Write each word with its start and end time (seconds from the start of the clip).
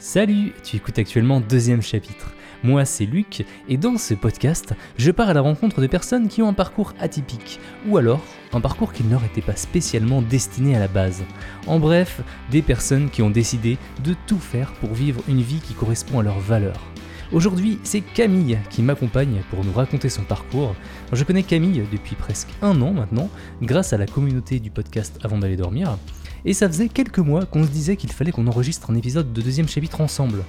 Salut, 0.00 0.52
tu 0.62 0.76
écoutes 0.76 1.00
actuellement 1.00 1.40
deuxième 1.40 1.82
chapitre. 1.82 2.32
Moi 2.62 2.84
c'est 2.84 3.04
Luc 3.04 3.44
et 3.68 3.76
dans 3.76 3.98
ce 3.98 4.14
podcast, 4.14 4.72
je 4.96 5.10
pars 5.10 5.28
à 5.28 5.34
la 5.34 5.40
rencontre 5.40 5.80
de 5.80 5.88
personnes 5.88 6.28
qui 6.28 6.40
ont 6.40 6.48
un 6.48 6.52
parcours 6.52 6.94
atypique 7.00 7.58
ou 7.84 7.96
alors 7.96 8.24
un 8.52 8.60
parcours 8.60 8.92
qui 8.92 9.02
ne 9.02 9.10
leur 9.10 9.24
était 9.24 9.42
pas 9.42 9.56
spécialement 9.56 10.22
destiné 10.22 10.76
à 10.76 10.78
la 10.78 10.86
base. 10.86 11.24
En 11.66 11.80
bref, 11.80 12.20
des 12.48 12.62
personnes 12.62 13.10
qui 13.10 13.22
ont 13.22 13.30
décidé 13.30 13.76
de 14.04 14.14
tout 14.28 14.38
faire 14.38 14.72
pour 14.74 14.94
vivre 14.94 15.20
une 15.26 15.42
vie 15.42 15.60
qui 15.60 15.74
correspond 15.74 16.20
à 16.20 16.22
leurs 16.22 16.38
valeurs. 16.38 16.92
Aujourd'hui, 17.32 17.80
c'est 17.82 18.00
Camille 18.00 18.58
qui 18.70 18.82
m'accompagne 18.82 19.42
pour 19.50 19.64
nous 19.64 19.72
raconter 19.72 20.08
son 20.08 20.22
parcours. 20.22 20.76
Je 21.12 21.24
connais 21.24 21.42
Camille 21.42 21.82
depuis 21.90 22.14
presque 22.14 22.48
un 22.62 22.80
an 22.82 22.92
maintenant, 22.92 23.28
grâce 23.62 23.92
à 23.92 23.98
la 23.98 24.06
communauté 24.06 24.60
du 24.60 24.70
podcast 24.70 25.18
Avant 25.24 25.38
d'aller 25.38 25.56
dormir, 25.56 25.98
et 26.44 26.52
ça 26.52 26.68
faisait 26.68 26.88
quelques 26.88 27.18
mois 27.18 27.46
qu'on 27.46 27.64
se 27.64 27.68
disait 27.68 27.96
qu'il 27.96 28.12
fallait 28.12 28.32
qu'on 28.32 28.46
enregistre 28.46 28.90
un 28.90 28.94
épisode 28.94 29.32
de 29.32 29.42
deuxième 29.42 29.68
chapitre 29.68 30.00
ensemble. 30.00 30.44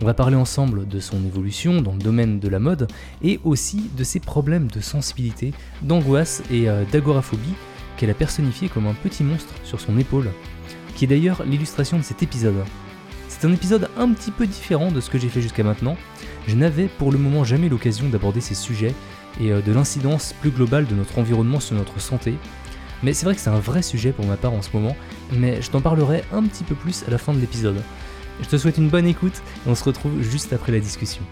On 0.00 0.06
va 0.06 0.14
parler 0.14 0.36
ensemble 0.36 0.86
de 0.86 1.00
son 1.00 1.24
évolution 1.24 1.80
dans 1.82 1.92
le 1.92 1.98
domaine 1.98 2.40
de 2.40 2.48
la 2.48 2.58
mode 2.58 2.88
et 3.22 3.40
aussi 3.44 3.90
de 3.96 4.04
ses 4.04 4.20
problèmes 4.20 4.68
de 4.68 4.80
sensibilité, 4.80 5.52
d'angoisse 5.82 6.42
et 6.50 6.68
euh, 6.68 6.84
d'agoraphobie 6.90 7.54
qu'elle 7.96 8.10
a 8.10 8.14
personnifié 8.14 8.68
comme 8.68 8.86
un 8.86 8.94
petit 8.94 9.24
monstre 9.24 9.54
sur 9.64 9.80
son 9.80 9.98
épaule, 9.98 10.30
qui 10.96 11.04
est 11.04 11.08
d'ailleurs 11.08 11.44
l'illustration 11.44 11.98
de 11.98 12.02
cet 12.02 12.22
épisode. 12.22 12.64
C'est 13.28 13.46
un 13.46 13.52
épisode 13.52 13.88
un 13.96 14.12
petit 14.12 14.30
peu 14.30 14.46
différent 14.46 14.92
de 14.92 15.00
ce 15.00 15.10
que 15.10 15.18
j'ai 15.18 15.28
fait 15.28 15.40
jusqu'à 15.40 15.64
maintenant. 15.64 15.96
Je 16.46 16.54
n'avais 16.54 16.86
pour 16.86 17.12
le 17.12 17.18
moment 17.18 17.44
jamais 17.44 17.68
l'occasion 17.68 18.08
d'aborder 18.08 18.40
ces 18.40 18.54
sujets 18.54 18.94
et 19.40 19.52
euh, 19.52 19.60
de 19.60 19.72
l'incidence 19.72 20.34
plus 20.40 20.50
globale 20.50 20.86
de 20.86 20.94
notre 20.94 21.18
environnement 21.18 21.60
sur 21.60 21.74
notre 21.74 22.00
santé, 22.00 22.34
mais 23.02 23.12
c'est 23.12 23.24
vrai 23.24 23.34
que 23.34 23.40
c'est 23.40 23.50
un 23.50 23.58
vrai 23.58 23.82
sujet 23.82 24.12
pour 24.12 24.24
ma 24.26 24.36
part 24.36 24.52
en 24.52 24.62
ce 24.62 24.74
moment, 24.76 24.96
mais 25.32 25.60
je 25.60 25.70
t'en 25.70 25.80
parlerai 25.80 26.24
un 26.32 26.42
petit 26.44 26.64
peu 26.64 26.74
plus 26.74 27.04
à 27.06 27.10
la 27.10 27.18
fin 27.18 27.32
de 27.34 27.38
l'épisode. 27.38 27.82
Je 28.40 28.48
te 28.48 28.56
souhaite 28.56 28.78
une 28.78 28.88
bonne 28.88 29.06
écoute 29.06 29.42
et 29.66 29.70
on 29.70 29.74
se 29.74 29.84
retrouve 29.84 30.22
juste 30.22 30.52
après 30.52 30.72
la 30.72 30.80
discussion. 30.80 31.22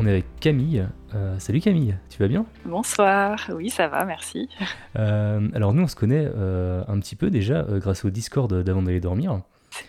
On 0.00 0.06
est 0.06 0.10
avec 0.10 0.26
Camille. 0.40 0.86
Euh, 1.14 1.38
salut 1.38 1.60
Camille, 1.60 1.96
tu 2.08 2.18
vas 2.18 2.28
bien? 2.28 2.46
Bonsoir, 2.64 3.50
oui 3.52 3.70
ça 3.70 3.88
va, 3.88 4.04
merci. 4.04 4.48
Euh, 4.96 5.48
alors 5.54 5.74
nous 5.74 5.82
on 5.82 5.88
se 5.88 5.96
connaît 5.96 6.30
euh, 6.36 6.84
un 6.86 6.98
petit 7.00 7.16
peu 7.16 7.30
déjà 7.30 7.64
grâce 7.68 8.04
au 8.04 8.10
Discord 8.10 8.52
d'avant 8.62 8.82
d'aller 8.82 9.00
dormir. 9.00 9.40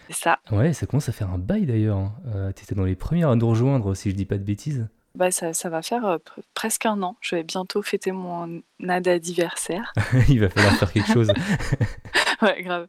C'est 0.08 0.16
ça. 0.16 0.39
Ouais, 0.52 0.73
ça 0.73 0.86
commence 0.86 1.09
à 1.09 1.11
faire 1.11 1.30
un 1.30 1.38
bail 1.38 1.66
d'ailleurs. 1.66 1.97
Hein. 1.97 2.52
tu 2.55 2.64
étais 2.64 2.75
dans 2.75 2.83
les 2.83 2.95
premières 2.95 3.30
à 3.30 3.36
nous 3.36 3.47
rejoindre 3.47 3.95
si 3.95 4.09
je 4.09 4.16
dis 4.16 4.25
pas 4.25 4.38
de 4.38 4.44
bêtises. 4.44 4.88
Bah, 5.20 5.31
ça, 5.31 5.53
ça 5.53 5.67
va 5.67 5.81
faire 5.81 6.06
euh, 6.06 6.17
presque 6.53 6.86
un 6.86 7.03
an. 7.03 7.17
Je 7.20 7.36
vais 7.36 7.44
bientôt 7.44 7.81
fêter 7.81 8.14
mon 8.14 8.62
anniversaire. 8.88 9.92
il 10.30 10.39
va 10.39 10.50
falloir 10.50 10.73
faire 10.78 10.94
quelque 10.94 11.11
chose. 11.11 11.28
ouais, 12.42 12.64
grave. 12.64 12.88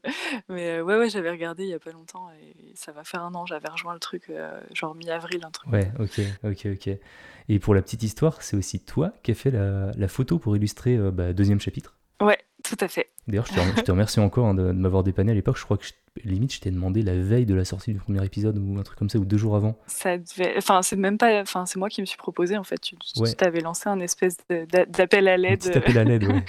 Mais 0.49 0.79
euh, 0.79 0.83
ouais, 0.85 0.97
ouais, 0.97 1.11
j'avais 1.11 1.33
regardé 1.33 1.65
il 1.65 1.71
y 1.71 1.75
a 1.75 1.81
pas 1.81 1.91
longtemps 1.91 2.29
et 2.41 2.73
ça 2.77 2.93
va 2.93 3.03
faire 3.03 3.25
un 3.25 3.35
an. 3.35 3.47
J'avais 3.47 3.69
rejoint 3.69 3.95
le 3.95 3.99
truc 3.99 4.31
euh, 4.31 4.61
genre 4.73 4.95
mi-avril, 4.95 5.41
un 5.45 5.51
truc. 5.51 5.73
Ouais, 5.73 5.91
ok, 5.99 6.21
ok, 6.45 6.69
ok. 6.73 6.99
Et 7.49 7.59
pour 7.59 7.75
la 7.75 7.83
petite 7.83 8.05
histoire, 8.05 8.43
c'est 8.43 8.57
aussi 8.57 8.79
toi 8.79 9.13
qui 9.25 9.33
as 9.33 9.35
fait 9.35 9.51
la, 9.51 9.91
la 9.97 10.07
photo 10.07 10.39
pour 10.39 10.57
illustrer 10.57 10.99
le 10.99 11.11
bah, 11.11 11.33
deuxième 11.33 11.61
chapitre? 11.61 11.97
Ouais, 12.23 12.39
tout 12.63 12.77
à 12.81 12.89
fait. 12.89 13.11
D'ailleurs, 13.29 13.47
je, 13.47 13.83
te 13.83 13.91
remercie 13.91 14.21
encore 14.21 14.47
hein, 14.47 14.55
de, 14.55 14.69
de 14.69 14.73
m'avoir 14.73 15.03
dépanné 15.03 15.33
à 15.33 15.35
l'époque. 15.35 15.57
Je 15.59 15.65
crois 15.65 15.77
que 15.77 15.85
je, 15.85 16.29
limite, 16.29 16.53
je 16.53 16.61
t'ai 16.61 16.71
demandé 16.71 17.03
la 17.03 17.17
veille 17.17 17.47
de 17.47 17.55
la 17.55 17.65
sortie 17.65 17.93
du 17.93 17.99
premier 17.99 18.25
épisode 18.25 18.59
ou 18.59 18.79
un 18.79 18.83
truc 18.83 18.99
comme 18.99 19.11
ça, 19.11 19.19
ou 19.19 19.25
deux 19.25 19.39
jours 19.39 19.57
avant. 19.57 19.79
Ça 19.87 20.19
devait... 20.19 20.55
Enfin, 20.57 20.83
c'est 20.83 20.97
même 20.97 21.19
pas... 21.19 21.41
Enfin, 21.41 21.67
c'est 21.67 21.79
moi 21.79 21.89
qui 21.89 22.01
me 22.01 22.07
suis 22.07 22.19
proposé, 22.19 22.57
en 22.57 22.65
fait. 22.65 22.81
Tu, 22.81 22.97
t'avais 23.37 23.61
lancé 23.61 23.89
un 23.89 24.01
espèce 24.01 24.37
d'appel 24.49 25.29
à 25.29 25.37
l'aide. 25.37 25.71
Appel 25.75 25.99
à 25.99 26.05
l'aide, 26.05 26.25
ouais. 26.25 26.45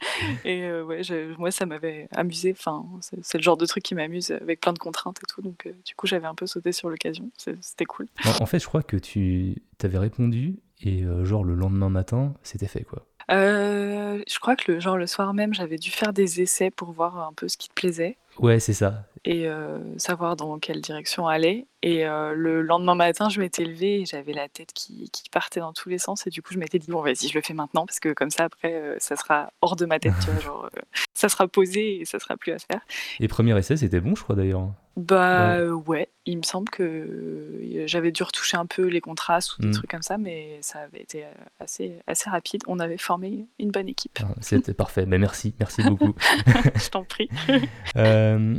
et 0.44 0.62
euh, 0.62 0.84
ouais, 0.84 1.02
moi, 1.38 1.50
ça 1.50 1.66
m'avait 1.66 2.08
amusé. 2.14 2.52
Enfin, 2.52 2.86
c'est 3.00 3.38
le 3.38 3.42
genre 3.42 3.56
de 3.56 3.66
truc 3.66 3.82
qui 3.82 3.94
m'amuse 3.94 4.30
avec 4.30 4.60
plein 4.60 4.72
de 4.72 4.78
contraintes 4.78 5.18
et 5.22 5.26
tout. 5.26 5.42
Donc, 5.42 5.66
euh, 5.66 5.72
du 5.84 5.94
coup, 5.94 6.06
j'avais 6.06 6.26
un 6.26 6.34
peu 6.34 6.46
sauté 6.46 6.72
sur 6.72 6.88
l'occasion. 6.88 7.30
C'était 7.36 7.84
cool. 7.84 8.06
En, 8.40 8.46
fait, 8.46 8.58
je 8.58 8.66
crois 8.66 8.82
que 8.82 8.96
tu 8.96 9.62
t'avais 9.78 9.98
répondu 9.98 10.58
et 10.82 11.02
euh, 11.04 11.24
genre 11.24 11.44
le 11.44 11.54
lendemain 11.54 11.88
matin, 11.88 12.34
c'était 12.42 12.68
fait, 12.68 12.84
quoi. 12.84 13.07
Je 13.36 14.38
crois 14.38 14.56
que 14.56 14.72
le 14.72 14.80
genre 14.80 14.96
le 14.96 15.06
soir 15.06 15.34
même, 15.34 15.54
j'avais 15.54 15.76
dû 15.76 15.90
faire 15.90 16.12
des 16.12 16.40
essais 16.40 16.70
pour 16.70 16.92
voir 16.92 17.18
un 17.18 17.32
peu 17.32 17.48
ce 17.48 17.56
qui 17.56 17.68
te 17.68 17.74
plaisait. 17.74 18.16
Ouais, 18.38 18.60
c'est 18.60 18.72
ça. 18.72 19.04
Et 19.24 19.48
euh, 19.48 19.78
savoir 19.98 20.36
dans 20.36 20.58
quelle 20.58 20.80
direction 20.80 21.26
aller. 21.26 21.66
Et 21.88 22.06
euh, 22.06 22.34
le 22.34 22.60
lendemain 22.60 22.94
matin, 22.94 23.30
je 23.30 23.40
m'étais 23.40 23.64
levée 23.64 24.02
et 24.02 24.04
j'avais 24.04 24.34
la 24.34 24.46
tête 24.46 24.72
qui, 24.74 25.08
qui, 25.10 25.30
partait 25.30 25.60
dans 25.60 25.72
tous 25.72 25.88
les 25.88 25.96
sens. 25.96 26.26
Et 26.26 26.30
du 26.30 26.42
coup, 26.42 26.52
je 26.52 26.58
m'étais 26.58 26.78
dit, 26.78 26.90
bon, 26.90 27.00
vas-y, 27.00 27.28
je 27.28 27.34
le 27.34 27.40
fais 27.40 27.54
maintenant, 27.54 27.86
parce 27.86 27.98
que 27.98 28.12
comme 28.12 28.28
ça, 28.28 28.44
après, 28.44 28.74
euh, 28.74 28.96
ça 28.98 29.16
sera 29.16 29.52
hors 29.62 29.74
de 29.74 29.86
ma 29.86 29.98
tête, 29.98 30.12
tu 30.22 30.30
vois, 30.30 30.40
genre, 30.44 30.70
ça 31.14 31.30
sera 31.30 31.48
posé 31.48 32.00
et 32.00 32.04
ça 32.04 32.18
sera 32.18 32.36
plus 32.36 32.52
à 32.52 32.58
faire. 32.58 32.82
Et 33.20 33.28
premier 33.28 33.56
essai, 33.56 33.78
c'était 33.78 34.00
bon, 34.00 34.14
je 34.14 34.22
crois, 34.22 34.36
d'ailleurs. 34.36 34.68
Bah 34.96 35.64
ouais. 35.86 36.08
il 36.26 36.38
me 36.38 36.42
semble 36.42 36.68
que 36.70 37.60
j'avais 37.86 38.10
dû 38.10 38.24
retoucher 38.24 38.56
un 38.56 38.66
peu 38.66 38.84
les 38.86 39.00
contrastes 39.00 39.56
ou 39.56 39.62
des 39.62 39.68
mmh. 39.68 39.72
trucs 39.72 39.90
comme 39.92 40.02
ça, 40.02 40.18
mais 40.18 40.58
ça 40.60 40.80
avait 40.80 41.00
été 41.00 41.24
assez, 41.60 42.00
assez 42.08 42.28
rapide. 42.28 42.62
On 42.66 42.80
avait 42.80 42.98
formé 42.98 43.46
une 43.60 43.70
bonne 43.70 43.88
équipe. 43.88 44.18
Ah, 44.20 44.34
c'était 44.40 44.74
parfait. 44.74 45.06
Mais 45.06 45.18
merci, 45.18 45.54
merci 45.60 45.84
beaucoup. 45.84 46.16
je 46.74 46.88
t'en 46.88 47.04
prie. 47.04 47.28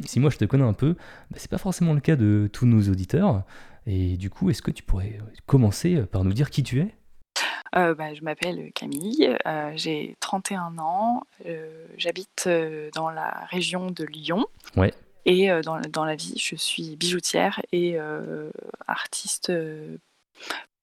si 0.06 0.19
moi 0.22 0.29
je 0.29 0.38
te 0.38 0.45
connais 0.45 0.63
un 0.63 0.72
peu, 0.72 0.94
bah, 1.29 1.35
c'est 1.35 1.51
pas 1.51 1.57
forcément 1.57 1.94
le 1.94 2.00
cas 2.00 2.16
de 2.16 2.50
tous 2.53 2.66
nos 2.66 2.89
auditeurs. 2.89 3.19
Et 3.85 4.18
du 4.18 4.30
coup, 4.30 4.50
est-ce 4.50 4.62
que 4.62 4.72
tu 4.72 4.84
pourrais 4.84 5.19
commencer 5.46 6.03
par 6.03 6.24
nous 6.24 6.34
dire 6.34 6.50
qui 6.50 6.63
tu 6.63 6.81
es? 6.81 6.94
Euh, 7.75 7.94
bah, 7.94 8.13
je 8.13 8.22
m'appelle 8.24 8.72
Camille, 8.74 9.38
euh, 9.46 9.72
j'ai 9.75 10.16
31 10.19 10.78
ans, 10.80 11.24
euh, 11.46 11.85
j'habite 11.97 12.50
dans 12.96 13.09
la 13.09 13.46
région 13.50 13.91
de 13.91 14.03
Lyon. 14.06 14.46
Ouais. 14.75 14.94
Et 15.25 15.50
dans, 15.63 15.80
dans, 15.81 16.06
la 16.06 16.16
vie, 16.16 16.35
je 16.38 16.56
suis 16.56 16.96
bijoutière 16.96 17.62
et 17.72 17.97
artiste 18.88 19.51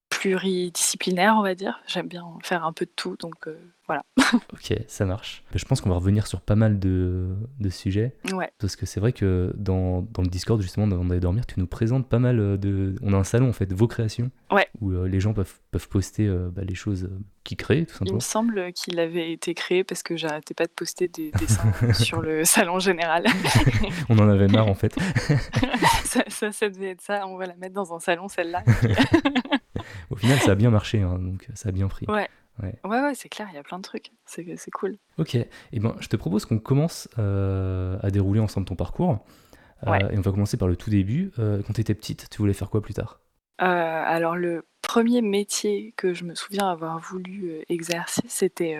pluridisciplinaire, 0.09 1.35
on 1.37 1.41
va 1.41 1.53
dire. 1.53 1.81
J'aime 1.87 2.07
bien 2.07 2.25
faire 2.43 2.63
un 2.63 2.71
peu 2.71 2.85
de 2.85 2.91
tout, 2.95 3.17
donc 3.17 3.49
voilà. 3.87 4.03
ok, 4.53 4.79
ça 4.87 5.05
marche. 5.05 5.43
Je 5.55 5.63
pense 5.63 5.79
qu'on 5.79 5.89
va 5.89 5.95
revenir 5.95 6.27
sur 6.27 6.41
pas 6.41 6.55
mal 6.55 6.77
de, 6.77 7.29
de 7.59 7.69
sujets. 7.69 8.13
Ouais. 8.33 8.51
Parce 8.59 8.75
que 8.75 8.85
c'est 8.85 8.99
vrai 8.99 9.13
que 9.13 9.53
dans, 9.55 10.01
dans, 10.01 10.21
le 10.21 10.27
Discord, 10.27 10.61
justement, 10.61 10.85
avant 10.91 11.05
d'aller 11.05 11.21
dormir, 11.21 11.45
tu 11.45 11.59
nous 11.59 11.67
présentes 11.67 12.07
pas 12.09 12.19
mal 12.19 12.59
de. 12.59 12.95
On 13.01 13.13
a 13.13 13.17
un 13.17 13.23
salon, 13.23 13.49
en 13.49 13.53
fait, 13.53 13.71
vos 13.71 13.87
créations. 13.87 14.29
Ouais. 14.51 14.67
Où 14.81 14.91
euh, 14.91 15.07
les 15.07 15.21
gens 15.21 15.33
peuvent, 15.33 15.53
peuvent 15.71 15.87
poster 15.87 16.27
euh, 16.27 16.49
bah, 16.51 16.63
les 16.67 16.75
choses 16.75 17.05
euh, 17.05 17.19
qu'ils 17.45 17.55
créent, 17.55 17.85
tout 17.85 17.93
simplement. 17.93 18.11
Il 18.11 18.15
me 18.15 18.19
semble 18.19 18.73
qu'il 18.73 18.99
avait 18.99 19.31
été 19.31 19.53
créé 19.53 19.85
parce 19.85 20.03
que 20.03 20.17
j'arrêtais 20.17 20.53
pas 20.53 20.65
de 20.65 20.71
poster 20.71 21.07
des 21.07 21.31
dessins 21.31 21.71
sur 21.93 22.21
le 22.21 22.43
salon 22.43 22.79
général. 22.79 23.25
on 24.09 24.19
en 24.19 24.27
avait 24.27 24.47
marre, 24.47 24.67
en 24.67 24.75
fait. 24.75 24.97
ça, 26.03 26.23
ça, 26.27 26.51
ça, 26.51 26.69
devait 26.69 26.91
être 26.91 27.01
ça. 27.01 27.25
On 27.27 27.37
va 27.37 27.45
la 27.45 27.55
mettre 27.55 27.73
dans 27.73 27.95
un 27.95 27.99
salon, 27.99 28.27
celle-là. 28.27 28.63
Au 30.09 30.17
final, 30.17 30.39
ça 30.39 30.51
a 30.51 30.55
bien 30.55 30.71
marché, 30.71 31.01
hein, 31.01 31.19
donc 31.19 31.47
ça 31.53 31.69
a 31.69 31.71
bien 31.71 31.87
pris. 31.87 32.05
Ouais. 32.09 32.27
Ouais, 32.61 32.73
ouais, 32.83 33.13
c'est 33.15 33.29
clair, 33.29 33.47
il 33.51 33.55
y 33.55 33.59
a 33.59 33.63
plein 33.63 33.77
de 33.77 33.83
trucs. 33.83 34.11
C'est 34.25 34.71
cool. 34.71 34.97
Ok, 35.17 35.35
et 35.35 35.47
eh 35.71 35.79
ben, 35.79 35.95
je 35.99 36.07
te 36.07 36.15
propose 36.15 36.45
qu'on 36.45 36.59
commence 36.59 37.07
euh, 37.19 37.97
à 38.01 38.09
dérouler 38.09 38.39
ensemble 38.39 38.65
ton 38.65 38.75
parcours. 38.75 39.19
Euh, 39.85 40.09
et 40.09 40.17
on 40.17 40.21
va 40.21 40.31
commencer 40.31 40.57
par 40.57 40.67
le 40.67 40.75
tout 40.75 40.89
début. 40.89 41.31
Euh, 41.37 41.61
quand 41.65 41.73
tu 41.73 41.81
étais 41.81 41.93
petite, 41.93 42.29
tu 42.31 42.39
voulais 42.39 42.53
faire 42.53 42.69
quoi 42.69 42.81
plus 42.81 42.93
tard? 42.93 43.19
Alors, 43.59 44.35
le 44.35 44.65
premier 44.81 45.21
métier 45.21 45.93
que 45.97 46.13
je 46.13 46.23
me 46.23 46.35
souviens 46.35 46.69
avoir 46.69 46.99
voulu 46.99 47.63
exercer, 47.69 48.21
c'était 48.27 48.77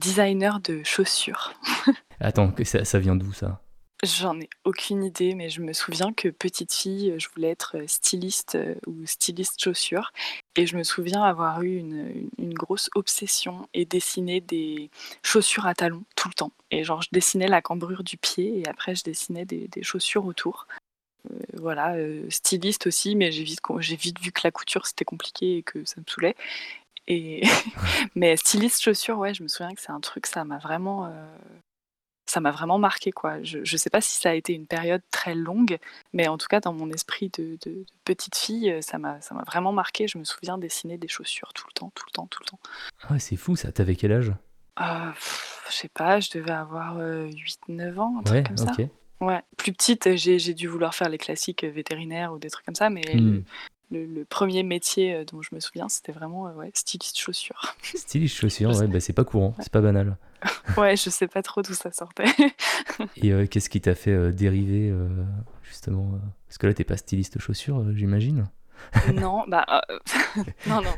designer 0.00 0.60
de 0.60 0.82
chaussures. 0.82 1.54
Attends, 2.20 2.52
ça, 2.64 2.84
ça 2.84 2.98
vient 2.98 3.14
d'où 3.14 3.32
ça? 3.32 3.60
J'en 4.02 4.40
ai 4.40 4.48
aucune 4.64 5.04
idée, 5.04 5.34
mais 5.34 5.48
je 5.48 5.60
me 5.60 5.72
souviens 5.72 6.12
que 6.12 6.28
petite 6.28 6.72
fille, 6.72 7.14
je 7.18 7.28
voulais 7.34 7.50
être 7.50 7.76
styliste 7.86 8.58
ou 8.86 9.06
styliste 9.06 9.62
chaussures. 9.62 10.12
Et 10.56 10.66
je 10.66 10.76
me 10.76 10.82
souviens 10.82 11.22
avoir 11.22 11.62
eu 11.62 11.76
une, 11.78 12.54
grosse 12.54 12.90
obsession 12.94 13.68
et 13.72 13.84
dessiner 13.84 14.40
des 14.40 14.90
chaussures 15.22 15.66
à 15.66 15.74
talons 15.74 16.04
tout 16.16 16.28
le 16.28 16.34
temps. 16.34 16.52
Et 16.70 16.84
genre, 16.84 17.00
je 17.00 17.08
dessinais 17.12 17.48
la 17.48 17.62
cambrure 17.62 18.04
du 18.04 18.16
pied 18.16 18.60
et 18.60 18.68
après, 18.68 18.94
je 18.94 19.04
dessinais 19.04 19.44
des, 19.44 19.68
chaussures 19.82 20.26
autour. 20.26 20.66
Euh, 21.30 21.38
voilà, 21.54 21.94
euh, 21.94 22.26
styliste 22.28 22.86
aussi, 22.86 23.14
mais 23.14 23.30
j'ai 23.32 23.44
vite, 23.44 23.60
vu 24.20 24.32
que 24.32 24.40
la 24.44 24.50
couture 24.50 24.86
c'était 24.86 25.04
compliqué 25.04 25.58
et 25.58 25.62
que 25.62 25.84
ça 25.84 26.00
me 26.00 26.04
saoulait. 26.06 26.36
Et 27.08 27.42
mais 28.14 28.36
styliste 28.36 28.82
chaussures, 28.82 29.18
ouais, 29.18 29.34
je 29.34 29.42
me 29.42 29.48
souviens 29.48 29.74
que 29.74 29.80
c'est 29.80 29.92
un 29.92 30.00
truc, 30.00 30.26
ça 30.26 30.44
m'a 30.44 30.58
vraiment 30.58 31.12
ça 32.30 32.40
m'a 32.40 32.50
vraiment 32.50 32.78
marqué. 32.78 33.12
Quoi. 33.12 33.42
Je 33.42 33.58
ne 33.58 33.76
sais 33.76 33.90
pas 33.90 34.00
si 34.00 34.20
ça 34.20 34.30
a 34.30 34.34
été 34.34 34.52
une 34.52 34.66
période 34.66 35.02
très 35.10 35.34
longue, 35.34 35.78
mais 36.12 36.28
en 36.28 36.38
tout 36.38 36.46
cas, 36.48 36.60
dans 36.60 36.72
mon 36.72 36.90
esprit 36.90 37.30
de, 37.36 37.58
petite 38.04 38.36
fille, 38.36 38.76
ça 38.80 38.98
m'a 38.98 39.18
vraiment 39.46 39.72
marqué. 39.72 40.08
Je 40.08 40.18
me 40.18 40.24
souviens 40.24 40.58
dessiner 40.58 40.98
des 40.98 41.08
chaussures 41.08 41.52
tout 41.52 41.66
le 41.68 41.72
temps, 41.72 41.92
tout 41.94 42.04
le 42.06 42.12
temps, 42.12 42.26
tout 42.26 42.42
le 42.42 42.50
temps. 42.50 42.60
Ah, 43.08 43.18
c'est 43.18 43.36
fou 43.36 43.56
ça. 43.56 43.72
T'avais 43.72 43.96
quel 43.96 44.12
âge? 44.12 44.32
Euh, 44.80 45.10
Je 45.68 45.74
sais 45.74 45.88
pas, 45.88 46.20
je 46.20 46.30
devais 46.30 46.52
avoir 46.52 46.98
8-9 46.98 47.98
ans, 47.98 48.16
un 48.20 48.22
truc 48.22 48.46
comme 48.46 48.56
ça. 48.56 48.72
Ouais, 49.20 49.42
plus 49.58 49.72
petite, 49.72 50.16
j'ai 50.16 50.54
dû 50.54 50.66
vouloir 50.66 50.94
faire 50.94 51.10
les 51.10 51.18
classiques 51.18 51.64
vétérinaires 51.64 52.32
ou 52.32 52.38
des 52.38 52.48
trucs 52.48 52.64
comme 52.64 52.74
ça, 52.74 52.88
mais 52.88 53.02
hmm. 53.14 53.18
le, 53.18 53.44
premier 54.28 54.62
métier 54.62 55.24
dont 55.24 55.42
je 55.42 55.54
me 55.54 55.60
souviens, 55.60 55.88
c'était 55.88 56.12
vraiment 56.12 56.44
ouais, 56.54 56.70
styliste 56.74 57.18
chaussures. 57.18 57.74
Styliste 57.82 58.36
chaussures, 58.36 58.76
ouais, 58.76 58.86
bah, 58.86 59.00
c'est 59.00 59.12
pas 59.12 59.24
courant, 59.24 59.54
c'est 59.60 59.72
pas 59.72 59.80
banal. 59.80 60.16
Ouais, 60.76 60.96
je 60.96 61.10
sais 61.10 61.28
pas 61.28 61.42
trop 61.42 61.62
d'où 61.62 61.74
ça 61.74 61.92
sortait. 61.92 62.24
Et 63.16 63.32
euh, 63.32 63.46
qu'est-ce 63.46 63.68
qui 63.68 63.80
t'a 63.80 63.94
fait 63.94 64.12
euh, 64.12 64.32
dériver 64.32 64.88
euh, 64.88 65.08
justement 65.62 66.12
euh, 66.14 66.18
Parce 66.46 66.58
que 66.58 66.66
là, 66.66 66.74
t'es 66.74 66.84
pas 66.84 66.96
styliste 66.96 67.38
chaussures, 67.38 67.80
euh, 67.80 67.92
j'imagine. 67.94 68.46
Non, 69.12 69.44
bah, 69.46 69.66
euh, 69.90 69.98
non, 70.66 70.80
non, 70.82 70.94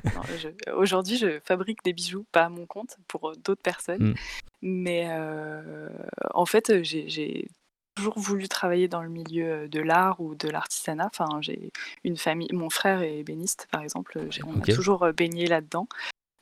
aujourd'hui, 0.76 1.16
je 1.16 1.40
fabrique 1.40 1.82
des 1.84 1.92
bijoux, 1.92 2.24
pas 2.32 2.44
à 2.44 2.48
mon 2.48 2.66
compte, 2.66 2.96
pour 3.08 3.30
euh, 3.30 3.34
d'autres 3.44 3.62
personnes. 3.62 4.10
Mm. 4.10 4.14
Mais 4.62 5.08
euh, 5.10 5.88
en 6.34 6.46
fait, 6.46 6.70
euh, 6.70 6.82
j'ai 6.82 7.48
toujours 7.94 8.18
voulu 8.18 8.48
travailler 8.48 8.88
dans 8.88 9.02
le 9.02 9.08
milieu 9.08 9.68
de 9.68 9.80
l'art 9.80 10.20
ou 10.20 10.34
de 10.34 10.48
l'artisanat. 10.48 11.10
Enfin, 11.12 11.40
j'ai 11.40 11.70
une 12.04 12.16
famille, 12.16 12.48
mon 12.52 12.70
frère 12.70 13.02
est 13.02 13.18
ébéniste, 13.18 13.68
par 13.70 13.82
exemple. 13.82 14.18
J'ai- 14.30 14.42
On 14.44 14.60
a 14.60 14.64
toujours 14.74 15.06
baigné 15.12 15.46
là-dedans. 15.46 15.88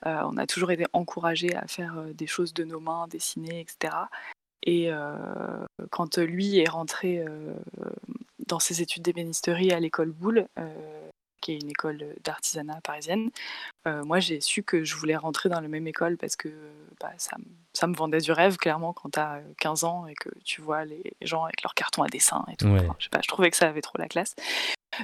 Euh, 0.06 0.22
on 0.24 0.36
a 0.38 0.46
toujours 0.46 0.70
été 0.70 0.86
encouragés 0.92 1.54
à 1.54 1.66
faire 1.66 2.02
des 2.14 2.26
choses 2.26 2.54
de 2.54 2.64
nos 2.64 2.80
mains, 2.80 3.06
dessiner, 3.08 3.60
etc. 3.60 3.94
Et 4.62 4.90
euh, 4.92 5.16
quand 5.90 6.18
lui 6.18 6.58
est 6.58 6.68
rentré 6.68 7.18
euh, 7.18 7.52
dans 8.46 8.58
ses 8.58 8.80
études 8.82 9.02
d'ébénisterie 9.02 9.72
à 9.72 9.80
l'école 9.80 10.10
Boulle, 10.12 10.46
qui 11.40 11.52
est 11.52 11.60
une 11.60 11.70
école 11.70 12.14
d'artisanat 12.24 12.80
parisienne, 12.82 13.30
euh, 13.86 14.04
moi 14.04 14.20
j'ai 14.20 14.40
su 14.40 14.62
que 14.62 14.84
je 14.84 14.94
voulais 14.96 15.16
rentrer 15.16 15.48
dans 15.48 15.60
la 15.60 15.68
même 15.68 15.86
école 15.86 16.16
parce 16.16 16.36
que 16.36 16.48
bah, 17.00 17.12
ça, 17.18 17.36
me- 17.38 17.44
ça 17.72 17.86
me 17.86 17.94
vendait 17.94 18.18
du 18.20 18.32
rêve, 18.32 18.56
clairement, 18.56 18.92
quand 18.92 19.10
tu 19.10 19.18
as 19.18 19.40
15 19.58 19.84
ans 19.84 20.06
et 20.06 20.14
que 20.14 20.28
tu 20.44 20.60
vois 20.60 20.84
les 20.84 21.02
gens 21.22 21.44
avec 21.44 21.62
leurs 21.62 21.74
cartons 21.74 22.02
à 22.02 22.08
dessin 22.08 22.44
et 22.52 22.56
tout. 22.56 22.66
Ouais. 22.68 22.80
Enfin, 22.80 22.96
je, 22.98 23.04
sais 23.04 23.10
pas, 23.10 23.20
je 23.22 23.28
trouvais 23.28 23.50
que 23.50 23.56
ça 23.56 23.68
avait 23.68 23.80
trop 23.82 23.98
la 23.98 24.08
classe. 24.08 24.34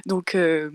Donc 0.05 0.35
euh, 0.35 0.69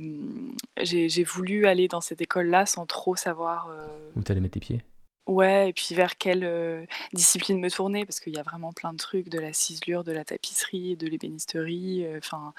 j'ai 0.80 1.24
voulu 1.24 1.66
aller 1.66 1.86
dans 1.88 2.00
cette 2.00 2.20
école-là 2.20 2.66
sans 2.66 2.86
trop 2.86 3.14
savoir 3.14 3.68
euh, 3.70 3.86
Où 4.16 4.22
t'allais 4.22 4.40
mettre 4.40 4.54
tes 4.54 4.60
pieds? 4.60 4.82
Ouais, 5.28 5.68
et 5.68 5.72
puis 5.72 5.94
vers 5.94 6.16
quelle 6.18 6.42
euh, 6.42 6.84
discipline 7.12 7.60
me 7.60 7.70
tourner, 7.70 8.04
parce 8.04 8.18
qu'il 8.18 8.34
y 8.34 8.38
a 8.38 8.42
vraiment 8.42 8.72
plein 8.72 8.92
de 8.92 8.98
trucs, 8.98 9.28
de 9.28 9.38
la 9.38 9.52
ciselure, 9.52 10.02
de 10.02 10.10
la 10.10 10.24
tapisserie, 10.24 10.96
de 10.96 11.06
l'ébénisterie, 11.06 12.04
euh, 12.04 12.18
enfin, 12.18 12.52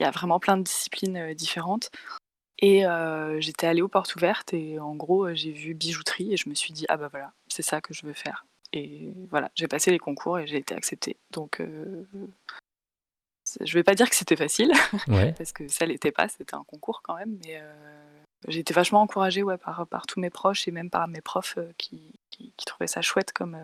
il 0.00 0.02
y 0.02 0.06
a 0.06 0.10
vraiment 0.10 0.40
plein 0.40 0.56
de 0.56 0.62
disciplines 0.62 1.16
euh, 1.18 1.34
différentes. 1.34 1.90
Et 2.60 2.84
j'étais 3.38 3.66
allée 3.66 3.82
aux 3.82 3.88
portes 3.88 4.14
ouvertes, 4.16 4.52
et 4.54 4.78
en 4.78 4.94
gros, 4.94 5.32
j'ai 5.34 5.52
vu 5.52 5.74
bijouterie, 5.74 6.32
et 6.32 6.36
je 6.36 6.48
me 6.48 6.54
suis 6.54 6.72
dit, 6.72 6.86
ah 6.88 6.96
bah 6.96 7.08
voilà, 7.08 7.32
c'est 7.48 7.62
ça 7.62 7.80
que 7.80 7.92
je 7.94 8.06
veux 8.06 8.12
faire. 8.14 8.46
Et 8.72 9.10
voilà, 9.30 9.50
j'ai 9.54 9.68
passé 9.68 9.90
les 9.90 9.98
concours 9.98 10.38
et 10.38 10.46
j'ai 10.46 10.56
été 10.56 10.74
acceptée. 10.74 11.16
Donc, 11.30 11.62
c'est- 13.44 13.64
je 13.66 13.74
vais 13.74 13.84
pas 13.84 13.94
dire 13.94 14.08
que 14.10 14.16
c'était 14.16 14.36
facile, 14.36 14.72
Ouais. 15.08 15.32
parce 15.38 15.52
que 15.52 15.68
ça 15.68 15.86
l'était 15.86 16.12
pas, 16.12 16.28
c'était 16.28 16.54
un 16.54 16.64
concours 16.64 17.00
quand 17.02 17.16
même, 17.16 17.38
mais 17.44 17.62
j'ai 18.48 18.60
été 18.60 18.74
vachement 18.74 19.00
encouragée 19.02 19.42
ouais, 19.42 19.58
par, 19.58 19.86
par 19.86 20.06
tous 20.06 20.20
mes 20.20 20.30
proches 20.30 20.66
et 20.68 20.70
même 20.70 20.90
par 20.90 21.08
mes 21.08 21.20
profs 21.20 21.58
qui, 21.78 22.12
qui, 22.30 22.52
qui 22.56 22.64
trouvaient 22.66 22.86
ça 22.86 23.02
chouette 23.02 23.32
comme 23.32 23.56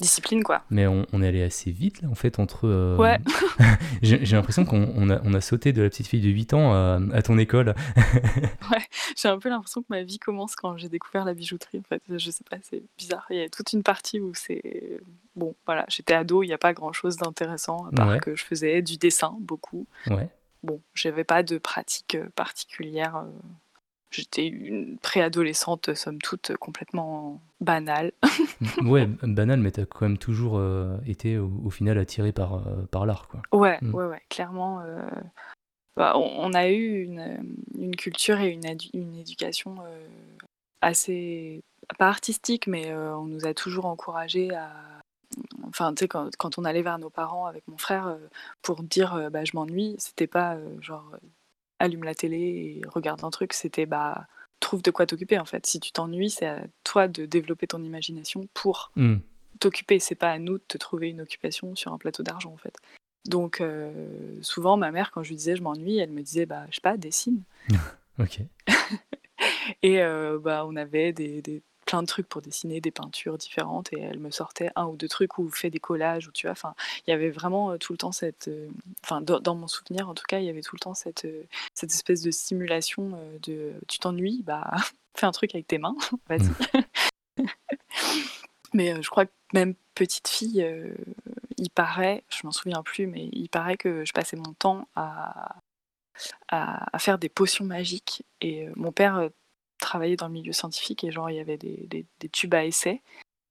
discipline, 0.00 0.42
quoi. 0.42 0.62
Mais 0.70 0.86
on, 0.86 1.06
on 1.12 1.22
est 1.22 1.28
allé 1.28 1.42
assez 1.42 1.70
vite 1.70 2.02
là 2.02 2.08
en 2.08 2.14
fait 2.14 2.38
entre. 2.38 2.66
euh, 2.66 2.96
Ouais. 2.96 3.18
J'ai 4.02 4.18
l'impression 4.36 4.64
qu'on 4.64 4.92
on 4.96 5.10
a, 5.10 5.20
on 5.24 5.34
a 5.34 5.40
sauté 5.40 5.72
de 5.72 5.82
la 5.82 5.88
petite 5.88 6.06
fille 6.06 6.20
de 6.20 6.28
8 6.28 6.54
ans 6.54 6.72
à, 6.72 6.98
à 7.12 7.22
ton 7.22 7.38
école. 7.38 7.74
J'ai 9.16 9.28
un 9.28 9.38
peu 9.38 9.48
l'impression 9.48 9.82
que 9.82 9.86
ma 9.90 10.02
vie 10.02 10.18
commence 10.18 10.54
quand 10.56 10.76
j'ai 10.76 10.88
découvert 10.88 11.24
la 11.24 11.34
bijouterie, 11.34 11.78
en 11.78 11.82
fait. 11.82 12.02
Je 12.08 12.30
sais 12.30 12.44
pas, 12.48 12.56
c'est 12.62 12.82
bizarre. 12.98 13.26
Il 13.30 13.36
y 13.36 13.42
a 13.42 13.48
toute 13.48 13.72
une 13.72 13.82
partie 13.82 14.20
où 14.20 14.32
c'est... 14.34 15.00
Bon, 15.36 15.54
voilà, 15.66 15.84
j'étais 15.88 16.14
ado, 16.14 16.42
il 16.42 16.46
n'y 16.48 16.52
a 16.52 16.58
pas 16.58 16.72
grand-chose 16.72 17.16
d'intéressant, 17.16 17.86
à 17.86 17.90
part 17.92 18.08
Ouais. 18.08 18.18
que 18.20 18.34
je 18.36 18.44
faisais 18.44 18.82
du 18.82 18.96
dessin, 18.96 19.36
beaucoup. 19.40 19.86
Ouais. 20.08 20.28
Bon, 20.62 20.80
j'avais 20.94 21.24
pas 21.24 21.42
de 21.42 21.58
pratique 21.58 22.14
euh, 22.16 22.28
particulière. 22.34 23.16
euh, 23.16 23.30
J'étais 24.10 24.46
une 24.46 24.98
préadolescente, 24.98 25.94
somme 25.94 26.18
toute, 26.20 26.56
complètement 26.56 27.40
banale. 27.60 28.10
ouais, 28.84 29.06
banal, 29.22 29.60
mais 29.60 29.70
t'as 29.70 29.84
quand 29.86 30.02
même 30.06 30.18
toujours 30.18 30.58
euh, 30.58 30.96
été 31.06 31.38
au, 31.38 31.50
au 31.64 31.70
final 31.70 31.96
attiré 31.96 32.32
par, 32.32 32.54
euh, 32.66 32.82
par 32.90 33.06
l'art 33.06 33.28
quoi. 33.28 33.40
Ouais, 33.52 33.78
Mm. 33.82 33.94
ouais, 33.94 34.06
ouais, 34.06 34.22
clairement. 34.28 34.80
euh, 34.80 35.00
bah, 35.96 36.14
on, 36.16 36.22
on 36.38 36.54
a 36.54 36.68
eu 36.70 37.02
une, 37.04 37.56
une 37.78 37.94
culture 37.96 38.40
et 38.40 38.50
une, 38.50 38.64
une 38.94 39.14
éducation 39.16 39.76
assez, 40.80 41.62
pas 41.98 42.08
artistique, 42.08 42.66
mais 42.66 42.94
on 42.94 43.24
nous 43.26 43.46
a 43.46 43.54
toujours 43.54 43.86
encouragés 43.86 44.54
à. 44.54 44.72
Enfin, 45.68 45.94
tu 45.94 46.00
sais, 46.00 46.08
quand, 46.08 46.34
quand 46.36 46.58
on 46.58 46.64
allait 46.64 46.82
vers 46.82 46.98
nos 46.98 47.10
parents 47.10 47.46
avec 47.46 47.66
mon 47.68 47.76
frère 47.78 48.16
pour 48.62 48.82
dire 48.82 49.30
bah, 49.30 49.44
je 49.44 49.52
m'ennuie, 49.54 49.94
c'était 49.98 50.26
pas 50.26 50.56
genre 50.80 51.12
allume 51.80 52.04
la 52.04 52.14
télé 52.14 52.38
et 52.38 52.82
regarde 52.88 53.24
un 53.24 53.30
truc, 53.30 53.52
c'était 53.52 53.86
bah 53.86 54.26
trouve 54.60 54.82
de 54.82 54.90
quoi 54.92 55.06
t'occuper 55.06 55.38
en 55.38 55.44
fait. 55.44 55.66
Si 55.66 55.80
tu 55.80 55.90
t'ennuies, 55.90 56.30
c'est 56.30 56.46
à 56.46 56.60
toi 56.84 57.08
de 57.08 57.26
développer 57.26 57.66
ton 57.66 57.82
imagination 57.82 58.46
pour 58.54 58.92
Hmm. 58.94 59.16
t'occuper. 59.58 59.98
C'est 59.98 60.14
pas 60.14 60.30
à 60.30 60.38
nous 60.38 60.58
de 60.58 60.62
te 60.68 60.78
trouver 60.78 61.08
une 61.08 61.20
occupation 61.22 61.74
sur 61.74 61.92
un 61.92 61.98
plateau 61.98 62.22
d'argent 62.22 62.52
en 62.52 62.56
fait. 62.58 62.76
Donc 63.26 63.60
euh, 63.60 64.38
souvent 64.42 64.76
ma 64.76 64.90
mère 64.92 65.10
quand 65.10 65.22
je 65.22 65.30
lui 65.30 65.36
disais 65.36 65.56
je 65.56 65.62
m'ennuie, 65.62 65.98
elle 65.98 66.12
me 66.12 66.22
disait 66.22 66.46
bah 66.46 66.66
je 66.70 66.76
sais 66.76 66.80
pas 66.80 66.96
dessine. 66.96 67.42
Ok. 68.18 68.40
Et 69.82 70.02
euh, 70.02 70.38
bah 70.38 70.64
on 70.66 70.76
avait 70.76 71.12
des, 71.12 71.40
des- 71.42 71.62
plein 71.90 72.02
de 72.02 72.06
trucs 72.06 72.28
pour 72.28 72.40
dessiner, 72.40 72.80
des 72.80 72.92
peintures 72.92 73.36
différentes 73.36 73.92
et 73.92 74.00
elle 74.00 74.20
me 74.20 74.30
sortait 74.30 74.70
un 74.76 74.86
ou 74.86 74.96
deux 74.96 75.08
trucs 75.08 75.38
ou 75.38 75.50
fait 75.50 75.70
des 75.70 75.80
collages 75.80 76.28
ou 76.28 76.30
tu 76.30 76.46
vois. 76.46 76.52
Enfin 76.52 76.74
il 77.06 77.10
y 77.10 77.12
avait 77.12 77.30
vraiment 77.30 77.72
euh, 77.72 77.78
tout 77.78 77.92
le 77.92 77.98
temps 77.98 78.12
cette, 78.12 78.46
euh, 78.46 78.68
enfin 79.02 79.20
dans, 79.20 79.40
dans 79.40 79.56
mon 79.56 79.66
souvenir 79.66 80.08
en 80.08 80.14
tout 80.14 80.22
cas 80.28 80.38
il 80.38 80.44
y 80.44 80.48
avait 80.48 80.62
tout 80.62 80.76
le 80.76 80.80
temps 80.80 80.94
cette 80.94 81.24
euh, 81.24 81.42
cette 81.74 81.90
espèce 81.90 82.22
de 82.22 82.30
stimulation 82.30 83.18
de 83.42 83.72
tu 83.88 83.98
t'ennuies 83.98 84.42
bah 84.44 84.70
fais 85.16 85.26
un 85.26 85.32
truc 85.32 85.52
avec 85.54 85.66
tes 85.66 85.78
mains, 85.78 85.96
vas-y. 86.28 86.48
Mais 88.72 88.94
euh, 88.94 89.02
je 89.02 89.10
crois 89.10 89.26
que 89.26 89.32
même 89.52 89.74
petite 89.94 90.28
fille, 90.28 90.62
euh, 90.62 90.94
il 91.58 91.70
paraît, 91.70 92.22
je 92.28 92.40
m'en 92.44 92.52
souviens 92.52 92.84
plus, 92.84 93.08
mais 93.08 93.28
il 93.32 93.48
paraît 93.48 93.76
que 93.76 94.04
je 94.04 94.12
passais 94.12 94.36
mon 94.36 94.52
temps 94.54 94.86
à, 94.94 95.56
à, 96.48 96.86
à 96.94 96.98
faire 97.00 97.18
des 97.18 97.28
potions 97.28 97.64
magiques. 97.64 98.22
Et 98.40 98.68
mon 98.76 98.92
père 98.92 99.28
travaillait 99.80 100.16
dans 100.16 100.26
le 100.28 100.32
milieu 100.34 100.52
scientifique 100.52 101.04
et 101.04 101.10
genre 101.10 101.30
il 101.30 101.36
y 101.36 101.40
avait 101.40 101.56
des, 101.58 101.86
des- 101.88 102.06
des 102.20 102.28
tubes 102.28 102.54
à 102.54 102.64
essai 102.64 103.02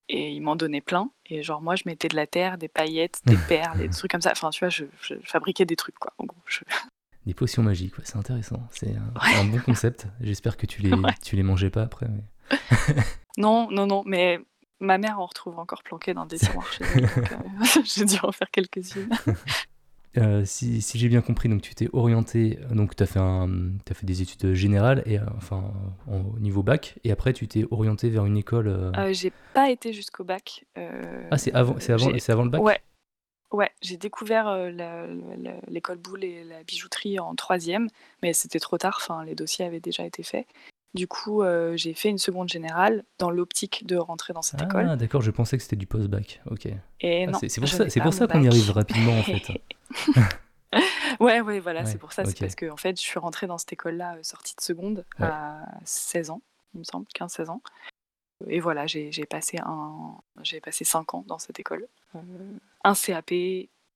et 0.08 0.32
il 0.32 0.42
m'en 0.42 0.56
donnait 0.56 0.82
plein. 0.82 1.10
Et 1.28 1.44
genre 1.44 1.62
moi 1.62 1.76
je 1.76 1.84
mettais 1.86 2.08
de 2.08 2.16
la 2.16 2.26
terre, 2.28 2.58
des 2.58 2.68
paillettes, 2.70 3.22
des 3.26 3.38
perles, 3.48 3.78
des 3.80 3.90
trucs 3.90 4.12
comme 4.12 4.22
ça. 4.22 4.32
Enfin 4.32 4.50
tu 4.50 4.60
vois, 4.60 4.70
je, 4.70 4.86
je 5.02 5.16
fabriquais 5.24 5.66
des 5.66 5.76
trucs 5.76 5.98
quoi. 6.00 6.14
En 6.18 6.26
gros, 6.26 6.42
je- 6.48 6.60
Des 7.26 7.34
potions 7.34 7.62
magiques, 7.62 7.96
ouais, 7.98 8.04
c'est 8.06 8.16
intéressant. 8.18 8.64
C'est 8.72 8.96
un, 8.96 9.14
Ouais. 9.22 9.36
un 9.36 9.44
bon 9.46 9.60
concept. 9.60 10.08
J'espère 10.22 10.56
que 10.58 10.66
tu 10.66 10.82
les, 10.82 10.94
Ouais. 10.94 11.14
tu 11.24 11.36
les 11.36 11.44
mangeais 11.44 11.70
pas 11.70 11.84
après. 11.84 12.08
mais- 12.08 12.96
Non, 13.38 13.70
non, 13.70 13.86
non, 13.86 14.04
mais 14.06 14.40
ma 14.80 14.98
mère 14.98 15.20
en 15.20 15.26
retrouve 15.26 15.60
encore 15.60 15.84
planquée 15.84 16.14
dans 16.14 16.26
des 16.26 16.40
tiroirs 16.40 16.72
chez 16.72 16.86
elle. 16.96 17.02
donc, 17.02 17.18
euh, 17.34 17.82
j'ai 17.84 18.06
dû 18.06 18.16
en 18.24 18.32
faire 18.32 18.50
quelques-unes. 18.50 19.10
Euh, 20.18 20.44
si 20.44 20.82
si 20.82 20.98
j'ai 20.98 21.08
bien 21.08 21.22
compris, 21.22 21.50
donc 21.50 21.62
tu 21.62 21.76
t'es 21.76 21.88
orienté, 21.94 22.58
donc 22.72 22.96
tu 22.96 23.04
as 23.04 23.08
t'as 23.08 23.94
fait 23.94 24.06
des 24.06 24.22
études 24.24 24.54
générales, 24.54 25.04
et, 25.06 25.20
euh, 25.20 25.24
enfin 25.38 25.72
en- 26.08 26.22
au 26.36 26.40
niveau 26.40 26.64
bac, 26.64 26.98
et 27.04 27.12
après 27.12 27.32
tu 27.34 27.48
t'es 27.48 27.66
orienté 27.70 28.10
vers 28.10 28.26
une 28.26 28.38
école. 28.38 28.68
euh, 28.68 29.14
j'ai 29.14 29.32
pas 29.54 29.70
été 29.70 29.94
jusqu'au 29.94 30.24
bac. 30.24 30.66
Ah, 31.32 31.38
c'est 31.38 31.54
avant, 31.54 31.76
le 31.76 32.50
bac? 32.50 32.62
Ouais. 32.64 32.80
Ouais, 33.52 33.72
j'ai 33.82 33.98
découvert 33.98 34.56
l'école 35.68 35.98
boule 35.98 36.24
et 36.24 36.44
la 36.44 36.64
bijouterie 36.64 37.20
en 37.20 37.34
troisième, 37.36 37.88
mais 38.22 38.32
c'était 38.34 38.60
trop 38.60 38.78
tard, 38.78 38.98
enfin, 39.02 39.24
les 39.26 39.34
dossiers 39.36 39.66
avaient 39.66 39.80
déjà 39.80 40.06
été 40.06 40.22
faits. 40.22 40.46
Du 40.96 41.08
coup, 41.08 41.44
euh, 41.44 41.78
j'ai 41.78 41.94
fait 41.94 42.10
une 42.10 42.18
seconde 42.18 42.50
générale 42.50 43.04
dans 43.20 43.30
l'optique 43.30 43.86
de 43.86 43.96
rentrer 43.96 44.34
dans 44.34 44.42
cette 44.42 44.62
école. 44.62 44.88
Ah, 44.90 44.96
d'accord, 44.96 45.22
je 45.22 45.30
pensais 45.32 45.56
que 45.58 45.62
c'était 45.64 45.76
du 45.76 45.86
post-bac. 45.86 46.42
Ok. 46.50 46.66
Et 47.02 47.26
Ah, 47.26 47.32
non, 47.32 47.40
c'est 47.48 47.60
pour 47.62 47.70
ça, 47.70 47.90
c'est 47.90 48.02
pour 48.02 48.12
qu'on 48.28 48.42
y 48.42 48.48
arrive 48.48 48.72
rapidement 48.72 49.18
en 49.20 49.24
fait. 49.24 49.52
Ouais, 51.20 51.42
ouais, 51.42 51.60
voilà, 51.60 51.82
Ouais, 51.82 51.86
c'est 51.88 51.98
pour 51.98 52.14
ça. 52.14 52.24
C'est 52.26 52.40
parce 52.40 52.56
que 52.56 52.70
en 52.70 52.78
fait, 52.78 52.96
je 52.96 53.02
suis 53.02 53.20
rentrée 53.20 53.48
dans 53.48 53.58
cette 53.58 53.74
école-là, 53.74 54.16
euh, 54.16 54.20
sortie 54.24 54.56
de 54.56 54.62
seconde, 54.62 55.04
Ouais. 55.20 55.26
à 55.26 55.66
16 55.84 56.30
ans, 56.30 56.42
il 56.76 56.80
me 56.80 56.84
semble, 56.84 57.08
15-16 57.14 57.50
ans. 57.50 57.62
Et 58.48 58.60
voilà, 58.60 58.88
j'ai 58.88 59.10
passé, 59.30 59.58
un, 59.66 60.16
j'ai 60.44 60.62
passé 60.62 60.86
5 60.86 61.14
ans 61.14 61.26
dans 61.28 61.40
cette 61.40 61.60
école. 61.60 61.88
Euh, 62.16 62.20
un 62.86 62.94
CAP 62.94 63.34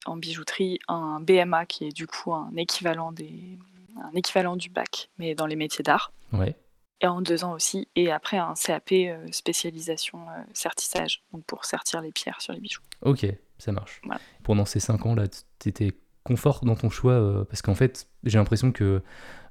en 0.06 0.18
bijouterie, 0.18 0.80
un 0.90 1.22
BMA 1.22 1.66
qui 1.66 1.86
est 1.86 1.92
du 1.96 2.08
coup 2.08 2.34
un 2.34 2.52
équivalent, 2.58 3.12
des, 3.14 3.58
un 4.04 4.12
équivalent 4.16 4.58
du 4.58 4.70
bac, 4.70 5.10
mais 5.18 5.34
dans 5.36 5.46
les 5.46 5.56
métiers 5.56 5.84
d'art. 5.84 6.12
Ouais. 6.34 6.56
Et 7.04 7.08
en 7.08 7.22
deux 7.22 7.44
ans 7.44 7.52
aussi. 7.52 7.88
Et 7.96 8.12
après, 8.12 8.38
un 8.38 8.54
CAP 8.56 8.94
euh, 8.94 9.28
spécialisation 9.32 10.20
euh, 10.30 10.42
sertissage, 10.54 11.22
donc 11.34 11.44
pour 11.44 11.66
sertir 11.66 12.02
les 12.02 12.12
pierres 12.12 12.42
sur 12.42 12.54
les 12.54 12.60
bijoux. 12.60 12.82
Ok, 13.02 13.26
ça 13.60 13.72
marche. 13.72 14.02
Voilà. 14.06 14.22
Pendant 14.44 14.66
ces 14.66 14.80
5 14.80 15.06
ans 15.06 15.16
là, 15.16 15.28
tu 15.60 15.70
étais 15.70 15.94
confort 16.24 16.64
dans 16.64 16.76
ton 16.76 16.90
choix 16.90 17.14
euh, 17.14 17.44
parce 17.46 17.62
qu'en 17.62 17.76
fait, 17.76 18.08
j'ai 18.24 18.38
l'impression 18.38 18.72
que 18.72 19.02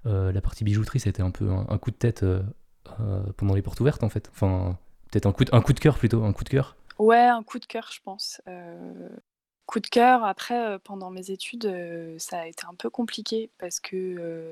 euh, 0.06 0.32
la 0.32 0.40
partie 0.40 0.64
bijouterie, 0.64 1.00
c'était 1.00 1.22
un 1.22 1.30
peu 1.30 1.50
un, 1.50 1.66
un 1.68 1.78
coup 1.78 1.90
de 1.90 1.96
tête 1.96 2.22
euh, 2.22 2.42
pendant 3.36 3.54
les 3.54 3.62
portes 3.62 3.80
ouvertes 3.80 4.02
en 4.02 4.08
fait. 4.08 4.30
Enfin, 4.32 4.78
peut-être 5.10 5.26
un 5.26 5.32
coup 5.32 5.44
de, 5.44 5.54
un 5.54 5.60
coup 5.60 5.72
de 5.72 5.80
cœur 5.80 5.98
plutôt, 5.98 6.24
un 6.24 6.32
coup 6.32 6.44
de 6.44 6.48
cœur. 6.48 6.76
Ouais, 6.98 7.26
un 7.26 7.42
coup 7.42 7.58
de 7.58 7.66
cœur, 7.66 7.90
je 7.92 8.00
pense. 8.02 8.40
Coup 9.66 9.80
de 9.80 9.86
cœur. 9.86 10.24
Après, 10.24 10.78
pendant 10.80 11.10
mes 11.10 11.30
études, 11.30 11.70
ça 12.18 12.40
a 12.40 12.46
été 12.46 12.64
un 12.68 12.74
peu 12.74 12.90
compliqué 12.90 13.50
parce 13.58 13.80
que 13.80 14.50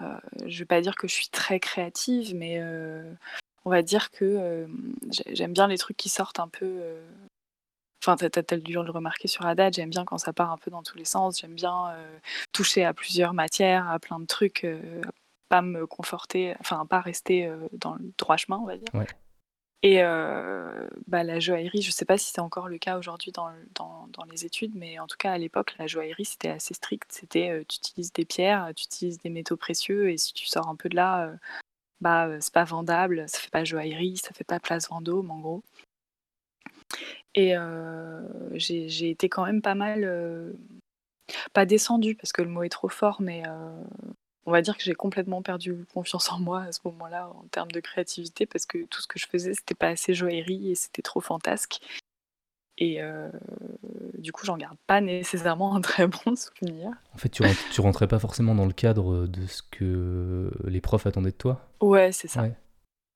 je 0.00 0.58
vais 0.58 0.64
pas 0.64 0.80
dire 0.80 0.96
que 0.96 1.08
je 1.08 1.14
suis 1.14 1.28
très 1.28 1.60
créative, 1.60 2.34
mais 2.34 2.58
euh, 2.58 3.12
on 3.64 3.70
va 3.70 3.82
dire 3.82 4.10
que 4.10 4.66
j'aime 5.32 5.52
bien 5.52 5.66
les 5.66 5.78
trucs 5.78 5.96
qui 5.96 6.08
sortent 6.08 6.40
un 6.40 6.48
peu. 6.48 6.82
Enfin, 8.02 8.16
t'as 8.16 8.42
as, 8.50 8.56
dû 8.58 8.74
le 8.74 8.90
remarquer 8.90 9.28
sur 9.28 9.46
Haddad, 9.46 9.74
j'aime 9.74 9.90
bien 9.90 10.04
quand 10.04 10.18
ça 10.18 10.32
part 10.32 10.52
un 10.52 10.58
peu 10.58 10.70
dans 10.70 10.82
tous 10.82 10.98
les 10.98 11.06
sens, 11.06 11.40
j'aime 11.40 11.54
bien 11.54 11.96
toucher 12.52 12.84
à 12.84 12.92
plusieurs 12.92 13.32
matières, 13.32 13.88
à 13.88 13.98
plein 13.98 14.20
de 14.20 14.26
trucs, 14.26 14.66
pas 15.48 15.62
me 15.62 15.86
conforter, 15.86 16.54
enfin, 16.60 16.84
pas 16.84 17.00
rester 17.00 17.50
dans 17.72 17.94
le 17.94 18.12
droit 18.18 18.36
chemin, 18.36 18.58
on 18.58 18.66
va 18.66 18.76
dire. 18.76 18.92
Et 19.86 20.00
bah, 21.06 21.24
la 21.24 21.40
joaillerie, 21.40 21.82
je 21.82 21.88
ne 21.88 21.92
sais 21.92 22.06
pas 22.06 22.16
si 22.16 22.32
c'est 22.32 22.40
encore 22.40 22.68
le 22.68 22.78
cas 22.78 22.98
aujourd'hui 22.98 23.32
dans, 23.32 23.50
dans, 23.74 24.24
les 24.30 24.46
études, 24.46 24.74
mais 24.74 24.98
en 24.98 25.06
tout 25.06 25.18
cas 25.18 25.32
à 25.32 25.38
l'époque, 25.38 25.74
la 25.78 25.86
joaillerie 25.86 26.24
c'était 26.24 26.48
assez 26.48 26.72
strict. 26.72 27.04
C'était 27.12 27.62
tu 27.68 27.76
utilises 27.76 28.10
des 28.12 28.24
pierres, 28.24 28.72
tu 28.74 28.84
utilises 28.84 29.18
des 29.18 29.28
métaux 29.28 29.58
précieux, 29.58 30.10
et 30.10 30.16
si 30.16 30.32
tu 30.32 30.46
sors 30.46 30.68
un 30.68 30.74
peu 30.74 30.88
de 30.88 30.96
là, 30.96 31.34
bah 32.00 32.30
c'est 32.40 32.54
pas 32.54 32.64
vendable, 32.64 33.28
ça 33.28 33.38
fait 33.38 33.50
pas 33.50 33.64
joaillerie, 33.64 34.16
ça 34.16 34.32
fait 34.32 34.44
pas 34.44 34.58
place 34.58 34.88
Vendôme 34.88 35.30
en 35.30 35.38
gros. 35.40 35.62
Et 37.34 37.54
j'ai 38.54 39.10
été 39.10 39.28
quand 39.28 39.44
même 39.44 39.60
pas 39.60 39.74
mal, 39.74 40.54
pas 41.52 41.66
descendue 41.66 42.14
parce 42.14 42.32
que 42.32 42.40
le 42.40 42.48
mot 42.48 42.62
est 42.62 42.70
trop 42.70 42.88
fort, 42.88 43.20
mais 43.20 43.42
on 44.46 44.52
va 44.52 44.62
dire 44.62 44.76
que 44.76 44.82
j'ai 44.82 44.94
complètement 44.94 45.42
perdu 45.42 45.84
confiance 45.92 46.30
en 46.30 46.38
moi 46.38 46.62
à 46.62 46.72
ce 46.72 46.80
moment-là 46.84 47.28
en 47.28 47.44
termes 47.50 47.70
de 47.70 47.80
créativité 47.80 48.46
parce 48.46 48.66
que 48.66 48.84
tout 48.86 49.00
ce 49.00 49.06
que 49.06 49.18
je 49.18 49.26
faisais 49.26 49.54
c'était 49.54 49.74
pas 49.74 49.88
assez 49.88 50.14
joaillerie 50.14 50.70
et 50.70 50.74
c'était 50.74 51.02
trop 51.02 51.20
fantasque. 51.20 51.80
Et 52.76 53.00
euh, 53.00 53.30
du 54.18 54.32
coup, 54.32 54.44
j'en 54.44 54.56
garde 54.56 54.76
pas 54.88 55.00
nécessairement 55.00 55.76
un 55.76 55.80
très 55.80 56.08
bon 56.08 56.34
souvenir. 56.34 56.90
En 57.14 57.18
fait, 57.18 57.28
tu, 57.28 57.44
tu 57.72 57.80
rentrais 57.80 58.08
pas 58.08 58.18
forcément 58.18 58.56
dans 58.56 58.66
le 58.66 58.72
cadre 58.72 59.28
de 59.28 59.46
ce 59.46 59.62
que 59.62 60.50
les 60.64 60.80
profs 60.80 61.06
attendaient 61.06 61.30
de 61.30 61.36
toi? 61.36 61.68
Ouais, 61.80 62.10
c'est 62.10 62.26
ça. 62.26 62.44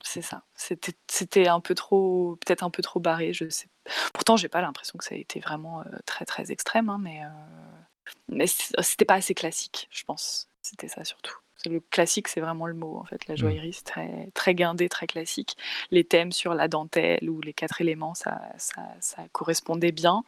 C'est 0.04 0.22
ça. 0.22 0.44
C'était 0.54 1.48
un 1.48 1.60
peu 1.60 1.74
trop, 1.74 2.36
peut-être 2.36 2.62
un 2.62 2.70
peu 2.70 2.82
trop 2.82 3.00
barré, 3.00 3.32
je 3.32 3.48
sais. 3.48 3.68
Pourtant, 4.12 4.36
j'ai 4.36 4.48
pas 4.48 4.60
l'impression 4.60 4.96
que 4.96 5.04
ça 5.04 5.14
a 5.14 5.18
été 5.18 5.40
vraiment 5.40 5.80
euh, 5.80 5.84
très 6.06 6.24
très 6.24 6.52
extrême, 6.52 6.88
hein, 6.88 6.98
mais, 7.00 7.24
euh, 7.24 7.28
mais 8.28 8.46
c'était 8.46 9.04
pas 9.04 9.14
assez 9.14 9.34
classique, 9.34 9.88
je 9.90 10.04
pense. 10.04 10.47
C'était 10.68 10.88
ça 10.88 11.02
surtout. 11.02 11.34
Le 11.66 11.80
classique, 11.80 12.28
c'est 12.28 12.40
vraiment 12.40 12.66
le 12.66 12.74
mot, 12.74 12.98
en 12.98 13.04
fait. 13.04 13.26
La 13.26 13.34
mmh. 13.34 13.38
joaillerie, 13.38 13.72
c'est 13.72 13.84
très, 13.84 14.28
très 14.34 14.54
guindé, 14.54 14.88
très 14.90 15.06
classique. 15.06 15.56
Les 15.90 16.04
thèmes 16.04 16.30
sur 16.30 16.54
la 16.54 16.68
dentelle 16.68 17.28
ou 17.28 17.40
les 17.40 17.54
quatre 17.54 17.80
éléments, 17.80 18.14
ça, 18.14 18.42
ça, 18.58 18.82
ça 19.00 19.24
correspondait 19.32 19.90
bien. 19.90 20.24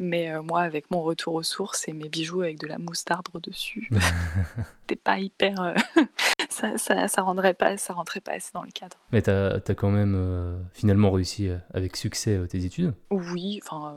Mais 0.00 0.30
euh, 0.30 0.42
moi, 0.42 0.62
avec 0.62 0.90
mon 0.90 1.00
retour 1.02 1.34
aux 1.34 1.42
sources 1.44 1.88
et 1.88 1.92
mes 1.92 2.08
bijoux 2.08 2.42
avec 2.42 2.58
de 2.58 2.66
la 2.66 2.78
moutarde 2.78 3.28
dessus, 3.40 3.88
c'était 4.82 5.00
pas 5.00 5.18
hyper... 5.20 5.62
Euh, 5.62 5.74
ça, 6.50 6.76
ça, 6.76 7.08
ça, 7.08 7.22
rendrait 7.22 7.54
pas, 7.54 7.76
ça 7.76 7.94
rentrait 7.94 8.20
pas 8.20 8.32
assez 8.32 8.50
dans 8.52 8.64
le 8.64 8.72
cadre. 8.72 8.98
Mais 9.12 9.22
tu 9.22 9.30
as, 9.30 9.60
quand 9.76 9.90
même 9.90 10.14
euh, 10.16 10.58
finalement 10.74 11.12
réussi 11.12 11.48
avec 11.72 11.96
succès 11.96 12.38
tes 12.48 12.64
études? 12.64 12.92
Oui, 13.10 13.60
enfin, 13.64 13.96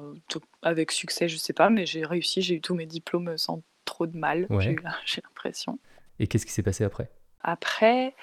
avec 0.61 0.91
succès, 0.91 1.27
je 1.27 1.37
sais 1.37 1.53
pas, 1.53 1.69
mais 1.69 1.85
j'ai 1.87 2.05
réussi, 2.05 2.41
j'ai 2.41 2.55
eu 2.55 2.61
tous 2.61 2.75
mes 2.75 2.85
diplômes 2.85 3.37
sans 3.37 3.61
trop 3.87 4.05
de 4.05 4.17
mal, 4.17 4.47
j'ai 5.05 5.21
l'impression. 5.23 5.79
Et 6.19 6.27
qu'est-ce 6.27 6.45
qui 6.45 6.51
s'est 6.51 6.63
passé 6.63 6.83
après? 6.83 7.09
Après, 7.41 8.15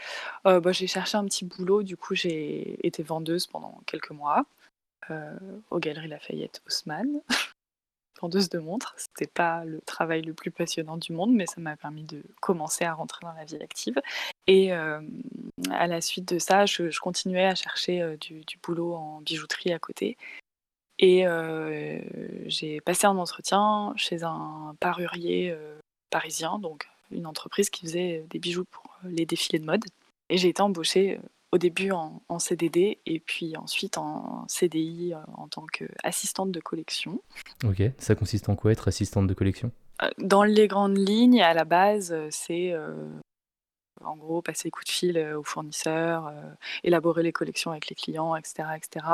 euh, 0.46 0.60
bah, 0.60 0.72
j'ai 0.72 0.86
cherché 0.86 1.16
un 1.16 1.24
petit 1.24 1.44
boulot. 1.44 1.82
Du 1.82 1.96
coup, 1.96 2.14
j'ai 2.14 2.86
été 2.86 3.02
vendeuse 3.02 3.46
pendant 3.46 3.80
quelques 3.86 4.10
mois 4.10 4.44
euh, 5.10 5.36
aux 5.70 5.78
Galeries 5.78 6.08
Lafayette 6.08 6.62
Haussmann. 6.66 7.20
vendeuse 8.20 8.48
de 8.48 8.58
montres. 8.58 8.94
C'était 8.96 9.30
pas 9.30 9.64
le 9.64 9.80
travail 9.80 10.22
le 10.22 10.34
plus 10.34 10.50
passionnant 10.50 10.96
du 10.96 11.12
monde, 11.12 11.32
mais 11.32 11.46
ça 11.46 11.60
m'a 11.60 11.76
permis 11.76 12.04
de 12.04 12.22
commencer 12.40 12.84
à 12.84 12.94
rentrer 12.94 13.20
dans 13.22 13.32
la 13.32 13.44
vie 13.44 13.56
active. 13.60 14.00
Et 14.46 14.72
euh, 14.72 15.00
à 15.70 15.86
la 15.86 16.00
suite 16.00 16.32
de 16.32 16.38
ça, 16.38 16.64
je, 16.66 16.98
continuais 17.00 17.46
à 17.46 17.54
chercher 17.54 18.16
du, 18.20 18.44
du, 18.44 18.58
boulot 18.62 18.94
en 18.94 19.20
bijouterie 19.20 19.72
à 19.72 19.78
côté. 19.78 20.16
Et 20.98 21.24
j'ai 22.46 22.80
passé 22.80 23.06
un 23.06 23.16
entretien 23.16 23.92
chez 23.96 24.22
un 24.22 24.74
parurier 24.80 25.54
parisien, 26.10 26.58
donc 26.58 26.86
une 27.10 27.26
entreprise 27.26 27.70
qui 27.70 27.82
faisait 27.86 28.24
des 28.30 28.38
bijoux 28.38 28.64
pour 28.64 28.98
les 29.04 29.26
défilés 29.26 29.58
de 29.58 29.66
mode. 29.66 29.84
Et 30.30 30.38
j'ai 30.38 30.48
été 30.48 30.62
embauchée 30.62 31.18
au 31.52 31.58
début 31.58 31.92
en, 31.92 32.20
CDD 32.38 32.98
et 33.06 33.20
puis 33.20 33.56
ensuite 33.56 33.96
en 33.96 34.44
CDI 34.48 35.14
en 35.36 35.46
tant 35.48 35.66
qu'assistante 35.66 36.50
de 36.50 36.60
collection. 36.60 37.22
Ok, 37.64 37.82
ça 37.98 38.14
consiste 38.14 38.48
en 38.48 38.56
quoi 38.56 38.72
être 38.72 38.88
assistante 38.88 39.26
de 39.26 39.34
collection? 39.34 39.70
Dans 40.18 40.42
les 40.42 40.66
grandes 40.66 40.98
lignes, 40.98 41.42
à 41.42 41.54
la 41.54 41.64
base, 41.64 42.14
c'est 42.30 42.74
en 44.04 44.16
gros, 44.16 44.42
passer 44.42 44.68
les 44.68 44.70
coups 44.70 44.86
de 44.86 44.90
fil 44.90 45.18
euh, 45.18 45.38
aux 45.38 45.44
fournisseurs, 45.44 46.28
euh, 46.28 46.50
élaborer 46.82 47.22
les 47.22 47.32
collections 47.32 47.70
avec 47.70 47.88
les 47.88 47.94
clients, 47.94 48.36
etc. 48.36 48.68
etc. 48.76 49.06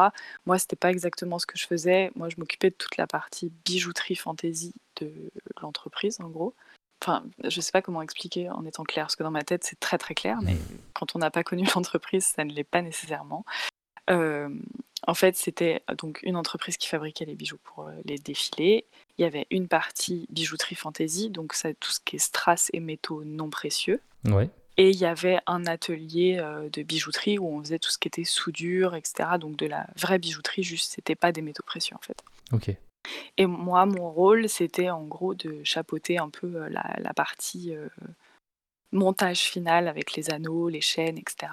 Moi, 0.47 0.59
c'était 0.59 0.77
pas 0.77 0.91
exactement 0.91 1.39
ce 1.39 1.47
que 1.47 1.59
je 1.59 1.67
faisais. 1.67 2.11
Moi, 2.15 2.29
je 2.29 2.37
m'occupais 2.39 2.71
de 2.71 2.75
toute 2.75 2.97
la 2.97 3.07
partie 3.07 3.53
bijouterie 3.65 4.17
fantaisie 4.17 4.75
de 4.97 5.13
l'entreprise, 5.61 6.21
en 6.21 6.29
gros. 6.29 6.55
Enfin, 7.03 7.25
je 7.45 7.61
sais 7.61 7.73
pas 7.73 7.83
comment 7.83 8.03
expliquer 8.03 8.51
en 8.51 8.65
étant 8.67 8.85
clair, 8.85 9.07
parce 9.07 9.17
que 9.17 9.23
dans 9.23 9.31
ma 9.31 9.43
tête, 9.43 9.65
c'est 9.65 9.81
très 9.81 9.97
très 9.97 10.15
clair, 10.15 10.39
mais 10.43 10.55
mmh. 10.55 10.79
quand 10.95 11.17
on 11.17 11.19
n'a 11.19 11.31
pas 11.31 11.43
connu 11.43 11.65
l'entreprise, 11.75 12.27
ça 12.27 12.45
ne 12.45 12.53
l'est 12.53 12.65
pas 12.65 12.83
nécessairement. 12.83 13.45
Euh, 14.11 14.49
en 15.07 15.15
fait, 15.15 15.37
c'était 15.37 15.83
donc 15.99 16.21
une 16.23 16.37
entreprise 16.37 16.77
qui 16.77 16.89
fabriquait 16.89 17.25
les 17.25 17.35
bijoux 17.35 17.59
pour 17.63 17.91
les 18.05 18.19
défilés. 18.19 18.87
Il 19.19 19.23
y 19.23 19.25
avait 19.25 19.47
une 19.51 19.69
partie 19.69 20.27
bijouterie 20.31 20.75
fantaisie, 20.75 21.31
donc 21.31 21.55
tout 21.81 21.91
ce 21.91 22.01
qui 22.01 22.17
est 22.17 22.21
strass 22.21 22.71
et 22.73 22.81
métaux 22.81 23.25
non 23.25 23.49
précieux. 23.51 24.01
Ouais. 24.27 24.51
Et 24.77 24.91
il 24.91 24.97
y 24.97 25.05
avait 25.05 25.39
un 25.47 25.67
atelier 25.67 26.39
euh, 26.41 26.69
de 26.71 26.83
bijouterie 26.83 27.39
où 27.39 27.47
on 27.47 27.61
faisait 27.61 27.79
tout 27.79 27.91
ce 27.91 27.99
qui 27.99 28.09
était 28.09 28.25
soudure, 28.25 28.95
etc. 28.95 29.31
Donc 29.39 29.57
de 29.57 29.67
la 29.67 29.87
vraie 29.97 30.19
bijouterie, 30.19 30.63
juste 30.63 30.93
c'était 30.93 31.17
pas 31.17 31.33
des 31.33 31.43
métaux 31.43 31.63
précieux 31.65 31.97
en 31.97 32.03
fait. 32.03 32.23
Ok. 32.53 32.75
Et 33.37 33.47
moi, 33.47 33.87
mon 33.87 34.11
rôle, 34.11 34.49
c'était 34.49 34.91
en 34.91 35.05
gros 35.05 35.35
de 35.35 35.61
chapeauter 35.65 36.19
un 36.19 36.29
peu 36.29 36.47
euh, 36.55 36.69
la, 36.69 37.15
partie 37.15 37.75
euh, 37.75 37.89
montage 38.93 39.41
final 39.41 39.89
avec 39.89 40.15
les 40.15 40.31
anneaux, 40.31 40.69
les 40.69 40.83
chaînes, 40.83 41.19
etc. 41.19 41.51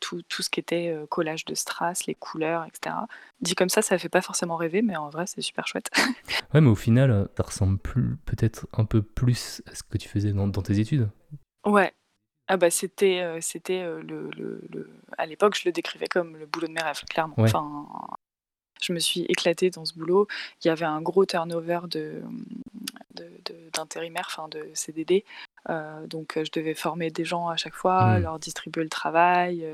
tout, 0.00 0.22
tout, 0.28 0.42
ce 0.42 0.50
qui 0.50 0.58
était 0.60 0.96
collage 1.08 1.44
de 1.44 1.54
strass, 1.54 2.06
les 2.06 2.14
couleurs, 2.14 2.64
etc. 2.64 2.96
Dit 3.40 3.54
comme 3.54 3.68
ça, 3.68 3.80
ça 3.80 3.96
fait 3.96 4.08
pas 4.08 4.22
forcément 4.22 4.56
rêver, 4.56 4.82
mais 4.82 4.96
en 4.96 5.08
vrai, 5.08 5.26
c'est 5.26 5.40
super 5.40 5.66
chouette. 5.66 5.90
ouais, 6.54 6.60
mais 6.60 6.70
au 6.70 6.74
final, 6.74 7.28
ça 7.36 7.42
ressemble 7.44 7.78
peut-être 7.78 8.66
un 8.72 8.84
peu 8.84 9.02
plus 9.02 9.62
à 9.70 9.74
ce 9.74 9.82
que 9.82 9.98
tu 9.98 10.08
faisais 10.08 10.32
dans 10.32 10.50
tes 10.50 10.80
études. 10.80 11.08
Ouais, 11.64 11.92
ah 12.48 12.56
bah 12.56 12.70
c'était, 12.70 13.38
c'était, 13.40 13.82
le 13.82 14.30
le 14.32 14.90
à 15.16 15.26
l'époque, 15.26 15.56
je 15.58 15.62
le 15.66 15.72
décrivais 15.72 16.06
comme 16.06 16.36
le 16.36 16.46
boulot 16.46 16.66
de 16.66 16.72
mes 16.72 16.82
rêves, 16.82 17.04
clairement. 17.08 17.34
Enfin, 17.38 17.86
je 18.82 18.92
me 18.92 18.98
suis 18.98 19.22
éclatée 19.22 19.70
dans 19.70 19.84
ce 19.84 19.94
boulot. 19.94 20.26
Il 20.62 20.68
y 20.68 20.70
avait 20.70 20.84
un 20.84 21.00
gros 21.00 21.24
turnover 21.24 21.80
de, 21.90 22.22
de 23.14 23.30
d'intérimaires, 23.72 24.26
enfin 24.28 24.48
de 24.48 24.68
CDD, 24.74 25.24
donc 26.06 26.34
je 26.36 26.50
devais 26.52 26.74
former 26.74 27.10
des 27.10 27.24
gens 27.24 27.48
à 27.48 27.56
chaque 27.56 27.74
fois, 27.74 28.18
mmh. 28.18 28.22
leur 28.22 28.38
distribuer 28.38 28.82
le 28.82 28.90
travail, 28.90 29.66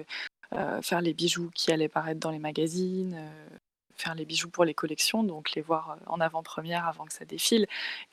faire 0.83 1.01
les 1.01 1.15
bijoux 1.15 1.51
qui 1.55 1.73
allaient 1.73 1.89
paraître 1.89 2.21
dans 2.21 2.31
les 2.31 2.39
magazines, 2.39 3.19
faire 4.00 4.14
les 4.14 4.25
bijoux 4.25 4.49
pour 4.49 4.64
les 4.64 4.75
collections, 4.75 5.23
donc 5.23 5.52
les 5.52 5.62
voir 5.62 5.90
euh, 5.90 5.95
en 6.07 6.21
avant-première 6.21 6.87
avant 6.87 7.04
que 7.04 7.12
ça 7.12 7.25
défile, 7.25 7.66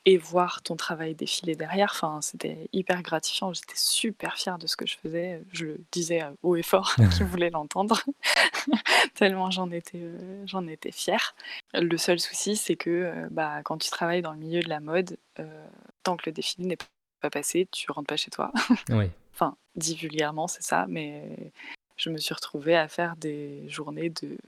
et 0.04 0.16
voir 0.16 0.62
ton 0.62 0.76
travail 0.76 1.14
défiler 1.14 1.54
derrière. 1.54 1.92
Enfin, 1.94 2.20
c'était 2.22 2.68
hyper 2.72 3.02
gratifiant. 3.02 3.52
J'étais 3.52 3.74
super 3.76 4.36
fière 4.36 4.58
de 4.58 4.66
ce 4.66 4.76
que 4.76 4.86
je 4.86 4.96
faisais. 4.96 5.42
Je 5.52 5.66
le 5.66 5.80
disais 5.92 6.22
euh, 6.22 6.30
haut 6.42 6.56
et 6.56 6.62
fort 6.62 6.94
qui 7.16 7.22
voulait 7.22 7.50
l'entendre, 7.50 8.02
tellement 9.14 9.50
j'en 9.50 9.70
étais, 9.70 9.98
euh, 10.00 10.46
j'en 10.46 10.66
étais 10.66 10.92
fière. 10.92 11.34
Le 11.74 11.96
seul 11.96 12.20
souci, 12.20 12.56
c'est 12.56 12.76
que 12.76 13.28
bah, 13.30 13.62
quand 13.64 13.78
tu 13.78 13.90
travailles 13.90 14.22
dans 14.22 14.32
le 14.32 14.38
milieu 14.38 14.60
de 14.60 14.68
la 14.68 14.80
mode, 14.80 15.16
tant 16.02 16.16
que 16.16 16.24
le 16.26 16.32
défilé 16.32 16.66
n'est 16.66 16.78
pas 17.20 17.30
passé, 17.30 17.68
tu 17.70 17.90
rentres 17.90 18.08
pas 18.08 18.16
chez 18.16 18.30
toi. 18.30 18.52
oui. 18.90 19.10
Enfin, 19.40 19.56
dit 19.76 19.94
vulgairement, 19.94 20.48
c'est 20.48 20.64
ça, 20.64 20.86
mais 20.88 21.52
je 21.98 22.10
me 22.10 22.18
suis 22.18 22.34
retrouvée 22.34 22.76
à 22.76 22.88
faire 22.88 23.16
des 23.16 23.68
journées 23.68 24.10
de 24.10 24.38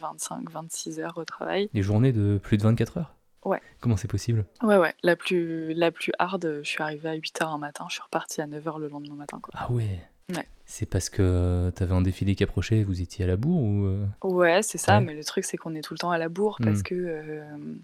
25-26 0.00 1.00
heures 1.00 1.18
au 1.18 1.24
travail. 1.24 1.68
Des 1.74 1.82
journées 1.82 2.12
de 2.12 2.38
plus 2.42 2.56
de 2.56 2.62
24 2.62 2.98
heures? 2.98 3.14
Ouais. 3.44 3.60
Comment 3.80 3.96
c'est 3.96 4.08
possible? 4.08 4.44
Ouais, 4.62 4.76
ouais. 4.76 4.94
La 5.02 5.16
plus, 5.16 5.72
la 5.74 5.90
plus 5.90 6.12
hard, 6.18 6.60
je 6.62 6.68
suis 6.68 6.82
arrivée 6.82 7.08
à 7.08 7.14
8 7.14 7.42
heures 7.42 7.50
un 7.50 7.58
matin, 7.58 7.86
je 7.88 7.94
suis 7.94 8.02
repartie 8.02 8.40
à 8.40 8.46
9 8.46 8.68
heures 8.68 8.78
le 8.78 8.88
lendemain 8.88 9.14
matin. 9.14 9.40
Quoi. 9.42 9.54
Ah 9.56 9.70
ouais 9.72 10.00
Ouais. 10.36 10.46
C'est 10.66 10.84
parce 10.84 11.08
que 11.08 11.72
tu 11.74 11.82
avais 11.82 11.94
un 11.94 12.02
défilé 12.02 12.34
qui 12.34 12.44
approchait, 12.44 12.84
vous 12.84 13.00
étiez 13.00 13.24
à 13.24 13.28
la 13.28 13.36
bourre 13.36 13.62
ou 13.62 13.86
euh? 13.86 14.06
Ouais, 14.22 14.62
c'est 14.62 14.76
ça, 14.76 15.00
mais 15.00 15.14
le 15.14 15.24
truc 15.24 15.44
c'est 15.44 15.56
qu'on 15.56 15.74
est 15.74 15.80
tout 15.80 15.94
le 15.94 15.98
temps 15.98 16.10
à 16.10 16.18
la 16.18 16.28
bourre 16.28 16.58
parce 16.62 16.80
hmm. 16.80 16.82
que 16.82 16.94
euh, 16.94 17.74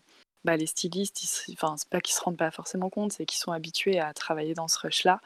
bah, 0.44 0.56
les 0.58 0.66
stylistes, 0.66 1.46
enfin, 1.52 1.74
c'est 1.78 1.88
pas 1.88 2.02
qu'ils 2.02 2.14
se 2.14 2.20
rendent 2.20 2.36
pas 2.36 2.50
forcément 2.50 2.90
compte, 2.90 3.12
c'est 3.12 3.24
qu'ils 3.24 3.38
sont 3.38 3.52
habitués 3.52 3.98
à 3.98 4.12
travailler 4.12 4.52
dans 4.52 4.68
ce 4.68 4.78
rush-là 4.78 5.20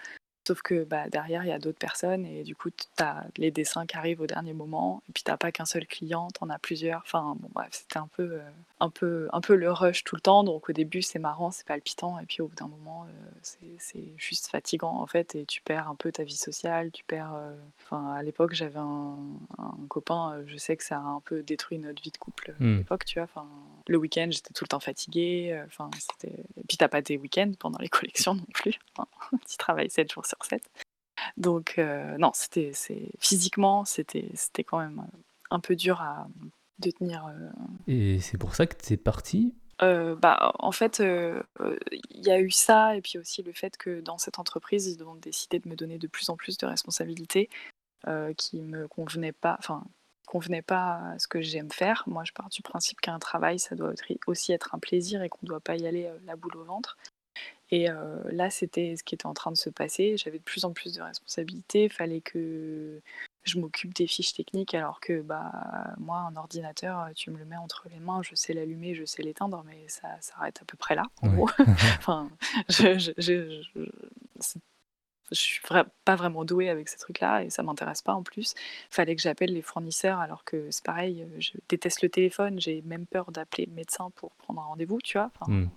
Sauf 0.49 0.63
que 0.63 0.85
bah, 0.85 1.11
derrière, 1.11 1.45
il 1.45 1.49
y 1.49 1.53
a 1.53 1.59
d'autres 1.59 1.79
personnes 1.79 2.25
et 2.25 2.43
du 2.43 2.57
coup, 2.57 2.71
tu 2.71 2.87
as 3.03 3.27
les 3.37 3.51
dessins 3.51 3.85
qui 3.85 3.99
arrivent 3.99 4.23
au 4.23 4.27
dernier 4.27 4.55
moment. 4.55 5.03
Et 5.09 5.13
puis, 5.13 5.23
tu 5.23 5.31
n'as 5.31 5.37
pas 5.37 5.53
qu'un 5.53 5.67
seul 5.67 5.87
client, 5.87 6.29
tu 6.37 6.43
en 6.43 6.49
as 6.49 6.59
plusieurs. 6.59 7.03
Enfin, 7.05 7.37
bon, 7.39 7.51
bref, 7.53 7.69
c'était 7.73 7.99
un 7.99 8.07
peu, 8.17 8.23
euh, 8.33 8.41
un, 8.81 8.89
peu, 8.89 9.29
un 9.35 9.43
peu 9.43 9.55
le 9.57 9.71
rush 9.71 10.05
tout 10.05 10.15
le 10.17 10.23
temps. 10.23 10.45
Donc, 10.45 10.71
au 10.71 10.73
début, 10.73 11.03
c'est 11.03 11.19
marrant, 11.19 11.51
c'est 11.51 11.67
palpitant. 11.67 12.19
Et 12.19 12.25
puis, 12.25 12.41
au 12.41 12.49
bout 12.49 12.55
d'un 12.57 12.69
moment, 12.69 13.05
euh, 13.05 13.39
c'est 13.79 14.09
juste 14.17 14.47
fatigant 14.49 14.95
en 15.03 15.07
fait. 15.07 15.35
Et 15.35 15.45
tu 15.45 15.61
perds 15.61 15.89
un 15.91 15.95
peu 15.95 16.11
ta 16.13 16.25
vie 16.25 16.35
sociale. 16.37 16.91
Tu 16.93 17.05
perds. 17.05 17.35
euh, 17.35 17.55
Enfin, 17.85 18.13
à 18.15 18.23
l'époque, 18.23 18.53
j'avais 18.55 18.79
un, 18.79 19.17
un 19.59 19.75
copain, 19.89 20.43
je 20.47 20.57
sais 20.59 20.77
que 20.77 20.85
ça 20.85 20.97
a 20.97 21.01
un 21.01 21.21
peu 21.25 21.43
détruit 21.43 21.79
notre 21.79 22.03
vie 22.03 22.11
de 22.11 22.19
couple 22.19 22.51
à 22.51 22.63
Hmm. 22.63 22.77
l'époque, 22.79 23.05
tu 23.05 23.19
vois. 23.19 23.25
Enfin, 23.25 23.47
le 23.87 23.97
week-end, 23.99 24.29
j'étais 24.31 24.53
tout 24.55 24.65
le 24.65 24.69
temps 24.69 24.81
fatiguée. 24.81 25.63
Enfin, 25.67 25.91
c'était. 25.99 26.35
Et 26.57 26.65
puis, 26.69 26.77
t'as 26.79 26.89
pas 26.89 27.03
tes 27.03 27.17
week-ends 27.19 27.53
pendant 27.59 27.79
les 27.79 27.89
collections 27.91 28.35
non 28.35 28.45
plus. 28.55 28.79
Enfin, 28.97 29.09
tu 29.49 29.57
travailles 29.59 29.91
7 29.91 30.11
jours 30.13 30.27
sur 30.27 30.38
7. 30.45 30.63
Donc, 31.37 31.75
euh, 31.79 32.17
non, 32.19 32.31
c'était, 32.35 32.73
physiquement, 33.19 33.85
c'était, 33.85 34.31
quand 34.65 34.79
même 34.79 35.01
euh, 35.01 35.19
un 35.51 35.61
peu 35.61 35.77
dur 35.77 36.01
à, 36.01 36.29
de 36.79 36.91
tenir. 36.91 37.27
euh. 37.27 37.51
Et 37.87 38.21
c'est 38.21 38.39
pour 38.39 38.55
ça 38.55 38.67
que 38.67 38.77
t'es 38.77 38.97
parti? 38.97 39.55
Euh, 39.83 40.17
bah, 40.17 40.53
en 40.59 40.73
fait, 40.73 41.01
euh, 41.01 41.43
euh, 41.61 41.77
il 42.11 42.27
y 42.27 42.31
a 42.31 42.41
eu 42.41 42.51
ça, 42.51 42.97
et 42.97 43.01
puis 43.01 43.19
aussi 43.19 43.43
le 43.43 43.53
fait 43.53 43.77
que 43.77 44.01
dans 44.01 44.19
cette 44.19 44.39
entreprise, 44.39 44.87
ils 44.87 45.03
ont 45.05 45.15
décidé 45.15 45.61
de 45.61 45.69
me 45.69 45.77
donner 45.77 45.99
de 45.99 46.09
plus 46.09 46.29
en 46.31 46.37
plus 46.37 46.59
de 46.59 46.67
responsabilités 46.67 47.49
euh, 48.07 48.33
qui 48.35 48.61
me 48.61 48.89
convenaient 48.89 49.33
pas, 49.33 49.57
enfin, 49.59 49.85
convenaient 50.27 50.63
pas 50.63 51.13
à 51.13 51.19
ce 51.19 51.29
que 51.29 51.41
j'aime 51.41 51.71
faire. 51.71 52.05
Moi, 52.07 52.25
je 52.25 52.33
pars 52.33 52.49
du 52.49 52.63
principe 52.63 53.01
qu'un 53.01 53.19
travail, 53.19 53.59
ça 53.59 53.77
doit 53.77 53.93
aussi 54.27 54.53
être 54.53 54.75
un 54.75 54.79
plaisir 54.79 55.23
et 55.23 55.29
qu'on 55.29 55.39
ne 55.43 55.49
doit 55.49 55.61
pas 55.61 55.77
y 55.77 55.87
aller 55.87 56.07
euh, 56.07 56.19
la 56.27 56.35
boule 56.37 56.57
au 56.57 56.65
ventre. 56.65 56.97
Et 57.71 57.91
euh, 57.91 58.17
là, 58.33 58.49
c'était 58.51 58.97
ce 58.97 59.05
qui 59.05 59.15
était 59.15 59.27
en 59.27 59.35
train 59.35 59.51
de 59.53 59.57
se 59.57 59.69
passer. 59.71 60.17
J'avais 60.17 60.39
de 60.39 60.43
plus 60.45 60.65
en 60.65 60.73
plus 60.73 60.95
de 60.95 61.03
responsabilités. 61.03 61.85
Il 61.85 61.91
fallait 61.93 62.21
que 62.23 63.01
je 63.45 63.59
m'occupe 63.59 63.95
des 63.95 64.07
fiches 64.07 64.33
techniques, 64.33 64.75
alors 64.75 65.01
que 65.01 65.21
bah, 65.21 65.95
moi, 65.99 66.19
un 66.19 66.37
ordinateur, 66.37 67.09
tu 67.15 67.31
me 67.31 67.39
le 67.39 67.45
mets 67.45 67.57
entre 67.57 67.87
les 67.91 67.99
mains, 68.01 68.23
je 68.23 68.35
sais 68.35 68.53
l'allumer, 68.55 68.95
je 68.95 69.05
sais 69.05 69.23
l'éteindre, 69.23 69.63
mais 69.67 69.85
ça 69.89 70.09
s'arrête 70.21 70.61
à 70.63 70.65
peu 70.65 70.77
près 70.77 70.95
là, 70.95 71.03
en 71.23 71.29
gros. 71.29 71.49
enfin, 71.99 72.31
je, 72.69 72.99
je, 72.99 73.13
je, 73.19 73.63
je, 73.75 73.83
c'est- 74.41 74.61
je 75.31 75.37
suis 75.39 75.61
vra- 75.67 75.87
pas 76.07 76.17
vraiment 76.17 76.47
douée 76.47 76.71
avec 76.71 76.89
ces 76.89 76.97
trucs-là 76.97 77.43
et 77.45 77.51
ça 77.51 77.63
m'intéresse 77.63 78.01
pas 78.01 78.15
en 78.15 78.23
plus. 78.23 78.55
Fallait 78.91 79.15
que 79.15 79.21
j'appelle 79.21 79.53
les 79.53 79.61
fournisseurs 79.61 80.21
alors 80.21 80.43
que 80.45 80.71
c'est 80.71 80.83
pareil, 80.85 81.27
je 81.39 81.53
déteste 81.69 82.01
le 82.01 82.09
téléphone, 82.09 82.59
j'ai 82.59 82.81
même 82.81 83.05
peur 83.07 83.31
d'appeler 83.31 83.67
le 83.67 83.73
médecin 83.75 84.11
pour 84.15 84.31
prendre 84.37 84.63
un 84.63 84.65
rendez-vous, 84.65 84.99
tu 85.03 85.19
vois. 85.19 85.31
Enfin, 85.39 85.53
Hmm. 85.53 85.69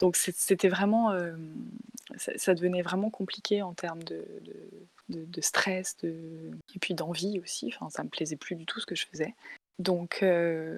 Donc 0.00 0.16
c'était 0.16 0.68
vraiment, 0.68 1.10
euh, 1.12 1.34
ça, 2.16 2.32
ça 2.36 2.54
devenait 2.54 2.82
vraiment 2.82 3.10
compliqué 3.10 3.62
en 3.62 3.74
termes 3.74 4.02
de, 4.02 4.24
de, 4.42 4.56
de- 5.08 5.24
de 5.24 5.40
stress, 5.40 5.96
de, 6.02 6.50
et 6.74 6.78
puis 6.78 6.94
d'envie 6.94 7.38
aussi. 7.40 7.72
Enfin, 7.74 7.88
ça 7.90 8.02
me 8.04 8.08
plaisait 8.08 8.36
plus 8.36 8.56
du 8.56 8.66
tout 8.66 8.80
ce 8.80 8.86
que 8.86 8.94
je 8.94 9.06
faisais. 9.06 9.34
Donc 9.78 10.20
euh, 10.22 10.76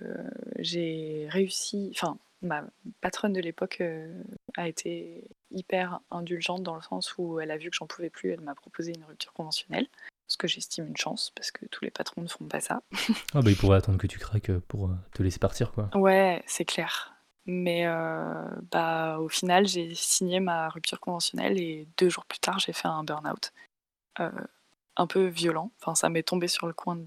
j'ai 0.58 1.26
réussi, 1.30 1.90
enfin 1.94 2.18
ma 2.42 2.64
patronne 3.00 3.32
de 3.32 3.40
l'époque 3.40 3.78
euh, 3.80 4.12
a 4.56 4.68
été 4.68 5.25
hyper 5.50 6.00
indulgente 6.10 6.62
dans 6.62 6.75
le 6.76 6.82
sens 6.82 7.14
où 7.18 7.40
elle 7.40 7.50
a 7.50 7.56
vu 7.56 7.70
que 7.70 7.76
j'en 7.76 7.87
pouvais 7.87 8.10
plus, 8.10 8.30
elle 8.30 8.40
m'a 8.40 8.54
proposé 8.54 8.92
une 8.96 9.04
rupture 9.04 9.32
conventionnelle, 9.32 9.87
ce 10.28 10.37
que 10.37 10.46
j'estime 10.48 10.87
une 10.87 10.96
chance 10.96 11.32
parce 11.34 11.50
que 11.50 11.66
tous 11.66 11.84
les 11.84 11.90
patrons 11.90 12.22
ne 12.22 12.28
font 12.28 12.44
pas 12.46 12.60
ça. 12.60 12.82
Ah 13.34 13.40
bah 13.42 13.50
il 13.50 13.56
pourrait 13.56 13.78
attendre 13.78 13.98
que 13.98 14.06
tu 14.06 14.18
craques 14.18 14.52
pour 14.68 14.90
te 15.12 15.22
laisser 15.22 15.38
partir 15.38 15.72
quoi. 15.72 15.90
Ouais, 15.94 16.42
c'est 16.46 16.64
clair. 16.64 17.14
Mais 17.50 17.87
euh, 17.87 18.45
bah, 18.71 19.19
au 19.21 19.31
final, 19.31 19.67
j'ai 19.67 19.95
signé 19.95 20.38
ma 20.38 20.69
rupture 20.69 21.00
conventionnelle 21.00 21.59
et 21.59 21.88
deux 21.97 22.11
jours 22.11 22.26
plus 22.26 22.38
tard, 22.38 22.59
j'ai 22.59 22.75
fait 22.75 22.88
un 22.88 23.02
burn-out. 23.05 23.52
Euh, 24.21 24.31
un 24.97 25.07
peu 25.07 25.25
violent. 25.26 25.71
Enfin, 25.81 25.95
ça 25.95 26.11
m'est 26.11 26.23
tombé 26.23 26.47
sur 26.47 26.67
le 26.67 26.75
coin 26.75 26.97
de 26.97 27.07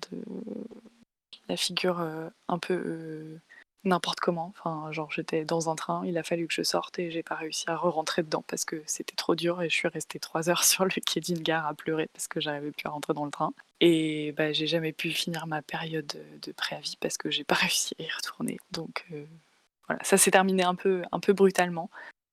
la 1.48 1.58
figure 1.58 2.00
euh, 2.00 2.28
un 2.48 2.58
peu 2.58 3.40
n'importe 3.84 4.20
comment. 4.20 4.52
Enfin, 4.58 4.92
genre, 4.92 5.12
j'étais 5.12 5.46
dans 5.46 5.70
un 5.70 5.76
train, 5.76 6.04
il 6.08 6.18
a 6.18 6.24
fallu 6.24 6.48
que 6.48 6.56
je 6.56 6.64
sorte 6.64 6.98
et 6.98 7.12
j'ai 7.12 7.22
pas 7.22 7.36
réussi 7.36 7.66
à 7.68 7.76
re-rentrer 7.76 8.24
dedans 8.24 8.44
parce 8.48 8.66
que 8.66 8.82
c'était 8.88 9.16
trop 9.16 9.36
dur 9.36 9.62
et 9.62 9.70
je 9.70 9.76
suis 9.76 9.90
restée 9.90 10.20
trois 10.20 10.50
heures 10.50 10.64
sur 10.64 10.86
le 10.86 10.92
quai 11.06 11.20
d'une 11.20 11.44
gare 11.44 11.68
à 11.68 11.76
pleurer 11.76 12.08
parce 12.14 12.28
que 12.28 12.40
j'arrivais 12.40 12.72
plus 12.72 12.88
à 12.88 12.90
rentrer 12.90 13.14
dans 13.14 13.26
le 13.26 13.32
train. 13.32 13.54
Et 13.80 14.32
bah, 14.32 14.54
j'ai 14.54 14.66
jamais 14.66 14.92
pu 14.92 15.12
finir 15.12 15.46
ma 15.46 15.62
période 15.62 16.12
de, 16.42 16.52
préavis 16.52 16.98
parce 17.00 17.18
que 17.18 17.30
j'ai 17.30 17.44
pas 17.44 17.56
réussi 17.62 17.94
à 18.00 18.04
y 18.04 18.10
retourner. 18.10 18.58
Donc 18.72 19.06
voilà, 19.88 20.04
ça 20.04 20.18
s'est 20.18 20.32
terminé 20.32 20.64
un 20.64 20.76
peu, 20.76 21.04
un 21.12 21.20
peu 21.20 21.34
brutalement. 21.34 21.90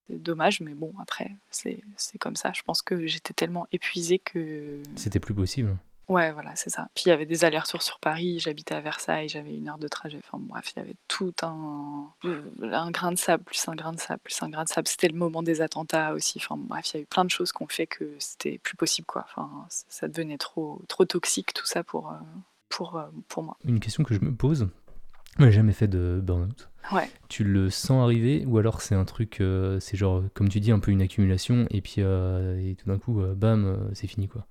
C'est 0.08 0.22
dommage, 0.22 0.60
mais 0.60 0.74
bon, 0.74 0.92
après, 1.00 1.30
c'est 1.50 1.82
c'est 1.96 2.18
comme 2.18 2.36
ça. 2.36 2.52
Je 2.54 2.62
pense 2.62 2.82
que 2.82 3.06
j'étais 3.06 3.34
tellement 3.34 3.66
épuisée 3.72 4.18
que. 4.18 4.82
C'était 4.96 5.20
plus 5.20 5.34
possible. 5.34 5.76
Ouais, 6.08 6.32
voilà, 6.32 6.56
c'est 6.56 6.70
ça. 6.70 6.88
Puis 6.94 7.04
il 7.06 7.08
y 7.10 7.12
avait 7.12 7.26
des 7.26 7.44
allers-retours 7.44 7.82
sur 7.82 8.00
Paris, 8.00 8.38
j'habitais 8.40 8.74
à 8.74 8.80
Versailles, 8.80 9.28
j'avais 9.28 9.54
une 9.54 9.68
heure 9.68 9.76
de 9.76 9.88
trajet. 9.88 10.18
Enfin 10.24 10.38
bref, 10.40 10.72
il 10.74 10.78
y 10.78 10.82
avait 10.82 10.96
tout 11.06 11.34
un, 11.42 12.06
euh, 12.24 12.42
un 12.62 12.90
grain 12.90 13.12
de 13.12 13.18
sable, 13.18 13.44
plus 13.44 13.68
un 13.68 13.74
grain 13.74 13.92
de 13.92 14.00
sable, 14.00 14.20
plus 14.24 14.42
un 14.42 14.48
grain 14.48 14.64
de 14.64 14.70
sable. 14.70 14.88
C'était 14.88 15.08
le 15.08 15.18
moment 15.18 15.42
des 15.42 15.60
attentats 15.60 16.14
aussi. 16.14 16.38
Enfin 16.42 16.56
bref, 16.56 16.88
il 16.92 16.96
y 16.96 17.00
a 17.00 17.02
eu 17.02 17.06
plein 17.06 17.26
de 17.26 17.30
choses 17.30 17.52
qui 17.52 17.62
ont 17.62 17.68
fait 17.68 17.86
que 17.86 18.10
c'était 18.18 18.56
plus 18.56 18.74
possible, 18.74 19.04
quoi. 19.04 19.26
Enfin, 19.28 19.66
ça 19.68 20.08
devenait 20.08 20.38
trop, 20.38 20.80
trop 20.88 21.04
toxique 21.04 21.52
tout 21.52 21.66
ça 21.66 21.84
pour, 21.84 22.10
euh, 22.10 22.16
pour, 22.70 22.96
euh, 22.96 23.04
pour 23.28 23.42
moi. 23.42 23.58
Une 23.66 23.78
question 23.80 24.02
que 24.02 24.14
je 24.14 24.20
me 24.20 24.34
pose, 24.34 24.70
j'ai 25.38 25.52
jamais 25.52 25.74
fait 25.74 25.88
de 25.88 26.20
burn-out. 26.22 26.70
Ouais. 26.92 27.10
Tu 27.28 27.44
le 27.44 27.70
sens 27.70 28.02
arriver 28.02 28.44
ou 28.46 28.58
alors 28.58 28.80
c'est 28.80 28.94
un 28.94 29.04
truc, 29.04 29.40
euh, 29.40 29.78
c'est 29.80 29.96
genre 29.96 30.22
comme 30.34 30.48
tu 30.48 30.60
dis 30.60 30.70
un 30.70 30.78
peu 30.78 30.90
une 30.90 31.02
accumulation 31.02 31.66
et 31.70 31.80
puis 31.80 31.96
euh, 31.98 32.58
et 32.58 32.74
tout 32.76 32.86
d'un 32.86 32.98
coup 32.98 33.20
euh, 33.20 33.34
bam 33.34 33.90
c'est 33.94 34.06
fini 34.06 34.28
quoi. 34.28 34.46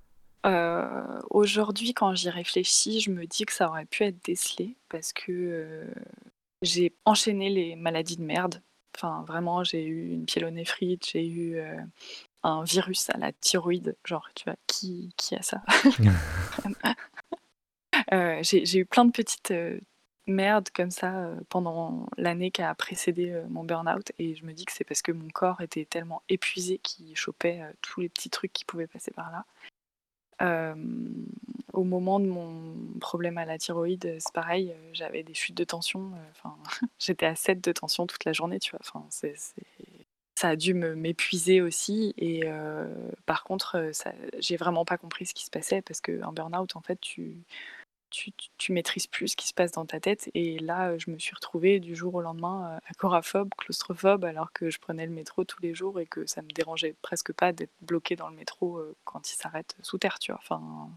Aujourd'hui, 1.30 1.92
quand 1.92 2.14
j'y 2.14 2.30
réfléchis, 2.30 3.00
je 3.00 3.10
me 3.10 3.26
dis 3.26 3.44
que 3.44 3.52
ça 3.52 3.68
aurait 3.68 3.84
pu 3.84 4.04
être 4.04 4.24
décelé 4.24 4.76
parce 4.88 5.12
que 5.12 5.86
j'ai 6.62 6.94
enchaîné 7.04 7.50
les 7.50 7.76
maladies 7.76 8.16
de 8.16 8.22
merde. 8.22 8.62
Enfin, 8.96 9.24
vraiment, 9.28 9.62
j'ai 9.62 9.84
eu 9.84 10.08
une 10.10 10.24
pyélonéphrite, 10.24 11.06
j'ai 11.10 11.26
eu 11.28 11.60
un 12.42 12.64
virus 12.64 13.10
à 13.10 13.18
la 13.18 13.32
thyroïde. 13.32 13.94
Genre, 14.06 14.26
tu 14.34 14.44
vois, 14.44 14.56
qui, 14.66 15.12
qui 15.18 15.36
a 15.36 15.42
ça? 15.42 15.62
Euh, 18.12 18.40
J'ai 18.42 18.64
j'ai 18.64 18.80
eu 18.80 18.86
plein 18.86 19.04
de 19.04 19.12
petites 19.12 19.50
euh, 19.50 19.78
merdes 20.28 20.68
comme 20.70 20.90
ça 20.90 21.16
euh, 21.16 21.36
pendant 21.48 22.06
l'année 22.16 22.50
qui 22.50 22.62
a 22.62 22.74
précédé 22.74 23.30
euh, 23.30 23.44
mon 23.48 23.64
burn-out 23.64 24.12
et 24.18 24.34
je 24.34 24.44
me 24.44 24.52
dis 24.52 24.64
que 24.64 24.72
c'est 24.72 24.84
parce 24.84 25.02
que 25.02 25.12
mon 25.12 25.28
corps 25.28 25.60
était 25.60 25.84
tellement 25.84 26.22
épuisé 26.28 26.78
qu'il 26.78 27.16
chopait 27.16 27.60
euh, 27.60 27.72
tous 27.82 28.00
les 28.00 28.08
petits 28.08 28.30
trucs 28.30 28.52
qui 28.52 28.64
pouvaient 28.64 28.86
passer 28.86 29.10
par 29.10 29.30
là. 29.30 29.44
Au 31.72 31.84
moment 31.84 32.20
de 32.20 32.26
mon 32.26 32.74
problème 33.00 33.38
à 33.38 33.44
la 33.44 33.58
thyroïde, 33.58 34.16
c'est 34.20 34.32
pareil, 34.32 34.72
j'avais 34.92 35.24
des 35.24 35.34
chutes 35.34 35.56
de 35.56 35.64
tension. 35.64 36.12
Enfin, 36.30 36.56
j'étais 37.00 37.26
à 37.26 37.34
7 37.34 37.60
de 37.60 37.72
tension 37.72 38.06
toute 38.06 38.24
la 38.24 38.32
journée, 38.32 38.60
tu 38.60 38.70
vois. 38.70 38.80
Enfin, 38.80 39.04
Ça 39.10 40.48
a 40.48 40.56
dû 40.56 40.74
m'épuiser 40.74 41.60
aussi. 41.60 42.14
Et 42.18 42.44
par 43.26 43.42
contre, 43.42 43.90
j'ai 44.38 44.56
vraiment 44.56 44.84
pas 44.84 44.96
compris 44.96 45.26
ce 45.26 45.34
qui 45.34 45.44
se 45.44 45.50
passait 45.50 45.82
parce 45.82 46.00
qu'un 46.00 46.32
burn-out, 46.32 46.76
en 46.76 46.82
fait, 46.82 47.00
tu, 47.00 47.36
tu, 48.10 48.72
maîtrises 48.72 49.06
plus 49.06 49.28
ce 49.28 49.36
qui 49.36 49.48
se 49.48 49.54
passe 49.54 49.72
dans 49.72 49.86
ta 49.86 50.00
tête. 50.00 50.30
Et 50.34 50.58
là, 50.58 50.96
je 50.98 51.10
me 51.10 51.18
suis 51.18 51.34
retrouvée 51.34 51.80
du 51.80 51.94
jour 51.94 52.14
au 52.14 52.20
lendemain 52.20 52.74
euh, 52.74 52.78
agoraphobe, 52.90 53.50
claustrophobe, 53.56 54.24
alors 54.24 54.52
que 54.52 54.70
je 54.70 54.78
prenais 54.78 55.06
le 55.06 55.12
métro 55.12 55.44
tous 55.44 55.60
les 55.62 55.74
jours 55.74 56.00
et 56.00 56.06
que 56.06 56.26
ça 56.26 56.42
me 56.42 56.48
dérangeait 56.48 56.94
presque 57.02 57.32
pas 57.32 57.52
d'être 57.52 57.72
bloquée 57.80 58.16
dans 58.16 58.28
le 58.28 58.36
métro 58.36 58.78
euh, 58.78 58.96
quand 59.04 59.30
il 59.30 59.36
s'arrête 59.36 59.76
sous 59.82 59.98
terre, 59.98 60.18
tu 60.18 60.32
vois. 60.32 60.40
Enfin, 60.42 60.90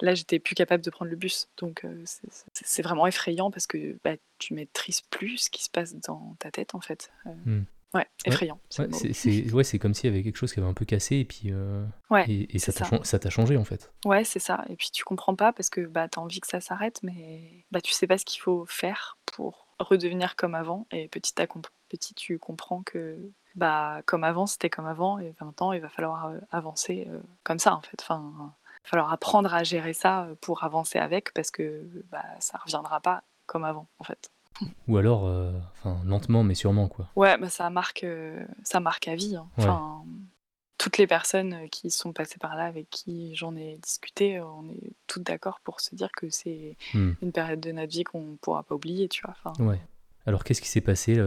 là, 0.00 0.14
j'étais 0.14 0.38
plus 0.38 0.54
capable 0.54 0.82
de 0.82 0.90
prendre 0.90 1.10
le 1.10 1.16
bus. 1.16 1.48
Donc, 1.58 1.84
euh, 1.84 2.02
c'est- 2.04 2.82
vraiment 2.82 3.06
effrayant 3.06 3.50
parce 3.50 3.66
que 3.66 3.98
bah, 4.04 4.14
tu 4.38 4.54
maîtrises 4.54 5.00
plus 5.02 5.38
ce 5.38 5.50
qui 5.50 5.64
se 5.64 5.70
passe 5.70 5.94
dans 5.94 6.36
ta 6.38 6.50
tête, 6.50 6.74
en 6.74 6.80
fait. 6.80 7.10
Hmm. 7.24 7.64
Ouais, 7.94 8.06
effrayant. 8.26 8.60
c'est 8.68 8.82
Ouais, 8.82 9.12
c'est 9.14 9.52
ouais, 9.52 9.64
c'est 9.64 9.78
comme 9.78 9.94
s'il 9.94 10.10
y 10.10 10.12
avait 10.12 10.22
quelque 10.22 10.36
chose 10.36 10.52
qui 10.52 10.60
avait 10.60 10.68
un 10.68 10.74
peu 10.74 10.84
cassé 10.84 11.16
et 11.16 11.24
puis 11.24 11.44
euh, 11.46 11.84
Ouais, 12.10 12.24
et, 12.28 12.54
et 12.54 12.58
ça 12.58 12.72
t'a 12.72 13.30
changé 13.30 13.56
en 13.56 13.64
fait. 13.64 13.92
Ouais, 14.04 14.24
c'est 14.24 14.38
ça. 14.38 14.64
Et 14.68 14.76
puis 14.76 14.90
tu 14.92 15.04
comprends 15.04 15.34
pas 15.34 15.52
parce 15.52 15.70
que 15.70 15.80
bah, 15.80 16.08
tu 16.08 16.18
as 16.18 16.22
envie 16.22 16.40
que 16.40 16.46
ça 16.46 16.60
s'arrête, 16.60 17.00
mais 17.02 17.64
bah, 17.70 17.80
tu 17.80 17.92
sais 17.92 18.06
pas 18.06 18.18
ce 18.18 18.24
qu'il 18.24 18.42
faut 18.42 18.66
faire 18.66 19.16
pour 19.24 19.68
redevenir 19.78 20.36
comme 20.36 20.54
avant. 20.54 20.86
Et 20.90 21.08
petit 21.08 21.40
à 21.40 21.46
petit, 21.88 22.14
tu 22.14 22.38
comprends 22.38 22.82
que 22.82 23.18
bah, 23.54 24.02
comme 24.06 24.24
avant, 24.24 24.46
c'était 24.46 24.70
comme 24.70 24.86
avant. 24.86 25.18
Et 25.18 25.34
maintenant, 25.40 25.72
il 25.72 25.80
va 25.80 25.88
falloir 25.88 26.26
euh, 26.26 26.38
avancer 26.50 27.06
euh, 27.08 27.20
comme 27.42 27.58
ça, 27.58 27.74
en 27.74 27.80
fait. 27.80 28.00
Enfin, 28.00 28.32
il 28.36 28.84
va 28.84 28.90
falloir 28.90 29.12
apprendre 29.12 29.52
à 29.52 29.64
gérer 29.64 29.92
ça 29.92 30.24
euh, 30.24 30.34
pour 30.40 30.64
avancer 30.64 30.98
avec 30.98 31.32
parce 31.34 31.50
que 31.50 31.84
bah, 32.10 32.24
ça 32.40 32.58
reviendra 32.58 33.00
pas 33.00 33.22
comme 33.46 33.64
avant, 33.64 33.88
en 33.98 34.04
fait. 34.04 34.30
Ou 34.88 34.96
alors, 34.96 35.26
euh, 35.26 35.52
enfin 35.72 35.98
lentement 36.04 36.42
mais 36.44 36.54
sûrement 36.54 36.88
quoi. 36.88 37.08
Ouais, 37.16 37.36
bah, 37.38 37.48
ça, 37.50 37.68
marque, 37.70 38.04
euh, 38.04 38.44
ça 38.64 38.80
marque 38.80 39.08
à 39.08 39.14
vie. 39.14 39.36
hein. 39.36 39.48
Ouais. 39.58 39.64
Enfin, 39.64 40.02
toutes 40.78 40.98
les 40.98 41.06
personnes 41.06 41.54
euh, 41.54 41.66
qui 41.68 41.90
sont 41.90 42.12
passées 42.12 42.38
par 42.38 42.54
là, 42.56 42.64
avec 42.64 42.88
qui 42.90 43.34
j'en 43.34 43.56
ai 43.56 43.76
discuté, 43.82 44.40
on 44.40 44.68
est 44.70 44.92
toutes 45.06 45.24
d'accord 45.24 45.60
pour 45.64 45.80
se 45.80 45.94
dire 45.94 46.10
que 46.12 46.30
c'est 46.30 46.76
Hmm. 46.94 47.12
une 47.22 47.32
période 47.32 47.60
de 47.60 47.72
notre 47.72 47.92
vie 47.92 48.04
qu'on 48.04 48.22
ne 48.22 48.36
pourra 48.36 48.62
pas 48.62 48.74
oublier, 48.74 49.08
tu 49.08 49.22
vois. 49.24 49.34
Enfin, 49.44 49.64
Ouais. 49.64 49.80
Alors 50.26 50.44
qu'est-ce 50.44 50.60
qui 50.60 50.68
s'est 50.68 50.80
passé 50.82 51.14
là, 51.14 51.24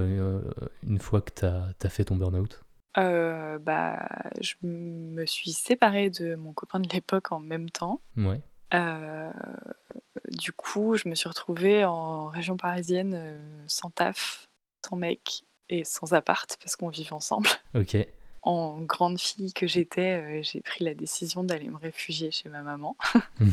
une 0.83 0.99
fois 0.99 1.21
que 1.21 1.31
t'as 1.31 1.67
as 1.83 1.89
fait 1.89 2.05
ton 2.05 2.15
burn-out? 2.17 2.61
Bah, 2.95 4.07
je 4.39 4.55
me 4.63 5.25
suis 5.25 5.51
séparée 5.51 6.09
de 6.09 6.35
mon 6.35 6.53
copain 6.53 6.79
de 6.79 6.89
l'époque 6.89 7.31
en 7.31 7.39
même 7.39 7.69
temps. 7.69 8.01
Ouais. 8.17 8.41
Du 8.71 10.51
coup, 10.53 10.95
je 10.95 11.07
me 11.07 11.15
suis 11.15 11.29
retrouvée 11.29 11.85
en 11.85 12.27
région 12.27 12.57
parisienne, 12.57 13.39
sans 13.67 13.89
taf, 13.89 14.49
sans 14.85 14.95
mec 14.95 15.43
et 15.69 15.83
sans 15.83 16.13
appart 16.13 16.57
parce 16.61 16.75
qu'on 16.75 16.89
vivait 16.89 17.13
ensemble. 17.13 17.49
OK. 17.75 17.97
En 18.43 18.79
grande 18.81 19.19
fille 19.19 19.53
que 19.53 19.67
j'étais, 19.67 20.41
j'ai 20.41 20.61
pris 20.61 20.83
la 20.83 20.95
décision 20.95 21.43
d'aller 21.43 21.69
me 21.69 21.77
réfugier 21.77 22.31
chez 22.31 22.49
ma 22.49 22.63
maman, 22.63 22.97
mmh. 23.39 23.49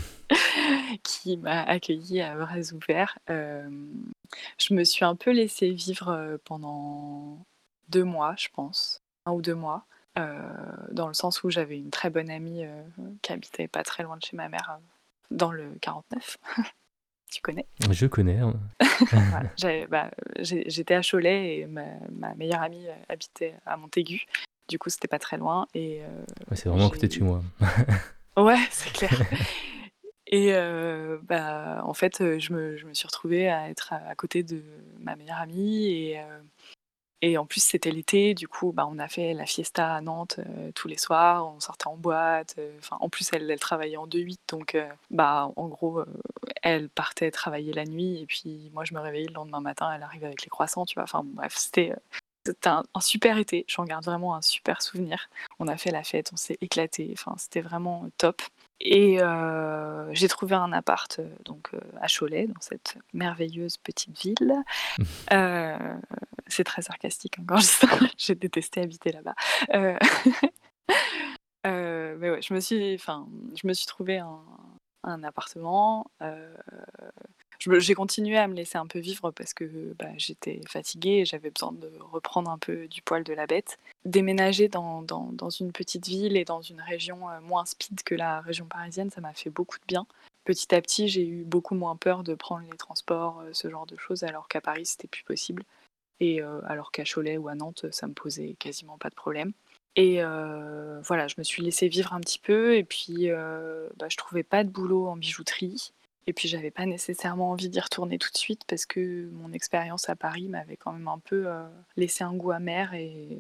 qui 1.03 1.37
m'a 1.37 1.63
accueillie 1.63 2.23
à 2.23 2.35
bras 2.35 2.73
ouverts. 2.73 3.19
je 3.29 4.75
me 4.75 4.85
suis 4.85 5.05
un 5.05 5.15
peu 5.15 5.31
laissée 5.31 5.73
vivre, 5.73 6.39
pendant 6.45 7.45
deux 7.91 8.05
mois, 8.05 8.35
je 8.39 8.49
pense, 8.51 9.03
un 9.27 9.33
ou 9.33 9.43
deux 9.43 9.55
mois, 9.55 9.85
dans 10.17 11.07
le 11.07 11.15
sens 11.15 11.43
où 11.45 11.51
j'avais 11.51 11.77
une 11.77 11.91
très 11.91 12.09
bonne 12.09 12.31
amie, 12.31 12.65
qui 13.21 13.33
habitait 13.35 13.69
pas 13.69 13.83
très 13.83 14.05
loin 14.05 14.17
de 14.17 14.23
chez 14.23 14.39
ma 14.39 14.49
mère, 14.49 14.79
dans 15.31 15.53
le 15.53 15.73
49. 15.81 16.39
Tu 17.31 17.43
connais? 17.43 17.67
Je 17.91 18.07
connais. 18.07 18.39
Hein. 18.39 18.55
Bah, 19.91 20.11
j'étais 20.41 20.95
à 20.95 21.03
Cholet 21.03 21.59
et 21.59 21.67
ma 21.67 22.35
meilleure 22.37 22.63
amie, 22.63 22.87
habitait 23.09 23.55
à 23.67 23.77
Montaigu. 23.77 24.25
Du 24.69 24.79
coup, 24.79 24.89
c'était 24.89 25.09
pas 25.09 25.19
très 25.19 25.37
loin 25.37 25.67
et 25.75 26.01
c'est 26.53 26.69
vraiment 26.69 26.87
à 26.87 26.91
côté 26.91 27.07
de 27.07 27.13
chez 27.13 27.21
moi. 27.21 27.43
Ouais, 28.37 28.59
c'est 28.71 28.93
clair 28.93 29.11
et 30.31 30.53
bah, 31.23 31.83
en 31.85 31.95
fait, 31.95 32.39
je 32.39 32.53
me 32.53 32.77
je 32.77 32.87
me 32.87 32.95
suis 32.95 33.07
retrouvée 33.07 33.49
à 33.49 33.71
être 33.71 33.93
à 33.93 34.15
côté 34.15 34.43
de 34.43 34.63
ma 34.99 35.17
meilleure 35.17 35.39
amie 35.39 35.87
et 35.87 36.21
et 37.23 37.39
en 37.39 37.47
plus, 37.47 37.63
c'était 37.63 37.91
l'été, 37.91 38.35
du 38.35 38.49
coup, 38.49 38.73
bah, 38.73 38.89
on 38.91 38.99
a 38.99 39.09
fait 39.09 39.35
la 39.35 39.47
fiesta 39.47 39.95
à 39.95 40.01
Nantes 40.01 40.41
tous 40.75 40.89
les 40.89 40.99
soirs, 40.99 41.47
on 41.47 41.61
sortait 41.61 41.89
en 41.89 41.97
boîte. 41.97 42.57
Enfin, 42.79 42.97
en 43.01 43.09
plus, 43.09 43.29
elle, 43.33 43.59
travaillait 43.59 43.97
en 43.97 44.07
2-8, 44.07 44.39
donc 44.49 44.77
bah, 45.11 45.51
en 45.57 45.67
gros, 45.69 46.03
elle 46.63 46.89
partait 46.89 47.31
travailler 47.31 47.73
la 47.73 47.85
nuit, 47.85 48.21
et 48.23 48.27
puis 48.27 48.71
moi, 48.73 48.85
je 48.85 48.95
me 48.95 49.01
réveillais 49.01 49.27
le 49.27 49.35
lendemain 49.35 49.61
matin, 49.61 49.93
elle 49.95 50.03
arrivait 50.03 50.27
avec 50.27 50.45
les 50.45 50.51
croissants, 50.51 50.87
tu 50.87 50.95
vois. 50.95 51.05
Enfin, 51.05 51.23
bref, 51.25 51.55
c'était 51.57 51.95
un, 52.65 52.85
super 53.01 53.39
été, 53.39 53.65
j'en 53.69 53.85
garde 53.85 54.05
vraiment 54.05 54.35
un 54.35 54.43
super 54.43 54.83
souvenir. 54.83 55.29
On 55.59 55.69
a 55.69 55.77
fait 55.77 55.91
la 55.91 56.05
fête, 56.05 56.31
on 56.33 56.37
s'est 56.37 56.59
éclaté, 56.61 57.15
c'était 57.37 57.61
vraiment 57.61 58.09
top. 58.19 58.43
Et 58.81 59.21
euh, 59.21 60.09
j'ai 60.13 60.29
trouvé 60.29 60.55
un 60.55 60.73
appart 60.73 61.19
euh, 61.19 61.29
donc 61.45 61.71
euh, 61.75 61.81
à 62.01 62.07
Cholet, 62.07 62.47
dans 62.47 62.61
cette 62.61 62.97
merveilleuse 63.13 63.77
petite 63.77 64.17
ville. 64.19 64.55
c'est 66.47 66.65
très 66.65 66.83
sarcastique 66.83 67.39
hein, 67.39 67.45
quand 67.49 67.57
je 67.57 67.63
dis 67.63 67.69
ça. 67.69 67.89
j'ai 68.17 68.35
détesté 68.35 68.83
habiter 68.83 69.13
là-bas. 69.13 69.35
mais 71.65 72.31
ouais, 72.31 72.43
je 72.43 72.55
me 72.55 72.61
suis, 72.61 72.95
enfin, 72.95 73.29
je 73.61 73.67
me 73.67 73.73
suis 73.73 73.87
trouvé 73.87 74.19
un, 74.19 74.41
un 75.03 75.23
appartement 75.25 76.11
j'ai 77.59 77.95
continué 77.95 78.39
à 78.39 78.47
me 78.47 78.55
laisser 78.55 78.79
un 78.79 78.87
peu 78.87 79.01
vivre 79.01 79.31
parce 79.33 79.53
que 79.53 79.95
bah, 79.99 80.11
j'étais 80.17 80.61
fatiguée 80.69 81.21
et 81.21 81.25
j'avais 81.25 81.51
besoin 81.51 81.73
de 81.73 81.91
reprendre 82.13 82.51
un 82.51 82.59
peu 82.59 82.87
du 82.87 83.03
poil 83.03 83.25
de 83.25 83.33
la 83.33 83.47
bête. 83.47 83.79
Déménager 84.05 84.69
dans, 84.69 85.03
dans, 85.03 85.51
une 85.51 85.73
petite 85.73 86.07
ville 86.07 86.37
et 86.37 86.45
dans 86.45 86.63
une 86.63 86.81
région 86.81 87.29
euh, 87.29 87.41
moins 87.41 87.65
speed 87.65 88.03
que 88.05 88.15
la 88.15 88.41
région 88.41 88.67
parisienne, 88.67 89.11
ça 89.11 89.21
m'a 89.21 89.35
fait 89.35 89.51
beaucoup 89.51 89.79
de 89.79 89.85
bien. 89.87 90.07
Petit 90.45 90.73
à 90.75 90.81
petit, 90.81 91.09
j'ai 91.09 91.27
eu 91.27 91.45
beaucoup 91.45 91.75
moins 91.75 91.97
peur 91.97 92.23
de 92.23 92.35
prendre 92.35 92.65
les 92.71 92.77
transports, 92.77 93.41
euh, 93.41 93.51
ce 93.53 93.69
genre 93.69 93.87
de 93.87 93.97
choses, 93.97 94.23
alors 94.23 94.49
qu'à 94.49 94.61
Paris, 94.61 94.87
c'était 94.87 95.09
plus 95.09 95.25
possible. 95.25 95.65
Et 96.21 96.41
euh, 96.41 96.61
alors 96.67 96.93
qu'à 96.93 97.05
Cholet 97.05 97.39
ou 97.39 97.49
à 97.49 97.55
Nantes, 97.55 97.87
ça 97.91 98.07
me 98.07 98.15
posait 98.15 98.55
quasiment 98.59 98.99
pas 98.99 99.11
de 99.11 99.15
problème. 99.15 99.53
Et 99.97 100.23
voilà, 101.03 101.27
je 101.27 101.35
me 101.39 101.43
suis 101.43 101.61
laissée 101.61 101.89
vivre 101.89 102.13
un 102.13 102.21
petit 102.21 102.39
peu 102.39 102.77
et 102.77 102.85
puis 102.85 103.31
bah, 103.97 104.07
je 104.09 104.17
trouvais 104.17 104.45
pas 104.45 104.63
de 104.63 104.69
boulot 104.69 105.09
en 105.09 105.17
bijouterie. 105.17 105.93
Et 106.29 106.35
puis 106.35 106.47
j'avais 106.47 106.71
pas 106.71 106.85
nécessairement 106.85 107.53
envie 107.53 107.71
d'y 107.71 107.81
retourner 107.81 108.19
tout 108.19 108.31
de 108.31 108.37
suite 108.37 108.61
parce 108.67 108.85
que 108.85 109.31
mon 109.33 109.51
expérience 109.55 110.11
à 110.11 110.15
Paris 110.15 110.49
m'avait 110.49 110.77
quand 110.77 110.93
même 110.93 111.09
un 111.09 111.19
peu 111.19 111.47
euh, 111.47 111.67
laissé 111.97 112.23
un 112.23 112.35
goût 112.35 112.51
amer 112.51 112.93
et 112.93 113.39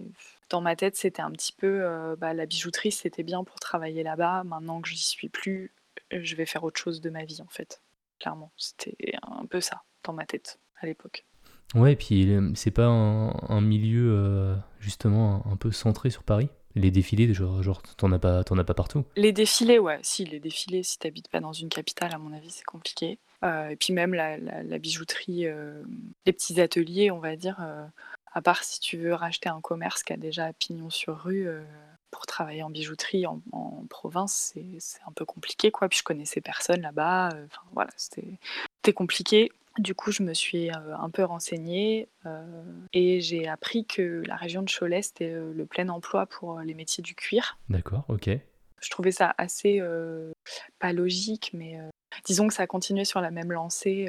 dans 0.48 0.62
ma 0.62 0.74
tête 0.74 0.96
c'était 0.96 1.20
un 1.20 1.30
petit 1.30 1.52
peu 1.52 1.82
euh, 1.82 2.16
bah, 2.16 2.32
la 2.32 2.46
bijouterie 2.46 2.90
c'était 2.90 3.24
bien 3.24 3.44
pour 3.44 3.60
travailler 3.60 4.02
là-bas. 4.02 4.42
Maintenant 4.44 4.80
que 4.80 4.88
j'y 4.88 4.96
suis 4.96 5.28
plus, 5.28 5.74
je 6.10 6.34
vais 6.34 6.46
faire 6.46 6.64
autre 6.64 6.80
chose 6.80 7.02
de 7.02 7.10
ma 7.10 7.26
vie 7.26 7.42
en 7.42 7.50
fait. 7.50 7.82
Clairement, 8.20 8.52
c'était 8.56 8.96
un 9.20 9.44
peu 9.44 9.60
ça 9.60 9.82
dans 10.04 10.14
ma 10.14 10.24
tête 10.24 10.58
à 10.80 10.86
l'époque. 10.86 11.26
Ouais, 11.74 11.92
et 11.92 11.96
puis 11.96 12.34
c'est 12.54 12.70
pas 12.70 12.86
un, 12.86 13.60
milieu 13.60 14.14
euh, 14.16 14.56
justement 14.80 15.44
un 15.46 15.56
peu 15.56 15.72
centré 15.72 16.08
sur 16.08 16.22
Paris? 16.22 16.48
Les 16.74 16.90
défilés, 16.90 17.32
genre, 17.34 17.62
genre 17.62 17.82
t'en 17.96 18.12
as 18.12 18.18
pas, 18.18 18.40
as 18.40 18.64
pas 18.64 18.74
partout 18.74 19.04
Les 19.16 19.32
défilés, 19.32 19.78
ouais, 19.78 19.98
si 20.02 20.24
les 20.24 20.40
défilés, 20.40 20.82
si 20.82 20.98
t'habites 20.98 21.28
pas 21.28 21.40
dans 21.40 21.52
une 21.52 21.68
capitale, 21.68 22.14
à 22.14 22.18
mon 22.18 22.32
avis, 22.32 22.50
c'est 22.50 22.64
compliqué. 22.64 23.18
Euh, 23.44 23.68
et 23.68 23.76
puis 23.76 23.92
même 23.92 24.14
la, 24.14 24.38
bijouterie, 24.78 25.46
euh, 25.46 25.82
les 26.26 26.32
petits 26.32 26.60
ateliers, 26.60 27.10
on 27.10 27.18
va 27.18 27.36
dire, 27.36 27.58
euh, 27.60 27.84
à 28.32 28.42
part 28.42 28.64
si 28.64 28.80
tu 28.80 28.96
veux 28.96 29.14
racheter 29.14 29.48
un 29.48 29.60
commerce 29.60 30.02
qui 30.02 30.12
a 30.12 30.16
déjà 30.16 30.52
pignon 30.52 30.90
sur 30.90 31.16
rue, 31.22 31.48
pour 32.10 32.26
travailler 32.26 32.62
en 32.62 32.70
bijouterie 32.70 33.26
en, 33.26 33.40
province, 33.90 34.54
c'est 34.78 35.00
un 35.06 35.12
peu 35.12 35.24
compliqué, 35.24 35.70
quoi. 35.70 35.88
Puis 35.88 35.98
je 35.98 36.04
connaissais 36.04 36.40
personne 36.40 36.80
là-bas, 36.80 37.28
enfin 37.46 37.62
voilà, 37.72 37.90
c'était 37.96 38.92
compliqué. 38.92 39.50
Du 39.78 39.94
coup, 39.94 40.10
je 40.10 40.22
me 40.22 40.34
suis 40.34 40.70
euh, 40.70 40.96
un 40.96 41.08
peu 41.08 41.22
renseignée 41.22 42.08
euh, 42.26 42.62
et 42.92 43.20
j'ai 43.20 43.46
appris 43.46 43.84
que 43.84 44.22
la 44.26 44.36
région 44.36 44.62
de 44.62 44.70
Cholet, 44.70 45.02
c'était 45.02 45.32
euh, 45.32 45.52
le 45.54 45.66
plein 45.66 45.88
emploi 45.88 46.26
pour 46.26 46.60
les 46.60 46.74
métiers 46.74 47.02
du 47.02 47.14
cuir. 47.14 47.58
D'accord, 47.68 48.04
ok. 48.08 48.30
Je 48.80 48.90
trouvais 48.90 49.12
ça 49.12 49.34
assez, 49.38 49.82
pas 50.78 50.92
logique, 50.92 51.50
mais 51.52 51.80
disons 52.24 52.46
que 52.46 52.54
ça 52.54 52.68
continuait 52.68 53.04
sur 53.04 53.20
la 53.20 53.32
même 53.32 53.50
lancée. 53.50 54.08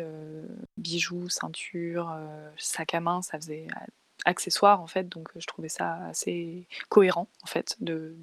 bijoux, 0.78 1.28
ceinture, 1.28 2.16
sac 2.56 2.94
à 2.94 3.00
main, 3.00 3.24
ça 3.24 3.40
faisait 3.40 3.66
accessoire 4.26 4.80
en 4.80 4.86
fait, 4.86 5.10
donc 5.10 5.30
je 5.36 5.48
trouvais 5.48 5.70
ça 5.70 5.96
assez 6.06 6.68
cohérent 6.88 7.28
en 7.42 7.48
fait 7.48 7.78
de, 7.80 8.16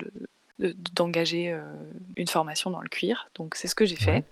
d'engager 0.58 1.52
euh, 1.52 1.60
une 2.16 2.28
formation 2.28 2.70
dans 2.70 2.80
le 2.80 2.88
cuir. 2.88 3.28
Donc 3.34 3.54
c'est 3.54 3.68
ce 3.68 3.74
que 3.74 3.84
j'ai 3.84 3.96
fait. 3.96 4.24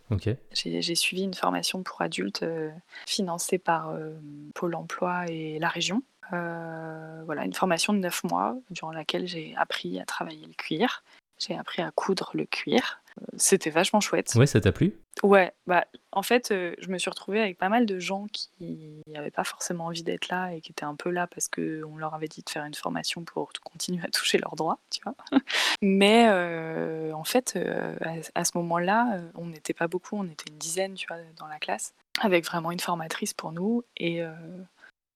J'ai 0.53 0.95
suivi 0.95 1.23
une 1.23 1.35
formation 1.35 1.83
pour 1.83 2.01
adultes 2.01 2.43
euh, 2.43 2.71
financée 3.07 3.59
par 3.59 3.91
euh, 3.91 4.15
Pôle 4.55 4.75
Emploi 4.75 5.27
et 5.29 5.59
la 5.59 5.69
région. 5.69 6.03
voilà, 6.31 7.45
une 7.45 7.53
formation 7.53 7.93
de 7.93 7.99
9 7.99 8.25
mois 8.25 8.57
durant 8.71 8.93
laquelle 8.93 9.27
j'ai 9.27 9.55
appris 9.57 10.01
à 10.01 10.05
travailler 10.05 10.47
le 10.47 10.55
cuir. 10.55 11.05
J'ai 11.39 11.57
appris 11.57 11.83
à 11.83 11.91
coudre 11.91 12.31
le 12.35 12.47
cuir. 12.47 13.01
C'était 13.37 13.71
vachement 13.71 14.01
chouette. 14.01 14.35
Ouais, 14.35 14.47
ça 14.47 14.61
t'a 14.61 14.73
plu? 14.73 14.95
Ouais, 15.23 15.53
bah 15.67 15.87
en 16.13 16.23
fait, 16.23 16.51
euh, 16.51 16.75
je 16.79 16.89
me 16.89 16.99
suis 16.99 17.11
retrouvée 17.11 17.41
avec 17.41 17.59
pas 17.59 17.69
mal 17.69 17.87
de 17.87 17.99
gens 17.99 18.27
qui 18.33 19.03
n'avaient 19.07 19.31
pas 19.31 19.45
forcément 19.45 19.87
envie 19.87 20.03
d'être 20.03 20.29
là 20.29 20.53
et 20.53 20.61
qui 20.61 20.73
étaient 20.73 20.85
un 20.85 20.97
peu 20.97 21.11
là 21.11 21.27
parce 21.27 21.49
qu'on 21.49 21.97
leur 21.97 22.15
avait 22.15 22.29
dit 22.29 22.43
de 22.43 22.51
faire 22.51 22.65
une 22.65 22.75
formation 22.75 23.25
pour 23.25 23.53
continuer 23.63 24.05
à 24.05 24.09
toucher 24.09 24.39
leurs 24.39 24.57
droits, 24.57 24.79
tu 24.91 25.01
vois. 25.05 25.15
Mais 25.83 26.27
euh, 26.29 27.13
en 27.13 27.25
fait, 27.25 27.55
euh, 27.57 27.95
à, 28.35 28.45
ce 28.45 28.53
moment-là, 28.59 29.21
on 29.35 29.47
n'était 29.47 29.75
pas 29.75 29.87
beaucoup, 29.87 30.17
on 30.17 30.25
était 30.25 30.51
une 30.51 30.59
dizaine, 30.59 30.95
tu 30.95 31.07
vois, 31.07 31.19
dans 31.39 31.47
la 31.47 31.59
classe, 31.59 31.95
avec 32.21 32.45
vraiment 32.45 32.73
une 32.73 32.81
formatrice 32.81 33.35
pour 33.35 33.53
nous. 33.53 33.85
Et 33.97 34.23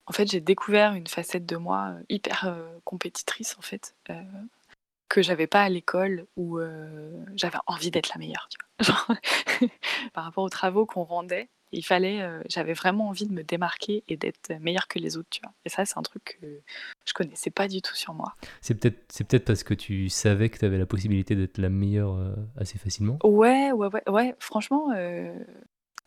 en 0.06 0.12
fait, 0.12 0.30
j'ai 0.30 0.40
découvert 0.40 0.94
une 0.94 1.06
facette 1.08 1.46
de 1.46 1.56
moi 1.56 1.94
hyper 2.08 2.54
compétitrice, 2.84 3.56
en 3.58 3.62
fait 3.62 3.94
que 5.09 5.23
j'avais 5.23 5.47
pas 5.47 5.62
à 5.62 5.68
l'école 5.68 6.27
où 6.37 6.59
j'avais 7.35 7.59
envie 7.66 7.90
d'être 7.90 8.11
la 8.11 8.18
meilleure. 8.18 8.49
par 10.12 10.25
rapport 10.25 10.44
aux 10.44 10.49
travaux 10.49 10.87
qu'on 10.87 11.05
rendait, 11.05 11.49
il 11.73 11.85
fallait, 11.85 12.23
j'avais 12.49 12.73
vraiment 12.73 13.09
envie 13.09 13.27
de 13.27 13.33
me 13.33 13.42
démarquer 13.42 14.05
et 14.09 14.16
d'être 14.16 14.53
meilleure 14.61 14.88
que 14.88 14.99
les 14.99 15.16
autres. 15.16 15.29
Tu 15.31 15.40
vois. 15.42 15.53
Et 15.64 15.68
ça, 15.68 15.85
c'est 15.85 15.99
un 15.99 16.03
truc 16.03 16.38
que 16.40 16.47
je 17.07 17.12
connaissais 17.12 17.51
pas 17.51 17.68
du 17.68 17.83
tout 17.83 17.94
sur 17.94 18.14
moi. 18.14 18.35
C'est 18.61 18.75
peut-être, 18.75 19.05
c'est 19.11 19.25
peut-être 19.25 19.44
parce 19.44 19.64
que 19.64 19.75
tu 19.75 20.09
savais 20.09 20.49
que 20.51 20.59
tu 20.59 20.64
avais 20.64 20.79
la 20.79 20.87
possibilité 20.87 21.35
d'être 21.35 21.59
la 21.59 21.68
meilleure 21.68 22.18
assez 22.57 22.79
facilement? 22.79 23.18
Ouais, 23.25 23.73
ouais, 23.73 23.88
ouais, 23.88 24.09
ouais. 24.09 24.35
Franchement, 24.38 24.88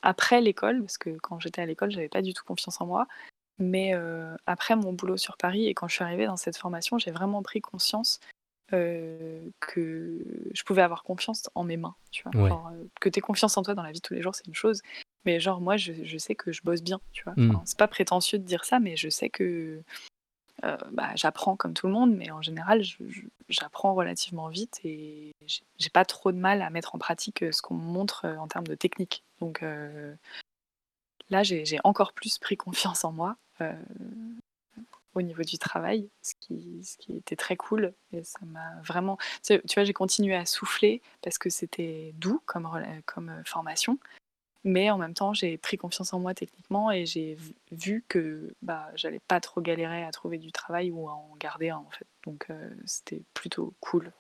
après 0.01 0.41
l'école, 0.41 0.81
parce 0.81 0.97
que 0.97 1.11
quand 1.21 1.39
j'étais 1.39 1.61
à 1.61 1.65
l'école, 1.65 1.91
j'avais 1.91 2.09
pas 2.09 2.21
du 2.21 2.33
tout 2.33 2.43
confiance 2.45 2.81
en 2.81 2.85
moi. 2.85 3.07
Mais 3.59 3.93
après 4.45 4.75
mon 4.75 4.93
boulot 4.93 5.17
sur 5.17 5.37
Paris 5.37 5.67
et 5.67 5.73
quand 5.73 5.87
je 5.87 5.95
suis 5.95 6.03
arrivée 6.03 6.25
dans 6.25 6.37
cette 6.37 6.57
formation, 6.57 6.97
j'ai 6.97 7.11
vraiment 7.11 7.43
pris 7.43 7.61
conscience 7.61 8.19
euh, 8.73 9.49
que 9.59 10.19
je 10.53 10.63
pouvais 10.63 10.81
avoir 10.81 11.03
confiance 11.03 11.49
en 11.55 11.63
mes 11.63 11.77
mains. 11.77 11.95
Tu 12.11 12.23
vois 12.23 12.71
euh, 12.71 12.83
que 12.99 13.09
tu 13.09 13.19
aies 13.19 13.21
confiance 13.21 13.57
en 13.57 13.63
toi 13.63 13.73
dans 13.73 13.83
la 13.83 13.91
vie 13.91 13.99
de 13.99 14.07
tous 14.07 14.13
les 14.13 14.21
jours, 14.21 14.35
c'est 14.35 14.47
une 14.47 14.55
chose. 14.55 14.81
Mais 15.25 15.39
genre, 15.39 15.61
moi, 15.61 15.77
je, 15.77 15.93
je, 16.03 16.17
sais 16.17 16.35
que 16.35 16.51
je 16.51 16.61
bosse 16.63 16.81
bien. 16.81 16.99
Tu 17.11 17.23
vois 17.23 17.33
mm. 17.35 17.61
C'est 17.65 17.77
pas 17.77 17.87
prétentieux 17.87 18.39
de 18.39 18.43
dire 18.43 18.65
ça, 18.65 18.79
mais 18.79 18.95
je 18.95 19.09
sais 19.09 19.29
que 19.29 19.81
euh, 20.63 20.77
bah, 20.91 21.09
j'apprends 21.15 21.55
comme 21.55 21.73
tout 21.73 21.87
le 21.87 21.93
monde, 21.93 22.15
mais 22.15 22.31
en 22.31 22.41
général, 22.41 22.81
j'apprends 23.49 23.93
relativement 23.93 24.47
vite 24.47 24.79
et 24.83 25.33
j'ai 25.45 25.89
pas 25.89 26.05
trop 26.05 26.31
de 26.31 26.37
mal 26.37 26.61
à 26.61 26.69
mettre 26.69 26.95
en 26.95 26.99
pratique 26.99 27.43
ce 27.51 27.61
qu'on 27.61 27.75
me 27.75 27.83
montre 27.83 28.25
en 28.25 28.47
termes 28.47 28.67
de 28.67 28.75
technique. 28.75 29.23
Donc 29.39 29.63
là, 31.29 31.43
j'ai 31.43 31.79
encore 31.83 32.13
plus 32.13 32.37
pris 32.37 32.57
confiance 32.57 33.03
en 33.03 33.11
moi. 33.11 33.37
Au 35.13 35.21
niveau 35.21 35.43
du 35.43 35.57
travail, 35.57 36.09
ce 36.21 36.33
qui, 36.39 36.83
ce 36.83 36.97
qui 36.97 37.17
était 37.17 37.35
très 37.35 37.55
cool. 37.55 37.93
Et 38.13 38.23
ça 38.23 38.39
m'a 38.45 38.81
vraiment. 38.83 39.17
Tu, 39.43 39.59
vois, 39.75 39.83
j'ai 39.83 39.93
continué 39.93 40.35
à 40.35 40.45
souffler 40.45 41.01
parce 41.21 41.37
que 41.37 41.49
c'était 41.49 42.13
doux 42.17 42.41
comme, 42.45 42.69
comme 43.05 43.29
euh, 43.29 43.43
formation. 43.45 43.97
Mais 44.63 44.91
en 44.91 44.97
même 44.97 45.15
temps, 45.15 45.33
j'ai 45.33 45.57
pris 45.57 45.77
confiance 45.77 46.13
en 46.13 46.19
moi 46.19 46.35
techniquement 46.35 46.91
et 46.91 47.05
j'ai 47.07 47.35
vu 47.71 48.05
que 48.07 48.53
bah, 48.61 48.89
j'allais 48.93 49.19
pas 49.27 49.39
trop 49.39 49.59
galérer 49.59 50.03
à 50.03 50.11
trouver 50.11 50.37
du 50.37 50.51
travail 50.51 50.91
ou 50.91 51.09
à 51.09 51.13
en 51.13 51.35
garder 51.39 51.69
un 51.69 51.77
en 51.77 51.89
fait. 51.89 52.05
Donc 52.25 52.45
euh, 52.49 52.69
c'était 52.85 53.23
plutôt 53.33 53.73
cool. 53.79 54.11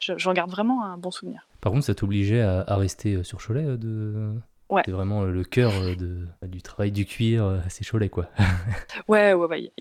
J'en 0.00 0.32
garde 0.32 0.50
vraiment 0.50 0.84
un 0.84 0.96
bon 0.96 1.10
souvenir. 1.10 1.46
Par 1.60 1.72
contre, 1.72 1.84
ça 1.84 1.94
t'obligeait 1.94 2.40
à, 2.40 2.60
à, 2.60 2.76
rester 2.76 3.14
euh, 3.14 3.24
sur 3.24 3.38
Cholet 3.44 3.76
de... 3.76 4.32
Ouais. 4.68 4.82
C'est 4.84 4.92
vraiment 4.92 5.22
le 5.22 5.44
cœur 5.44 5.72
de, 5.96 6.26
du 6.42 6.60
travail 6.60 6.92
du 6.92 7.06
cuir, 7.06 7.44
assez 7.64 7.84
Cholet 7.84 8.10
quoi. 8.10 8.28
ouais, 9.08 9.32
ouais, 9.32 9.46
ouais. 9.46 9.72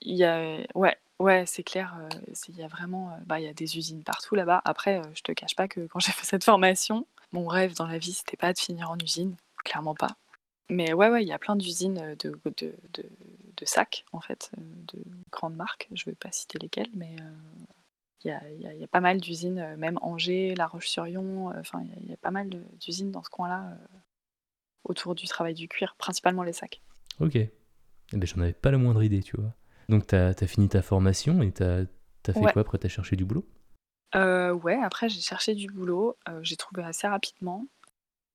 Il 0.00 0.14
y 0.16 0.24
a, 0.24 0.58
ouais, 0.74 0.96
ouais, 1.18 1.44
c'est 1.46 1.62
clair. 1.62 1.96
Euh, 2.00 2.08
il 2.48 2.56
y 2.56 2.62
a 2.62 2.68
vraiment, 2.68 3.10
euh, 3.12 3.16
bah, 3.26 3.40
il 3.40 3.44
y 3.44 3.48
a 3.48 3.52
des 3.52 3.76
usines 3.76 4.02
partout 4.02 4.34
là-bas. 4.34 4.60
Après, 4.64 4.98
euh, 4.98 5.04
je 5.14 5.22
te 5.22 5.32
cache 5.32 5.54
pas 5.56 5.68
que 5.68 5.86
quand 5.86 5.98
j'ai 6.00 6.12
fait 6.12 6.26
cette 6.26 6.44
formation, 6.44 7.06
mon 7.32 7.46
rêve 7.46 7.74
dans 7.74 7.86
la 7.86 7.98
vie, 7.98 8.12
c'était 8.12 8.36
pas 8.36 8.52
de 8.52 8.58
finir 8.58 8.90
en 8.90 8.98
usine, 8.98 9.36
clairement 9.64 9.94
pas. 9.94 10.16
Mais 10.68 10.92
ouais, 10.92 11.08
ouais, 11.08 11.22
il 11.24 11.28
y 11.28 11.32
a 11.32 11.38
plein 11.38 11.56
d'usines 11.56 12.14
de, 12.20 12.38
de, 12.44 12.74
de, 12.94 13.64
sacs, 13.64 14.04
en 14.12 14.20
fait, 14.20 14.50
de 14.56 14.98
grandes 15.32 15.56
marques. 15.56 15.88
Je 15.92 16.04
vais 16.04 16.14
pas 16.14 16.30
citer 16.30 16.58
lesquelles, 16.60 16.90
mais 16.94 17.16
il 18.24 18.28
y, 18.28 18.30
a, 18.30 18.40
y 18.52 18.78
y 18.78 18.84
a 18.84 18.86
pas 18.86 19.00
mal 19.00 19.20
d'usines, 19.20 19.74
même 19.76 19.98
Angers, 20.00 20.54
La 20.54 20.68
Roche-sur-Yon. 20.68 21.48
Enfin, 21.58 21.80
il 21.82 21.88
y, 21.88 21.92
a- 21.92 21.96
il 22.02 22.10
y 22.10 22.12
a 22.12 22.16
pas 22.18 22.30
mal 22.30 22.48
d'usines 22.78 23.10
dans 23.10 23.22
ce 23.24 23.30
coin-là 23.30 23.76
autour 24.84 25.14
du 25.16 25.26
travail 25.26 25.54
du 25.54 25.66
cuir, 25.68 25.94
principalement 25.98 26.42
les 26.44 26.52
sacs. 26.52 26.80
Ok. 27.18 27.34
Eh 27.36 27.50
ben, 28.12 28.26
j'en 28.26 28.40
avais 28.40 28.52
pas 28.52 28.70
la 28.70 28.78
moindre 28.78 29.02
idée, 29.02 29.22
tu 29.22 29.36
vois. 29.36 29.52
Donc, 29.90 30.06
tu 30.06 30.14
as, 30.14 30.34
fini 30.46 30.68
ta 30.68 30.82
formation 30.82 31.42
et 31.42 31.52
tu 31.52 31.64
as, 31.64 31.86
fait 32.24 32.52
quoi 32.52 32.62
après? 32.62 32.78
Tu 32.78 32.86
as 32.86 32.90
cherché 32.90 33.16
du 33.16 33.24
boulot? 33.24 33.44
Euh, 34.14 34.52
Ouais, 34.52 34.78
après, 34.80 35.08
j'ai 35.08 35.20
cherché 35.20 35.54
du 35.54 35.66
boulot. 35.66 36.16
Euh, 36.28 36.38
j'ai 36.42 36.56
trouvé 36.56 36.84
assez 36.84 37.08
rapidement 37.08 37.66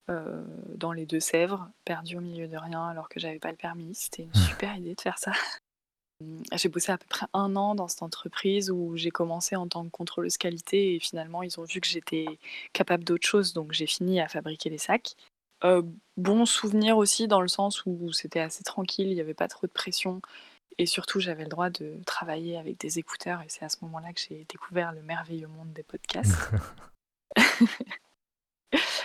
euh, 0.10 0.44
dans 0.76 0.92
les 0.92 1.06
Deux-Sèvres, 1.06 1.70
perdu 1.86 2.18
au 2.18 2.22
milieu 2.22 2.48
de 2.48 2.58
rien 2.58 2.88
alors 2.88 3.08
que 3.08 3.20
j'avais 3.22 3.40
pas 3.40 3.52
le 3.52 3.58
permis. 3.58 3.96
C'était 3.96 4.24
une 4.24 4.36
super 4.36 4.76
idée 4.76 4.96
de 4.96 5.02
faire 5.02 5.18
ça. 5.18 5.32
J'ai 6.54 6.70
bossé 6.70 6.94
à 6.94 6.98
peu 6.98 7.08
près 7.10 7.26
un 7.34 7.58
an 7.58 7.76
dans 7.76 7.90
cette 7.90 8.02
entreprise 8.02 8.72
où 8.72 8.96
j'ai 8.96 9.12
commencé 9.12 9.58
en 9.58 9.68
tant 9.68 9.84
que 9.84 9.90
contrôleuse 9.90 10.38
qualité 10.38 10.96
et 10.96 11.00
finalement 11.02 11.44
ils 11.44 11.60
ont 11.60 11.66
vu 11.66 11.82
que 11.82 11.88
j'étais 11.88 12.26
capable 12.72 13.04
d'autre 13.04 13.28
chose 13.28 13.52
donc 13.52 13.74
j'ai 13.74 13.86
fini 13.86 14.22
à 14.22 14.30
fabriquer 14.30 14.70
les 14.70 14.78
sacs. 14.78 15.18
bon 16.16 16.46
souvenir 16.46 16.98
aussi 16.98 17.28
dans 17.28 17.42
le 17.42 17.50
sens 17.50 17.86
où 17.86 18.14
c'était 18.14 18.40
assez 18.40 18.64
tranquille, 18.64 19.10
il 19.10 19.16
n'y 19.16 19.20
avait 19.20 19.34
pas 19.34 19.50
trop 19.50 19.68
de 19.68 19.74
pression. 19.74 20.22
Et 20.78 20.86
surtout, 20.86 21.20
j'avais 21.20 21.44
le 21.44 21.50
droit 21.50 21.70
de 21.70 22.00
travailler 22.06 22.58
avec 22.58 22.80
des 22.80 23.00
écouteurs 23.00 23.42
et 23.42 23.46
c'est 23.48 23.64
à 23.64 23.70
ce 23.70 23.78
moment-là 23.84 24.12
que 24.12 24.20
j'ai 24.20 24.46
découvert 24.50 24.92
le 24.92 25.02
merveilleux 25.02 25.48
monde 25.48 25.72
des 25.74 25.84
podcasts. 25.84 26.52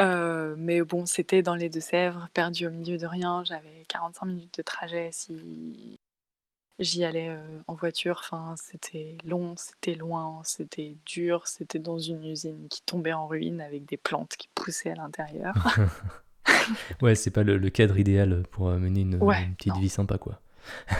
Euh, 0.00 0.54
mais 0.56 0.80
bon, 0.80 1.04
c'était 1.04 1.42
dans 1.42 1.54
les 1.54 1.68
Deux-Sèvres, 1.68 2.28
perdu 2.32 2.66
au 2.66 2.70
milieu 2.70 2.96
de 2.96 3.06
rien. 3.06 3.44
J'avais 3.44 3.84
45 3.88 4.24
minutes 4.24 4.56
de 4.56 4.62
trajet 4.62 5.10
si 5.12 5.98
j'y 6.78 7.04
allais 7.04 7.28
euh, 7.28 7.60
en 7.66 7.74
voiture. 7.74 8.22
Enfin, 8.24 8.54
c'était 8.56 9.18
long, 9.24 9.54
c'était 9.58 9.94
loin, 9.94 10.40
c'était 10.44 10.96
dur. 11.04 11.46
C'était 11.46 11.78
dans 11.78 11.98
une 11.98 12.24
usine 12.24 12.66
qui 12.70 12.80
tombait 12.82 13.12
en 13.12 13.26
ruine 13.26 13.60
avec 13.60 13.84
des 13.84 13.98
plantes 13.98 14.36
qui 14.38 14.48
poussaient 14.54 14.92
à 14.92 14.94
l'intérieur. 14.94 15.54
ouais, 17.02 17.14
c'est 17.14 17.30
pas 17.30 17.42
le, 17.42 17.68
cadre 17.68 17.98
idéal 17.98 18.44
pour 18.50 18.68
euh, 18.68 18.78
mener 18.78 19.02
une, 19.02 19.20
une 19.22 19.54
petite 19.54 19.76
vie 19.76 19.90
sympa, 19.90 20.16
quoi. 20.16 20.40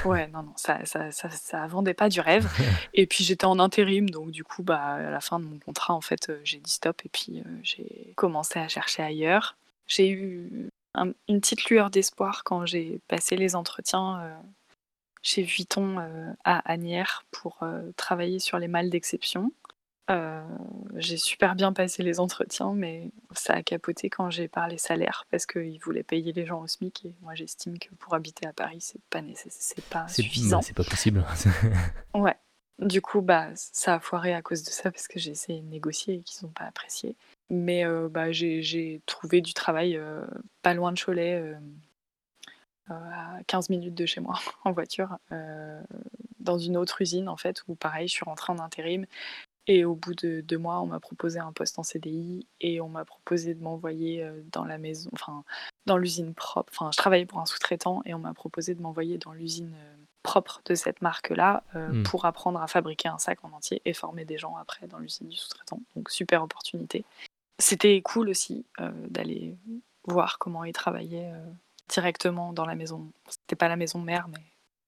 Ouais, 0.04 0.26
non, 0.28 0.42
non, 0.42 0.52
ça, 0.56 0.85
ça, 0.85 1.11
ça, 1.12 1.30
ça 1.30 1.66
vendait 1.66 1.94
pas 1.94 2.09
du 2.09 2.20
rêve. 2.20 2.48
Et 2.94 3.06
puis 3.06 3.24
j'étais 3.24 3.44
en 3.44 3.59
intérim, 3.59 4.09
donc 4.11 4.30
du 4.30 4.44
coup, 4.44 4.62
bah, 4.62 4.94
à 4.94 5.11
la 5.11 5.20
fin 5.20 5.38
de 5.38 5.44
mon 5.44 5.59
contrat, 5.59 5.94
en 5.94 6.00
fait, 6.00 6.30
euh, 6.30 6.40
j'ai 6.44 6.59
dit 6.59 6.70
stop 6.70 7.02
et 7.04 7.09
puis 7.09 7.40
euh, 7.40 7.50
j'ai 7.62 8.12
commencé 8.16 8.59
à 8.59 8.68
chercher 8.68 9.02
ailleurs. 9.02 9.56
J'ai 9.87 10.09
eu 10.11 10.68
une 11.28 11.40
petite 11.40 11.64
lueur 11.66 11.90
d'espoir 11.90 12.44
quand 12.44 12.66
j'ai 12.66 13.00
passé 13.09 13.37
les 13.37 13.54
entretiens 13.56 14.20
euh, 14.20 14.35
chez 15.22 15.42
Vuitton 15.42 15.98
à 16.44 16.70
Agnières 16.70 17.24
pour 17.30 17.59
travailler 17.96 18.38
sur 18.38 18.59
les 18.59 18.68
mâles 18.68 18.90
d'exception. 18.90 19.52
Euh, 20.10 20.42
j'ai 20.96 21.16
super 21.16 21.54
bien 21.54 21.72
passé 21.72 22.02
les 22.02 22.18
entretiens, 22.18 22.72
mais 22.74 23.10
ça 23.32 23.54
a 23.54 23.62
capoté 23.62 24.10
quand 24.10 24.28
j'ai 24.30 24.48
parlé 24.48 24.76
salaire 24.76 25.24
parce 25.30 25.46
qu'ils 25.46 25.78
voulaient 25.78 26.02
payer 26.02 26.32
les 26.32 26.44
gens 26.44 26.60
au 26.60 26.66
SMIC 26.66 27.04
et 27.04 27.14
moi 27.22 27.34
j'estime 27.34 27.78
que 27.78 27.94
pour 27.94 28.14
habiter 28.14 28.46
à 28.46 28.52
Paris 28.52 28.78
c'est 28.80 29.00
pas 29.04 29.20
c'est 29.34 29.84
pas 29.84 30.08
suffisant. 30.08 30.62
C'est 30.62 30.74
pas 30.74 30.84
possible. 30.84 31.24
ouais. 32.14 32.34
Du 32.80 33.00
coup 33.00 33.20
bah 33.20 33.48
ça 33.54 33.94
a 33.94 34.00
foiré 34.00 34.34
à 34.34 34.42
cause 34.42 34.64
de 34.64 34.70
ça 34.70 34.90
parce 34.90 35.06
que 35.06 35.20
j'ai 35.20 35.30
essayé 35.30 35.60
de 35.60 35.66
négocier 35.66 36.14
et 36.14 36.20
qu'ils 36.22 36.44
n'ont 36.44 36.52
pas 36.52 36.64
apprécié. 36.64 37.14
Mais 37.50 37.84
euh, 37.84 38.08
bah, 38.08 38.32
j'ai 38.32 39.00
trouvé 39.06 39.40
du 39.40 39.54
travail 39.54 39.96
euh, 39.96 40.24
pas 40.62 40.74
loin 40.74 40.92
de 40.92 40.98
Cholet. 40.98 41.54
à 42.88 43.38
15 43.46 43.70
minutes 43.70 43.94
de 43.94 44.06
chez 44.06 44.20
moi 44.20 44.40
en 44.64 44.72
voiture 44.72 45.18
dans 46.40 46.58
une 46.58 46.76
autre 46.76 47.00
usine 47.02 47.28
en 47.28 47.36
fait 47.36 47.62
où 47.68 47.76
pareil 47.76 48.08
je 48.08 48.14
suis 48.14 48.24
rentrée 48.24 48.52
en 48.52 48.58
intérim 48.58 49.06
et 49.66 49.84
au 49.84 49.94
bout 49.94 50.14
de 50.14 50.40
deux 50.40 50.58
mois, 50.58 50.80
on 50.80 50.86
m'a 50.86 51.00
proposé 51.00 51.38
un 51.38 51.52
poste 51.52 51.78
en 51.78 51.82
CDI 51.82 52.46
et 52.60 52.80
on 52.80 52.88
m'a 52.88 53.04
proposé 53.04 53.54
de 53.54 53.62
m'envoyer 53.62 54.22
euh, 54.22 54.40
dans 54.52 54.64
la 54.64 54.78
maison, 54.78 55.10
enfin 55.12 55.44
dans 55.86 55.96
l'usine 55.96 56.34
propre. 56.34 56.72
Enfin, 56.74 56.90
je 56.92 56.96
travaillais 56.96 57.26
pour 57.26 57.40
un 57.40 57.46
sous-traitant 57.46 58.02
et 58.04 58.14
on 58.14 58.18
m'a 58.18 58.34
proposé 58.34 58.74
de 58.74 58.82
m'envoyer 58.82 59.18
dans 59.18 59.32
l'usine 59.32 59.72
euh, 59.74 59.96
propre 60.22 60.60
de 60.64 60.74
cette 60.74 61.02
marque-là 61.02 61.62
euh, 61.76 61.88
hmm. 61.88 62.02
pour 62.04 62.24
apprendre 62.24 62.60
à 62.60 62.66
fabriquer 62.66 63.08
un 63.08 63.18
sac 63.18 63.44
en 63.44 63.52
entier 63.52 63.80
et 63.84 63.92
former 63.92 64.24
des 64.24 64.38
gens 64.38 64.56
après 64.56 64.86
dans 64.86 64.98
l'usine 64.98 65.28
du 65.28 65.36
sous-traitant. 65.36 65.80
Donc 65.94 66.10
super 66.10 66.42
opportunité. 66.42 67.04
C'était 67.58 68.00
cool 68.00 68.30
aussi 68.30 68.64
d'aller 69.08 69.54
voir 70.04 70.38
comment 70.38 70.64
ils 70.64 70.72
travaillaient 70.72 71.30
directement 71.90 72.54
dans 72.54 72.64
la 72.64 72.74
maison. 72.74 73.12
C'était 73.28 73.54
pas 73.54 73.68
la 73.68 73.76
maison 73.76 73.98
mère, 73.98 74.28
mais 74.28 74.42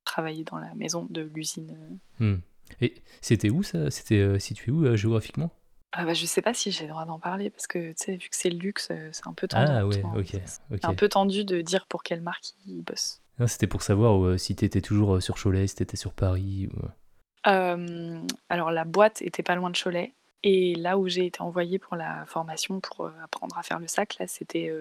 travailler 0.07 0.45
dans 0.45 0.57
la 0.57 0.75
maison 0.75 1.07
de 1.11 1.21
l'usine. 1.21 1.77
Hmm. 2.19 2.39
Et 2.81 2.95
c'était 3.21 3.51
où 3.51 3.63
ça? 3.63 3.91
C'était 3.91 4.19
euh, 4.19 4.39
situé 4.39 4.73
où 4.73 4.85
euh, 4.85 4.97
géographiquement? 4.97 5.51
Ah 5.93 6.05
bah, 6.05 6.15
je 6.15 6.25
sais 6.25 6.43
pas 6.43 6.55
si 6.55 6.71
j'ai 6.71 6.85
le 6.85 6.91
droit 6.91 7.05
d'en 7.05 7.19
parler 7.19 7.51
parce 7.51 7.67
que 7.67 7.91
tu 7.91 7.95
sais 7.97 8.13
vu 8.13 8.29
que 8.31 8.37
c'est 8.37 8.51
le 8.51 8.59
luxe, 8.59 8.89
euh, 8.91 9.11
c'est 9.13 9.27
un 9.27 9.35
peu 9.35 9.47
tendu. 9.47 9.71
Ah 9.71 9.87
ouais, 9.87 10.03
ok. 10.17 10.37
C'est 10.47 10.85
un 10.85 10.95
peu 10.95 11.09
tendu 11.09 11.45
de 11.45 11.61
dire 11.61 11.87
pour 11.87 12.03
quelle 12.03 12.23
marque 12.23 12.47
il 12.67 12.83
bosse. 12.83 13.21
C'était 13.47 13.67
pour 13.67 13.83
savoir 13.83 14.39
si 14.39 14.55
tu 14.55 14.65
étais 14.65 14.81
toujours 14.81 15.21
sur 15.23 15.37
Cholet, 15.37 15.67
si 15.67 15.75
tu 15.75 15.83
étais 15.83 15.97
sur 15.97 16.13
Paris. 16.13 16.69
alors 17.45 18.71
la 18.71 18.85
boîte 18.85 19.21
était 19.23 19.43
pas 19.43 19.57
loin 19.57 19.71
de 19.71 19.77
Cholet 19.77 20.13
et 20.45 20.75
là 20.77 20.97
où 20.97 21.09
j'ai 21.09 21.27
été 21.27 21.41
envoyée 21.41 21.79
pour 21.79 21.97
la 21.97 22.25
formation 22.27 22.81
pour 22.81 23.11
apprendre 23.23 23.59
à 23.59 23.63
faire 23.63 23.81
le 23.81 23.89
sac, 23.89 24.17
là 24.19 24.27
c'était 24.29 24.73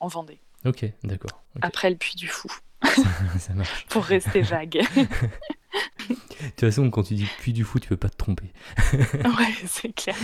en 0.00 0.08
Vendée. 0.08 0.40
Ok, 0.64 0.86
d'accord. 1.04 1.42
Après 1.60 1.90
le 1.90 1.96
Puy 1.96 2.16
du 2.16 2.28
Fou. 2.28 2.48
ça 3.38 3.54
marche. 3.54 3.86
pour 3.88 4.04
rester 4.04 4.42
vague. 4.42 4.82
de 6.40 6.50
toute 6.50 6.60
façon, 6.60 6.90
quand 6.90 7.02
tu 7.02 7.14
dis 7.14 7.26
puis 7.38 7.52
du 7.52 7.64
fou, 7.64 7.78
tu 7.80 7.88
peux 7.88 7.96
pas 7.96 8.08
te 8.08 8.16
tromper. 8.16 8.52
ouais, 8.92 9.54
c'est 9.66 9.92
clair. 9.92 10.16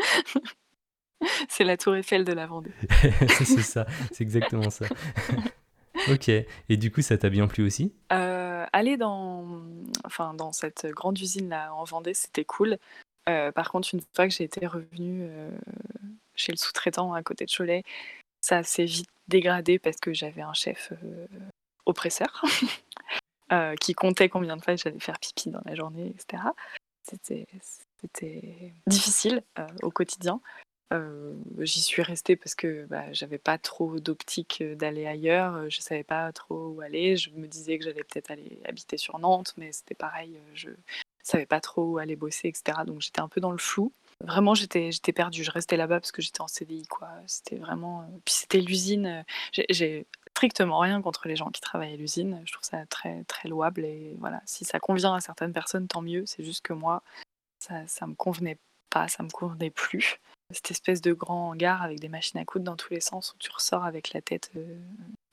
c'est 1.48 1.64
la 1.64 1.76
tour 1.76 1.96
Eiffel 1.96 2.24
de 2.24 2.32
la 2.32 2.46
Vendée. 2.46 2.72
c'est 3.28 3.62
ça, 3.62 3.86
c'est 4.12 4.22
exactement 4.22 4.70
ça. 4.70 4.86
ok, 6.10 6.28
et 6.28 6.76
du 6.76 6.90
coup, 6.90 7.02
ça 7.02 7.18
t'a 7.18 7.30
bien 7.30 7.46
plu 7.46 7.64
aussi? 7.64 7.94
Euh, 8.12 8.66
Aller 8.72 8.96
dans, 8.96 9.62
enfin, 10.04 10.34
dans 10.34 10.52
cette 10.52 10.86
grande 10.86 11.18
usine 11.18 11.48
là 11.48 11.74
en 11.74 11.84
Vendée, 11.84 12.14
c'était 12.14 12.44
cool. 12.44 12.78
Euh, 13.28 13.52
par 13.52 13.70
contre, 13.70 13.88
une 13.94 14.00
fois 14.14 14.28
que 14.28 14.34
j'ai 14.34 14.44
été 14.44 14.66
revenue 14.66 15.22
euh, 15.22 15.50
chez 16.34 16.52
le 16.52 16.58
sous-traitant 16.58 17.12
à 17.12 17.22
côté 17.22 17.44
de 17.44 17.50
Cholet, 17.50 17.82
ça 18.40 18.62
s'est 18.62 18.84
vite 18.84 19.08
dégradé 19.28 19.78
parce 19.78 19.96
que 19.96 20.12
j'avais 20.12 20.42
un 20.42 20.54
chef 20.54 20.92
oppresseur. 21.86 22.42
Euh, 23.52 23.74
qui 23.74 23.94
comptait 23.94 24.28
combien 24.28 24.56
de 24.56 24.62
fois 24.62 24.76
j'allais 24.76 25.00
faire 25.00 25.18
pipi 25.18 25.50
dans 25.50 25.62
la 25.64 25.74
journée, 25.74 26.14
etc. 26.14 26.44
C'était, 27.02 27.46
difficile 28.86 29.42
euh, 29.58 29.66
au 29.82 29.90
quotidien. 29.90 30.40
Euh, 30.92 31.34
j'y 31.58 31.80
suis 31.80 32.02
restée 32.02 32.36
parce 32.36 32.54
que 32.54 32.86
bah, 32.86 33.12
j'avais 33.12 33.38
pas 33.38 33.58
trop 33.58 33.98
d'optique 33.98 34.62
d'aller 34.76 35.06
ailleurs. 35.06 35.68
Je 35.68 35.80
savais 35.80 36.04
pas 36.04 36.32
trop 36.32 36.68
où 36.68 36.80
aller. 36.80 37.16
Je 37.16 37.30
me 37.30 37.48
disais 37.48 37.76
que 37.76 37.84
j'allais 37.84 38.04
peut-être 38.04 38.30
aller 38.30 38.60
habiter 38.64 38.96
sur 38.96 39.18
Nantes, 39.18 39.52
mais 39.56 39.72
c'était 39.72 39.96
pareil. 39.96 40.38
Je 40.54 40.70
savais 41.24 41.46
pas 41.46 41.60
trop 41.60 41.82
où 41.82 41.98
aller 41.98 42.14
bosser, 42.14 42.48
etc. 42.48 42.78
Donc 42.86 43.00
j'étais 43.00 43.20
un 43.20 43.28
peu 43.28 43.40
dans 43.40 43.52
le 43.52 43.58
flou. 43.58 43.92
Vraiment, 44.20 44.54
j'étais, 44.54 44.90
perdue. 45.12 45.42
Je 45.42 45.50
restais 45.50 45.76
là-bas 45.76 45.98
parce 45.98 46.12
que 46.12 46.22
j'étais 46.22 46.40
en 46.40 46.46
CDI. 46.46 46.86
C'était 47.26 47.56
vraiment. 47.56 48.06
Puis 48.24 48.34
c'était 48.34 48.60
l'usine. 48.60 49.24
Strictement 50.40 50.78
rien 50.78 51.02
contre 51.02 51.28
les 51.28 51.36
gens 51.36 51.50
qui 51.50 51.60
travaillent 51.60 51.92
à 51.92 51.96
l'usine. 51.96 52.40
Je 52.46 52.52
trouve 52.52 52.64
ça 52.64 52.86
très 52.86 53.24
très 53.24 53.46
louable 53.46 53.84
et 53.84 54.16
voilà, 54.20 54.40
si 54.46 54.64
ça 54.64 54.80
convient 54.80 55.14
à 55.14 55.20
certaines 55.20 55.52
personnes, 55.52 55.86
tant 55.86 56.00
mieux. 56.00 56.24
C'est 56.24 56.42
juste 56.42 56.62
que 56.62 56.72
moi, 56.72 57.02
ça, 57.58 57.86
ça 57.86 58.06
me 58.06 58.14
convenait 58.14 58.56
pas, 58.88 59.06
ça 59.06 59.22
me 59.22 59.28
convenait 59.28 59.68
plus. 59.68 60.16
Cette 60.50 60.70
espèce 60.70 61.02
de 61.02 61.12
grand 61.12 61.50
hangar 61.50 61.82
avec 61.82 62.00
des 62.00 62.08
machines 62.08 62.40
à 62.40 62.46
coudre 62.46 62.64
dans 62.64 62.76
tous 62.76 62.94
les 62.94 63.02
sens 63.02 63.34
où 63.34 63.38
tu 63.38 63.50
ressors 63.52 63.84
avec 63.84 64.14
la 64.14 64.22
tête 64.22 64.50
euh, 64.56 64.78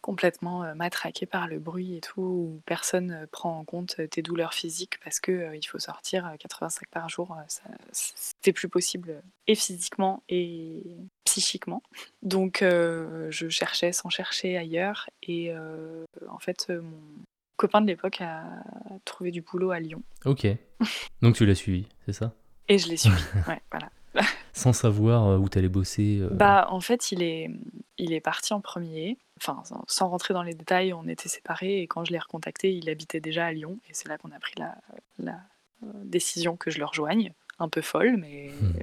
complètement 0.07 0.63
euh, 0.63 0.73
matraqué 0.73 1.25
par 1.25 1.47
le 1.47 1.59
bruit 1.59 1.95
et 1.95 1.99
tout, 1.99 2.21
où 2.21 2.61
personne 2.65 3.11
euh, 3.11 3.27
prend 3.29 3.59
en 3.59 3.65
compte 3.65 3.99
tes 4.09 4.21
douleurs 4.21 4.53
physiques 4.53 4.99
parce 5.03 5.19
que 5.19 5.53
il 5.53 5.67
faut 5.67 5.79
sortir 5.79 6.25
euh, 6.25 6.37
85 6.39 6.87
par 6.89 7.09
jour. 7.09 7.35
C'était 7.91 8.53
plus 8.53 8.69
possible 8.69 9.21
et 9.47 9.55
physiquement 9.55 10.23
et 10.29 10.83
psychiquement. 11.41 11.83
Donc 12.23 12.61
euh, 12.61 13.27
je 13.29 13.47
cherchais 13.49 13.91
sans 13.91 14.09
chercher 14.09 14.57
ailleurs 14.57 15.09
et 15.23 15.51
euh, 15.51 16.03
en 16.29 16.39
fait 16.39 16.67
euh, 16.69 16.81
mon 16.81 16.97
copain 17.57 17.81
de 17.81 17.87
l'époque 17.87 18.21
a 18.21 18.43
trouvé 19.05 19.31
du 19.31 19.41
boulot 19.41 19.71
à 19.71 19.79
Lyon 19.79 20.01
Ok. 20.25 20.47
Donc 21.21 21.35
tu 21.35 21.45
l'as 21.45 21.55
suivi, 21.55 21.87
c'est 22.05 22.13
ça? 22.13 22.33
Et 22.67 22.77
je 22.77 22.87
l'ai 22.89 22.97
suivi. 22.97 23.15
Ouais, 23.47 23.61
voilà. 23.71 23.89
Sans 24.53 24.73
savoir 24.73 25.39
où 25.39 25.47
t'allais 25.47 25.69
bosser. 25.69 26.17
euh, 26.21 26.29
Bah, 26.31 26.67
en 26.71 26.79
fait, 26.81 27.11
il 27.11 27.21
est, 27.21 27.51
il 27.99 28.13
est 28.13 28.19
parti 28.19 28.53
en 28.53 28.61
premier. 28.61 29.17
Enfin, 29.39 29.61
sans- 29.87 30.09
rentrer 30.09 30.33
dans 30.33 30.41
les 30.41 30.55
détails, 30.55 30.91
on 30.93 31.07
était 31.07 31.29
séparés 31.29 31.81
et 31.81 31.87
quand 31.87 32.03
je 32.03 32.11
l'ai 32.11 32.17
recontacté, 32.17 32.73
il 32.73 32.89
habitait 32.89 33.19
déjà 33.19 33.45
à 33.45 33.51
Lyon 33.51 33.77
et 33.87 33.93
c'est 33.93 34.07
là 34.09 34.17
qu'on 34.17 34.31
a 34.31 34.39
pris 34.39 34.55
la, 34.57 34.75
la, 35.19 35.39
décision 36.03 36.57
que 36.57 36.71
je 36.71 36.79
le 36.79 36.85
rejoigne. 36.85 37.31
Un 37.59 37.69
peu 37.69 37.81
folle, 37.81 38.17
mais 38.17 38.49
Hmm. 38.61 38.73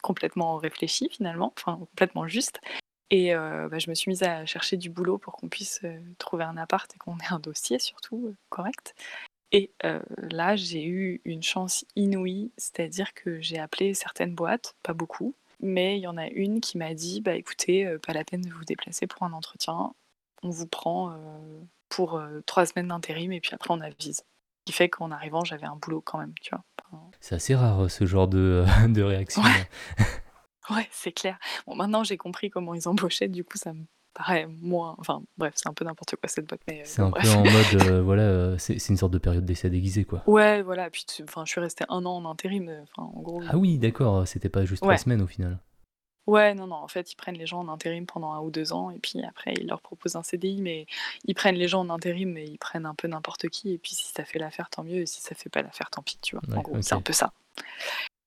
Complètement 0.00 0.56
réfléchie 0.56 1.08
finalement, 1.10 1.52
enfin 1.56 1.76
complètement 1.78 2.26
juste. 2.26 2.60
Et 3.10 3.34
euh, 3.34 3.68
bah, 3.68 3.78
je 3.78 3.88
me 3.88 3.94
suis 3.94 4.10
mise 4.10 4.22
à 4.22 4.44
chercher 4.44 4.76
du 4.76 4.90
boulot 4.90 5.18
pour 5.18 5.34
qu'on 5.34 5.48
puisse 5.48 5.80
euh, 5.84 5.98
trouver 6.18 6.44
un 6.44 6.56
appart 6.56 6.94
et 6.94 6.98
qu'on 6.98 7.16
ait 7.18 7.30
un 7.32 7.38
dossier 7.38 7.78
surtout 7.78 8.26
euh, 8.28 8.36
correct. 8.50 8.94
Et 9.50 9.72
là, 10.30 10.56
j'ai 10.56 10.84
eu 10.84 11.22
une 11.24 11.42
chance 11.42 11.86
inouïe, 11.96 12.52
c'est-à-dire 12.58 13.14
que 13.14 13.40
j'ai 13.40 13.58
appelé 13.58 13.94
certaines 13.94 14.34
boîtes, 14.34 14.76
pas 14.82 14.92
beaucoup, 14.92 15.34
mais 15.60 15.96
il 15.96 16.02
y 16.02 16.06
en 16.06 16.18
a 16.18 16.26
une 16.28 16.60
qui 16.60 16.76
m'a 16.76 16.92
dit 16.92 17.22
bah 17.22 17.34
écoutez, 17.34 17.96
pas 18.06 18.12
la 18.12 18.24
peine 18.24 18.42
de 18.42 18.52
vous 18.52 18.66
déplacer 18.66 19.06
pour 19.06 19.22
un 19.22 19.32
entretien, 19.32 19.94
on 20.42 20.50
vous 20.50 20.66
prend 20.66 21.18
pour 21.88 22.22
trois 22.44 22.66
semaines 22.66 22.88
d'intérim 22.88 23.32
et 23.32 23.40
puis 23.40 23.54
après 23.54 23.72
on 23.72 23.80
avise. 23.80 24.18
Ce 24.18 24.22
qui 24.66 24.72
fait 24.72 24.90
qu'en 24.90 25.10
arrivant, 25.12 25.44
j'avais 25.44 25.64
un 25.64 25.76
boulot 25.76 26.02
quand 26.02 26.18
même, 26.18 26.34
tu 26.42 26.50
vois. 26.50 26.62
C'est 27.20 27.34
assez 27.34 27.54
rare 27.54 27.84
euh, 27.84 27.88
ce 27.88 28.06
genre 28.06 28.28
de, 28.28 28.64
de 28.88 29.02
réaction. 29.02 29.42
Ouais. 29.42 29.68
ouais, 30.70 30.88
c'est 30.90 31.12
clair. 31.12 31.38
Bon, 31.66 31.74
maintenant 31.76 32.04
j'ai 32.04 32.16
compris 32.16 32.50
comment 32.50 32.74
ils 32.74 32.88
embauchaient, 32.88 33.28
du 33.28 33.44
coup 33.44 33.56
ça 33.58 33.72
me 33.72 33.84
paraît 34.14 34.46
moins. 34.60 34.94
Enfin 34.98 35.22
bref, 35.36 35.52
c'est 35.56 35.68
un 35.68 35.72
peu 35.74 35.84
n'importe 35.84 36.16
quoi 36.16 36.28
cette 36.28 36.46
boîte, 36.48 36.60
mais 36.68 36.80
euh, 36.80 36.82
C'est 36.84 37.02
bon, 37.02 37.08
un 37.08 37.10
bref. 37.10 37.24
peu 37.24 37.30
en 37.38 37.42
mode, 37.44 37.82
euh, 37.92 38.02
voilà, 38.02 38.22
euh, 38.22 38.58
c'est 38.58 38.88
une 38.88 38.96
sorte 38.96 39.12
de 39.12 39.18
période 39.18 39.44
d'essai 39.44 39.70
déguisée, 39.70 40.04
quoi. 40.04 40.22
Ouais, 40.26 40.62
voilà. 40.62 40.90
Puis 40.90 41.04
enfin, 41.22 41.44
je 41.44 41.52
suis 41.52 41.60
restée 41.60 41.84
un 41.88 42.04
an 42.04 42.16
en 42.24 42.30
intérim. 42.30 42.68
euh, 42.68 42.82
Enfin, 42.96 43.08
en 43.14 43.20
gros. 43.22 43.42
Ah 43.48 43.56
oui, 43.56 43.78
d'accord, 43.78 44.26
c'était 44.26 44.48
pas 44.48 44.64
juste 44.64 44.82
Ouais. 44.82 44.94
trois 44.94 44.98
semaines 44.98 45.22
au 45.22 45.26
final. 45.28 45.58
Ouais, 46.28 46.54
non, 46.54 46.66
non, 46.66 46.76
en 46.76 46.88
fait, 46.88 47.10
ils 47.10 47.16
prennent 47.16 47.38
les 47.38 47.46
gens 47.46 47.60
en 47.60 47.68
intérim 47.68 48.04
pendant 48.04 48.32
un 48.32 48.40
ou 48.40 48.50
deux 48.50 48.74
ans, 48.74 48.90
et 48.90 48.98
puis 48.98 49.24
après, 49.24 49.54
ils 49.54 49.66
leur 49.66 49.80
proposent 49.80 50.16
un 50.16 50.22
CDI, 50.22 50.60
mais 50.60 50.86
ils 51.24 51.34
prennent 51.34 51.54
les 51.54 51.68
gens 51.68 51.80
en 51.80 51.88
intérim, 51.88 52.30
mais 52.30 52.44
ils 52.44 52.58
prennent 52.58 52.84
un 52.84 52.94
peu 52.94 53.08
n'importe 53.08 53.48
qui, 53.48 53.72
et 53.72 53.78
puis 53.78 53.94
si 53.94 54.12
ça 54.12 54.26
fait 54.26 54.38
l'affaire, 54.38 54.68
tant 54.68 54.84
mieux, 54.84 55.00
et 55.00 55.06
si 55.06 55.22
ça 55.22 55.34
fait 55.34 55.48
pas 55.48 55.62
l'affaire, 55.62 55.88
tant 55.88 56.02
pis, 56.02 56.18
tu 56.20 56.36
vois. 56.36 56.46
Ouais, 56.50 56.58
en 56.58 56.60
gros, 56.60 56.82
c'est 56.82 56.94
un 56.94 57.00
peu 57.00 57.14
ça. 57.14 57.32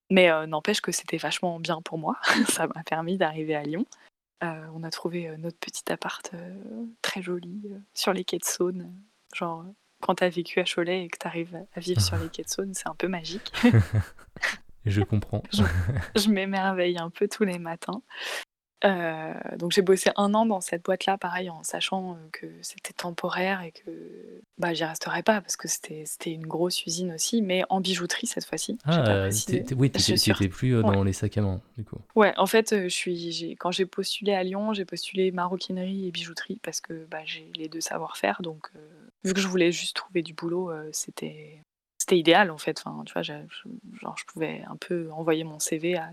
Mais 0.10 0.32
euh, 0.32 0.48
n'empêche 0.48 0.82
que 0.82 0.92
c'était 0.92 1.18
vachement 1.18 1.60
bien 1.60 1.80
pour 1.82 2.00
moi, 2.00 2.18
ça 2.50 2.66
m'a 2.66 2.84
permis 2.84 3.18
d'arriver 3.18 3.56
à 3.56 3.62
Lyon. 3.62 3.86
Euh, 4.44 4.66
on 4.74 4.82
a 4.84 4.90
trouvé 4.90 5.28
euh, 5.28 5.38
notre 5.38 5.60
petit 5.60 5.92
appart 5.92 6.32
euh, 6.34 6.86
très 7.04 7.22
joli 7.22 7.62
sur 7.94 8.14
les 8.14 8.24
quais 8.24 8.40
de 8.40 8.44
Saône. 8.44 8.92
Genre, 9.36 9.64
quand 10.02 10.16
t'as 10.16 10.30
vécu 10.30 10.60
à 10.60 10.64
Cholet 10.64 11.06
et 11.06 11.10
que 11.10 11.20
t'arrives 11.20 11.64
à 11.76 11.80
vivre 11.80 12.02
sur 12.02 12.18
les 12.18 12.30
quais 12.30 12.42
de 12.42 12.50
Saône, 12.50 12.74
c'est 12.74 12.88
un 12.88 12.96
peu 12.96 13.08
magique. 13.08 13.52
Je 14.86 15.02
comprends. 15.02 15.44
je 16.16 16.30
m'émerveille 16.30 16.98
un 16.98 17.10
peu 17.10 17.28
tous 17.28 17.44
les 17.44 17.60
matins. 17.60 18.02
Euh, 18.84 19.34
donc 19.58 19.72
j'ai 19.72 19.84
bossé 19.84 20.10
un 20.16 20.34
an 20.34 20.46
dans 20.46 20.62
cette 20.62 20.84
boîte-là, 20.84 21.18
pareil, 21.18 21.50
en 21.50 21.64
sachant 21.64 22.14
euh, 22.14 22.16
que 22.32 22.48
c'était 22.62 22.94
temporaire 22.94 23.62
et 23.62 23.72
que 23.72 23.92
bah, 24.58 24.74
j'y 24.74 24.84
resterais 24.84 25.22
pas 25.22 25.40
parce 25.42 25.56
que 25.56 25.68
c'était 25.68 26.32
une 26.32 26.48
grosse 26.48 26.86
usine 26.86 27.14
aussi, 27.14 27.42
mais 27.42 27.64
en 27.70 27.80
bijouterie 27.80 28.26
cette 28.26 28.46
fois-ci. 28.46 28.80
Ah, 28.86 29.28
oui, 29.78 29.92
Chaussures. 30.00 30.38
t'étais 30.38 30.50
plus 30.50 30.76
euh, 30.76 30.82
dans 30.82 31.04
les 31.04 31.14
sacs 31.14 31.38
à 31.38 31.42
main, 31.42 31.62
du 31.78 31.84
coup. 31.84 31.98
Ouais, 32.16 32.34
en 32.38 32.48
fait, 32.48 32.70
je 32.72 32.90
suis, 32.90 33.56
quand 33.60 33.72
j'ai 33.72 33.86
postulé 33.86 34.34
à 34.34 34.44
Lyon, 34.44 34.74
j'ai 34.74 34.86
postulé 34.86 35.32
maroquinerie 35.32 36.08
et 36.08 36.12
bijouterie 36.12 36.60
parce 36.64 36.82
que 36.82 37.06
bah, 37.06 37.22
j'ai 37.26 37.52
les 37.56 37.70
deux 37.70 37.82
savoir-faire. 37.82 38.42
Donc, 38.42 38.68
euh, 38.76 38.80
vu 39.24 39.34
que 39.34 39.40
je 39.40 39.48
voulais 39.48 39.72
juste 39.72 39.96
trouver 39.96 40.24
du 40.24 40.34
boulot, 40.34 40.72
c'était, 40.92 41.62
c'était 42.12 42.20
idéal 42.20 42.52
en 42.52 42.58
fait. 42.58 42.82
Enfin, 42.84 43.04
tu 43.06 43.14
vois, 43.14 43.22
je, 43.22 43.34
genre, 44.02 44.18
je 44.18 44.26
pouvais 44.26 44.64
un 44.68 44.76
peu 44.76 45.10
envoyer 45.12 45.44
mon 45.46 45.60
CV 45.60 45.98
à 45.98 46.12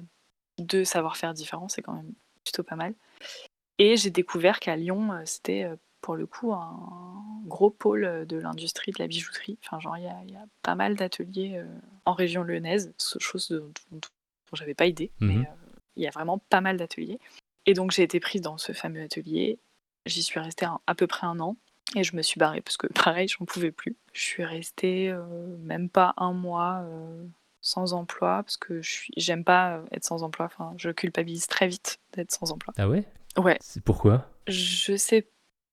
deux 0.59 0.85
savoir-faire 0.85 1.35
différents, 1.35 1.69
c'est 1.69 1.83
quand 1.83 1.93
même 1.93 2.13
plutôt 2.45 2.63
pas 2.63 2.77
mal. 2.77 2.95
Et 3.79 3.97
j'ai 3.97 4.11
découvert 4.11 4.61
qu'à 4.61 4.77
Lyon, 4.77 5.13
euh, 5.13 5.23
c'était 5.25 5.65
euh, 5.65 5.77
pour 6.01 6.17
le 6.17 6.27
coup 6.27 6.53
un 6.53 7.43
gros 7.47 7.71
pôle 7.71 8.05
euh, 8.05 8.25
de 8.25 8.37
l'industrie 8.39 8.93
de 8.93 8.99
la 9.01 9.07
bijouterie. 9.09 9.59
Enfin, 9.65 9.81
genre, 9.81 9.97
il 9.97 10.05
y 10.05 10.09
a, 10.09 10.17
il 10.25 10.33
y 10.33 10.37
a 10.37 10.45
pas 10.63 10.75
mal 10.75 10.95
d'ateliers 10.97 11.63
en 12.05 12.13
région 12.13 12.43
lyonnaise, 12.43 12.93
chose 13.19 13.49
dont, 13.49 13.73
dont, 13.91 13.99
dont 14.01 14.57
j'avais 14.57 14.75
pas 14.75 14.87
idée, 14.87 15.11
mais 15.21 15.35
Mhm. 15.35 15.43
euh, 15.43 15.55
il 15.97 16.03
y 16.05 16.07
a 16.07 16.11
vraiment 16.11 16.39
pas 16.39 16.61
mal 16.61 16.77
d'ateliers. 16.77 17.19
Et 17.67 17.75
donc, 17.75 17.91
j'ai 17.91 18.03
été 18.05 18.21
prise 18.21 18.41
dans 18.41 18.57
ce 18.57 18.73
fameux 18.73 19.03
atelier. 19.03 19.59
J'y 20.07 20.23
suis 20.23 20.39
restée 20.41 20.67
à 20.87 20.95
peu 20.95 21.07
près 21.09 21.27
un 21.27 21.39
an. 21.41 21.57
Et 21.97 22.05
je 22.05 22.17
me 22.17 22.23
suis 22.23 22.39
barrée 22.39 22.61
parce 22.61 22.77
que 22.77 22.87
pareil, 23.05 23.29
j'en 23.29 23.45
pouvais 23.45 23.71
plus. 23.73 23.97
Je 24.13 24.21
suis 24.21 24.45
restée 24.45 25.11
euh, 25.11 25.25
même 25.63 25.89
pas 25.89 26.15
un 26.17 26.33
mois 26.33 26.83
euh, 26.85 27.25
sans 27.61 27.93
emploi 27.95 28.43
parce 28.43 28.57
que 28.57 28.83
je 28.83 28.91
suis, 28.91 29.13
j'aime 29.17 29.45
pas 29.45 29.77
euh, 29.77 29.85
être 29.93 30.05
sans 30.05 30.23
emploi. 30.23 30.47
Enfin, 30.47 30.75
je 30.77 30.91
culpabilise 30.91 31.47
très 31.47 31.69
vite 31.69 31.99
d'être 32.13 32.33
sans 32.33 32.53
emploi. 32.53 32.75
Ah 32.77 32.89
ouais? 32.89 33.05
Ouais, 33.37 33.59
C'est 33.61 33.83
pourquoi? 33.83 34.29
Je 34.47 34.97
sais 34.97 35.29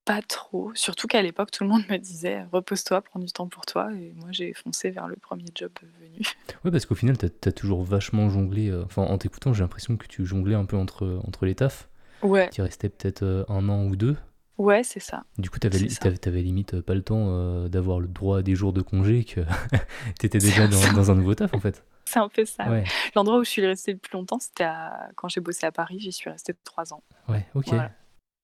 pas 0.06 0.22
trop. 0.22 0.72
Surtout 0.76 1.08
qu'à 1.08 1.22
l'époque, 1.24 1.50
tout 1.50 1.64
le 1.64 1.70
monde 1.70 1.84
me 1.90 1.98
disait 1.98 2.44
repose-toi, 2.52 3.02
prends 3.02 3.20
du 3.20 3.32
temps 3.32 3.48
pour 3.48 3.66
toi. 3.66 3.92
Et 3.94 4.14
moi, 4.16 4.30
j'ai 4.32 4.54
foncé 4.54 4.92
vers 4.92 5.08
le 5.08 5.16
premier 5.16 5.46
job 5.56 5.72
venu. 6.00 6.20
Ouais, 6.64 6.72
parce 6.72 6.86
qu'au 6.86 6.96
final, 6.96 7.18
t'as 7.18 7.28
as 7.50 7.52
toujours 7.52 7.84
vachement 7.84 8.30
jonglé. 8.30 8.72
Enfin, 8.86 9.04
en 9.04 9.18
t'écoutant, 9.18 9.54
j'ai 9.54 9.62
l'impression 9.64 9.98
que 9.98 10.08
tu 10.08 10.26
jonglais 10.26 10.56
un 10.56 10.66
peu 10.66 10.78
entre, 10.78 11.20
entre 11.28 11.46
les 11.46 11.56
tafs. 11.56 11.90
Ouais, 12.22 12.50
Tu 12.50 12.62
restais 12.62 12.90
peut-être 12.90 13.46
un 13.50 13.70
an 13.70 13.86
ou 13.86 13.96
deux. 13.96 14.16
Ouais, 14.58 14.84
c'est 14.84 15.00
ça. 15.00 15.24
Du 15.38 15.50
coup, 15.50 15.60
t'avais 15.60 15.88
t'avais- 15.88 16.18
t'avais 16.18 16.42
limite 16.42 16.82
pas 16.82 16.94
le 16.96 17.02
temps 17.02 17.28
euh, 17.30 17.68
d'avoir 17.68 18.00
le 18.00 18.08
droit 18.08 18.40
à 18.40 18.42
des 18.42 18.56
jours 18.56 18.74
de 18.74 18.82
congé, 18.82 19.24
que 19.24 19.42
t'étais 20.20 20.40
déjà 20.40 20.68
dans, 20.68 21.12
un 21.12 21.16
nouveau 21.16 21.36
taf 21.36 21.54
en 21.54 21.60
fait. 21.60 21.84
C'est 22.06 22.20
un 22.20 22.30
peu 22.30 22.46
ça. 22.46 22.70
Ouais, 22.70 22.84
L'endroit 23.16 23.40
où 23.40 23.44
je 23.44 23.50
suis 23.50 23.66
restée 23.66 23.94
le 23.94 23.98
plus 23.98 24.14
longtemps, 24.14 24.38
c'était 24.40 24.64
à- 24.64 25.10
quand 25.16 25.28
j'ai 25.28 25.42
bossé 25.42 25.66
à 25.66 25.72
Paris. 25.72 26.00
J'y 26.00 26.12
suis 26.12 26.30
restée 26.30 26.54
trois 26.64 26.94
ans. 26.94 27.02
ouais, 27.30 27.46
ok. 27.56 27.68
Voilà. 27.70 27.92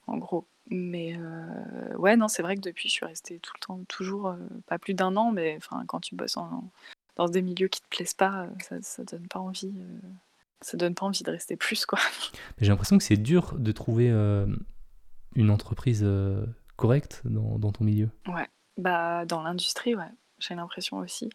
en 0.07 0.17
gros. 0.17 0.47
Mais 0.69 1.15
euh, 1.17 1.95
ouais, 1.97 2.15
non, 2.15 2.27
c'est 2.27 2.41
vrai 2.41 2.55
que 2.55 2.61
depuis, 2.61 2.87
je 2.89 2.93
suis 2.93 3.05
restée 3.05 3.39
tout 3.39 3.51
le 3.59 3.65
temps, 3.65 3.79
toujours, 3.87 4.27
euh, 4.29 4.37
pas 4.67 4.79
plus 4.79 4.93
d'un 4.93 5.15
an, 5.17 5.31
mais 5.31 5.57
enfin, 5.57 5.83
quand 5.85 5.99
tu 5.99 6.15
bosses 6.15 6.37
en- 6.37 6.63
dans 7.17 7.27
des 7.27 7.41
milieux 7.41 7.67
qui 7.67 7.81
te 7.81 7.87
plaisent 7.89 8.13
pas, 8.13 8.43
euh, 8.43 8.47
ça, 8.61 8.75
ça 8.81 9.03
donne 9.03 9.27
pas 9.27 9.39
envie. 9.39 9.73
euh, 9.75 10.07
ça 10.61 10.77
donne 10.77 10.93
pas 10.95 11.05
envie 11.07 11.23
de 11.23 11.31
rester 11.31 11.55
plus, 11.55 11.85
quoi. 11.85 11.99
J'ai 12.59 12.67
l'impression 12.69 12.97
que 12.97 13.03
c'est 13.03 13.17
dur 13.17 13.55
de 13.57 13.71
trouver 13.71 14.09
euh, 14.11 14.45
une 15.35 15.49
entreprise 15.49 16.01
euh, 16.03 16.45
correcte 16.75 17.21
dans, 17.25 17.57
dans 17.59 17.71
ton 17.71 17.83
milieu? 17.83 18.09
Bah, 18.77 19.25
dans 19.25 19.43
l'industrie, 19.43 19.95
ouais, 19.95 20.09
j'ai 20.39 20.55
l'impression 20.55 20.97
aussi. 20.97 21.29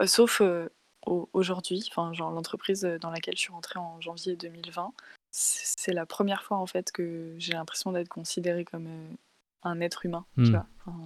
Euh, 0.00 0.06
sauf 0.06 0.40
euh, 0.40 0.68
au- 1.06 1.28
aujourd'hui, 1.32 1.86
enfin, 1.90 2.12
genre 2.12 2.30
l'entreprise 2.30 2.82
dans 3.00 3.10
laquelle 3.10 3.36
je 3.36 3.40
suis 3.40 3.52
rentrée 3.52 3.78
en 3.78 4.00
janvier 4.00 4.36
2020, 4.36 4.92
c'est 5.30 5.92
la 5.92 6.06
première 6.06 6.42
fois 6.42 6.56
en 6.58 6.66
fait 6.66 6.90
que 6.92 7.34
j'ai 7.38 7.52
l'impression 7.52 7.92
d'être 7.92 8.08
considérée 8.08 8.64
comme 8.64 8.88
un 9.62 9.80
être 9.80 10.04
humain, 10.04 10.26
Hmm. 10.36 10.44
tu 10.44 10.50
vois. 10.50 10.66
Enfin, 10.84 10.98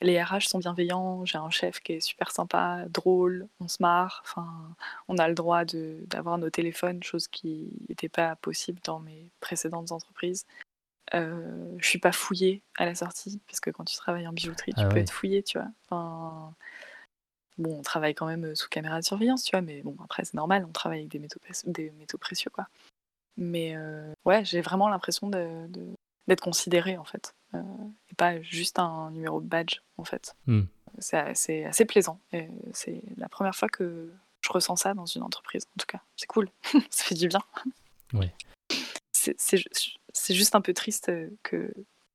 les 0.00 0.20
RH 0.22 0.48
sont 0.48 0.58
bienveillants, 0.58 1.26
j'ai 1.26 1.36
un 1.36 1.50
chef 1.50 1.80
qui 1.80 1.92
est 1.92 2.00
super 2.00 2.30
sympa, 2.30 2.86
drôle, 2.88 3.46
on 3.60 3.68
se 3.68 3.76
marre, 3.82 4.22
enfin, 4.24 4.74
on 5.08 5.18
a 5.18 5.28
le 5.28 5.34
droit 5.34 5.64
d'avoir 5.66 6.38
nos 6.38 6.48
téléphones, 6.48 7.02
chose 7.02 7.28
qui 7.28 7.70
n'était 7.90 8.08
pas 8.08 8.34
possible 8.36 8.80
dans 8.84 8.98
mes 8.98 9.28
précédentes 9.40 9.92
entreprises. 9.92 10.46
Euh, 11.12 11.76
je 11.78 11.86
suis 11.86 11.98
pas 11.98 12.12
fouillée 12.12 12.62
à 12.78 12.86
la 12.86 12.94
sortie, 12.94 13.40
parce 13.46 13.60
que 13.60 13.70
quand 13.70 13.84
tu 13.84 13.96
travailles 13.96 14.26
en 14.26 14.32
bijouterie, 14.32 14.72
tu 14.72 14.80
Ah 14.80 14.86
peux 14.88 14.94
ouais. 14.94 15.00
être 15.02 15.10
fouillée, 15.12 15.42
tu 15.42 15.58
vois. 15.58 15.68
Enfin, 15.84 16.54
bon, 17.58 17.78
on 17.78 17.82
travaille 17.82 18.14
quand 18.14 18.26
même 18.26 18.54
sous 18.56 18.68
caméra 18.68 19.00
de 19.00 19.04
surveillance, 19.04 19.44
tu 19.44 19.50
vois, 19.50 19.60
mais 19.60 19.82
bon, 19.82 19.96
après, 20.02 20.24
c'est 20.24 20.34
normal, 20.34 20.64
on 20.68 20.72
travaille 20.72 21.00
avec 21.00 21.10
des 21.10 21.18
métaux, 21.18 21.38
précieux- 21.40 21.70
des 21.70 21.90
métaux 21.92 22.18
précieux, 22.18 22.50
quoi. 22.50 22.66
Mais 23.36 23.76
euh, 23.76 24.12
ouais, 24.24 24.44
j'ai 24.44 24.60
vraiment 24.60 24.88
l'impression 24.88 25.28
de- 25.28 25.66
de- 25.68 25.94
d'être 26.26 26.40
considérée, 26.40 26.96
en 26.96 27.04
fait. 27.04 27.34
Euh, 27.54 27.60
et 28.10 28.14
pas 28.14 28.40
juste 28.40 28.78
un 28.78 29.10
numéro 29.10 29.40
de 29.40 29.46
badge, 29.46 29.80
en 29.98 30.04
fait. 30.04 30.34
Hmm. 30.46 30.62
C'est 31.00 31.18
assez, 31.18 31.64
assez 31.64 31.84
plaisant. 31.84 32.18
Et 32.32 32.48
c'est 32.72 33.02
la 33.16 33.28
première 33.28 33.54
fois 33.54 33.68
que 33.68 34.10
je 34.40 34.52
ressens 34.52 34.76
ça 34.76 34.94
dans 34.94 35.06
une 35.06 35.22
entreprise, 35.22 35.64
en 35.76 35.78
tout 35.80 35.86
cas. 35.86 36.00
C'est 36.16 36.26
cool, 36.26 36.48
ça 36.90 37.04
fait 37.04 37.14
du 37.14 37.28
bien. 37.28 37.42
Ouais. 38.12 38.32
C'est- 39.12 39.34
C'est 39.38 39.56
ju- 39.58 39.68
c'est 40.14 40.34
juste 40.34 40.54
un 40.54 40.62
peu 40.62 40.72
triste 40.72 41.10
euh, 41.10 41.28
que 41.42 41.72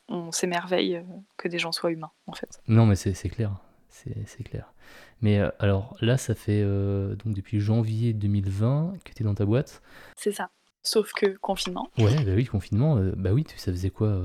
on 0.08 0.32
s'émerveille 0.32 0.96
euh, 0.96 1.04
que 1.38 1.48
des 1.48 1.60
gens 1.60 1.72
soient 1.72 1.92
humains, 1.92 2.12
en 2.26 2.34
fait. 2.34 2.60
Non, 2.68 2.88
mais 2.88 2.96
c'est 2.96 3.14
clair. 3.30 3.52
C'est 3.90 4.44
clair. 4.44 4.74
Mais 5.22 5.40
euh, 5.40 5.50
alors 5.60 5.96
là, 6.02 6.18
ça 6.18 6.34
fait 6.34 6.62
euh, 6.64 7.16
donc 7.16 7.34
depuis 7.36 7.60
janvier 7.60 8.14
2020 8.14 8.94
que 9.04 9.14
tu 9.14 9.22
es 9.24 9.26
dans 9.26 9.36
ta 9.36 9.46
boîte. 9.46 9.82
C'est 10.16 10.32
ça. 10.32 10.50
Sauf 10.84 11.12
que 11.12 11.36
confinement. 11.38 11.90
Ouais, 11.98 12.16
bah 12.24 12.32
oui, 12.36 12.46
confinement. 12.46 12.98
euh, 12.98 13.14
bah 13.18 13.32
oui, 13.34 13.44
tu- 13.44 13.58
ça 13.58 13.72
faisait 13.72 13.90
quoi 13.90 14.20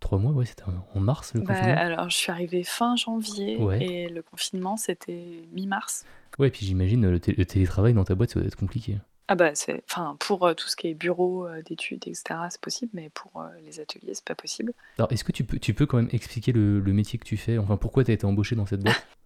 trois 0.00 0.18
mois, 0.18 0.32
ouais, 0.32 0.44
c'était 0.44 0.62
en 0.94 1.00
mars 1.00 1.34
le 1.34 1.40
Bah, 1.40 1.46
confinement. 1.54 1.76
alors, 1.76 2.08
je 2.10 2.16
suis 2.16 2.30
arrivée 2.30 2.62
fin 2.62 2.94
janvier 2.96 3.56
Ouais. 3.58 3.82
et 3.84 4.08
le 4.08 4.22
confinement, 4.22 4.76
c'était 4.76 5.42
mi-mars. 5.52 6.04
Ouais, 6.38 6.50
puis 6.50 6.64
j'imagine 6.64 7.02
le, 7.02 7.12
le 7.12 7.44
télétravail 7.46 7.92
dans 7.94 8.04
ta 8.04 8.14
boîte, 8.14 8.30
ça 8.30 8.38
doit 8.38 8.46
être 8.46 8.56
compliqué. 8.56 8.98
Ah 9.28 9.34
bah, 9.34 9.54
c'est, 9.54 9.82
enfin, 9.90 10.16
pour 10.20 10.46
euh, 10.46 10.54
tout 10.54 10.68
ce 10.68 10.76
qui 10.76 10.86
est 10.86 10.94
bureau 10.94 11.46
euh, 11.46 11.60
d'études, 11.62 12.06
etc., 12.06 12.38
c'est 12.48 12.60
possible, 12.60 12.92
mais 12.94 13.10
pour 13.10 13.40
euh, 13.40 13.48
les 13.64 13.80
ateliers, 13.80 14.14
c'est 14.14 14.24
pas 14.24 14.36
possible. 14.36 14.72
Alors, 14.98 15.10
est-ce 15.10 15.24
que 15.24 15.32
tu 15.32 15.42
peux, 15.42 15.58
tu 15.58 15.74
peux 15.74 15.84
quand 15.84 15.96
même 15.96 16.10
expliquer 16.12 16.52
le, 16.52 16.78
le 16.78 16.92
métier 16.92 17.18
que 17.18 17.24
tu 17.24 17.36
fais? 17.36 17.58
Enfin, 17.58 17.76
pourquoi 17.76 18.04
tu 18.04 18.12
as 18.12 18.14
été 18.14 18.24
embauché 18.24 18.54
dans 18.54 18.66
cette 18.66 18.80
boîte? 18.80 19.06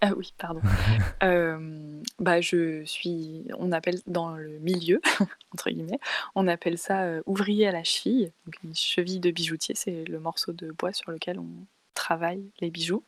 Ah 0.00 0.12
oui, 0.18 0.34
pardon. 0.36 0.60
Bah, 2.18 2.40
je 2.42 2.84
suis, 2.84 3.46
on 3.58 3.72
appelle 3.72 4.00
dans 4.06 4.36
le 4.36 4.58
milieu, 4.58 5.00
entre 5.54 5.70
guillemets, 5.70 5.98
on 6.34 6.46
appelle 6.46 6.76
ça 6.76 7.20
ouvrier 7.24 7.66
à 7.68 7.72
la 7.72 7.84
cheville. 7.84 8.30
Donc, 8.44 8.56
une 8.64 8.74
cheville 8.74 9.18
de 9.18 9.30
bijoutier, 9.30 9.74
c'est 9.74 10.04
le 10.04 10.20
morceau 10.20 10.52
de 10.52 10.72
bois 10.72 10.92
sur 10.92 11.10
lequel 11.10 11.38
on 11.38 11.48
travaille 11.94 12.44
les 12.60 12.70
bijoux. 12.70 13.02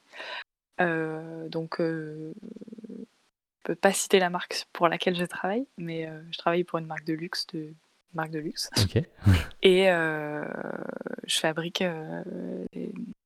Donc, 0.78 1.82
peux 3.66 3.74
pas 3.74 3.92
citer 3.92 4.20
la 4.20 4.30
marque 4.30 4.66
pour 4.72 4.86
laquelle 4.86 5.16
je 5.16 5.24
travaille, 5.24 5.66
mais 5.76 6.06
euh, 6.06 6.22
je 6.30 6.38
travaille 6.38 6.62
pour 6.62 6.78
une 6.78 6.86
marque 6.86 7.04
de 7.04 7.14
luxe, 7.14 7.48
de 7.48 7.74
marque 8.14 8.30
de 8.30 8.38
luxe, 8.38 8.70
Ok. 8.80 9.02
et 9.62 9.90
euh, 9.90 10.44
je 11.26 11.38
fabrique 11.40 11.82
euh, 11.82 12.22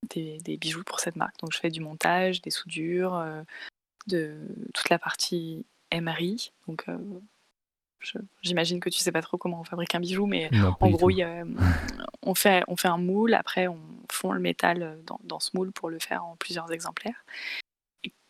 des, 0.09 0.57
bijoux 0.57 0.83
pour 0.83 0.99
cette 0.99 1.17
marque. 1.17 1.39
Donc, 1.41 1.53
je 1.53 1.59
fais 1.59 1.69
du 1.69 1.81
montage, 1.81 2.41
des 2.41 2.51
soudures, 2.51 3.23
de 4.07 4.35
toute 4.73 4.89
la 4.89 4.99
partie 4.99 5.67
MRI. 5.93 6.53
Donc, 6.67 6.87
j'imagine 8.43 8.81
que 8.81 8.89
tu 8.89 8.99
sais 8.99 9.13
pas 9.13 9.23
trop 9.23 9.37
comment 9.37 9.61
on 9.61 9.65
fabrique 9.65 9.95
un 9.95 10.01
bijou, 10.01 10.25
mais 10.27 10.49
Non, 10.53 10.75
en 10.81 10.91
gros, 10.91 11.11
y 11.11 11.23
a- 11.23 11.45
on, 12.23 12.35
fait, 12.35 12.65
on 12.67 12.77
fait 12.77 12.89
un 12.89 12.99
moule, 12.99 13.35
après 13.35 13.69
on 13.69 13.79
fond 14.11 14.33
le 14.33 14.41
métal 14.41 14.99
dans, 15.07 15.21
dans 15.23 15.39
ce 15.39 15.51
moule 15.55 15.71
pour 15.71 15.91
le 15.91 15.99
faire 15.99 16.25
en 16.25 16.37
plusieurs 16.37 16.73
exemplaires. 16.73 17.25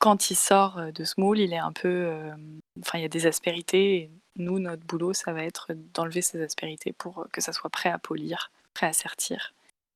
Quand 0.00 0.30
il 0.30 0.34
sort 0.34 0.78
euh, 0.78 0.90
de 0.90 1.04
ce 1.04 1.20
moule, 1.20 1.38
il 1.38 1.52
est 1.52 1.58
un 1.58 1.72
peu. 1.72 1.88
euh, 1.88 2.34
Enfin, 2.80 2.98
il 2.98 3.02
y 3.02 3.04
a 3.04 3.08
des 3.08 3.26
aspérités. 3.26 3.94
Et 3.96 4.10
nous, 4.36 4.58
notre 4.58 4.84
boulot, 4.84 5.12
ça 5.12 5.32
va 5.32 5.44
être 5.44 5.68
d'enlever 5.94 6.22
ces 6.22 6.42
aspérités 6.42 6.92
pour 6.92 7.26
que 7.32 7.40
ça 7.40 7.52
soit 7.52 7.70
prêt 7.70 7.90
à 7.90 7.98
polir, 7.98 8.50
prêt 8.74 8.86
à 8.86 8.92
sertir 8.92 9.52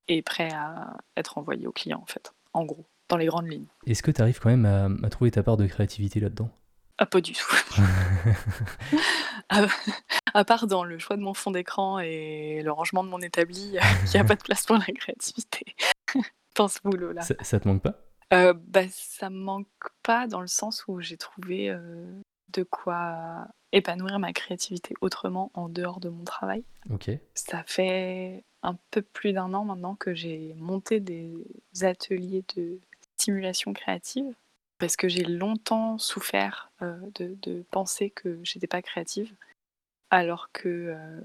et 0.08 0.20
prêt 0.22 0.50
à 0.52 0.96
être 1.16 1.38
envoyé 1.38 1.66
au 1.66 1.72
client, 1.72 2.00
en 2.02 2.06
fait. 2.06 2.32
En 2.52 2.64
gros, 2.64 2.84
dans 3.08 3.16
les 3.16 3.26
grandes 3.26 3.48
lignes. 3.50 3.66
Est-ce 3.86 4.02
que 4.02 4.10
tu 4.10 4.20
arrives 4.20 4.38
quand 4.38 4.50
même 4.50 4.66
à, 4.66 5.06
à 5.06 5.08
trouver 5.10 5.30
ta 5.30 5.42
part 5.42 5.56
de 5.56 5.66
créativité 5.66 6.20
là-dedans? 6.20 6.50
Ah, 6.98 7.06
pas 7.06 7.20
du 7.20 7.32
tout. 7.32 7.56
à, 9.48 9.66
à 10.34 10.44
part 10.44 10.66
dans 10.66 10.84
le 10.84 10.98
choix 10.98 11.16
de 11.16 11.22
mon 11.22 11.34
fond 11.34 11.50
d'écran 11.50 11.98
et 11.98 12.60
le 12.62 12.70
rangement 12.70 13.02
de 13.02 13.08
mon 13.08 13.20
établi, 13.20 13.70
il 14.04 14.10
n'y 14.12 14.20
a 14.20 14.24
pas 14.24 14.36
de 14.36 14.42
place 14.42 14.66
pour 14.66 14.76
la 14.76 14.84
créativité 14.84 15.74
dans 16.54 16.68
ce 16.68 16.78
boulot-là. 16.84 17.22
ça, 17.22 17.34
ça 17.40 17.58
te 17.58 17.66
manque 17.66 17.82
pas? 17.82 17.94
Euh, 18.32 18.54
bah, 18.54 18.88
ça 18.90 19.30
me 19.30 19.38
manque 19.38 19.68
pas 20.02 20.26
dans 20.26 20.40
le 20.40 20.46
sens 20.46 20.84
où 20.88 21.00
j'ai 21.00 21.16
trouvé 21.16 21.70
euh, 21.70 22.04
de 22.52 22.62
quoi 22.62 23.46
épanouir 23.72 24.18
ma 24.18 24.32
créativité 24.32 24.94
autrement 25.00 25.50
en 25.54 25.68
dehors 25.68 26.00
de 26.00 26.08
mon 26.08 26.24
travail. 26.24 26.64
Ok. 26.90 27.10
Ça 27.34 27.62
fait 27.64 28.44
un 28.62 28.78
peu 28.90 29.02
plus 29.02 29.32
d'un 29.32 29.52
an 29.52 29.64
maintenant 29.64 29.94
que 29.94 30.14
j'ai 30.14 30.54
monté 30.56 31.00
des 31.00 31.34
ateliers 31.82 32.44
de 32.56 32.78
stimulation 33.18 33.72
créative 33.72 34.34
parce 34.78 34.96
que 34.96 35.08
j'ai 35.08 35.24
longtemps 35.24 35.98
souffert 35.98 36.70
euh, 36.82 36.98
de, 37.14 37.36
de 37.42 37.64
penser 37.70 38.10
que 38.10 38.38
j'étais 38.42 38.66
pas 38.66 38.82
créative 38.82 39.34
alors 40.10 40.50
que 40.52 40.68
euh, 40.68 41.20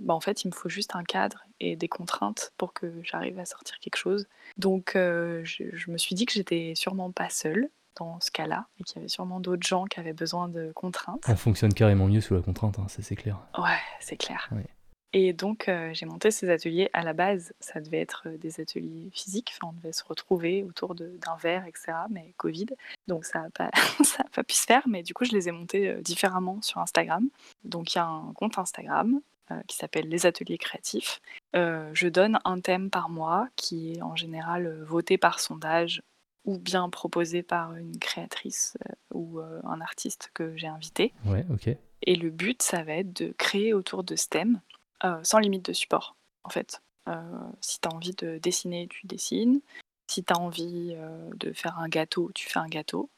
bah, 0.00 0.14
en 0.14 0.20
fait 0.20 0.44
il 0.44 0.48
me 0.48 0.52
faut 0.52 0.68
juste 0.68 0.96
un 0.96 1.04
cadre 1.04 1.44
et 1.62 1.76
des 1.76 1.88
contraintes 1.88 2.52
pour 2.58 2.72
que 2.72 2.92
j'arrive 3.02 3.38
à 3.38 3.44
sortir 3.44 3.78
quelque 3.78 3.96
chose. 3.96 4.26
Donc 4.58 4.96
euh, 4.96 5.40
je, 5.44 5.64
je 5.72 5.90
me 5.90 5.96
suis 5.96 6.14
dit 6.14 6.26
que 6.26 6.32
j'étais 6.32 6.74
sûrement 6.74 7.10
pas 7.10 7.30
seule 7.30 7.70
dans 7.96 8.18
ce 8.20 8.30
cas-là 8.30 8.66
et 8.80 8.84
qu'il 8.84 8.96
y 8.96 8.98
avait 8.98 9.08
sûrement 9.08 9.38
d'autres 9.38 9.66
gens 9.66 9.84
qui 9.84 10.00
avaient 10.00 10.12
besoin 10.12 10.48
de 10.48 10.72
contraintes. 10.74 11.22
On 11.28 11.36
fonctionne 11.36 11.72
carrément 11.72 12.08
mieux 12.08 12.20
sous 12.20 12.34
la 12.34 12.42
contrainte, 12.42 12.78
hein, 12.78 12.88
ça 12.88 13.02
c'est 13.02 13.16
clair. 13.16 13.38
Ouais, 13.56 13.78
c'est 14.00 14.16
clair. 14.16 14.48
Ouais. 14.52 14.66
Et 15.14 15.34
donc, 15.34 15.68
euh, 15.68 15.90
j'ai 15.92 16.06
monté 16.06 16.30
ces 16.30 16.48
ateliers. 16.48 16.88
À 16.94 17.02
la 17.02 17.12
base, 17.12 17.52
ça 17.60 17.82
devait 17.82 18.00
être 18.00 18.22
euh, 18.28 18.38
des 18.38 18.60
ateliers 18.60 19.10
physiques. 19.12 19.52
Enfin, 19.54 19.70
on 19.70 19.76
devait 19.78 19.92
se 19.92 20.02
retrouver 20.04 20.64
autour 20.64 20.94
d'un 20.94 21.36
verre, 21.36 21.66
etc. 21.66 21.92
Mais 22.08 22.32
Covid, 22.38 22.68
donc 23.08 23.26
ça 23.26 23.42
n'a 23.42 23.50
pas, 23.50 23.70
ça 24.04 24.22
a 24.22 24.28
pas 24.30 24.42
pu 24.42 24.54
se 24.54 24.64
faire. 24.64 24.82
Mais 24.88 25.02
du 25.02 25.12
coup, 25.12 25.26
je 25.26 25.32
les 25.32 25.48
ai 25.48 25.52
montés 25.52 25.96
différemment 26.00 26.62
sur 26.62 26.78
Instagram. 26.78 27.28
Donc, 27.64 27.94
il 27.94 27.98
y 27.98 28.00
a 28.00 28.06
un 28.06 28.32
compte 28.32 28.56
Instagram 28.56 29.20
qui 29.66 29.76
s'appelle 29.76 30.08
Les 30.08 30.26
Ateliers 30.26 30.58
Créatifs. 30.58 31.20
Euh, 31.54 31.90
je 31.92 32.08
donne 32.08 32.38
un 32.44 32.60
thème 32.60 32.90
par 32.90 33.10
mois 33.10 33.48
qui 33.56 33.94
est 33.94 34.02
en 34.02 34.16
général 34.16 34.66
euh, 34.66 34.84
voté 34.84 35.18
par 35.18 35.40
sondage 35.40 36.02
ou 36.44 36.58
bien 36.58 36.88
proposé 36.88 37.42
par 37.42 37.74
une 37.76 37.98
créatrice 37.98 38.76
euh, 38.88 38.94
ou 39.14 39.40
euh, 39.40 39.60
un 39.64 39.80
artiste 39.80 40.30
que 40.34 40.56
j'ai 40.56 40.66
invité. 40.66 41.12
Ouais, 41.24 41.44
ok. 41.52 41.76
Et 42.04 42.16
le 42.16 42.30
but, 42.30 42.62
ça 42.62 42.82
va 42.82 42.94
être 42.94 43.12
de 43.12 43.32
créer 43.38 43.74
autour 43.74 44.02
de 44.02 44.16
ce 44.16 44.26
thème, 44.28 44.60
euh, 45.04 45.20
sans 45.22 45.38
limite 45.38 45.66
de 45.66 45.72
support, 45.72 46.16
en 46.42 46.50
fait. 46.50 46.82
Euh, 47.08 47.22
si 47.60 47.80
tu 47.80 47.88
as 47.88 47.94
envie 47.94 48.14
de 48.14 48.38
dessiner, 48.38 48.88
tu 48.88 49.06
dessines. 49.06 49.60
Si 50.08 50.24
tu 50.24 50.32
as 50.32 50.38
envie 50.38 50.94
euh, 50.96 51.30
de 51.36 51.52
faire 51.52 51.78
un 51.78 51.88
gâteau, 51.88 52.30
tu 52.34 52.48
fais 52.48 52.58
un 52.58 52.68
gâteau. 52.68 53.08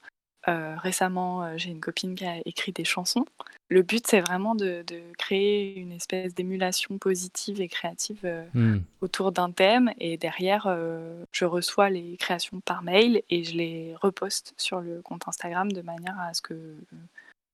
Euh, 0.49 0.77
récemment, 0.77 1.45
euh, 1.45 1.55
j'ai 1.57 1.71
une 1.71 1.81
copine 1.81 2.15
qui 2.15 2.27
a 2.27 2.37
écrit 2.45 2.73
des 2.73 2.85
chansons. 2.85 3.25
Le 3.69 3.83
but, 3.83 4.07
c'est 4.07 4.21
vraiment 4.21 4.55
de, 4.55 4.85
de 4.87 5.01
créer 5.17 5.79
une 5.79 5.93
espèce 5.93 6.35
d'émulation 6.35 6.99
positive 6.99 7.61
et 7.61 7.69
créative 7.69 8.21
euh, 8.25 8.45
Hmm. 8.53 8.81
autour 9.01 9.33
d'un 9.33 9.51
thème. 9.51 9.93
Et 9.99 10.17
derrière, 10.17 10.67
euh, 10.67 11.25
je 11.33 11.45
reçois 11.45 11.89
les 11.89 12.17
créations 12.19 12.61
par 12.61 12.83
mail 12.83 13.23
et 13.31 13.45
je 13.45 13.57
les 13.57 13.95
reposte 14.01 14.55
sur 14.57 14.81
le 14.81 15.01
compte 15.03 15.27
Instagram 15.27 15.73
de 15.73 15.83
manière 15.83 16.19
à 16.21 16.35
ce 16.35 16.43
que 16.43 16.77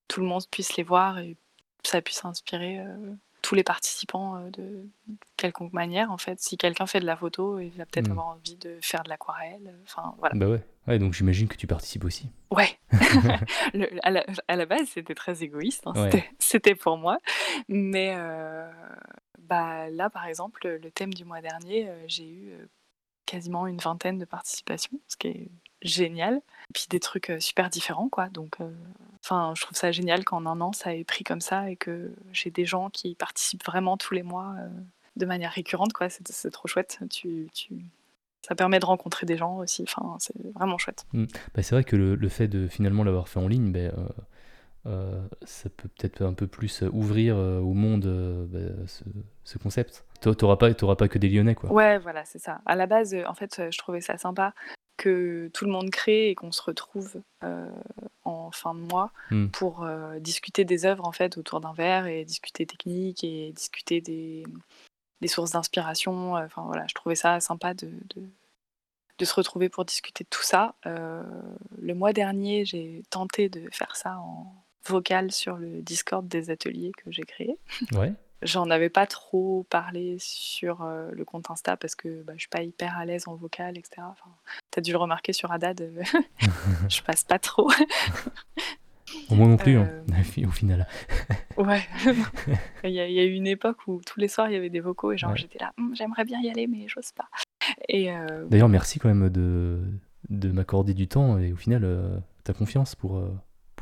tout 0.09 0.21
le 0.21 0.27
monde 0.27 0.43
puisse 0.51 0.77
les 0.77 0.83
voir 0.83 1.19
et 1.19 1.37
ça 1.85 2.03
puisse 2.03 2.25
inspirer 2.25 2.81
tous 3.43 3.55
les 3.55 3.63
participants 3.65 4.37
euh, 4.37 4.51
de 4.51 4.87
quelconque 5.37 5.73
manière. 5.73 6.11
En 6.11 6.19
fait, 6.19 6.41
si 6.41 6.57
quelqu'un 6.57 6.87
fait 6.87 7.01
de 7.01 7.07
la 7.07 7.17
photo, 7.17 7.59
il 7.59 7.71
va 7.71 7.87
peut-être 7.87 8.09
Mm. 8.09 8.13
avoir 8.13 8.27
envie 8.29 8.57
de 8.57 8.79
faire 8.83 9.03
de 9.03 9.09
l'aquarelle. 9.09 9.75
Enfin, 9.85 10.15
voilà. 10.19 10.35
Bah 10.35 10.47
ouais. 10.49 10.63
Ouais, 10.87 10.99
donc 10.99 11.13
j'imagine 11.13 11.47
que 11.49 11.57
tu 11.57 11.67
participes 11.67 12.05
aussi. 12.05 12.31
Ouais. 12.51 12.79
Le- 13.75 13.89
à, 14.03 14.11
la, 14.11 14.25
à 14.49 14.57
la 14.57 14.67
base, 14.67 14.89
c'était 14.89 15.15
très 15.15 15.43
égoïste. 15.43 15.83
hein, 15.87 15.93
Ouais. 15.95 16.31
c'était- 16.39 16.75
pour 16.75 16.97
moi. 16.97 17.19
Mais 17.69 18.15
euh, 18.17 18.71
bah, 19.39 19.89
là, 19.91 20.11
par 20.11 20.27
exemple, 20.27 20.67
le 20.67 20.91
thème 20.91 21.13
du 21.15 21.25
mois 21.25 21.41
dernier, 21.41 21.89
euh, 21.89 22.05
j'ai 22.07 22.29
eu 22.29 22.51
euh, 22.53 22.67
quasiment 23.27 23.67
une 23.67 23.79
vingtaine 23.79 24.19
de 24.19 24.25
participations, 24.25 24.99
ce 25.09 25.17
qui 25.17 25.29
est 25.29 25.51
génial. 25.83 26.37
Et 26.37 26.73
puis 26.73 26.87
des 26.89 27.01
trucs 27.01 27.31
euh, 27.31 27.41
super 27.41 27.69
différents, 27.69 28.09
quoi. 28.09 28.29
Donc, 28.29 28.61
euh, 28.61 28.71
enfin, 29.25 29.53
je 29.57 29.63
trouve 29.63 29.77
ça 29.77 29.91
génial 29.93 30.25
qu'en 30.25 30.47
un 30.47 30.61
an, 30.61 30.73
ça 30.73 30.95
ait 30.95 31.05
pris 31.05 31.25
comme 31.25 31.41
ça 31.41 31.71
et 31.71 31.77
que 31.77 32.13
j'ai 32.33 32.51
des 32.51 32.65
gens 32.65 32.91
qui 32.91 33.15
participent 33.15 33.65
vraiment 33.65 33.97
tous 33.97 34.15
les 34.15 34.23
mois 34.23 34.55
euh, 34.59 34.69
de 35.17 35.27
manière 35.27 35.51
récurrente, 35.53 35.93
quoi. 35.93 36.09
C'est 36.09 36.51
trop 36.51 36.69
chouette. 36.69 36.99
Tu, 37.11 37.49
tu... 37.53 37.75
Ça 38.47 38.55
permet 38.55 38.79
de 38.79 38.87
rencontrer 38.87 39.27
des 39.27 39.37
gens 39.37 39.57
aussi. 39.59 39.83
Enfin, 39.83 40.17
c'est 40.19 40.35
vraiment 40.55 40.79
chouette. 40.79 41.05
Bah, 41.13 41.63
c'est 41.63 41.75
vrai 41.75 41.85
que 41.85 41.97
le, 41.97 42.15
le 42.15 42.29
fait 42.29 42.49
de 42.49 42.69
finalement 42.69 43.05
l'avoir 43.05 43.29
fait 43.29 43.41
en 43.41 43.49
ligne, 43.49 43.73
bah, 43.73 43.79
euh, 43.81 44.09
euh, 44.87 45.29
ça 45.43 45.69
peut 45.69 45.89
peut-être 45.89 46.23
un 46.23 46.33
peu 46.33 46.47
plus 46.47 46.83
ouvrir 46.93 47.37
euh, 47.37 47.59
au 47.59 47.75
monde 47.75 48.07
bah, 48.49 48.87
ce, 48.87 49.05
ce 49.45 49.59
concept. 49.59 50.05
T'a- 50.21 50.35
T'auras 50.35 50.57
pas, 50.57 50.73
pas 50.73 51.09
que 51.09 51.19
des 51.19 51.29
Lyonnais, 51.29 51.55
quoi. 51.55 51.73
Ouais, 51.73 51.99
voilà, 51.99 52.25
c'est 52.25 52.39
ça. 52.39 52.61
À 52.65 52.77
la 52.77 52.87
base, 52.87 53.15
en 53.27 53.35
fait, 53.35 53.61
je 53.71 53.79
trouvais 53.79 54.01
ça 54.01 54.17
sympa 54.17 54.55
que 55.01 55.51
tout 55.55 55.65
le 55.65 55.71
monde 55.73 55.91
crée 55.91 56.29
et 56.29 56.35
qu'on 56.35 56.53
se 56.53 56.63
retrouve 56.63 57.23
euh, 57.43 57.67
en 58.25 58.51
fin 58.53 58.75
de 58.75 58.81
mois 58.81 59.11
Hmm. 59.31 59.47
pour 59.49 59.83
euh, 59.83 60.19
discuter 60.19 60.65
des 60.65 60.85
œuvres 60.85 61.07
en 61.07 61.13
fait 61.13 61.39
autour 61.39 61.61
d'un 61.61 61.73
verre 61.73 62.07
et 62.07 62.25
discuter 62.25 62.67
technique 62.67 63.25
et 63.25 63.53
discuter 63.53 64.01
des, 64.01 64.45
des 65.21 65.29
sources 65.29 65.53
d'inspiration. 65.53 66.35
Enfin 66.35 66.65
voilà, 66.67 66.85
je 66.87 66.95
trouvais 66.95 67.15
ça 67.15 67.41
sympa 67.41 67.73
de, 67.75 67.87
de, 68.15 68.23
de 69.19 69.25
se 69.25 69.35
retrouver 69.35 69.69
pour 69.69 69.85
discuter 69.85 70.25
de 70.25 70.29
tout 70.29 70.43
ça. 70.43 70.75
Euh, 70.85 71.23
le 71.81 71.95
mois 71.95 72.13
dernier, 72.13 72.65
j'ai 72.65 73.03
tenté 73.09 73.49
de 73.49 73.69
faire 73.73 73.97
ça 73.97 74.19
en 74.19 74.53
vocal 74.87 75.31
sur 75.33 75.57
le 75.57 75.81
Discord 75.83 76.27
des 76.27 76.51
ateliers 76.51 76.93
que 76.97 77.11
j'ai 77.11 77.25
créé. 77.25 77.57
Ouais. 77.93 78.13
J'en 78.43 78.71
avais 78.71 78.89
pas 78.89 79.07
trop 79.07 79.67
parlé 79.69 80.17
sur 80.19 80.83
euh, 80.83 81.11
le 81.13 81.25
compte 81.27 81.51
Insta 81.51 81.77
parce 81.77 81.95
que 81.95 82.23
bah, 82.23 82.33
je 82.37 82.41
suis 82.41 82.49
pas 82.49 82.63
hyper 82.63 82.97
à 82.97 83.05
l'aise 83.05 83.29
en 83.29 83.35
vocal, 83.35 83.77
etc. 83.77 84.03
Enfin, 84.11 84.31
T'as 84.71 84.81
dû 84.81 84.93
le 84.93 84.99
remarquer 84.99 85.33
sur 85.35 85.53
Haddad, 85.53 85.81
euh, 85.83 86.03
je 86.89 87.03
passe 87.03 87.23
pas 87.25 87.39
trop. 87.39 87.71
Moi 89.31 89.47
non 89.49 89.57
plus, 89.57 89.77
hein, 89.77 89.89
Euh, 89.91 90.45
au 90.47 90.51
final. 90.51 90.87
ouais. 91.57 91.83
il, 92.85 92.91
y 92.93 93.01
a, 93.01 93.25
eu 93.25 93.33
une 93.33 93.47
époque 93.47 93.79
où 93.89 94.01
tous 94.07 94.21
les 94.21 94.29
soirs 94.29 94.49
il 94.49 94.55
y 94.55 94.57
avait 94.57 94.71
des 94.71 94.81
vocaux 94.81 95.13
et 95.13 95.19
genre 95.19 95.33
Ouais. 95.33 95.37
j'étais 95.37 95.59
là, 95.59 95.73
Hum, 95.79 95.95
j'aimerais 95.95 96.25
bien 96.25 96.41
y 96.41 96.49
aller 96.49 96.67
mais 96.67 96.87
j'ose 96.89 97.13
pas. 97.13 97.29
Et 97.89 98.11
euh, 98.11 98.47
D'ailleurs, 98.47 98.69
merci 98.69 98.99
quand 98.99 99.09
même 99.09 99.29
de, 99.29 99.81
de 100.29 100.51
m'accorder 100.51 100.95
du 100.95 101.09
temps 101.09 101.39
et 101.39 101.53
au 101.53 101.57
final, 101.57 102.23
ta 102.45 102.53
confiance 102.53 102.95
pour, 102.95 103.23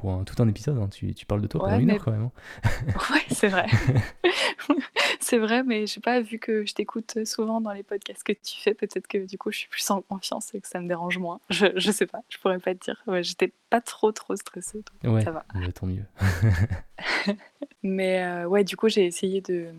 pour 0.00 0.12
un- 0.12 0.24
tout 0.24 0.40
un 0.42 0.48
épisode. 0.48 0.78
hein. 0.78 0.88
Tu, 0.88 1.12
tu 1.14 1.26
parles 1.26 1.40
de 1.42 1.46
toi 1.48 1.60
pendant 1.60 1.74
Ouais, 1.76 1.80
une 1.82 1.86
mais- 1.88 1.94
heure 1.94 2.04
quand 2.04 2.12
même. 2.12 2.30
hein. 2.64 2.68
ouais, 3.12 3.22
c'est 3.30 3.48
vrai. 3.48 3.66
c'est 5.20 5.38
vrai, 5.38 5.62
mais 5.64 5.86
j'ai 5.86 6.00
pas, 6.00 6.20
vu 6.20 6.38
que 6.38 6.64
je 6.64 6.72
t'écoute 6.74 7.24
souvent 7.24 7.60
dans 7.60 7.72
les 7.72 7.82
podcasts 7.82 8.22
que 8.22 8.32
tu 8.32 8.60
fais, 8.60 8.74
peut-être 8.74 9.06
que 9.08 9.18
du 9.26 9.36
coup 9.38 9.50
je 9.50 9.58
suis 9.58 9.68
plus 9.68 9.88
en 9.90 10.00
confiance 10.02 10.54
et 10.54 10.60
que 10.60 10.68
ça 10.68 10.80
me 10.80 10.88
dérange 10.88 11.18
moins. 11.18 11.40
Je, 11.50 11.66
je 11.76 11.90
sais 11.90 12.06
pas, 12.06 12.20
je 12.28 12.38
pourrais 12.38 12.58
pas 12.58 12.74
te 12.74 12.84
dire. 12.84 13.02
Ouais, 13.06 13.22
j'étais 13.22 13.52
pas 13.70 13.80
trop 13.80 14.12
trop 14.12 14.36
stressée, 14.36 14.82
donc 15.04 15.14
Ouais, 15.14 15.22
ça 15.24 15.30
va. 15.32 15.44
tant 15.74 15.86
mieux. 15.86 16.04
Mais 17.82 18.22
euh, 18.22 18.46
ouais, 18.46 18.64
du 18.64 18.76
coup 18.76 18.88
j'ai 18.88 19.04
essayé 19.06 19.40
de 19.40 19.72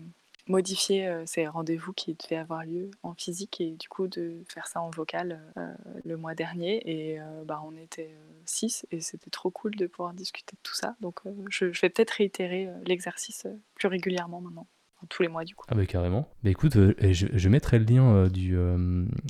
modifier 0.50 1.06
euh, 1.06 1.22
ces 1.26 1.46
rendez-vous 1.46 1.92
qui 1.92 2.14
devaient 2.14 2.36
avoir 2.36 2.64
lieu 2.64 2.90
en 3.02 3.14
physique 3.14 3.60
et 3.60 3.76
du 3.76 3.88
coup 3.88 4.08
de 4.08 4.42
faire 4.48 4.66
ça 4.66 4.80
en 4.80 4.90
vocal 4.90 5.40
euh, 5.56 5.72
le 6.04 6.16
mois 6.16 6.34
dernier. 6.34 6.82
Et 6.90 7.20
euh, 7.20 7.44
bah, 7.44 7.62
on 7.64 7.76
était 7.76 8.14
six 8.44 8.84
et 8.90 9.00
c'était 9.00 9.30
trop 9.30 9.50
cool 9.50 9.76
de 9.76 9.86
pouvoir 9.86 10.12
discuter 10.12 10.56
de 10.56 10.60
tout 10.62 10.74
ça. 10.74 10.96
Donc 11.00 11.20
je, 11.48 11.72
je 11.72 11.80
vais 11.80 11.88
peut-être 11.88 12.10
réitérer 12.10 12.68
l'exercice 12.84 13.46
plus 13.74 13.88
régulièrement 13.88 14.40
maintenant, 14.40 14.66
enfin, 14.96 15.06
tous 15.08 15.22
les 15.22 15.28
mois 15.28 15.44
du 15.44 15.54
coup. 15.54 15.64
Ah 15.68 15.74
bah 15.74 15.86
carrément. 15.86 16.28
Bah 16.42 16.50
écoute, 16.50 16.74
je, 16.74 17.26
je 17.32 17.48
mettrai 17.48 17.78
le 17.78 17.84
lien 17.84 18.26
du, 18.28 18.56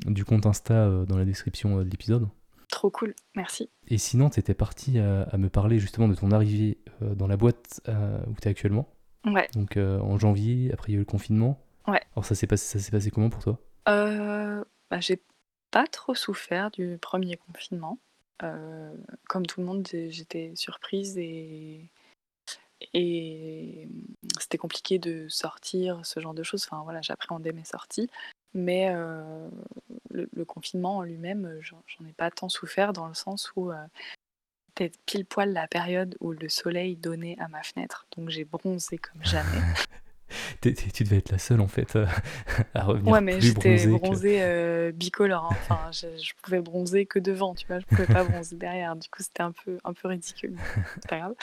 du 0.07 0.25
compte 0.25 0.47
Insta 0.47 1.05
dans 1.05 1.19
la 1.19 1.25
description 1.25 1.79
de 1.79 1.91
l'épisode. 1.91 2.29
Trop 2.71 2.91
cool, 2.91 3.15
merci. 3.35 3.69
Et 3.89 3.99
sinon, 3.99 4.31
t'étais 4.31 4.55
parti 4.55 4.99
à, 4.99 5.23
à 5.23 5.37
me 5.37 5.51
parler 5.51 5.79
justement 5.79 6.09
de 6.09 6.15
ton 6.15 6.31
arrivée 6.31 6.79
dans 7.01 7.27
la 7.27 7.37
boîte 7.37 7.83
où 7.89 8.35
t'es 8.41 8.49
actuellement. 8.49 8.89
Ouais. 9.25 9.49
Donc 9.55 9.77
euh, 9.77 9.99
en 10.01 10.19
janvier, 10.19 10.73
après 10.73 10.93
il 10.93 10.95
y 10.95 10.97
a 10.97 10.97
eu 10.97 11.01
le 11.01 11.05
confinement. 11.05 11.59
Ouais. 11.87 12.03
Alors 12.15 12.25
ça 12.25 12.35
s'est 12.35 12.47
passé, 12.47 12.79
ça 12.79 12.85
s'est 12.85 12.91
passé 12.91 13.11
comment 13.11 13.31
pour 13.31 13.43
toi? 13.43 13.59
Euh, 13.89 14.65
bah, 14.91 15.01
j'ai 15.01 15.21
pas 15.71 15.87
trop 15.87 16.15
souffert 16.15 16.71
du 16.71 16.99
premier 17.01 17.37
confinement. 17.37 17.99
Euh, 18.43 18.95
comme 19.29 19.47
tout 19.47 19.61
le 19.61 19.67
monde, 19.67 19.87
j'étais 19.87 20.53
surprise 20.57 21.19
et, 21.19 21.91
et 22.95 23.89
c'était 24.39 24.59
compliqué 24.59 24.99
de 24.99 25.29
sortir, 25.29 26.05
ce 26.07 26.21
genre 26.21 26.35
de 26.35 26.43
choses. 26.43 26.65
Enfin 26.65 26.83
voilà, 26.83 27.03
j'appréhendais 27.03 27.53
mes 27.53 27.65
sorties. 27.65 28.09
Mais 28.53 28.89
euh, 28.91 29.49
le, 30.11 30.29
le 30.33 30.45
confinement 30.45 30.97
en 30.97 31.03
lui-même, 31.03 31.59
j'en 31.61 31.83
j'en 31.87 32.05
ai 32.07 32.13
pas 32.13 32.31
tant 32.31 32.49
souffert 32.49 32.93
dans 32.93 33.07
le 33.07 33.15
sens 33.15 33.53
où 33.55 33.71
euh, 33.71 33.77
c'était 34.81 34.97
pile 35.07 35.25
poil 35.27 35.53
la 35.53 35.67
période 35.67 36.17
où 36.21 36.33
le 36.33 36.49
soleil 36.49 36.97
donnait 36.97 37.37
à 37.39 37.49
ma 37.49 37.63
fenêtre. 37.63 38.07
Donc 38.17 38.31
j'ai 38.31 38.45
bronzé 38.45 38.99
comme 38.99 39.23
jamais. 39.25 39.45
T'es- 40.61 40.75
Tu 40.75 41.03
devais 41.03 41.17
être 41.17 41.33
la 41.33 41.39
seule 41.39 41.61
en 41.61 41.67
fait 41.67 41.97
euh, 41.97 42.07
à 42.75 42.85
revenir 42.85 43.13
Ouais, 43.13 43.21
mais 43.21 43.41
j'étais 43.41 43.87
bronzée 43.89 44.37
que- 44.37 44.41
euh, 44.43 44.93
bicolore. 44.93 45.45
hein. 45.47 45.57
Enfin, 45.63 45.91
je, 45.93 46.07
je 46.23 46.33
pouvais 46.41 46.61
bronzer 46.61 47.05
que 47.05 47.19
devant, 47.19 47.55
tu 47.55 47.67
vois. 47.67 47.81
Je 47.81 47.85
pouvais 47.87 48.07
pas 48.07 48.23
bronzer 48.23 48.57
derrière. 48.57 48.95
Du 48.95 49.09
coup, 49.09 49.23
c'était 49.25 49.43
un 49.43 49.51
peu, 49.51 49.79
un 49.83 49.93
peu 49.93 50.07
ridicule. 50.07 50.53
mais 50.53 50.83
C'est 50.95 51.09
pas 51.09 51.19
grave. 51.19 51.35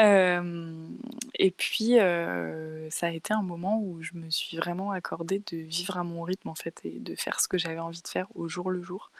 Euh, 0.00 0.88
et 1.34 1.50
puis, 1.50 1.98
euh, 2.00 2.88
ça 2.88 3.08
a 3.08 3.10
été 3.10 3.34
un 3.34 3.42
moment 3.42 3.78
où 3.82 4.02
je 4.02 4.14
me 4.14 4.30
suis 4.30 4.56
vraiment 4.56 4.92
accordée 4.92 5.42
de 5.50 5.58
vivre 5.58 5.98
à 5.98 6.02
mon 6.04 6.22
rythme, 6.22 6.48
en 6.48 6.54
fait, 6.54 6.80
et 6.84 6.98
de 7.00 7.14
faire 7.14 7.38
ce 7.38 7.48
que 7.48 7.58
j'avais 7.58 7.80
envie 7.80 8.00
de 8.02 8.08
faire 8.08 8.28
au 8.34 8.48
jour 8.48 8.70
le 8.70 8.82
jour. 8.82 9.10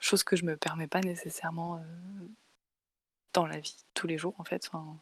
Chose 0.00 0.22
que 0.24 0.36
je 0.36 0.44
me 0.46 0.56
permets 0.56 0.86
pas 0.86 1.00
nécessairement 1.00 1.82
dans 3.38 3.46
la 3.46 3.60
vie, 3.60 3.76
tous 3.94 4.06
les 4.06 4.18
jours, 4.18 4.34
en 4.38 4.44
fait. 4.44 4.68
Enfin, 4.68 4.96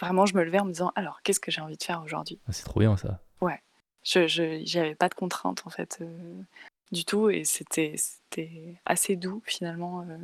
vraiment, 0.00 0.26
je 0.26 0.34
me 0.34 0.42
levais 0.42 0.58
en 0.58 0.64
me 0.64 0.72
disant, 0.72 0.92
alors, 0.96 1.22
qu'est-ce 1.22 1.40
que 1.40 1.50
j'ai 1.50 1.60
envie 1.60 1.76
de 1.76 1.82
faire 1.82 2.02
aujourd'hui? 2.02 2.40
Ah, 2.48 2.52
c'est 2.52 2.64
trop 2.64 2.80
bien 2.80 2.96
ça. 2.96 3.20
je 4.04 4.26
je 4.26 4.62
j'avais 4.64 4.94
pas 4.94 5.08
de 5.08 5.14
contraintes 5.14 5.62
en 5.66 5.70
fait 5.70 5.98
euh, 6.00 6.42
du 6.92 7.04
tout. 7.04 7.30
Et 7.30 7.44
c'était 7.44 7.94
c'était 7.96 8.76
assez 8.84 9.16
doux 9.16 9.42
finalement 9.46 10.02
euh. 10.02 10.18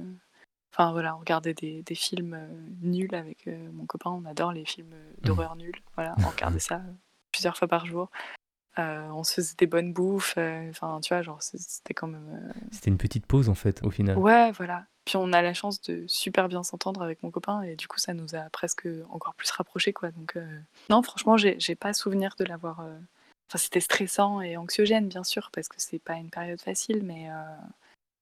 enfin 0.72 0.92
voilà 0.92 1.16
on 1.16 1.18
regardait 1.18 1.54
des, 1.54 1.82
des 1.82 1.94
films 1.94 2.34
euh, 2.34 2.48
nuls 2.82 3.14
avec 3.14 3.46
mon 3.46 3.86
copain. 3.86 4.10
On 4.10 4.24
adore 4.26 4.52
les 4.52 4.64
films 4.64 4.92
euh, 4.92 5.12
d'horreur 5.22 5.56
nuls. 5.56 5.80
Voilà 5.96 6.14
on 6.24 6.28
regardait 6.28 6.58
ça 6.70 6.82
plusieurs 7.32 7.56
fois 7.56 7.68
par 7.68 7.86
jour 7.86 8.10
Euh, 8.78 9.08
on 9.08 9.24
se 9.24 9.34
faisait 9.34 9.56
des 9.58 9.66
bonnes 9.66 9.92
bouffes 9.92 10.34
euh, 10.38 10.70
enfin 10.70 11.00
tu 11.02 11.12
vois 11.12 11.22
genre 11.22 11.42
c'était 11.42 11.92
quand 11.92 12.06
même 12.06 12.28
euh, 12.32 12.52
C'était 12.70 12.90
une 12.90 12.98
petite 12.98 13.26
pause 13.26 13.48
en 13.48 13.54
fait 13.54 13.82
au 13.84 13.90
final. 13.90 14.16
ouais 14.16 14.52
voilà 14.52 14.86
puis 15.04 15.16
on 15.16 15.32
a 15.32 15.42
la 15.42 15.54
chance 15.54 15.82
de 15.82 16.04
super 16.06 16.48
bien 16.48 16.62
s'entendre 16.62 17.02
avec 17.02 17.24
mon 17.24 17.32
copain 17.32 17.62
et 17.62 17.74
du 17.74 17.88
coup 17.88 17.98
ça 17.98 18.14
nous 18.14 18.36
a 18.36 18.48
presque 18.50 18.86
encore 19.10 19.34
plus 19.34 19.50
rapprochés 19.50 19.92
quoi 19.92 20.12
donc 20.12 20.38
non 20.88 21.02
franchement 21.02 21.36
j'ai 21.36 21.74
pas 21.74 21.92
souvenir 21.92 22.34
de 22.38 22.44
l'avoir 22.44 22.84
Enfin, 23.48 23.58
c'était 23.58 23.80
stressant 23.80 24.40
et 24.40 24.56
anxiogène, 24.56 25.08
bien 25.08 25.24
sûr, 25.24 25.50
parce 25.52 25.66
que 25.68 25.74
c'est 25.78 25.98
pas 25.98 26.14
une 26.14 26.30
période 26.30 26.60
facile, 26.60 27.02
mais, 27.02 27.26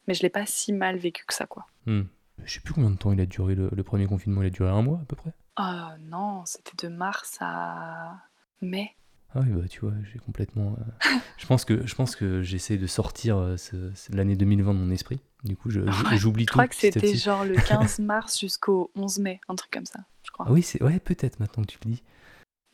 mais 0.06 0.14
je 0.14 0.22
l'ai 0.22 0.30
pas 0.30 0.46
si 0.46 0.72
mal 0.72 0.96
vécu 0.96 1.26
que 1.26 1.34
ça, 1.34 1.44
quoi. 1.44 1.66
Hmm. 1.84 2.04
Je 2.44 2.54
sais 2.54 2.60
plus 2.60 2.72
combien 2.72 2.88
de 2.90 2.96
temps 2.96 3.12
il 3.12 3.20
a 3.20 3.26
duré 3.26 3.54
le, 3.54 3.68
le 3.70 3.82
premier 3.82 4.06
confinement. 4.06 4.40
Il 4.42 4.46
a 4.46 4.50
duré 4.50 4.70
un 4.70 4.80
mois 4.80 5.00
à 5.02 5.04
peu 5.04 5.16
près? 5.16 5.34
Ah 5.56 5.96
non, 6.00 6.44
c'était 6.46 6.86
de 6.86 6.90
mars 6.90 7.36
à 7.40 8.14
mai. 8.62 8.94
Ah 9.34 9.40
oui 9.40 9.50
bah 9.52 9.68
tu 9.68 9.80
vois, 9.80 9.92
j'ai 10.10 10.18
complètement. 10.18 10.76
euh, 10.78 11.10
je 11.36 11.46
pense 11.46 11.64
que 11.66 11.86
je 11.86 11.94
pense 11.94 12.16
que 12.16 12.42
j'essaie 12.42 12.78
de 12.78 12.86
sortir 12.86 13.36
euh, 13.36 13.56
ce- 13.58 13.92
ce- 13.94 14.14
l'année 14.16 14.36
2020 14.36 14.72
de 14.74 14.78
mon 14.78 14.90
esprit. 14.90 15.20
Du 15.44 15.54
coup, 15.56 15.68
je- 15.70 15.80
je- 15.90 16.16
j'oublie 16.16 16.44
Je 16.44 16.46
tout. 16.48 16.52
crois 16.52 16.66
que 16.66 16.74
petit 16.74 16.86
à 16.88 16.92
c'était 16.92 17.00
petit. 17.12 17.18
genre 17.18 17.44
le 17.44 17.54
15 17.96 17.98
mars 18.00 18.38
jusqu'au 18.40 18.90
11 18.96 19.18
mai, 19.18 19.40
un 19.48 19.54
truc 19.54 19.70
comme 19.70 19.84
ça, 19.86 20.00
je 20.24 20.30
crois, 20.30 20.46
Ah 20.48 20.52
oui, 20.52 20.62
c'est 20.62 20.82
ouais 20.82 20.98
peut-être 20.98 21.40
maintenant 21.40 21.62
que 21.62 21.68
tu 21.68 21.78
le 21.84 21.90
dis. 21.92 22.02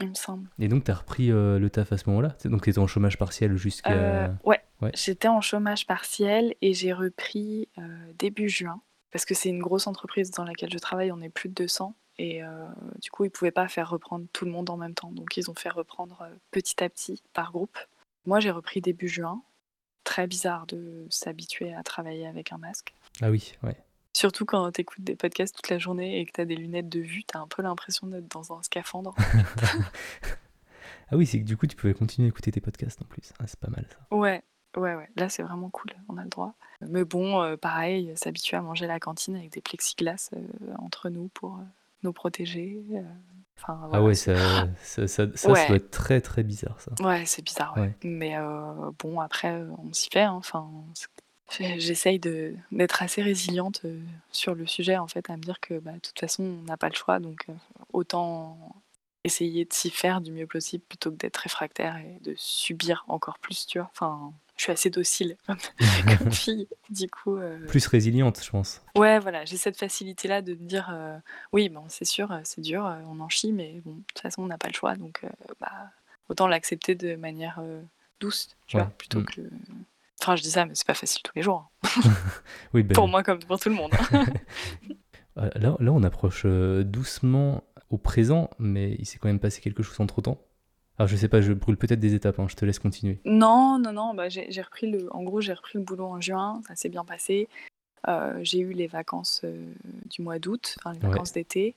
il 0.00 0.08
me 0.10 0.14
semble. 0.14 0.48
Et 0.60 0.68
donc 0.68 0.84
t'as 0.84 0.94
repris 0.94 1.30
euh, 1.32 1.58
le 1.58 1.70
taf 1.70 1.90
à 1.92 1.98
ce 1.98 2.08
moment-là? 2.10 2.36
C'est- 2.38 2.48
Donc 2.48 2.62
t'étais 2.62 2.78
en 2.78 2.86
chômage 2.86 3.18
partiel 3.18 3.56
jusqu'à. 3.56 3.90
Euh, 3.90 4.28
ouais. 4.44 4.60
ouais. 4.80 4.92
j'étais 4.94 5.28
en 5.28 5.40
chômage 5.40 5.86
partiel 5.88 6.54
et 6.62 6.72
j'ai 6.72 6.92
repris 6.92 7.68
euh, 7.78 7.82
début 8.18 8.48
juin 8.48 8.80
parce 9.10 9.24
que 9.24 9.34
c'est 9.34 9.48
une 9.48 9.60
grosse 9.60 9.86
entreprise 9.88 10.30
dans 10.30 10.44
laquelle 10.44 10.72
je 10.72 10.78
travaille, 10.78 11.10
on 11.12 11.20
est 11.20 11.28
plus 11.30 11.48
de 11.48 11.54
200 11.54 11.94
et 12.18 12.42
euh, 12.42 12.66
du 13.00 13.10
coup 13.10 13.24
ils 13.24 13.30
pouvaient 13.30 13.50
pas 13.50 13.68
faire 13.68 13.90
reprendre 13.90 14.26
tout 14.32 14.44
le 14.44 14.50
monde 14.50 14.70
en 14.70 14.76
même 14.76 14.94
temps, 14.94 15.10
donc 15.12 15.36
ils 15.36 15.50
ont 15.50 15.54
fait 15.54 15.70
reprendre 15.70 16.22
euh, 16.22 16.34
petit 16.50 16.82
à 16.82 16.88
petit 16.88 17.22
par 17.32 17.52
groupe. 17.52 17.78
Moi 18.26 18.40
j'ai 18.40 18.50
repris 18.50 18.80
début 18.80 19.08
juin, 19.08 19.42
très 20.04 20.26
bizarre 20.26 20.66
de 20.66 21.06
s'habituer 21.10 21.74
à 21.74 21.82
travailler 21.82 22.26
avec 22.26 22.52
un 22.52 22.58
masque. 22.58 22.94
Ah 23.20 23.30
oui, 23.30 23.54
ouais. 23.62 23.76
Surtout 24.16 24.44
quand 24.44 24.70
tu 24.70 24.80
écoutes 24.82 25.02
des 25.02 25.16
podcasts 25.16 25.56
toute 25.56 25.68
la 25.68 25.78
journée 25.78 26.20
et 26.20 26.26
que 26.26 26.32
tu 26.32 26.40
as 26.40 26.44
des 26.44 26.54
lunettes 26.54 26.88
de 26.88 27.00
vue, 27.00 27.24
tu 27.24 27.36
as 27.36 27.40
un 27.40 27.48
peu 27.48 27.62
l'impression 27.62 28.06
d'être 28.06 28.28
dans 28.28 28.52
un 28.56 28.62
scaphandre. 28.62 29.14
Ah 31.10 31.16
oui, 31.16 31.26
c'est 31.26 31.38
que 31.38 31.44
du 31.44 31.56
coup 31.56 31.66
tu 31.66 31.76
pouvais 31.76 31.94
continuer 31.94 32.26
à 32.26 32.30
écouter 32.30 32.50
tes 32.50 32.60
podcasts 32.60 33.00
en 33.02 33.04
plus. 33.04 33.32
Ah, 33.38 33.46
c'est 33.46 33.58
pas 33.60 33.68
mal 33.68 33.86
ça. 33.90 34.16
Ouais, 34.16 34.42
ouais, 34.76 34.94
ouais. 34.94 35.08
Là, 35.16 35.28
c'est 35.28 35.42
vraiment 35.42 35.70
cool, 35.70 35.92
on 36.08 36.16
a 36.16 36.24
le 36.24 36.28
droit. 36.28 36.54
Mais 36.80 37.04
bon, 37.04 37.42
euh, 37.42 37.56
pareil, 37.56 38.12
s'habituer 38.16 38.56
à 38.56 38.62
manger 38.62 38.86
à 38.86 38.88
la 38.88 39.00
cantine 39.00 39.36
avec 39.36 39.50
des 39.50 39.60
plexiglas 39.60 40.30
euh, 40.34 40.46
entre 40.78 41.10
nous 41.10 41.28
pour 41.28 41.56
euh, 41.56 41.64
nous 42.04 42.12
protéger. 42.12 42.80
euh. 42.94 43.02
Ah 43.66 44.02
ouais, 44.02 44.14
ça, 44.14 44.34
ça, 44.82 45.06
ça, 45.06 45.26
ça, 45.26 45.36
ça 45.36 45.50
Ouais. 45.52 45.66
doit 45.68 45.76
être 45.76 45.90
très 45.90 46.20
très 46.20 46.42
bizarre 46.42 46.78
ça. 46.80 46.90
Ouais, 47.00 47.24
c'est 47.24 47.42
bizarre, 47.42 47.74
ouais. 47.76 47.82
Ouais. 47.82 47.94
Mais 48.02 48.36
euh, 48.36 48.90
bon, 48.98 49.20
après, 49.20 49.62
on 49.78 49.92
s'y 49.92 50.10
fait. 50.12 50.20
hein. 50.22 50.34
Enfin, 50.34 50.68
j'essaye 51.78 52.18
de- 52.18 52.54
d'être 52.72 53.02
assez 53.02 53.22
résiliente 53.22 53.80
euh, 53.84 54.00
sur 54.32 54.54
le 54.54 54.66
sujet, 54.66 54.98
en 54.98 55.06
fait, 55.06 55.30
à 55.30 55.36
me 55.36 55.42
dire 55.42 55.60
que 55.60 55.78
bah, 55.78 55.92
de 55.92 55.98
toute 55.98 56.18
façon, 56.18 56.42
on 56.42 56.62
n'a 56.64 56.76
pas 56.76 56.88
le 56.88 56.94
choix, 56.94 57.20
donc 57.20 57.46
autant 57.92 58.58
essayer 59.24 59.64
de 59.64 59.72
s'y 59.72 59.90
faire 59.90 60.20
du 60.20 60.32
mieux 60.32 60.46
possible 60.46 60.84
plutôt 60.86 61.10
que 61.10 61.16
d'être 61.16 61.38
réfractaire 61.38 61.96
et 61.96 62.18
de 62.22 62.34
subir 62.36 63.04
encore 63.08 63.38
plus, 63.38 63.66
tu 63.66 63.78
vois. 63.78 63.88
Enfin, 63.92 64.32
je 64.56 64.62
suis 64.62 64.72
assez 64.72 64.90
docile 64.90 65.36
comme, 65.46 65.56
comme 66.18 66.32
fille, 66.32 66.68
du 66.90 67.08
coup. 67.08 67.36
euh, 67.36 67.66
Plus 67.66 67.86
résiliente, 67.86 68.42
je 68.42 68.50
pense. 68.50 68.82
Ouais, 68.96 69.18
voilà, 69.18 69.44
j'ai 69.44 69.56
cette 69.56 69.76
facilité-là 69.78 70.42
de 70.42 70.52
me 70.54 70.64
dire, 70.66 70.90
euh, 70.92 71.18
oui, 71.52 71.68
bon, 71.68 71.84
c'est 71.88 72.04
sûr, 72.04 72.30
euh, 72.32 72.40
c'est 72.44 72.60
dur, 72.60 72.82
on 73.08 73.20
en 73.20 73.28
chie, 73.28 73.52
mais 73.52 73.80
bon, 73.84 73.94
de 73.94 74.02
toute 74.08 74.20
façon, 74.20 74.42
on 74.42 74.46
n'a 74.46 74.58
pas 74.58 74.68
le 74.68 74.74
choix, 74.74 74.94
donc 74.96 75.20
euh, 75.24 75.28
bah, 75.60 75.72
autant 76.28 76.46
l'accepter 76.48 76.94
de 76.94 77.16
manière 77.16 77.60
douce, 78.20 78.48
tu 78.66 78.76
Ouais. 78.76 78.82
vois, 78.84 78.92
plutôt 78.92 79.20
Mm. 79.20 79.24
que... 79.26 79.40
Enfin, 80.22 80.36
je 80.36 80.42
dis 80.42 80.50
ça, 80.52 80.64
mais 80.64 80.74
c'est 80.74 80.86
pas 80.86 80.94
facile 80.94 81.20
tous 81.22 81.32
les 81.36 81.42
jours, 81.42 81.68
hein. 81.82 81.88
Oui, 82.72 82.82
ben, 82.82 82.94
pour 82.94 83.08
moi 83.08 83.22
comme 83.22 83.40
pour 83.40 83.58
tout 83.58 83.68
le 83.68 83.74
monde. 83.74 83.92
là, 85.36 85.50
là, 85.56 85.92
on 85.92 86.02
approche 86.02 86.46
doucement 86.46 87.64
au 87.90 87.98
présent, 87.98 88.48
mais 88.58 88.94
il 88.98 89.04
s'est 89.06 89.18
quand 89.18 89.28
même 89.28 89.40
passé 89.40 89.60
quelque 89.60 89.82
chose 89.82 90.00
entre 90.00 90.22
temps. 90.22 90.40
Alors 90.98 91.08
je 91.08 91.16
sais 91.16 91.28
pas, 91.28 91.40
je 91.40 91.52
brûle 91.52 91.76
peut-être 91.76 91.98
des 92.00 92.14
étapes, 92.14 92.38
hein, 92.38 92.46
je 92.48 92.54
te 92.56 92.64
laisse 92.64 92.78
continuer. 92.78 93.20
non, 93.24 93.78
non, 93.78 93.92
non, 93.92 94.14
bah, 94.14 94.28
j'ai 94.28 94.62
repris 94.62 94.90
le... 94.90 95.12
En 95.14 95.22
gros, 95.22 95.40
j'ai 95.40 95.52
repris 95.52 95.78
le 95.78 95.84
boulot 95.84 96.06
en 96.06 96.20
juin, 96.20 96.60
ça 96.68 96.76
s'est 96.76 96.88
bien 96.88 97.04
passé. 97.04 97.48
Euh, 98.06 98.38
j'ai 98.42 98.58
eu 98.60 98.72
les 98.72 98.86
vacances 98.86 99.40
euh, 99.44 99.66
du 100.10 100.22
mois 100.22 100.38
d'août, 100.38 100.76
enfin, 100.78 100.92
les 100.92 101.00
Ouais. 101.00 101.08
vacances 101.08 101.32
d'été. 101.32 101.74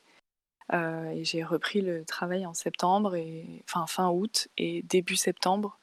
Euh, 0.74 1.09
et 1.11 1.24
j'ai 1.24 1.43
repris 1.43 1.82
le 1.82 2.03
travail 2.03 2.45
en 2.45 2.53
septembre, 2.53 3.15
et, 3.15 3.45
enfin 3.70 3.88
fin 3.88 4.09
août 4.09 4.49
et 4.57 4.84
début 4.84 5.15
septembre. 5.15 5.80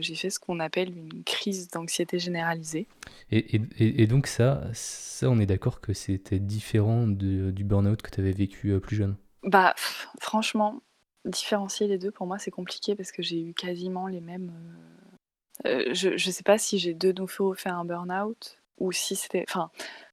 j'ai 0.00 0.16
fait 0.16 0.28
ce 0.30 0.40
qu'on 0.40 0.58
appelle 0.58 0.90
une 0.98 1.22
crise 1.22 1.68
d'anxiété 1.68 2.18
généralisée. 2.18 2.88
Et, 3.30 3.54
et- 3.56 4.02
et- 4.02 4.06
donc 4.08 4.26
ça, 4.26 4.64
ça, 4.72 5.30
on 5.30 5.38
est 5.38 5.46
d'accord 5.46 5.80
que 5.80 5.92
c'était 5.92 6.40
différent 6.40 7.06
de- 7.06 7.52
du 7.52 7.62
burn-out 7.62 8.02
que 8.02 8.10
tu 8.10 8.18
avais 8.20 8.32
vécu 8.32 8.78
plus 8.80 8.96
jeune? 8.96 9.16
Bah, 9.44 9.72
pff, 9.76 10.08
franchement, 10.20 10.80
différencier 11.24 11.86
les 11.86 11.98
deux, 11.98 12.10
pour 12.10 12.26
moi, 12.26 12.38
c'est 12.38 12.50
compliqué 12.50 12.94
parce 12.94 13.12
que 13.12 13.22
j'ai 13.22 13.40
eu 13.40 13.54
quasiment 13.54 14.06
les 14.06 14.20
mêmes. 14.20 14.52
euh, 15.66 15.68
euh, 15.68 15.94
je, 15.94 16.16
je 16.16 16.30
sais 16.30 16.42
pas 16.42 16.58
si 16.58 16.78
j'ai 16.78 16.94
de 16.94 17.12
nouveau 17.12 17.54
fait 17.54 17.68
un 17.68 17.84
burn-out 17.84 18.58
ou 18.78 18.92
si 18.92 19.16
c'était. 19.16 19.44
Enfin, 19.48 19.70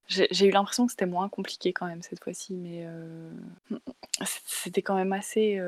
j'ai 0.08 0.45
eu 0.45 0.51
l'impression 0.51 0.86
que 0.86 0.91
c'était 0.91 1.05
moins 1.05 1.28
compliqué 1.28 1.74
quand 1.74 1.86
même 1.86 2.01
cette 2.01 2.24
fois-ci, 2.24 2.53
mais 2.53 2.84
euh, 2.86 3.30
c'était 4.45 4.82
quand 4.82 4.95
même 4.95 5.12
assez, 5.12 5.60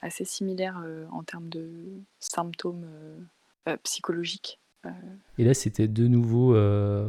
assez 0.00 0.24
similaire 0.24 0.80
en 1.10 1.24
termes 1.24 1.48
de 1.48 1.68
symptômes 2.20 2.86
psychologiques. 3.82 4.60
Et 5.36 5.42
là, 5.44 5.52
c'était 5.52 5.88
de 5.88 6.06
nouveau 6.06 6.56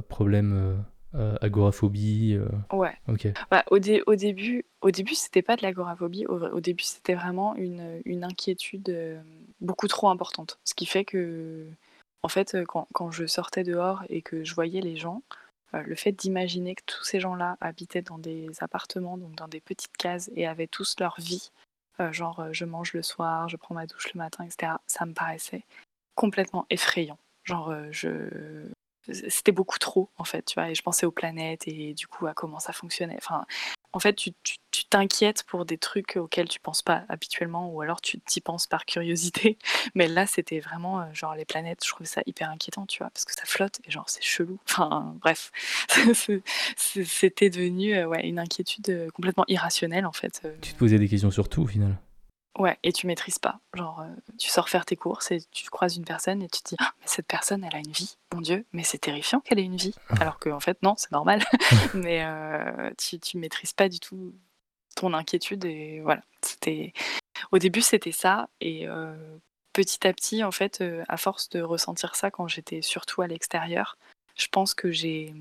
problème 0.10 0.84
agoraphobie. 1.42 2.40
Ouais. 2.72 2.96
Ok. 3.08 3.28
Bah, 3.52 3.64
au, 3.72 3.78
au, 3.78 4.16
début, 4.16 4.66
au 4.82 4.92
début, 4.92 5.16
c'était 5.16 5.42
pas 5.42 5.56
de 5.56 5.62
l'agoraphobie. 5.62 6.26
Au, 6.28 6.40
au, 6.40 6.60
début, 6.60 6.84
c'était 6.84 7.16
vraiment 7.16 7.56
une, 7.56 8.02
une 8.06 8.24
inquiétude 8.24 9.22
beaucoup 9.62 9.88
trop 9.88 10.10
importante. 10.10 10.60
Ce 10.64 10.74
qui 10.74 10.86
fait 10.86 11.06
que, 11.06 11.68
en 12.24 12.30
fait, 12.30 12.58
quand, 12.68 12.88
quand 12.94 13.12
je 13.12 13.26
sortais 13.26 13.64
dehors 13.64 14.04
et 14.10 14.22
que 14.22 14.44
je 14.44 14.56
voyais 14.56 14.82
les 14.82 14.96
gens, 14.96 15.22
euh, 15.76 15.84
le 15.84 15.96
fait 15.96 16.12
d'imaginer 16.12 16.76
que 16.76 16.84
tous 16.86 17.04
ces 17.04 17.20
gens-là 17.20 17.58
habitaient 17.62 18.02
dans 18.02 18.18
des 18.18 18.50
appartements, 18.62 19.18
donc 19.18 19.36
dans 19.36 19.48
des 19.48 19.62
petites 19.62 19.98
cases, 19.98 20.30
et 20.36 20.46
avaient 20.48 20.68
tous 20.68 20.96
leur 21.00 21.16
vie, 21.20 21.52
euh, 22.00 22.12
genre 22.12 22.40
euh, 22.40 22.50
je 22.52 22.66
mange 22.66 22.94
le 22.94 23.02
soir, 23.02 23.50
je 23.50 23.58
prends 23.58 23.76
ma 23.76 23.88
douche 23.88 24.14
le 24.14 24.20
matin, 24.20 24.44
etc., 24.44 24.74
ça 24.88 25.06
me 25.06 25.14
paraissait 25.14 25.64
complètement 26.16 26.66
effrayant. 26.70 27.18
Genre, 27.44 27.74
je... 27.92 28.68
c'était 29.12 29.52
beaucoup 29.52 29.80
trop, 29.80 30.10
en 30.18 30.24
fait, 30.24 30.44
tu 30.44 30.56
vois, 30.56 30.70
et 30.70 30.76
je 30.76 30.82
pensais 30.82 31.06
aux 31.06 31.12
planètes 31.12 31.68
et 31.68 31.94
du 31.94 32.08
coup 32.08 32.28
à 32.28 32.34
comment 32.34 32.60
ça 32.60 32.74
fonctionnait. 32.74 33.18
Enfin, 33.18 33.46
en 33.92 34.00
fait, 34.00 34.16
tu 34.16 34.34
t'inquiètes 34.90 35.44
pour 35.44 35.66
des 35.66 35.78
trucs 35.78 36.18
auxquels 36.18 36.48
tu 36.48 36.60
penses 36.60 36.82
pas 36.82 37.04
habituellement, 37.10 37.70
ou 37.70 37.82
alors 37.82 38.02
tu 38.02 38.20
t'y 38.20 38.42
penses 38.42 38.68
par 38.68 38.86
curiosité. 38.86 39.58
Mais 39.96 40.08
là, 40.08 40.26
c'était 40.26 40.60
vraiment 40.60 41.02
euh, 41.02 41.06
genre 41.14 41.36
les 41.36 41.46
planètes, 41.46 41.84
je 41.84 41.90
trouvais 41.90 42.08
ça 42.08 42.22
hyper 42.26 42.50
inquiétant, 42.50 42.86
tu 42.86 43.00
vois, 43.00 43.10
parce 43.10 43.26
que 43.26 43.34
ça 43.34 43.46
flotte 43.46 43.80
et 43.86 43.92
genre 43.92 44.10
c'est 44.10 44.24
chelou. 44.24 44.60
Enfin, 44.70 45.16
bref, 45.22 45.52
c'était 46.78 47.50
devenu 47.50 47.96
euh, 47.96 48.08
ouais, 48.08 48.28
une 48.28 48.40
inquiétude 48.40 48.90
euh, 48.90 49.10
complètement 49.12 49.46
irrationnelle 49.48 50.06
en 50.06 50.12
fait. 50.12 50.42
Tu 50.62 50.74
te 50.74 50.80
posais 50.80 50.98
des 50.98 51.08
questions 51.08 51.30
sur 51.32 51.48
tout 51.48 51.62
au 51.62 51.68
final 51.68 51.98
Ouais, 52.60 52.78
et 52.84 52.94
tu 52.94 53.08
maîtrises 53.08 53.40
pas. 53.40 53.60
Genre, 53.74 54.02
euh, 54.02 54.10
tu 54.38 54.50
sors 54.50 54.70
faire 54.70 54.86
tes 54.86 54.96
courses 54.96 55.32
et 55.32 55.42
tu 55.52 55.70
croises 55.70 55.98
une 55.98 56.06
personne 56.06 56.44
et 56.44 56.50
tu 56.50 56.62
te 56.62 56.70
dis, 56.70 56.76
ah, 56.80 56.94
mais 57.00 57.08
cette 57.08 57.26
personne, 57.26 57.64
elle 57.64 57.76
a 57.76 57.80
une 57.80 57.92
vie. 57.92 58.16
Mon 58.34 58.42
Dieu, 58.42 58.66
mais 58.74 58.84
c'est 58.84 59.00
terrifiant 59.00 59.40
qu'elle 59.40 59.60
ait 59.60 59.64
une 59.64 59.78
vie. 59.78 59.96
Ah. 60.10 60.16
Alors 60.22 60.40
qu'en 60.40 60.52
en 60.52 60.60
fait, 60.60 60.82
non, 60.84 60.94
c'est 60.96 61.12
normal. 61.12 61.44
mais 61.96 62.24
euh, 62.24 62.92
tu, 62.98 63.20
tu 63.20 63.38
maîtrises 63.38 63.74
pas 63.74 63.90
du 63.90 64.00
tout 64.00 64.34
ton 64.96 65.14
inquiétude 65.14 65.66
et 65.66 66.02
voilà. 66.02 66.22
C'était 66.42 66.94
au 67.52 67.58
début, 67.58 67.82
c'était 67.82 68.12
ça 68.12 68.48
et 68.62 68.88
euh, 68.88 69.16
petit 69.74 70.06
à 70.08 70.14
petit, 70.14 70.44
en 70.44 70.52
fait, 70.52 70.84
à 71.08 71.18
force 71.18 71.50
de 71.50 71.62
ressentir 71.62 72.16
ça 72.16 72.30
quand 72.30 72.48
j'étais 72.48 72.84
surtout 72.84 73.24
à 73.24 73.28
l'extérieur, 73.28 73.98
je 74.36 74.48
pense 74.48 74.76
que 74.76 74.92
j'ai 74.92 75.34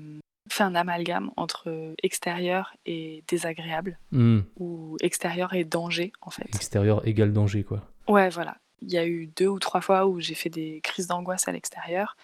fait 0.49 0.63
un 0.63 0.75
amalgame 0.75 1.31
entre 1.37 1.93
extérieur 2.03 2.75
et 2.85 3.23
désagréable, 3.27 3.97
hmm. 4.11 4.41
ou 4.59 4.97
extérieur 5.01 5.53
et 5.53 5.63
danger, 5.63 6.11
en 6.21 6.29
fait. 6.29 6.53
Extérieur 6.55 7.07
égale 7.07 7.33
danger, 7.33 7.63
quoi. 7.63 7.81
Ouais, 8.07 8.29
voilà. 8.29 8.57
Il 8.81 8.91
y 8.91 8.97
a 8.97 9.05
eu 9.05 9.27
deux 9.27 9.47
ou 9.47 9.59
trois 9.59 9.81
fois 9.81 10.07
où 10.07 10.19
j'ai 10.19 10.35
fait 10.35 10.49
des 10.49 10.81
crises 10.83 11.07
d'angoisse 11.07 11.47
à 11.47 11.51
l'extérieur. 11.51 12.17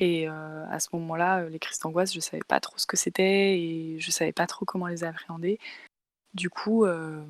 Et 0.00 0.28
euh, 0.28 0.66
à 0.70 0.80
ce 0.80 0.88
moment-là, 0.94 1.40
euh, 1.40 1.48
les 1.50 1.58
crises 1.58 1.78
d'angoisse, 1.78 2.12
je 2.14 2.20
savais 2.20 2.42
pas 2.48 2.58
trop 2.58 2.78
ce 2.78 2.86
que 2.86 2.96
c'était 2.96 3.60
et 3.60 3.96
je 4.00 4.10
savais 4.10 4.32
pas 4.32 4.46
trop 4.46 4.64
comment 4.64 4.86
les 4.86 5.04
appréhender. 5.04 5.58
Du 6.32 6.48
coup, 6.48 6.86
euh, 6.86 7.22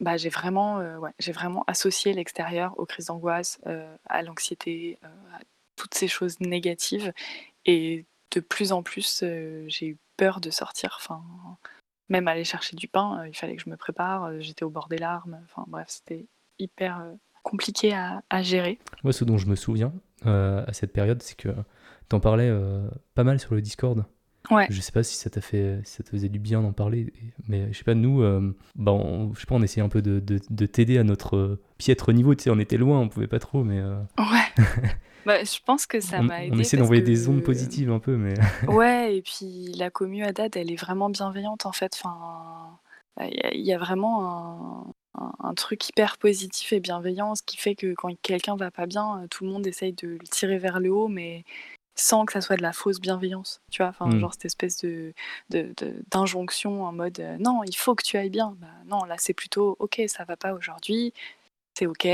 bah, 0.00 0.16
j'ai 0.16 0.30
vraiment, 0.30 0.78
ouais, 0.98 1.12
vraiment 1.32 1.64
associé 1.68 2.12
l'extérieur 2.12 2.78
aux 2.78 2.86
crises 2.86 3.06
d'angoisse, 3.06 3.60
à 4.06 4.22
l'anxiété, 4.22 4.98
à 5.02 5.38
toutes 5.76 5.94
ces 5.94 6.08
choses 6.08 6.40
négatives. 6.40 7.12
Et 7.66 8.04
de 8.32 8.40
plus 8.40 8.72
en 8.72 8.82
plus, 8.82 9.20
euh, 9.22 9.64
j'ai 9.68 9.86
eu 9.86 9.98
peur 10.16 10.40
de 10.40 10.50
sortir. 10.50 10.96
Enfin, 11.00 11.22
même 12.08 12.28
aller 12.28 12.44
chercher 12.44 12.76
du 12.76 12.88
pain, 12.88 13.20
euh, 13.20 13.28
il 13.28 13.34
fallait 13.36 13.56
que 13.56 13.62
je 13.62 13.70
me 13.70 13.76
prépare. 13.76 14.24
Euh, 14.24 14.36
j'étais 14.40 14.64
au 14.64 14.70
bord 14.70 14.88
des 14.88 14.98
larmes. 14.98 15.38
Enfin, 15.44 15.64
bref, 15.68 15.86
c'était 15.88 16.26
hyper 16.58 17.02
compliqué 17.42 17.94
à, 17.94 18.42
gérer. 18.42 18.78
Moi, 19.02 19.12
ce 19.12 19.24
dont 19.24 19.38
je 19.38 19.46
me 19.46 19.56
souviens 19.56 19.92
à 20.26 20.72
cette 20.74 20.92
période, 20.92 21.22
c'est 21.22 21.36
que 21.36 21.48
tu 21.48 22.16
en 22.16 22.20
parlais 22.20 22.54
pas 23.14 23.24
mal 23.24 23.40
sur 23.40 23.54
le 23.54 23.62
Discord. 23.62 24.04
Ouais. 24.50 24.66
Je 24.68 24.78
sais 24.82 24.92
pas 24.92 25.02
si 25.02 25.16
ça 25.16 25.30
t'a 25.30 25.40
fait, 25.40 25.80
ça 25.84 26.02
te 26.02 26.10
faisait 26.10 26.28
du 26.28 26.38
bien 26.38 26.60
d'en 26.60 26.74
parler, 26.74 27.14
mais 27.48 27.72
je 27.72 27.78
sais 27.78 27.84
pas, 27.84 27.94
nous, 27.94 28.20
bah 28.74 28.92
on, 28.92 29.32
je 29.32 29.40
sais 29.40 29.46
pas, 29.46 29.54
on 29.54 29.62
essayait 29.62 29.82
un 29.82 29.88
peu 29.88 30.02
de, 30.02 30.20
de, 30.20 30.66
t'aider 30.66 30.98
à 30.98 31.02
notre 31.02 31.58
piètre 31.78 32.12
niveau, 32.12 32.34
tu 32.34 32.44
sais, 32.44 32.50
on 32.50 32.58
était 32.58 32.76
loin, 32.76 33.00
on 33.00 33.08
pouvait 33.08 33.26
pas 33.26 33.38
trop, 33.38 33.64
mais. 33.64 33.80
Ouais. 33.80 34.64
Bah, 35.26 35.44
je 35.44 35.58
pense 35.64 35.86
que 35.86 36.00
ça 36.00 36.22
m'a 36.22 36.44
aidé. 36.44 36.56
On 36.56 36.58
essaie 36.58 36.76
d'envoyer 36.76 37.02
des 37.02 37.28
ondes 37.28 37.42
positives 37.42 37.90
un 37.90 37.98
peu, 37.98 38.16
mais. 38.16 38.34
ouais, 38.68 39.16
et 39.16 39.22
puis 39.22 39.72
la 39.76 39.90
commu 39.90 40.24
à 40.24 40.32
date, 40.32 40.56
elle 40.56 40.70
est 40.70 40.80
vraiment 40.80 41.10
bienveillante 41.10 41.66
en 41.66 41.72
fait. 41.72 41.92
Enfin, 41.94 42.78
il 43.20 43.60
y, 43.60 43.72
a 43.72 43.78
vraiment 43.78 44.94
un, 45.14 45.32
un, 45.40 45.54
truc 45.54 45.88
hyper 45.88 46.16
positif 46.16 46.72
et 46.72 46.80
bienveillant, 46.80 47.34
ce 47.34 47.42
qui 47.42 47.56
fait 47.56 47.74
que 47.74 47.92
quand 47.94 48.08
quelqu'un 48.22 48.56
va 48.56 48.70
pas 48.70 48.86
bien, 48.86 49.26
tout 49.30 49.44
le 49.44 49.50
monde 49.50 49.66
essaye 49.66 49.92
de 49.92 50.08
le 50.08 50.26
tirer 50.30 50.58
vers 50.58 50.80
le 50.80 50.90
haut, 50.90 51.08
mais 51.08 51.44
sans 52.00 52.24
que 52.24 52.32
ça 52.32 52.40
soit 52.40 52.56
de 52.56 52.62
la 52.62 52.72
fausse 52.72 53.00
bienveillance, 53.00 53.60
tu 53.70 53.82
vois, 53.82 53.88
enfin, 53.88 54.06
mm. 54.06 54.20
genre 54.20 54.32
cette 54.32 54.46
espèce 54.46 54.78
de, 54.78 55.12
d'injonction 56.10 56.84
en 56.84 56.92
mode 56.92 57.20
euh, 57.20 57.36
non, 57.38 57.62
il 57.64 57.76
faut 57.76 57.94
que 57.94 58.02
tu 58.02 58.16
ailles 58.16 58.30
bien. 58.30 58.56
Bah, 58.58 58.68
non, 58.86 59.04
là 59.04 59.16
c'est 59.18 59.34
plutôt 59.34 59.76
ok, 59.78 60.02
ça 60.06 60.24
va 60.24 60.36
pas 60.36 60.52
aujourd'hui, 60.54 61.12
c'est 61.74 61.86
ok, 61.86 62.08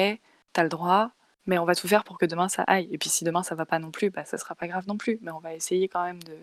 t'as 0.53 0.63
le 0.63 0.69
droit, 0.69 1.13
mais 1.47 1.59
on 1.59 1.65
va 1.65 1.75
tout 1.75 1.89
faire 1.89 2.05
pour 2.05 2.19
que 2.19 2.27
demain 2.27 2.49
ça 2.49 2.63
aille. 2.65 2.89
Et 2.91 2.99
puis 2.99 3.09
si 3.09 3.25
demain 3.25 3.43
ça 3.43 3.55
va 3.55 3.67
pas 3.67 3.79
non 3.79 3.91
plus, 3.91 4.11
bah 4.11 4.25
ça 4.25 4.39
sera 4.39 4.55
pas 4.55 4.69
grave 4.69 4.87
non 4.89 4.97
plus. 4.97 5.19
Mais 5.23 5.31
on 5.31 5.39
va 5.39 5.55
essayer 5.55 5.89
quand 5.89 6.05
même 6.05 6.23
de, 6.23 6.37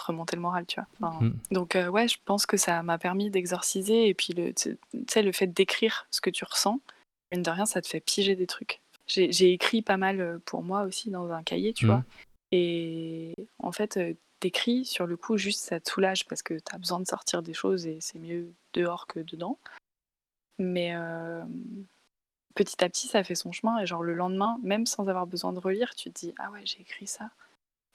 remonter 0.00 0.36
le 0.36 0.42
moral, 0.42 0.66
tu 0.66 0.80
vois. 0.98 1.10
Mm. 1.20 1.34
Donc 1.50 1.76
euh, 1.76 1.88
ouais, 1.88 2.08
je 2.08 2.16
pense 2.24 2.46
que 2.46 2.56
ça 2.56 2.82
m'a 2.82 2.98
permis 2.98 3.30
d'exorciser. 3.30 4.08
Et 4.08 4.14
puis 4.14 4.32
le, 4.32 4.52
tu 4.52 4.78
sais, 5.08 5.22
le 5.22 5.32
fait 5.32 5.46
d'écrire 5.46 6.06
ce 6.10 6.20
que 6.20 6.30
tu 6.30 6.44
ressens, 6.44 6.80
une 7.32 7.42
de 7.42 7.50
rien, 7.50 7.66
ça 7.66 7.82
te 7.82 7.88
fait 7.88 8.00
piger 8.00 8.34
des 8.34 8.46
trucs. 8.46 8.80
J'ai 9.06 9.52
écrit 9.52 9.82
pas 9.82 9.96
mal 9.96 10.20
euh, 10.20 10.38
pour 10.44 10.62
moi 10.62 10.82
aussi 10.82 11.10
dans 11.10 11.30
un 11.30 11.42
cahier, 11.42 11.72
tu 11.72 11.86
mm. 11.86 11.88
vois. 11.88 12.04
Et 12.52 13.34
en 13.58 13.72
fait, 13.72 13.96
euh, 13.96 14.14
t'écris, 14.40 14.84
sur 14.84 15.06
le 15.06 15.16
coup, 15.16 15.36
juste 15.36 15.60
ça 15.60 15.80
te 15.80 15.90
soulage 15.90 16.26
parce 16.26 16.42
que 16.42 16.58
t'as 16.58 16.78
besoin 16.78 17.00
de 17.00 17.06
sortir 17.06 17.42
des 17.42 17.54
choses 17.54 17.86
et 17.86 17.98
c'est 18.00 18.18
mieux 18.18 18.52
dehors 18.72 19.06
que 19.06 19.20
dedans. 19.20 19.58
Mais 20.58 20.94
petit 22.54 22.82
à 22.84 22.88
petit, 22.88 23.08
ça 23.08 23.24
fait 23.24 23.34
son 23.34 23.52
chemin. 23.52 23.78
Et 23.80 23.86
genre, 23.86 24.02
le 24.02 24.14
lendemain, 24.14 24.58
même 24.62 24.86
sans 24.86 25.08
avoir 25.08 25.26
besoin 25.26 25.52
de 25.52 25.58
relire, 25.58 25.94
tu 25.94 26.10
te 26.10 26.20
dis 26.20 26.34
Ah 26.38 26.50
ouais, 26.50 26.62
j'ai 26.64 26.80
écrit 26.80 27.06
ça. 27.06 27.30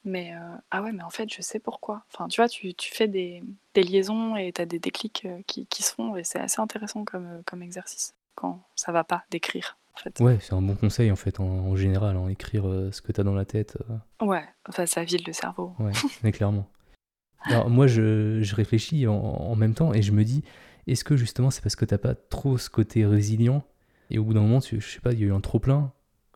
Mais 0.03 0.33
euh, 0.35 0.55
ah 0.69 0.83
ouais, 0.83 0.91
mais 0.91 1.03
en 1.03 1.09
fait, 1.09 1.33
je 1.33 1.41
sais 1.41 1.59
pourquoi. 1.59 2.03
Enfin, 2.13 2.27
tu 2.27 2.39
vois, 2.39 2.47
tu, 2.47 2.73
tu 2.75 2.93
fais 2.93 3.07
des, 3.07 3.43
des, 3.73 3.81
liaisons 3.81 4.35
et 4.35 4.51
tu 4.53 4.61
as 4.61 4.67
des 4.67 4.77
déclics 4.77 5.23
euh, 5.25 5.41
qui, 5.47 5.65
qui, 5.65 5.81
se 5.81 5.93
font. 5.93 6.15
Et 6.15 6.23
c'est 6.23 6.39
assez 6.39 6.61
intéressant 6.61 7.03
comme, 7.03 7.25
euh, 7.25 7.41
comme 7.45 7.63
exercice 7.63 8.13
quand 8.35 8.61
ça 8.75 8.91
va 8.91 9.03
pas 9.03 9.23
d'écrire. 9.31 9.77
En 9.95 9.97
fait. 9.97 10.19
Ouais, 10.19 10.37
c'est 10.41 10.53
un 10.53 10.61
bon 10.61 10.75
conseil 10.75 11.09
en 11.09 11.15
fait, 11.15 11.39
en, 11.39 11.75
général, 11.75 12.17
en 12.17 12.27
écrire 12.27 12.65
ce 12.91 13.01
que 13.01 13.13
tu 13.13 13.21
as 13.21 13.23
dans 13.23 13.33
la 13.33 13.45
tête. 13.45 13.77
Ouais, 14.21 14.43
enfin, 14.67 14.85
ça 14.85 15.05
vide 15.05 15.25
le 15.25 15.31
cerveau. 15.31 15.73
Ouais, 15.79 15.93
mais 16.23 16.33
clairement. 16.33 16.67
Alors, 17.43 17.69
moi, 17.69 17.87
je, 17.87 18.41
je 18.41 18.55
réfléchis 18.55 19.07
en, 19.07 19.15
en, 19.15 19.55
même 19.55 19.73
temps 19.73 19.93
et 19.93 20.01
je 20.01 20.11
me 20.11 20.25
dis 20.25 20.43
est-ce 20.87 21.03
que 21.03 21.15
justement 21.15 21.49
c'est 21.49 21.61
parce 21.61 21.75
que 21.75 21.85
t'as 21.85 21.97
pas 21.97 22.13
trop 22.13 22.57
ce 22.57 22.69
côté 22.69 23.05
résilient 23.05 23.63
et 24.09 24.19
au 24.19 24.23
bout 24.23 24.33
d'un 24.33 24.41
moment, 24.41 24.61
tu, 24.61 24.79
je 24.79 24.87
sais 24.87 24.99
pas, 24.99 25.13
il 25.13 25.19
y 25.19 25.23
a 25.23 25.27
eu 25.27 25.33
un 25.33 25.41
trop 25.41 25.59
plein 25.59 25.91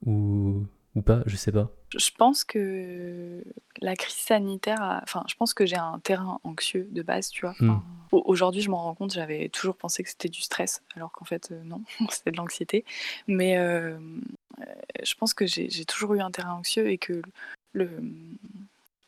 ou, 0.06 0.66
ou 0.96 1.02
pas, 1.02 1.24
je 1.26 1.36
sais 1.36 1.52
pas. 1.52 1.72
Je 1.98 2.12
pense 2.18 2.44
que 2.44 3.44
la 3.82 3.96
crise 3.96 4.16
sanitaire, 4.16 5.02
enfin, 5.04 5.24
je 5.28 5.36
pense 5.36 5.54
que 5.54 5.66
j'ai 5.66 5.76
un 5.76 6.00
terrain 6.00 6.40
anxieux 6.44 6.88
de 6.92 7.02
base, 7.02 7.30
tu 7.30 7.42
vois. 7.42 7.56
Hmm. 7.60 7.80
Aujourd'hui, 8.12 8.62
je 8.62 8.70
m'en 8.70 8.84
rends 8.84 8.96
compte, 8.96 9.14
j'avais 9.14 9.50
toujours 9.50 9.76
pensé 9.76 10.04
que 10.04 10.10
c'était 10.10 10.30
du 10.30 10.42
stress, 10.42 10.84
alors 10.96 11.12
qu'en 11.12 11.26
fait, 11.26 11.50
euh, 11.52 11.64
non, 11.64 11.82
c'était 12.12 12.32
de 12.32 12.38
l'anxiété. 12.38 12.86
Mais 13.28 13.58
euh, 13.58 13.98
euh, 14.60 14.66
je 15.04 15.16
pense 15.16 15.34
que 15.34 15.46
j'ai 15.48 15.86
toujours 15.86 16.14
eu 16.14 16.20
un 16.20 16.32
terrain 16.32 16.54
anxieux 16.54 16.90
et 16.90 16.98
que 16.98 17.22
le, 17.74 17.90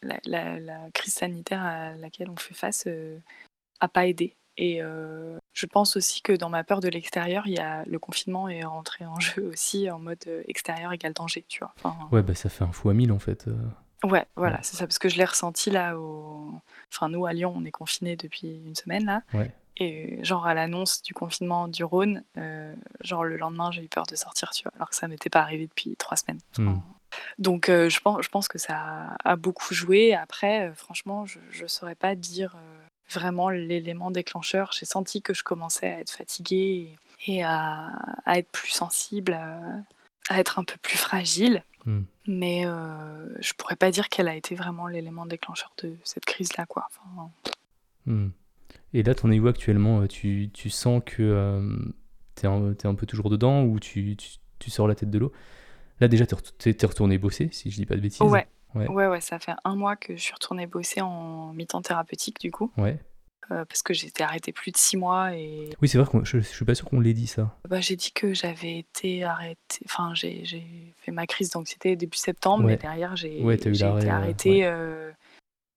la, 0.01 0.19
la, 0.59 0.89
crise 0.93 1.13
sanitaire 1.13 1.63
à 1.63 1.93
laquelle 1.95 2.29
on 2.29 2.35
fait 2.35 2.53
face 2.53 2.87
a 3.79 3.87
pas 3.87 4.07
aidé. 4.07 4.35
Et 4.57 4.81
euh, 4.81 5.37
je 5.53 5.65
pense 5.65 5.95
aussi 5.95 6.21
que 6.21 6.33
dans 6.33 6.49
ma 6.49 6.63
peur 6.63 6.81
de 6.81 6.89
l'extérieur, 6.89 7.47
il 7.47 7.53
y 7.53 7.59
a 7.59 7.83
le 7.85 7.99
confinement 7.99 8.49
est 8.49 8.63
rentré 8.63 9.05
en 9.05 9.19
jeu 9.19 9.47
aussi 9.47 9.89
en 9.89 9.99
mode 9.99 10.23
euh, 10.27 10.43
extérieur 10.47 10.91
égale 10.91 11.13
danger, 11.13 11.45
tu 11.47 11.59
vois. 11.59 11.73
ouais, 12.11 12.21
bah 12.21 12.35
ça 12.35 12.49
fait 12.49 12.63
un 12.63 12.71
fou 12.71 12.89
à 12.89 12.93
mille 12.93 13.11
en 13.11 13.19
fait. 13.19 13.47
Euh. 13.47 13.55
Ouais, 14.03 14.25
voilà, 14.35 14.59
c'est 14.63 14.75
ça, 14.75 14.87
parce 14.87 14.97
que 14.97 15.09
je 15.09 15.17
l'ai 15.17 15.25
ressenti 15.25 15.69
là 15.69 15.97
au. 15.97 16.51
Enfin, 16.91 17.07
nous 17.07 17.25
à 17.25 17.33
Lyon, 17.33 17.53
on 17.55 17.63
est 17.65 17.71
confinés 17.71 18.15
depuis 18.15 18.61
une 18.65 18.75
semaine 18.75 19.05
là. 19.05 19.21
Ouais. 19.33 19.51
Et 19.77 20.23
genre 20.23 20.45
à 20.45 20.53
l'annonce 20.53 21.01
du 21.01 21.13
confinement 21.13 21.67
du 21.67 21.83
Rhône, 21.83 22.23
genre 23.01 23.23
le 23.23 23.37
lendemain, 23.37 23.71
j'ai 23.71 23.83
eu 23.83 23.87
peur 23.87 24.05
de 24.05 24.15
sortir, 24.15 24.49
tu 24.51 24.63
vois, 24.63 24.73
alors 24.75 24.89
que 24.89 24.95
ça 24.95 25.07
m'était 25.07 25.29
pas 25.29 25.41
arrivé 25.41 25.67
depuis 25.67 25.95
trois 25.95 26.17
semaines. 26.17 26.41
Hmm. 26.57 26.79
Donc 27.39 27.67
je, 27.67 27.99
pense, 27.99 28.23
je 28.23 28.29
pense 28.29 28.47
que 28.47 28.57
ça 28.57 29.15
a 29.23 29.35
beaucoup 29.35 29.73
joué. 29.73 30.13
Après, 30.13 30.71
franchement, 30.75 31.25
je 31.25 31.39
ne 31.61 31.67
saurais 31.67 31.95
pas 31.95 32.15
dire 32.15 32.55
vraiment 33.11 33.49
l'élément 33.49 34.11
déclencheur. 34.11 34.71
J'ai 34.71 34.85
senti 34.85 35.21
que 35.21 35.33
je 35.33 35.43
commençais 35.43 35.87
à 35.87 35.99
être 35.99 36.11
fatiguée 36.11 36.97
et, 37.27 37.43
à, 37.43 37.91
être 38.27 38.49
plus 38.49 38.71
sensible, 38.71 39.33
à, 40.29 40.39
être 40.39 40.59
un 40.59 40.63
peu 40.63 40.75
plus 40.81 40.97
fragile. 40.97 41.63
Hmm. 41.85 42.01
Mais 42.27 42.65
euh, 42.65 43.27
je 43.39 43.53
pourrais 43.53 43.75
pas 43.75 43.91
dire 43.91 44.09
qu'elle 44.09 44.27
a 44.27 44.35
été 44.35 44.55
vraiment 44.55 44.87
l'élément 44.87 45.25
déclencheur 45.25 45.73
de 45.83 45.95
cette 46.03 46.25
crise-là. 46.25 46.65
quoi. 46.65 46.87
Hmm. 48.05 48.29
Et 48.93 49.03
là, 49.03 49.15
t'en 49.15 49.31
es 49.31 49.39
où 49.39 49.47
actuellement 49.47 50.05
tu, 50.07 50.49
tu 50.53 50.69
sens 50.69 51.01
que 51.05 51.63
t'es 52.35 52.47
un, 52.47 52.95
peu 52.95 53.05
toujours 53.05 53.29
dedans 53.29 53.63
ou 53.63 53.79
tu, 53.79 54.15
tu, 54.15 54.29
tu 54.59 54.69
sors 54.69 54.87
la 54.87 54.95
tête 54.95 55.09
de 55.09 55.19
l'eau? 55.19 55.31
Là, 56.01 56.07
déjà, 56.07 56.25
t'es 56.25 56.71
es 56.71 56.85
retourné 56.85 57.19
bosser, 57.19 57.49
si 57.51 57.69
je 57.69 57.75
dis 57.75 57.85
pas 57.85 57.95
de 57.95 58.01
bêtises. 58.01 58.21
Ouais. 58.21 58.47
Ouais. 58.75 58.87
Ouais, 58.87 59.21
ça 59.21 59.39
fait 59.39 59.53
un 59.63 59.75
mois 59.75 59.95
que 59.95 60.15
je 60.15 60.21
suis 60.21 60.33
retourné 60.33 60.67
bosser 60.67 61.01
en 61.01 61.53
mi-temps 61.53 61.81
thérapeutique, 61.81 62.39
du 62.39 62.51
coup. 62.51 62.71
Ouais. 62.77 62.99
Euh, 63.51 63.65
parce 63.65 63.81
que 63.81 63.93
j'étais 63.93 64.23
arrêtée 64.23 64.53
plus 64.53 64.71
de 64.71 64.77
six 64.77 64.95
mois 64.95 65.35
et... 65.35 65.69
Oui, 65.81 65.89
c'est 65.89 65.97
vrai 65.97 66.09
que 66.09 66.23
je, 66.23 66.39
je 66.39 66.47
suis 66.47 66.63
pas 66.63 66.75
sûr 66.75 66.85
qu'on 66.85 67.01
l'ait 67.01 67.13
dit 67.13 67.27
ça. 67.27 67.53
Bah, 67.67 67.81
j'ai 67.81 67.97
dit 67.97 68.11
que 68.13 68.33
j'avais 68.33 68.77
été 68.77 69.25
arrêtée, 69.25 69.83
enfin 69.85 70.13
j'ai 70.13 70.45
fait 70.97 71.11
ma 71.11 71.25
crise 71.27 71.49
d'anxiété 71.49 71.95
début 71.97 72.17
septembre, 72.17 72.63
mais 72.63 72.77
derrière 72.77 73.15
j'ai 73.17 73.41
ouais, 73.41 73.55
été 73.55 74.09
arrêtée 74.09 74.65
euh, 74.65 75.11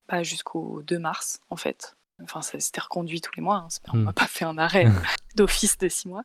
bah, 0.08 0.22
jusqu'au 0.22 0.82
2 0.82 0.98
mars 0.98 1.40
en 1.50 1.56
fait. 1.56 1.96
Enfin, 2.22 2.42
ça 2.42 2.60
s'était 2.60 2.80
reconduit 2.80 3.20
tous 3.20 3.32
les 3.36 3.42
mois, 3.42 3.66
hein. 3.66 3.68
on 3.92 3.96
m'a 3.96 4.10
hmm. 4.12 4.14
pas 4.14 4.26
fait 4.28 4.44
un 4.44 4.56
arrêt 4.56 4.86
d'office 5.34 5.76
de 5.78 5.88
six 5.88 6.06
mois, 6.06 6.22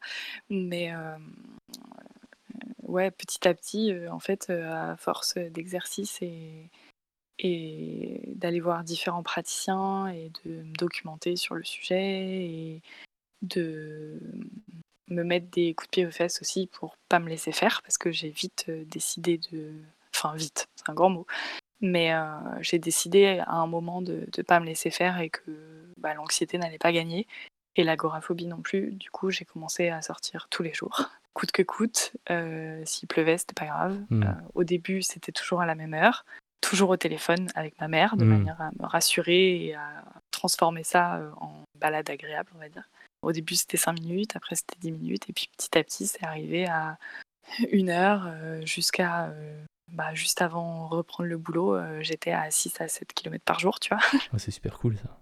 mais 0.51 0.93
euh, 0.93 1.15
ouais, 2.89 3.11
petit 3.11 3.47
à 3.47 3.53
petit, 3.53 3.93
en 4.11 4.19
fait, 4.19 4.49
à 4.49 4.97
force 4.97 5.37
d'exercice 5.37 6.21
et 6.21 6.69
et 7.39 8.21
d'aller 8.35 8.59
voir 8.59 8.83
différents 8.83 9.23
praticiens 9.23 10.07
et 10.07 10.31
de 10.43 10.63
me 10.63 10.73
documenter 10.73 11.35
sur 11.37 11.55
le 11.55 11.63
sujet 11.63 12.45
et 12.45 12.81
de 13.41 14.19
me 15.07 15.23
mettre 15.23 15.47
des 15.49 15.73
coups 15.73 15.87
de 15.87 15.91
pied 15.91 16.05
aux 16.05 16.11
fesses 16.11 16.41
aussi 16.41 16.67
pour 16.67 16.97
pas 17.07 17.19
me 17.19 17.29
laisser 17.29 17.51
faire 17.51 17.81
parce 17.81 17.97
que 17.97 18.11
j'ai 18.11 18.29
vite 18.29 18.65
euh, 18.69 18.83
décidé 18.85 19.39
de 19.51 19.73
enfin 20.13 20.35
vite 20.35 20.67
c'est 20.75 20.89
un 20.89 20.93
grand 20.93 21.09
mot 21.09 21.25
mais 21.81 22.13
euh, 22.13 22.27
j'ai 22.59 22.77
décidé 22.77 23.41
à 23.47 23.53
un 23.53 23.67
moment 23.67 24.01
de 24.01 24.27
ne 24.37 24.43
pas 24.43 24.59
me 24.59 24.65
laisser 24.65 24.91
faire 24.91 25.19
et 25.19 25.29
que 25.29 25.87
bah, 25.97 26.13
l'anxiété 26.13 26.57
n'allait 26.57 26.77
pas 26.77 26.91
gagner 26.91 27.25
et 27.77 27.83
l'agoraphobie 27.85 28.47
non 28.47 28.61
plus. 28.61 28.91
Du 28.91 29.09
coup 29.09 29.31
j'ai 29.31 29.45
commencé 29.45 29.87
à 29.87 30.01
sortir 30.01 30.47
tous 30.49 30.61
les 30.61 30.73
jours 30.73 31.05
coûte 31.33 31.51
que 31.51 31.61
coûte 31.61 32.13
euh, 32.29 32.81
s'il 32.85 33.07
pleuvait 33.07 33.37
c'était 33.37 33.53
pas 33.53 33.65
grave 33.65 33.97
mmh. 34.09 34.25
au 34.55 34.63
début 34.63 35.01
c'était 35.01 35.31
toujours 35.31 35.61
à 35.61 35.65
la 35.65 35.75
même 35.75 35.93
heure 35.93 36.25
toujours 36.61 36.89
au 36.89 36.97
téléphone 36.97 37.47
avec 37.55 37.79
ma 37.79 37.87
mère, 37.87 38.17
de 38.17 38.25
mmh. 38.25 38.27
manière 38.27 38.61
à 38.61 38.71
me 38.79 38.85
rassurer 38.85 39.65
et 39.65 39.75
à 39.75 40.03
transformer 40.31 40.83
ça 40.83 41.15
euh, 41.15 41.31
en 41.37 41.63
balade 41.79 42.09
agréable, 42.09 42.49
on 42.55 42.59
va 42.59 42.69
dire. 42.69 42.87
Au 43.21 43.31
début, 43.31 43.55
c'était 43.55 43.77
5 43.77 43.93
minutes, 43.93 44.35
après, 44.35 44.55
c'était 44.55 44.77
10 44.79 44.91
minutes, 44.91 45.29
et 45.29 45.33
puis 45.33 45.49
petit 45.57 45.77
à 45.77 45.83
petit, 45.83 46.07
c'est 46.07 46.23
arrivé 46.23 46.67
à 46.67 46.97
une 47.71 47.89
heure 47.89 48.25
euh, 48.27 48.61
jusqu'à. 48.65 49.25
Euh, 49.25 49.63
bah, 49.91 50.13
juste 50.13 50.43
avant 50.43 50.87
reprendre 50.87 51.27
le 51.27 51.37
boulot, 51.37 51.75
j'étais 52.01 52.31
à 52.31 52.51
6 52.51 52.79
à 52.79 52.87
7 52.87 53.11
km 53.11 53.43
par 53.43 53.59
jour, 53.59 53.79
tu 53.79 53.89
vois. 53.89 54.03
c'est 54.37 54.51
super 54.51 54.77
cool 54.77 54.95
ça. 54.97 55.17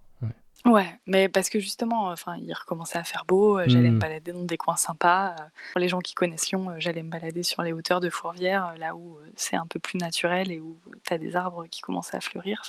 Ouais, 0.66 1.00
mais 1.06 1.30
parce 1.30 1.50
que 1.50 1.60
justement, 1.60 2.08
enfin, 2.08 2.36
il 2.38 2.52
recommençait 2.54 2.98
à 2.98 3.04
faire 3.04 3.26
beau, 3.26 3.60
euh, 3.60 3.66
j'allais 3.68 3.90
me 3.90 3.96
mmh. 3.96 4.00
balader 4.00 4.34
dans 4.34 4.44
des 4.44 4.58
coins 4.58 4.76
sympas. 4.76 5.32
Euh, 5.32 5.44
pour 5.72 5.80
les 5.80 5.88
gens 5.88 6.00
qui 6.00 6.14
connaissent 6.14 6.50
Lyon, 6.50 6.70
euh, 6.70 6.76
j'allais 6.80 7.04
me 7.04 7.10
balader 7.10 7.44
sur 7.44 7.62
les 7.62 7.74
hauteurs 7.74 8.00
de 8.00 8.10
Fourvière, 8.10 8.74
là 8.78 8.96
où 8.96 9.18
c'est 9.36 9.56
un 9.56 9.68
peu 9.68 9.80
plus 9.80 9.98
naturel 9.98 10.52
et 10.52 10.60
où 10.60 10.78
tu 11.06 11.14
as 11.14 11.18
des 11.18 11.36
arbres 11.36 11.68
qui 11.68 11.82
commençaient 11.82 12.18
à 12.18 12.22
fleurir. 12.22 12.62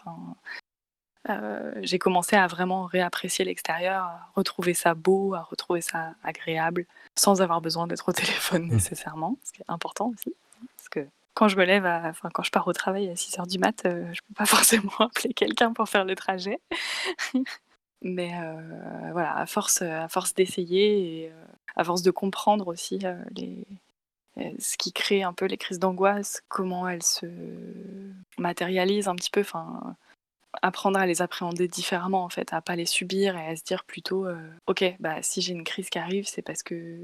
j'ai 1.82 1.98
commencé 1.98 2.36
à 2.36 2.46
vraiment 2.46 2.84
réapprécier 2.84 3.44
l'extérieur, 3.44 4.04
à 4.04 4.30
retrouver 4.34 4.74
ça 4.74 4.94
beau, 4.94 5.34
à 5.34 5.42
retrouver 5.42 5.80
ça 5.80 6.14
agréable, 6.22 6.86
sans 7.16 7.42
avoir 7.42 7.60
besoin 7.60 7.86
d'être 7.86 8.08
au 8.08 8.12
téléphone 8.12 8.66
mmh. 8.66 8.74
nécessairement, 8.74 9.36
ce 9.44 9.52
qui 9.52 9.62
est 9.62 9.70
important 9.70 10.12
aussi. 10.14 10.34
Parce 10.76 10.88
que 10.88 11.08
quand 11.34 11.48
je 11.48 11.56
me 11.56 11.64
lève, 11.64 11.86
enfin, 11.86 12.28
quand 12.32 12.42
je 12.42 12.50
pars 12.50 12.66
au 12.68 12.72
travail 12.72 13.08
à 13.08 13.16
6 13.16 13.38
h 13.38 13.48
du 13.48 13.58
mat, 13.58 13.80
je 13.84 14.12
je 14.12 14.20
peux 14.20 14.34
pas 14.34 14.46
forcément 14.46 14.92
appeler 15.00 15.34
quelqu'un 15.34 15.72
pour 15.72 15.88
faire 15.88 16.04
le 16.04 16.14
trajet. 16.14 16.60
Mais 18.02 18.32
euh, 18.34 19.10
voilà, 19.12 19.36
à 19.36 19.46
force, 19.46 19.82
à 19.82 20.08
force 20.08 20.34
d'essayer 20.34 21.24
et 21.24 21.30
euh, 21.30 21.44
à 21.76 21.84
force 21.84 22.02
de 22.02 22.10
comprendre 22.10 22.68
aussi 22.68 23.00
euh, 23.04 23.16
les, 23.34 23.64
ce 24.58 24.76
qui 24.76 24.92
crée 24.92 25.22
un 25.22 25.32
peu 25.32 25.46
les 25.46 25.56
crises 25.56 25.80
d'angoisse, 25.80 26.42
comment 26.48 26.88
elles 26.88 27.02
se 27.02 27.26
matérialisent 28.38 29.08
un 29.08 29.16
petit 29.16 29.30
peu, 29.30 29.40
enfin, 29.40 29.96
apprendre 30.62 30.98
à 30.98 31.06
les 31.06 31.22
appréhender 31.22 31.66
différemment 31.66 32.24
en 32.24 32.28
fait, 32.28 32.52
à 32.52 32.60
pas 32.60 32.76
les 32.76 32.86
subir 32.86 33.36
et 33.36 33.46
à 33.46 33.56
se 33.56 33.64
dire 33.64 33.84
plutôt, 33.84 34.28
ok, 34.68 34.84
bah 35.00 35.22
si 35.22 35.40
j'ai 35.40 35.54
une 35.54 35.64
crise 35.64 35.90
qui 35.90 35.98
arrive, 35.98 36.28
c'est 36.28 36.42
parce 36.42 36.62
que 36.62 37.00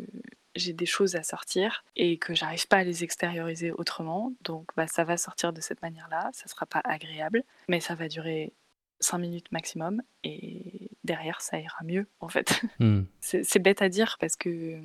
j'ai 0.55 0.72
des 0.72 0.86
choses 0.86 1.16
à 1.16 1.24
sortir 1.24 1.84
et 1.97 2.18
que 2.18 2.34
j'arrive 2.34 2.68
pas 2.68 2.78
à 2.78 2.84
les 2.84 3.03
extérioriser 3.03 3.72
autrement, 3.72 4.32
donc 4.42 4.68
bah 4.76 4.86
ça 4.86 5.03
va 5.03 5.16
sortir 5.16 5.53
de 5.53 5.61
cette 5.61 5.82
manière-là, 5.82 6.30
ça 6.32 6.47
sera 6.47 6.66
pas 6.66 6.82
agréable, 6.84 7.42
mais 7.68 7.80
ça 7.80 7.97
va 7.97 8.07
durer 8.07 8.53
5 9.01 9.18
minutes 9.18 9.53
maximum 9.53 10.03
et 10.22 10.74
derrière 11.05 11.40
ça 11.40 11.59
ira 11.59 11.84
mieux 11.84 12.07
en 12.20 12.28
fait. 12.28 12.61
Hmm. 12.80 13.05
C'est 13.20 13.61
bête 13.61 13.82
à 13.82 13.88
dire 13.88 14.16
parce 14.18 14.34
que 14.36 14.78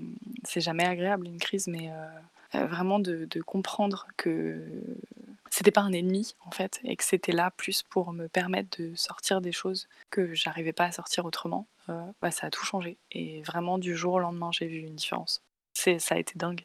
c'est 0.44 0.62
jamais 0.62 0.86
agréable 0.86 1.26
une 1.26 1.40
crise, 1.40 1.68
mais 1.68 1.90
euh, 1.92 2.06
euh, 2.56 2.68
vraiment 2.68 3.00
de, 3.00 3.28
comprendre 3.42 4.08
que 4.16 4.64
c'était 5.50 5.72
pas 5.72 5.82
un 5.82 5.92
ennemi 5.92 6.36
en 6.46 6.52
fait 6.52 6.80
et 6.84 6.96
que 6.96 7.04
c'était 7.04 7.32
là 7.32 7.52
plus 7.52 7.82
pour 7.84 8.14
me 8.14 8.28
permettre 8.28 8.80
de 8.80 8.94
sortir 8.96 9.42
des 9.42 9.52
choses 9.52 9.88
que 10.12 10.36
j'arrivais 10.36 10.72
pas 10.72 10.86
à 10.86 10.92
sortir 10.92 11.26
autrement, 11.26 11.68
euh, 11.90 12.00
bah, 12.22 12.30
ça 12.30 12.48
a 12.48 12.50
tout 12.52 12.64
changé 12.64 12.98
et 13.12 13.42
vraiment 13.42 13.80
du 13.80 13.96
jour 13.96 14.14
au 14.14 14.20
lendemain 14.20 14.52
j'ai 14.52 14.68
vu 14.68 14.80
une 14.80 14.96
différence. 14.96 15.42
Ça 15.74 16.16
a 16.16 16.18
été 16.18 16.34
dingue. 16.38 16.64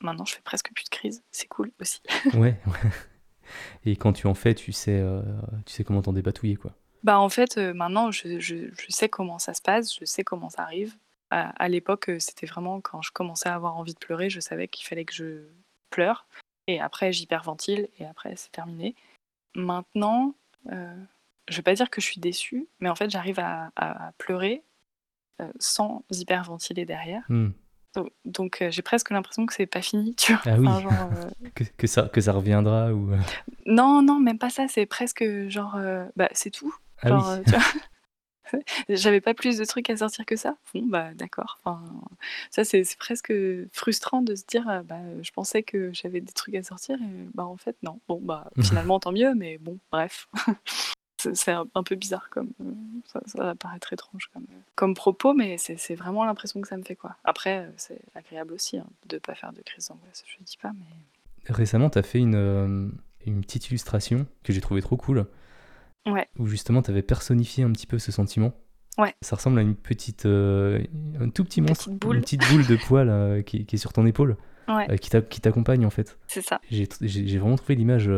Maintenant 0.00 0.24
je 0.24 0.34
fais 0.34 0.42
presque 0.42 0.72
plus 0.72 0.84
de 0.84 0.90
crise, 0.90 1.22
c'est 1.32 1.48
cool 1.48 1.72
aussi. 1.80 2.00
ouais, 2.34 2.56
ouais. 2.66 2.90
Et 3.84 3.96
quand 3.96 4.12
tu 4.12 4.28
en 4.28 4.34
fais, 4.34 4.54
tu 4.54 4.70
sais, 4.72 5.02
tu 5.66 5.72
sais 5.72 5.82
comment 5.82 6.02
t'en 6.02 6.12
dépatouiller 6.12 6.56
quoi. 6.56 6.72
Bah, 7.02 7.18
en 7.18 7.28
fait, 7.28 7.56
euh, 7.56 7.72
maintenant, 7.72 8.10
je, 8.10 8.38
je, 8.40 8.56
je, 8.72 8.86
sais 8.88 9.08
comment 9.08 9.38
ça 9.38 9.54
se 9.54 9.62
passe, 9.62 9.98
je 9.98 10.04
sais 10.04 10.24
comment 10.24 10.50
ça 10.50 10.62
arrive. 10.62 10.94
À, 11.32 11.68
l'époque, 11.68 12.10
euh, 12.10 12.18
c'était 12.18 12.46
vraiment 12.46 12.80
quand 12.80 13.02
je 13.02 13.12
commençais 13.12 13.48
à 13.48 13.54
avoir 13.54 13.76
envie 13.76 13.94
de 13.94 13.98
pleurer, 14.00 14.30
je 14.30 14.40
savais 14.40 14.66
qu'il 14.66 14.84
fallait 14.84 15.04
que 15.04 15.14
je 15.14 15.44
pleure. 15.88 16.26
Et 16.66 16.80
après, 16.80 17.12
j'hyperventile 17.12 17.88
et 17.98 18.04
après, 18.04 18.34
c'est 18.34 18.50
terminé. 18.50 18.96
Maintenant, 19.54 20.34
euh, 20.72 20.96
je 21.48 21.56
vais 21.56 21.62
pas 21.62 21.74
dire 21.74 21.88
que 21.88 22.00
je 22.00 22.06
suis 22.06 22.20
déçue, 22.20 22.66
mais 22.80 22.88
en 22.88 22.96
fait, 22.96 23.10
j'arrive 23.10 23.38
à, 23.38 23.70
à, 23.76 24.10
pleurer 24.18 24.64
euh, 25.40 25.46
sans 25.60 26.02
hyperventiler 26.10 26.84
derrière. 26.84 27.22
Hmm. 27.28 27.50
Donc, 28.24 28.64
j'ai 28.68 28.82
presque 28.82 29.10
l'impression 29.10 29.46
que 29.46 29.54
c'est 29.54 29.66
pas 29.66 29.82
fini, 29.82 30.16
tu 30.16 30.32
vois. 30.32 30.42
Ah 30.46 30.56
oui. 30.58 30.66
genre, 30.66 31.10
que, 31.54 31.62
que, 31.76 31.86
ça, 31.86 32.08
que 32.08 32.20
ça 32.20 32.32
reviendra 32.32 32.92
ou. 32.92 33.12
Non, 33.66 34.02
non, 34.02 34.18
même 34.18 34.38
pas 34.38 34.50
ça. 34.50 34.66
C'est 34.66 34.86
presque 34.86 35.24
genre, 35.48 35.78
bah, 36.16 36.28
c'est 36.32 36.50
tout. 36.50 36.74
Ah 37.02 37.38
euh, 37.38 37.42
j'avais 38.88 39.20
pas 39.20 39.34
plus 39.34 39.58
de 39.58 39.64
trucs 39.64 39.90
à 39.90 39.96
sortir 39.96 40.26
que 40.26 40.36
ça. 40.36 40.56
Bon, 40.74 40.86
bah 40.86 41.14
d'accord. 41.14 41.58
Enfin, 41.62 41.82
ça, 42.50 42.64
c'est 42.64 42.84
presque 42.98 43.32
frustrant 43.72 44.22
de 44.22 44.34
se 44.34 44.44
dire, 44.46 44.68
euh, 44.68 44.82
bah, 44.82 45.00
je 45.22 45.30
pensais 45.30 45.62
que 45.62 45.92
j'avais 45.92 46.20
des 46.20 46.32
trucs 46.32 46.54
à 46.54 46.62
sortir 46.62 46.96
et 47.00 47.28
bah 47.34 47.44
en 47.44 47.56
fait, 47.56 47.76
non. 47.82 48.00
Bon, 48.08 48.20
bah 48.20 48.50
finalement, 48.62 49.00
tant 49.00 49.12
mieux, 49.12 49.34
mais 49.34 49.58
bon, 49.58 49.78
bref. 49.90 50.28
c'est 51.34 51.52
un 51.52 51.82
peu 51.84 51.94
bizarre 51.94 52.28
comme. 52.30 52.50
Euh, 52.60 52.72
ça, 53.06 53.20
ça 53.26 53.44
va 53.44 53.54
paraître 53.54 53.92
étrange 53.92 54.30
comme, 54.32 54.46
comme 54.74 54.94
propos, 54.94 55.34
mais 55.34 55.56
c'est 55.58 55.94
vraiment 55.94 56.24
l'impression 56.24 56.60
que 56.60 56.68
ça 56.68 56.76
me 56.76 56.82
fait, 56.82 56.96
quoi. 56.96 57.16
Après, 57.24 57.70
c'est 57.76 58.00
agréable 58.14 58.52
aussi 58.52 58.78
hein, 58.78 58.86
de 59.06 59.18
pas 59.18 59.34
faire 59.34 59.52
de 59.52 59.62
crise 59.62 59.88
d'angoisse, 59.88 60.24
je 60.26 60.44
dis 60.44 60.58
pas, 60.60 60.72
mais. 60.72 61.52
Récemment, 61.52 61.88
tu 61.88 61.98
as 61.98 62.02
fait 62.02 62.18
une, 62.18 62.92
une 63.26 63.40
petite 63.40 63.68
illustration 63.70 64.26
que 64.42 64.52
j'ai 64.52 64.60
trouvé 64.60 64.82
trop 64.82 64.96
cool 64.98 65.26
Ouais. 66.06 66.28
Où 66.38 66.46
justement, 66.46 66.82
tu 66.82 66.90
avais 66.90 67.02
personnifié 67.02 67.64
un 67.64 67.72
petit 67.72 67.86
peu 67.86 67.98
ce 67.98 68.12
sentiment. 68.12 68.52
Ouais. 68.98 69.14
Ça 69.22 69.36
ressemble 69.36 69.58
à 69.58 69.62
une 69.62 69.76
petite, 69.76 70.26
euh, 70.26 70.82
un 71.20 71.30
tout 71.30 71.44
petit 71.44 71.60
monstre, 71.60 71.86
petite 71.86 72.00
boule. 72.00 72.16
une 72.16 72.22
petite 72.22 72.48
boule 72.50 72.66
de 72.66 72.76
poil 72.76 73.08
euh, 73.08 73.42
qui, 73.42 73.66
est 73.70 73.76
sur 73.76 73.92
ton 73.92 74.04
épaule, 74.04 74.36
ouais. 74.68 74.90
euh, 74.90 74.96
qui 74.96 75.40
t'accompagne 75.40 75.86
en 75.86 75.90
fait. 75.90 76.18
C'est 76.26 76.42
ça. 76.42 76.60
J'ai 76.70 77.38
vraiment 77.38 77.56
trouvé 77.56 77.76
l'image 77.76 78.10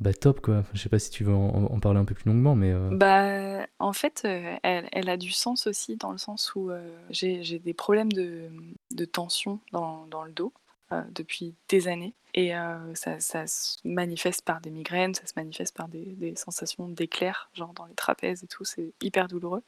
bah, 0.00 0.12
top 0.12 0.40
quoi. 0.40 0.64
Je 0.74 0.80
sais 0.80 0.88
pas 0.88 0.98
si 0.98 1.10
tu 1.10 1.24
veux 1.24 1.34
en, 1.34 1.80
parler 1.80 1.98
un 1.98 2.04
peu 2.04 2.14
plus 2.14 2.28
longuement, 2.28 2.54
mais. 2.54 2.72
Bah, 2.92 3.66
en 3.78 3.92
fait, 3.92 4.26
elle, 4.62 4.88
elle, 4.92 5.08
a 5.08 5.16
du 5.16 5.30
sens 5.30 5.66
aussi 5.66 5.96
dans 5.96 6.12
le 6.12 6.18
sens 6.18 6.54
où 6.54 6.70
j'ai 7.10 7.58
des 7.58 7.74
problèmes 7.74 8.12
de, 8.12 8.48
de 8.92 9.04
tension 9.04 9.60
dans, 9.72 10.06
dans 10.06 10.22
le 10.22 10.32
dos. 10.32 10.52
Euh, 10.90 11.02
depuis 11.10 11.54
des 11.68 11.86
années. 11.86 12.14
Et 12.32 12.56
euh, 12.56 12.94
ça, 12.94 13.20
ça, 13.20 13.46
se 13.46 13.76
manifeste 13.84 14.42
par 14.42 14.62
des 14.62 14.70
migraines, 14.70 15.14
ça 15.14 15.26
se 15.26 15.34
manifeste 15.36 15.76
par 15.76 15.86
des, 15.86 16.14
des 16.16 16.34
sensations 16.34 16.88
d'éclair, 16.88 17.50
genre 17.52 17.74
dans 17.74 17.84
les 17.84 17.94
trapèzes 17.94 18.42
et 18.42 18.46
tout, 18.46 18.64
c'est 18.64 18.94
hyper 19.02 19.28
douloureux. 19.28 19.62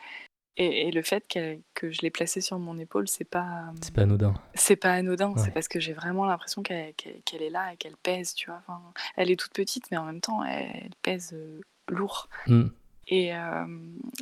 Et, 0.56 0.90
le 0.90 1.02
fait 1.02 1.26
que 1.28 1.90
je 1.90 2.00
l'ai 2.00 2.10
placée 2.10 2.40
sur 2.40 2.58
mon 2.58 2.78
épaule, 2.78 3.06
c'est 3.06 3.28
pas. 3.28 3.70
C'est 3.82 3.94
pas 3.94 4.02
anodin. 4.02 4.32
C'est 4.54 4.76
pas 4.76 4.92
anodin, 4.92 5.34
c'est 5.36 5.50
parce 5.50 5.68
que 5.68 5.78
j'ai 5.78 5.92
vraiment 5.92 6.24
l'impression 6.24 6.62
qu'elle 6.62 6.94
est 6.96 7.50
là 7.50 7.74
et 7.74 7.76
qu'elle 7.76 7.96
pèse, 7.98 8.32
tu 8.32 8.46
vois. 8.46 8.62
Enfin, 8.66 8.80
elle 9.16 9.30
est 9.30 9.38
toute 9.38 9.52
petite, 9.52 9.90
mais 9.90 9.98
en 9.98 10.04
même 10.04 10.22
temps, 10.22 10.42
elle, 10.42 10.90
pèse 11.02 11.34
euh, 11.34 11.60
lourd. 11.88 12.30
Mm. 12.46 12.68
Et, 13.08 13.32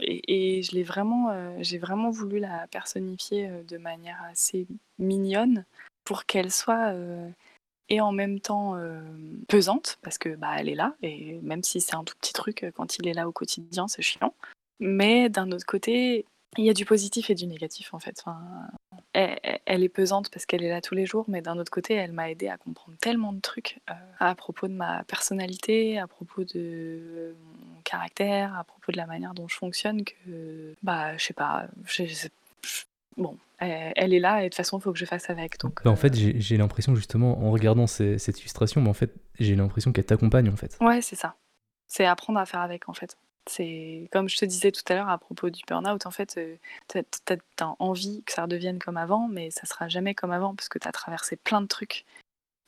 et, 0.01 0.59
et, 0.59 0.63
je 0.63 0.73
l'ai 0.73 0.83
vraiment, 0.83 1.63
j'ai 1.63 1.79
vraiment 1.79 2.11
voulu 2.11 2.39
la 2.41 2.67
personnifier 2.69 3.49
de 3.69 3.77
manière 3.77 4.21
assez 4.31 4.67
mignonne 4.99 5.65
pour 6.09 6.25
qu'elle 6.25 6.51
soit 6.51 6.95
euh, 6.95 7.29
et 7.91 8.01
en 8.01 8.13
même 8.13 8.41
temps 8.41 8.77
euh, 8.77 9.03
pesante, 9.47 9.99
parce 10.01 10.17
que 10.17 10.31
bah, 10.37 10.55
elle 10.57 10.71
est 10.71 10.75
là, 10.75 10.95
et 11.03 11.39
même 11.43 11.63
si 11.63 11.83
c'est 11.83 11.97
un 11.97 12.03
tout 12.03 12.15
petit 12.19 12.33
truc, 12.33 12.63
euh, 12.63 12.71
quand 12.75 12.97
il 12.97 13.07
est 13.07 13.13
là 13.13 13.29
au 13.29 13.33
quotidien, 13.33 13.89
c'est 13.89 14.01
chiant. 14.01 14.33
Mais 14.81 15.29
d'un 15.29 15.53
autre 15.53 15.67
côté, 15.67 16.25
il 16.57 16.65
y 16.65 16.71
a 16.71 16.73
du 16.73 16.87
positif 16.87 17.29
et 17.29 17.35
du 17.35 17.47
négatif 17.47 17.93
en 17.93 17.99
fait. 17.99 18.23
Enfin, 18.25 18.41
elle, 19.13 19.83
est 19.83 19.89
pesante 19.91 20.31
parce 20.31 20.47
qu'elle 20.47 20.63
est 20.63 20.71
là 20.71 20.81
tous 20.81 20.95
les 20.95 21.05
jours, 21.05 21.27
mais 21.29 21.43
d'un 21.43 21.59
autre 21.59 21.71
côté, 21.71 21.93
elle 21.93 22.13
m'a 22.13 22.31
aidé 22.31 22.49
à 22.49 22.57
comprendre 22.57 22.97
tellement 23.03 23.35
de 23.35 23.41
trucs 23.41 23.79
à 24.19 24.35
propos 24.35 24.67
de 24.67 24.73
ma 24.73 25.05
personnalité, 25.05 25.99
à 25.99 26.07
propos 26.07 26.45
de 26.45 27.37
mon 27.75 27.83
caractère, 27.83 28.57
à 28.57 28.65
propos 28.65 28.93
de 28.93 28.97
la 28.97 29.07
manière 29.07 29.35
dont 29.35 29.47
je 29.47 29.57
fonctionne 29.57 30.05
que, 30.05 30.75
bah, 30.83 31.19
je 31.19 31.25
sais 31.27 31.35
pas, 31.35 31.67
bon, 33.19 33.37
elle, 33.59 34.15
est 34.15 34.21
là 34.21 34.41
et 34.41 34.45
de 34.45 34.49
toute 34.49 34.57
façon, 34.57 34.79
il 34.79 34.83
faut 34.83 34.93
que 34.93 34.99
je 34.99 35.05
fasse 35.05 35.31
avec. 35.31 35.59
Donc, 35.59 35.83
bah, 35.85 35.91
en 35.91 35.97
fait, 35.97 36.15
euh, 36.15 36.33
j'ai 36.37 36.57
l'impression 36.57 36.95
justement, 36.95 37.39
en 37.45 37.51
regardant 37.51 37.87
cette 37.87 38.41
illustration, 38.41 38.81
mais 38.81 38.89
en 38.89 38.95
fait, 38.95 39.15
j'ai 39.39 39.57
l'impression 39.57 39.93
qu'elle 39.93 40.07
t'accompagne 40.07 40.49
en 40.49 40.57
fait. 40.57 40.77
Ouais, 40.81 41.01
c'est 41.01 41.17
ça. 41.17 41.37
C'est 41.87 42.05
apprendre 42.05 42.39
à 42.39 42.47
faire 42.47 42.61
avec 42.61 42.89
en 42.89 42.95
fait. 42.95 43.17
C'est 43.47 44.09
comme 44.13 44.29
je 44.29 44.37
te 44.37 44.45
disais 44.45 44.71
tout 44.71 44.83
à 44.89 44.95
l'heure 44.95 45.09
à 45.09 45.19
propos 45.19 45.51
du 45.51 45.63
burn-out, 45.67 46.07
en 46.07 46.11
fait, 46.11 46.37
euh, 46.37 46.57
tu 46.89 46.99
as, 46.99 47.75
envie 47.79 48.23
que 48.25 48.33
ça 48.33 48.43
redevienne 48.43 48.79
comme 48.79 48.99
avant, 48.99 49.27
mais 49.27 49.51
ça 49.51 49.67
sera 49.67 49.89
jamais 49.89 50.15
comme 50.15 50.33
avant 50.33 50.55
parce 50.55 50.69
que 50.69 50.79
tu 50.79 50.87
as 50.87 50.93
traversé 50.93 51.37
plein 51.37 51.63
de 51.63 51.67
trucs. 51.67 52.05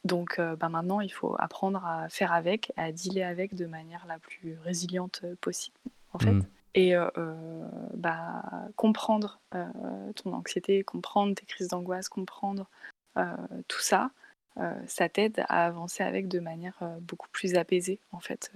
Donc 0.05 0.39
euh, 0.39 0.57
bah, 0.57 0.71
maintenant, 0.71 1.01
il 1.01 1.13
faut 1.13 1.37
apprendre 1.39 1.85
à 1.85 2.09
faire 2.09 2.33
avec, 2.33 2.73
à 2.77 2.91
dealer 2.93 3.25
avec 3.25 3.55
de 3.55 3.67
manière 3.67 4.07
la 4.07 4.19
plus 4.19 4.59
résiliente 4.65 5.23
possible, 5.43 5.77
en 6.15 6.19
fait. 6.19 6.33
Mmh. 6.33 6.47
Et 6.75 6.95
euh, 6.95 7.09
bah, 7.95 8.43
comprendre 8.77 9.41
ton 10.17 10.33
anxiété, 10.33 10.85
comprendre 10.85 11.35
tes 11.35 11.47
crises 11.47 11.69
d'angoisse, 11.69 12.09
comprendre 12.09 12.69
tout 13.69 13.81
ça, 13.81 14.11
ça 14.87 15.09
t'aide 15.09 15.45
à 15.49 15.67
avancer 15.67 16.03
avec 16.03 16.29
de 16.29 16.39
manière 16.39 16.79
beaucoup 17.01 17.29
plus 17.33 17.57
apaisée, 17.57 17.99
en 18.13 18.21
fait. 18.21 18.53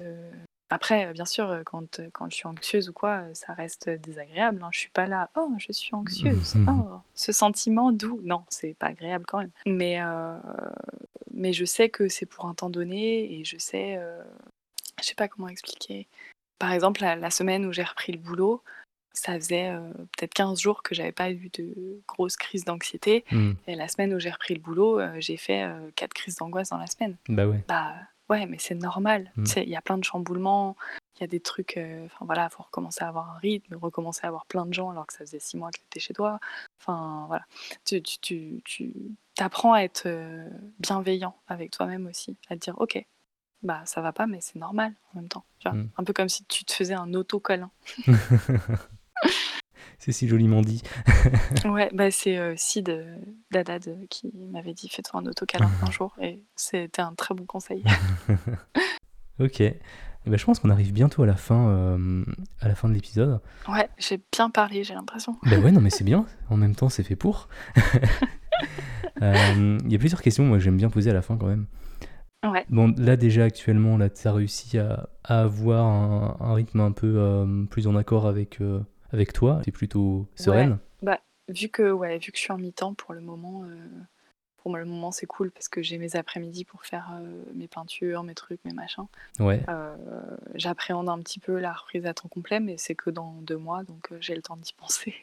Après, 0.71 1.13
bien 1.13 1.25
sûr, 1.25 1.63
quand, 1.67 2.01
quand 2.13 2.31
je 2.31 2.37
suis 2.37 2.47
anxieuse 2.47 2.89
ou 2.89 2.93
quoi, 2.93 3.23
ça 3.35 3.53
reste 3.53 3.91
désagréable. 3.91 4.63
Hein. 4.63 4.71
Je 4.73 4.79
suis 4.79 4.91
pas 4.91 5.07
là, 5.07 5.31
oh, 5.37 5.51
je 5.59 5.73
suis 5.73 5.95
anxieuse, 5.95 6.55
oh, 6.69 7.01
ce 7.15 7.33
sentiment 7.33 7.93
doux. 7.93 8.21
Non, 8.23 8.45
c'est 8.49 8.75
pas 8.75 8.87
agréable 8.87 9.25
quand 9.27 9.39
même. 9.39 9.53
Mais, 9.67 9.99
mais 11.33 11.53
je 11.53 11.65
sais 11.65 11.89
que 11.89 12.09
c'est 12.09 12.27
pour 12.27 12.47
un 12.47 12.55
temps 12.55 12.71
donné 12.71 13.41
et 13.41 13.45
je 13.45 13.59
sais, 13.59 14.01
je 15.01 15.05
sais 15.05 15.17
pas 15.17 15.29
comment 15.29 15.49
expliquer. 15.49 16.07
Par 16.65 16.73
exemple, 16.73 17.03
la, 17.03 17.31
semaine 17.31 17.67
où 17.67 17.73
j'ai 17.73 17.83
repris 17.83 18.13
le 18.13 18.19
boulot, 18.19 18.63
ça 19.13 19.35
faisait 19.35 19.71
peut-être 20.17 20.35
15 20.35 20.59
jours 20.61 20.83
que 20.83 20.95
j'avais 20.95 21.13
pas 21.13 21.31
eu 21.31 21.51
de 21.53 22.01
grosses 22.09 22.37
crises 22.37 22.65
d'anxiété. 22.65 23.25
Mmh. 23.31 23.53
Et 23.67 23.75
la 23.75 23.87
semaine 23.89 24.15
où 24.15 24.19
j'ai 24.19 24.31
repris 24.31 24.55
le 24.55 24.61
boulot, 24.61 25.01
j'ai 25.19 25.37
fait 25.37 25.69
4 25.97 26.13
crises 26.15 26.37
d'angoisse 26.37 26.71
dans 26.71 26.79
la 26.79 26.87
semaine. 26.87 27.17
Bah 27.29 27.47
ouais. 27.47 27.63
Bah, 27.69 27.95
Ouais, 28.31 28.47
mais 28.47 28.57
c'est 28.59 28.75
normal. 28.75 29.31
Mmh. 29.37 29.45
il 29.59 29.69
y 29.69 29.77
a 29.77 29.83
plein 29.83 29.99
de 29.99 30.05
chamboulements, 30.05 30.77
il 31.17 31.21
y 31.21 31.25
a 31.25 31.27
des 31.27 31.41
trucs, 31.41 31.77
euh, 31.77 32.07
enfin 32.07 32.25
voilà, 32.25 32.49
faut 32.49 32.63
recommencer 32.63 33.05
à 33.05 33.09
avoir 33.09 33.31
un 33.31 33.39
rythme, 33.39 33.77
recommencer 33.77 34.21
à 34.25 34.29
avoir 34.29 34.47
plein 34.47 34.65
de 34.67 34.73
gens 34.73 34.91
alors 34.91 35.07
que 35.07 35.13
ça 35.13 35.21
faisait 35.21 35.39
six 35.39 35.57
mois 35.57 35.71
que 35.71 35.79
tu 35.79 35.85
étais 35.85 36.01
chez 36.01 36.15
toi. 36.15 36.41
Enfin 36.81 37.25
voilà, 37.29 37.45
tu, 37.85 38.03
tu, 38.03 38.63
tu, 38.65 38.95
apprends 39.39 39.75
à 39.75 39.81
être 39.81 40.05
euh, 40.07 40.49
bienveillant 40.79 41.37
avec 41.49 41.71
toi-même 41.71 42.07
aussi, 42.07 42.37
à 42.49 42.55
te 42.57 42.61
dire 42.61 42.75
ok, 42.79 43.05
bah 43.65 43.83
ça 43.85 44.01
va 44.01 44.13
pas, 44.13 44.27
mais 44.27 44.39
c'est 44.41 44.57
normal 44.57 44.93
en 45.13 45.21
même 45.21 45.29
temps. 45.29 45.45
Tu 45.59 45.69
vois 45.69 45.77
mmh. 45.77 45.91
Un 45.97 46.05
peu 46.05 46.13
comme 46.13 46.29
si 46.29 46.45
tu 46.45 46.65
te 46.65 46.73
faisais 46.73 46.95
un 46.95 47.13
auto-câlin. 47.15 47.71
C'est 50.05 50.13
si 50.13 50.29
joliment 50.29 50.61
dit. 50.61 50.83
ouais, 51.65 51.89
bah 51.95 52.11
c'est 52.11 52.37
euh, 52.37 52.53
Sid 52.59 52.91
euh, 52.91 53.17
Dadad 53.51 53.89
euh, 53.89 54.05
qui 54.11 54.31
m'avait 54.53 54.75
dit 54.75 54.89
fais-toi 54.91 55.21
un 55.21 55.27
autocalin 55.27 55.71
un 55.81 55.91
jour 55.91 56.15
et 56.21 56.43
c'était 56.57 57.01
un 57.01 57.15
très 57.15 57.35
bon 57.35 57.47
conseil. 57.47 57.83
ok. 59.41 59.61
Eh 59.61 60.31
ben, 60.31 60.39
je 60.39 60.45
pense 60.45 60.59
qu'on 60.59 60.69
arrive 60.69 60.93
bientôt 60.93 61.23
à 61.23 61.27
la 61.27 61.37
fin, 61.37 61.99
à 62.61 62.69
la 62.69 62.75
fin 62.75 62.89
de 62.89 62.95
l'épisode. 62.95 63.41
Ouais, 63.69 63.89
j'ai 63.99 64.21
bien 64.33 64.51
parlé, 64.51 64.85
j'ai 64.85 64.95
l'impression. 64.95 65.37
Ben 65.45 65.63
ouais, 65.63 65.71
non 65.71 65.81
mais 65.83 65.91
c'est 65.91 66.05
bien. 66.05 66.27
En 66.51 66.59
même 66.59 66.75
temps, 66.75 66.91
c'est 66.91 67.03
fait 67.03 67.17
pour. 67.17 67.49
Il 69.21 69.91
y 69.91 69.95
a 69.95 69.99
plusieurs 69.99 70.21
questions 70.21 70.45
moi 70.45 70.59
que 70.59 70.65
j'aime 70.65 70.77
bien 70.77 70.91
poser 70.91 71.11
à 71.11 71.15
la 71.15 71.23
fin 71.23 71.37
quand 71.39 71.47
même. 71.47 71.67
Ouais. 72.45 72.65
Bon, 72.69 72.95
là 72.99 73.17
déjà 73.17 73.45
actuellement, 73.45 73.97
là, 73.97 74.11
tu 74.11 74.29
as 74.29 74.33
réussi 74.33 74.79
à, 74.79 75.09
avoir 75.25 75.87
un, 75.87 76.37
un, 76.41 76.55
rythme 76.55 76.81
un 76.81 76.93
peu 76.93 77.67
plus 77.71 77.87
en 77.87 77.97
accord 77.97 78.27
avec 78.27 78.61
avec 79.15 79.33
toi 79.33 79.61
Tu 79.63 79.71
es 79.71 79.73
plutôt 79.73 80.29
sereine 80.35 80.79
bah, 81.03 81.21
vu, 81.49 81.69
que, 81.69 81.91
ouais, 81.91 82.19
vu 82.19 82.33
que 82.33 82.39
je 82.39 82.43
suis 82.43 82.53
en 82.53 82.59
mi-temps 82.59 82.95
pour 82.95 83.15
le 83.15 83.21
moment, 83.21 83.65
euh, 83.65 83.77
pour 84.57 84.77
le 84.77 84.85
moment 84.85 85.13
c'est 85.13 85.27
cool 85.27 85.51
parce 85.51 85.69
que 85.69 85.83
j'ai 85.83 85.99
mes 85.99 86.17
après-midi 86.17 86.65
pour 86.65 86.85
faire 86.85 87.11
euh, 87.15 87.43
mes 87.55 87.69
peintures, 87.69 88.23
mes 88.23 88.35
trucs, 88.35 88.61
mes 88.65 88.73
machins. 88.73 89.07
Ouais. 89.39 89.63
Euh, 89.69 89.97
j'appréhende 90.55 91.09
un 91.09 91.19
petit 91.21 91.39
peu 91.39 91.59
la 91.59 91.73
reprise 91.73 92.07
à 92.07 92.15
temps 92.15 92.29
complet, 92.29 92.61
mais 92.61 92.77
c'est 92.77 92.95
que 92.95 93.11
dans 93.11 93.35
deux 93.43 93.59
mois, 93.59 93.85
donc 93.85 94.11
j'ai 94.21 94.35
le 94.35 94.43
temps 94.43 94.57
d'y 94.57 94.73
penser. 94.77 95.15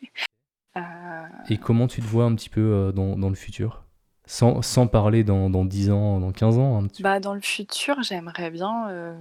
Et 1.50 1.58
comment 1.58 1.88
tu 1.88 2.02
te 2.02 2.08
vois 2.08 2.24
un 2.24 2.34
petit 2.34 2.50
peu 2.50 2.94
dans, 2.96 3.18
dans 3.18 3.28
le 3.28 3.36
futur? 3.36 3.84
Sans, 4.32 4.62
sans, 4.62 4.88
parler 4.88 5.24
dans, 5.24 5.50
dans 5.50 5.66
10 5.66 5.92
ans, 5.92 6.20
dans 6.20 6.32
15 6.32 6.58
ans 6.58 6.84
bah, 7.00 7.20
Dans 7.20 7.34
le 7.34 7.42
futur, 7.42 8.02
j'aimerais 8.02 8.50
bien 8.52 9.16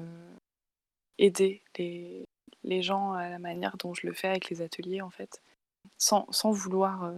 aider 1.18 1.62
les, 1.76 2.24
les 2.64 2.82
gens 2.82 3.12
à 3.12 3.28
la 3.28 3.38
manière 3.38 3.76
dont 3.76 3.94
je 3.94 4.06
le 4.06 4.12
fais 4.12 4.28
avec 4.28 4.50
les 4.50 4.62
ateliers, 4.62 5.02
en 5.02 5.10
fait, 5.10 5.42
sans, 5.98 6.26
sans 6.30 6.50
vouloir 6.50 7.04
euh, 7.04 7.12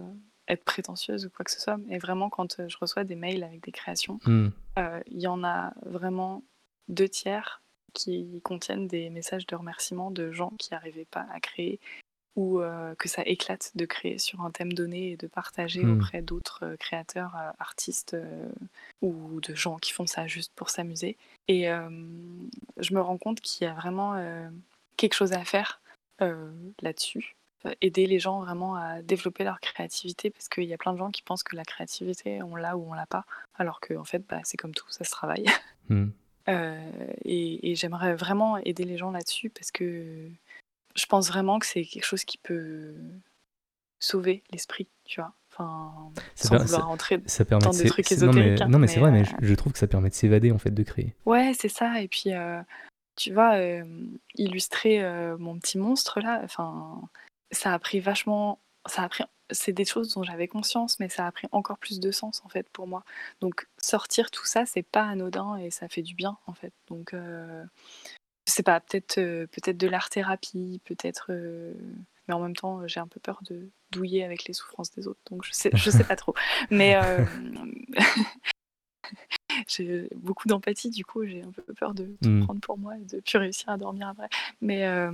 être 0.47 0.63
prétentieuse 0.63 1.25
ou 1.25 1.29
quoi 1.29 1.45
que 1.45 1.51
ce 1.51 1.59
soit. 1.59 1.77
Mais 1.77 1.97
vraiment, 1.97 2.29
quand 2.29 2.59
euh, 2.59 2.67
je 2.67 2.77
reçois 2.77 3.03
des 3.03 3.15
mails 3.15 3.43
avec 3.43 3.61
des 3.63 3.71
créations, 3.71 4.19
hmm. 4.25 4.49
euh, 4.79 4.99
il 5.07 5.21
y 5.21 5.27
en 5.27 5.43
a 5.43 5.73
vraiment 5.85 6.43
deux 6.87 7.09
tiers 7.09 7.61
qui 7.93 8.41
contiennent 8.43 8.87
des 8.87 9.09
messages 9.09 9.45
de 9.45 9.55
remerciement 9.55 10.11
de 10.11 10.31
gens 10.31 10.51
qui 10.57 10.69
n'arrivaient 10.71 11.05
pas 11.05 11.27
à 11.31 11.39
créer 11.39 11.79
ou 12.35 12.61
que 12.97 13.09
ça 13.09 13.21
éclate 13.25 13.71
de 13.75 13.85
créer 13.85 14.17
sur 14.17 14.41
un 14.41 14.51
thème 14.51 14.73
donné 14.73 15.11
et 15.11 15.17
de 15.17 15.27
partager 15.27 15.83
hmm. 15.83 15.97
auprès 15.97 16.21
d'autres 16.21 16.75
créateurs, 16.79 17.35
artistes 17.59 18.17
ou 19.01 19.39
de 19.41 19.53
gens 19.53 19.77
qui 19.77 19.91
font 19.91 20.07
ça 20.07 20.25
juste 20.25 20.51
pour 20.55 20.69
s'amuser. 20.69 21.15
Et 21.47 21.65
je 21.65 22.93
me 22.93 23.01
rends 23.01 23.17
compte 23.17 23.39
qu'il 23.39 23.67
y 23.67 23.69
a 23.69 23.73
vraiment 23.73 24.15
quelque 24.97 25.13
chose 25.13 25.33
à 25.33 25.43
faire 25.43 25.79
là-dessus. 26.19 27.35
Aider 27.81 28.07
les 28.07 28.19
gens 28.19 28.41
vraiment 28.41 28.75
à 28.75 29.01
développer 29.01 29.43
leur 29.43 29.59
créativité 29.61 30.29
parce 30.29 30.49
qu'il 30.49 30.65
y 30.65 30.73
a 30.73 30.77
plein 30.77 30.91
de 30.93 30.97
gens 30.97 31.11
qui 31.11 31.21
pensent 31.21 31.43
que 31.43 31.55
la 31.55 31.63
créativité, 31.63 32.43
on 32.43 32.55
l'a 32.57 32.75
ou 32.75 32.89
on 32.89 32.93
l'a 32.93 33.05
pas, 33.05 33.25
alors 33.55 33.79
que 33.79 33.93
en 33.93 34.03
fait, 34.03 34.23
bah, 34.27 34.41
c'est 34.43 34.57
comme 34.57 34.73
tout, 34.73 34.89
ça 34.89 35.03
se 35.03 35.11
travaille. 35.11 35.45
Euh, 36.49 37.07
et, 37.23 37.73
j'aimerais 37.75 38.15
vraiment 38.15 38.57
aider 38.57 38.83
les 38.83 38.97
gens 38.97 39.11
là-dessus 39.11 39.49
parce 39.49 39.71
que 39.71 40.27
je 40.95 41.05
pense 41.05 41.27
vraiment 41.27 41.59
que 41.59 41.65
c'est 41.65 41.83
quelque 41.83 42.05
chose 42.05 42.23
qui 42.23 42.37
peut 42.37 42.95
sauver 43.99 44.43
l'esprit, 44.51 44.87
tu 45.05 45.21
vois. 45.21 45.33
Enfin, 45.51 46.11
ça 46.35 46.47
sans 46.47 46.63
vouloir 46.63 46.87
rentrer 46.87 47.21
ça 47.27 47.45
permet 47.45 47.63
dans 47.63 47.71
des 47.71 47.85
trucs 47.85 48.11
ésotériques. 48.11 48.67
Non 48.67 48.79
mais, 48.79 48.87
c'est 48.87 48.99
vrai, 48.99 49.11
mais 49.11 49.23
je, 49.41 49.53
trouve 49.53 49.71
que 49.71 49.79
ça 49.79 49.87
permet 49.87 50.09
de 50.09 50.15
s'évader 50.15 50.51
en 50.51 50.57
fait, 50.57 50.71
de 50.71 50.83
créer. 50.83 51.15
Ouais, 51.25 51.53
c'est 51.57 51.69
ça. 51.69 52.01
Et 52.01 52.07
puis, 52.07 52.31
tu 53.15 53.33
vois, 53.33 53.57
illustrer 54.35 55.03
mon 55.37 55.57
petit 55.59 55.77
monstre 55.77 56.19
là, 56.19 56.41
enfin, 56.43 57.01
ça 57.51 57.73
a 57.73 57.79
pris 57.79 57.99
vachement, 57.99 58.59
ça 58.87 59.03
a 59.03 59.09
pris, 59.09 59.23
c'est 59.51 59.73
des 59.73 59.85
choses 59.85 60.13
dont 60.13 60.23
j'avais 60.23 60.47
conscience, 60.47 60.99
mais 60.99 61.09
ça 61.09 61.27
a 61.27 61.31
pris 61.31 61.47
encore 61.51 61.77
plus 61.77 61.99
de 61.99 62.11
sens 62.11 62.41
en 62.43 62.49
fait 62.49 62.67
pour 62.69 62.87
moi. 62.87 63.03
Donc 63.39 63.67
sortir 63.79 64.31
tout 64.31 64.45
ça, 64.45 64.65
c'est 64.65 64.83
pas 64.83 65.05
anodin 65.05 65.57
et 65.57 65.69
ça 65.69 65.87
fait 65.87 66.01
du 66.01 66.15
bien 66.15 66.37
en 66.47 66.53
fait. 66.53 66.73
Donc 66.87 67.13
je 68.47 68.53
sais 68.53 68.63
pas, 68.63 68.79
peut-être 68.79 69.15
peut-être 69.15 69.77
de 69.77 69.87
l'art 69.87 70.09
thérapie, 70.09 70.81
peut-être, 70.85 71.31
mais 72.27 72.33
en 72.33 72.39
même 72.39 72.55
temps 72.55 72.87
j'ai 72.87 72.99
un 72.99 73.07
peu 73.07 73.19
peur 73.19 73.39
de 73.49 73.69
douiller 73.91 74.23
avec 74.23 74.45
les 74.45 74.53
souffrances 74.53 74.91
des 74.91 75.07
autres, 75.07 75.21
donc 75.29 75.45
je 75.45 75.51
sais 75.53 75.71
je 75.73 75.89
sais 75.89 76.03
pas 76.03 76.15
trop. 76.17 76.33
Mais 76.69 76.97
j'ai 79.67 80.09
beaucoup 80.15 80.47
d'empathie, 80.47 80.89
du 80.89 81.05
coup, 81.05 81.25
j'ai 81.25 81.41
un 81.41 81.51
peu 81.51 81.61
peur 81.73 81.93
de 81.93 82.15
tout 82.21 82.29
mmh. 82.29 82.45
prendre 82.45 82.59
pour 82.59 82.77
moi 82.77 82.97
et 82.97 83.05
de 83.05 83.19
plus 83.21 83.37
réussir 83.37 83.69
à 83.69 83.77
dormir 83.77 84.07
après. 84.07 84.29
Mais 84.61 84.85
euh, 84.85 85.11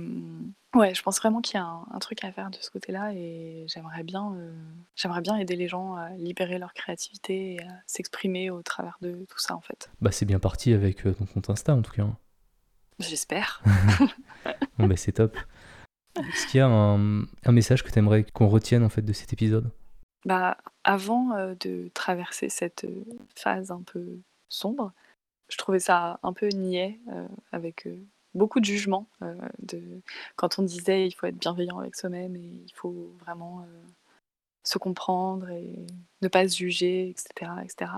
ouais, 0.74 0.94
je 0.94 1.02
pense 1.02 1.18
vraiment 1.18 1.40
qu'il 1.40 1.54
y 1.54 1.62
a 1.62 1.66
un, 1.66 1.98
truc 1.98 2.24
à 2.24 2.32
faire 2.32 2.50
de 2.50 2.56
ce 2.60 2.70
côté-là 2.70 3.12
et 3.14 3.64
j'aimerais 3.68 4.02
bien, 4.02 4.34
euh, 4.34 4.52
j'aimerais 4.96 5.20
bien 5.20 5.36
aider 5.36 5.56
les 5.56 5.68
gens 5.68 5.94
à 5.94 6.10
libérer 6.10 6.58
leur 6.58 6.74
créativité 6.74 7.54
et 7.54 7.62
à 7.62 7.72
s'exprimer 7.86 8.50
au 8.50 8.62
travers 8.62 8.96
de 9.00 9.24
tout 9.28 9.38
ça, 9.38 9.54
en 9.54 9.60
fait. 9.60 9.90
Bah, 10.00 10.12
c'est 10.12 10.26
bien 10.26 10.38
parti 10.38 10.72
avec 10.72 11.06
euh, 11.06 11.12
ton 11.12 11.26
compte 11.26 11.50
Insta, 11.50 11.74
en 11.74 11.82
tout 11.82 11.92
cas. 11.92 12.06
J'espère. 13.00 13.62
bon, 14.78 14.86
bah, 14.86 14.96
c'est 14.96 15.12
top. 15.12 15.36
Est-ce 16.16 16.46
qu'il 16.46 16.58
y 16.58 16.60
a 16.60 16.66
un, 16.66 17.22
un 17.22 17.52
message 17.52 17.82
que 17.82 17.90
tu 17.90 17.98
aimerais 17.98 18.24
qu'on 18.32 18.48
retienne 18.48 18.84
en 18.84 18.88
fait 18.88 19.02
de 19.02 19.12
cet 19.12 19.32
épisode? 19.32 19.70
Bah, 20.26 20.58
avant 20.84 21.54
de 21.60 21.90
traverser 21.94 22.48
cette 22.48 22.86
phase 23.34 23.70
un 23.70 23.82
peu 23.82 24.20
sombre. 24.50 24.92
Je 25.48 25.56
trouvais 25.56 25.80
ça 25.80 26.20
un 26.22 26.32
peu 26.32 26.48
niais, 26.48 27.00
euh, 27.08 27.26
avec 27.52 27.86
euh, 27.86 27.96
beaucoup 28.34 28.60
de 28.60 28.64
jugement. 28.64 29.08
Euh, 29.22 29.34
de... 29.60 29.80
Quand 30.36 30.58
on 30.58 30.62
disait 30.62 31.06
il 31.06 31.12
faut 31.12 31.26
être 31.26 31.38
bienveillant 31.38 31.78
avec 31.78 31.96
soi-même 31.96 32.36
et 32.36 32.62
il 32.66 32.72
faut 32.74 33.14
vraiment 33.20 33.66
se 34.62 34.78
comprendre 34.78 35.48
et 35.48 35.86
ne 36.20 36.28
pas 36.28 36.46
se 36.46 36.56
juger, 36.56 37.08
etc. 37.08 37.52
etc. 37.64 37.92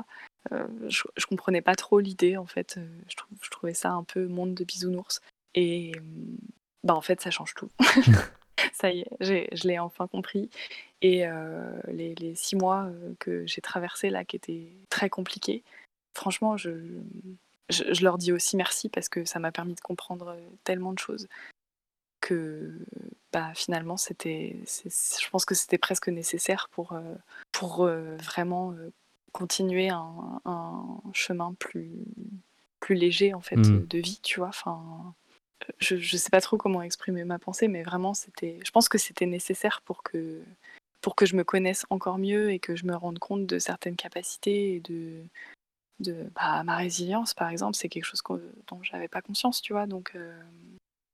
je, 0.50 1.02
je 1.16 1.26
comprenais 1.26 1.62
pas 1.62 1.76
trop 1.76 2.00
l'idée 2.00 2.36
en 2.36 2.46
fait. 2.46 2.78
Je, 3.08 3.16
je, 3.42 3.50
trouvais 3.50 3.74
ça 3.74 3.90
un 3.90 4.04
peu 4.04 4.26
monde 4.26 4.54
de 4.54 4.64
bisounours. 4.64 5.20
Et 5.54 5.92
bah 6.84 6.94
en 6.94 7.00
fait 7.00 7.20
ça 7.20 7.30
change 7.30 7.54
tout. 7.54 7.70
Ça 8.72 8.90
y 8.90 9.00
est, 9.00 9.08
je 9.20 9.68
l'ai 9.68 9.78
enfin 9.78 10.06
compris. 10.06 10.50
Et 11.00 11.24
les, 11.88 12.34
six 12.34 12.56
mois 12.56 12.90
que 13.18 13.46
j'ai 13.46 13.60
traversés 13.60 14.10
là, 14.10 14.24
qui 14.24 14.36
étaient 14.36 14.68
très 14.88 15.10
compliqués, 15.10 15.62
franchement, 16.14 16.56
je, 16.56 16.70
je, 17.70 18.04
leur 18.04 18.18
dis 18.18 18.32
aussi 18.32 18.56
merci 18.56 18.88
parce 18.88 19.08
que 19.08 19.24
ça 19.24 19.38
m'a 19.38 19.52
permis 19.52 19.74
de 19.74 19.80
comprendre 19.80 20.36
tellement 20.64 20.92
de 20.92 20.98
choses 20.98 21.28
que 22.20 22.70
bah, 23.32 23.52
finalement, 23.54 23.96
c'était, 23.96 24.56
je 24.64 25.30
pense 25.30 25.44
que 25.44 25.56
c'était 25.56 25.78
presque 25.78 26.08
nécessaire 26.08 26.68
pour, 26.70 26.96
pour 27.50 27.86
vraiment 27.86 28.74
continuer 29.32 29.88
un, 29.88 30.40
chemin 31.12 31.54
plus, 31.54 31.90
plus 32.80 32.94
léger 32.94 33.34
en 33.34 33.40
fait 33.40 33.56
mmh. 33.56 33.86
de 33.86 33.98
vie, 33.98 34.20
tu 34.22 34.40
vois. 34.40 34.48
Enfin, 34.48 35.14
je, 35.78 35.96
je 35.96 36.16
sais 36.16 36.30
pas 36.30 36.40
trop 36.40 36.56
comment 36.56 36.82
exprimer 36.82 37.24
ma 37.24 37.38
pensée, 37.38 37.68
mais 37.68 37.82
vraiment, 37.82 38.14
c'était, 38.14 38.58
je 38.64 38.70
pense 38.70 38.88
que 38.88 38.98
c'était 38.98 39.26
nécessaire 39.26 39.82
pour 39.84 40.02
que, 40.02 40.42
pour 41.00 41.16
que 41.16 41.26
je 41.26 41.36
me 41.36 41.44
connaisse 41.44 41.86
encore 41.90 42.18
mieux 42.18 42.50
et 42.50 42.58
que 42.58 42.76
je 42.76 42.86
me 42.86 42.94
rende 42.94 43.18
compte 43.18 43.46
de 43.46 43.58
certaines 43.58 43.96
capacités 43.96 44.76
et 44.76 44.80
de, 44.80 45.24
de 46.00 46.30
bah, 46.34 46.62
ma 46.64 46.76
résilience, 46.76 47.34
par 47.34 47.48
exemple, 47.48 47.76
c'est 47.76 47.88
quelque 47.88 48.04
chose 48.04 48.22
dont 48.68 48.82
j'avais 48.82 49.08
pas 49.08 49.22
conscience, 49.22 49.62
tu 49.62 49.72
vois. 49.72 49.86
Donc, 49.86 50.12
euh, 50.14 50.40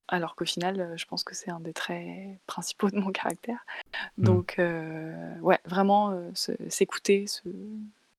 alors 0.08 0.34
qu'au 0.34 0.44
final, 0.44 0.94
je 0.96 1.04
pense 1.04 1.24
que 1.24 1.34
c'est 1.34 1.50
un 1.50 1.60
des 1.60 1.74
traits 1.74 2.38
principaux 2.46 2.90
de 2.90 2.98
mon 2.98 3.12
caractère. 3.12 3.64
Mmh. 4.16 4.24
Donc, 4.24 4.58
euh, 4.58 5.38
ouais, 5.40 5.58
vraiment 5.64 6.10
euh, 6.10 6.30
s'écouter, 6.68 7.26
se, 7.26 7.48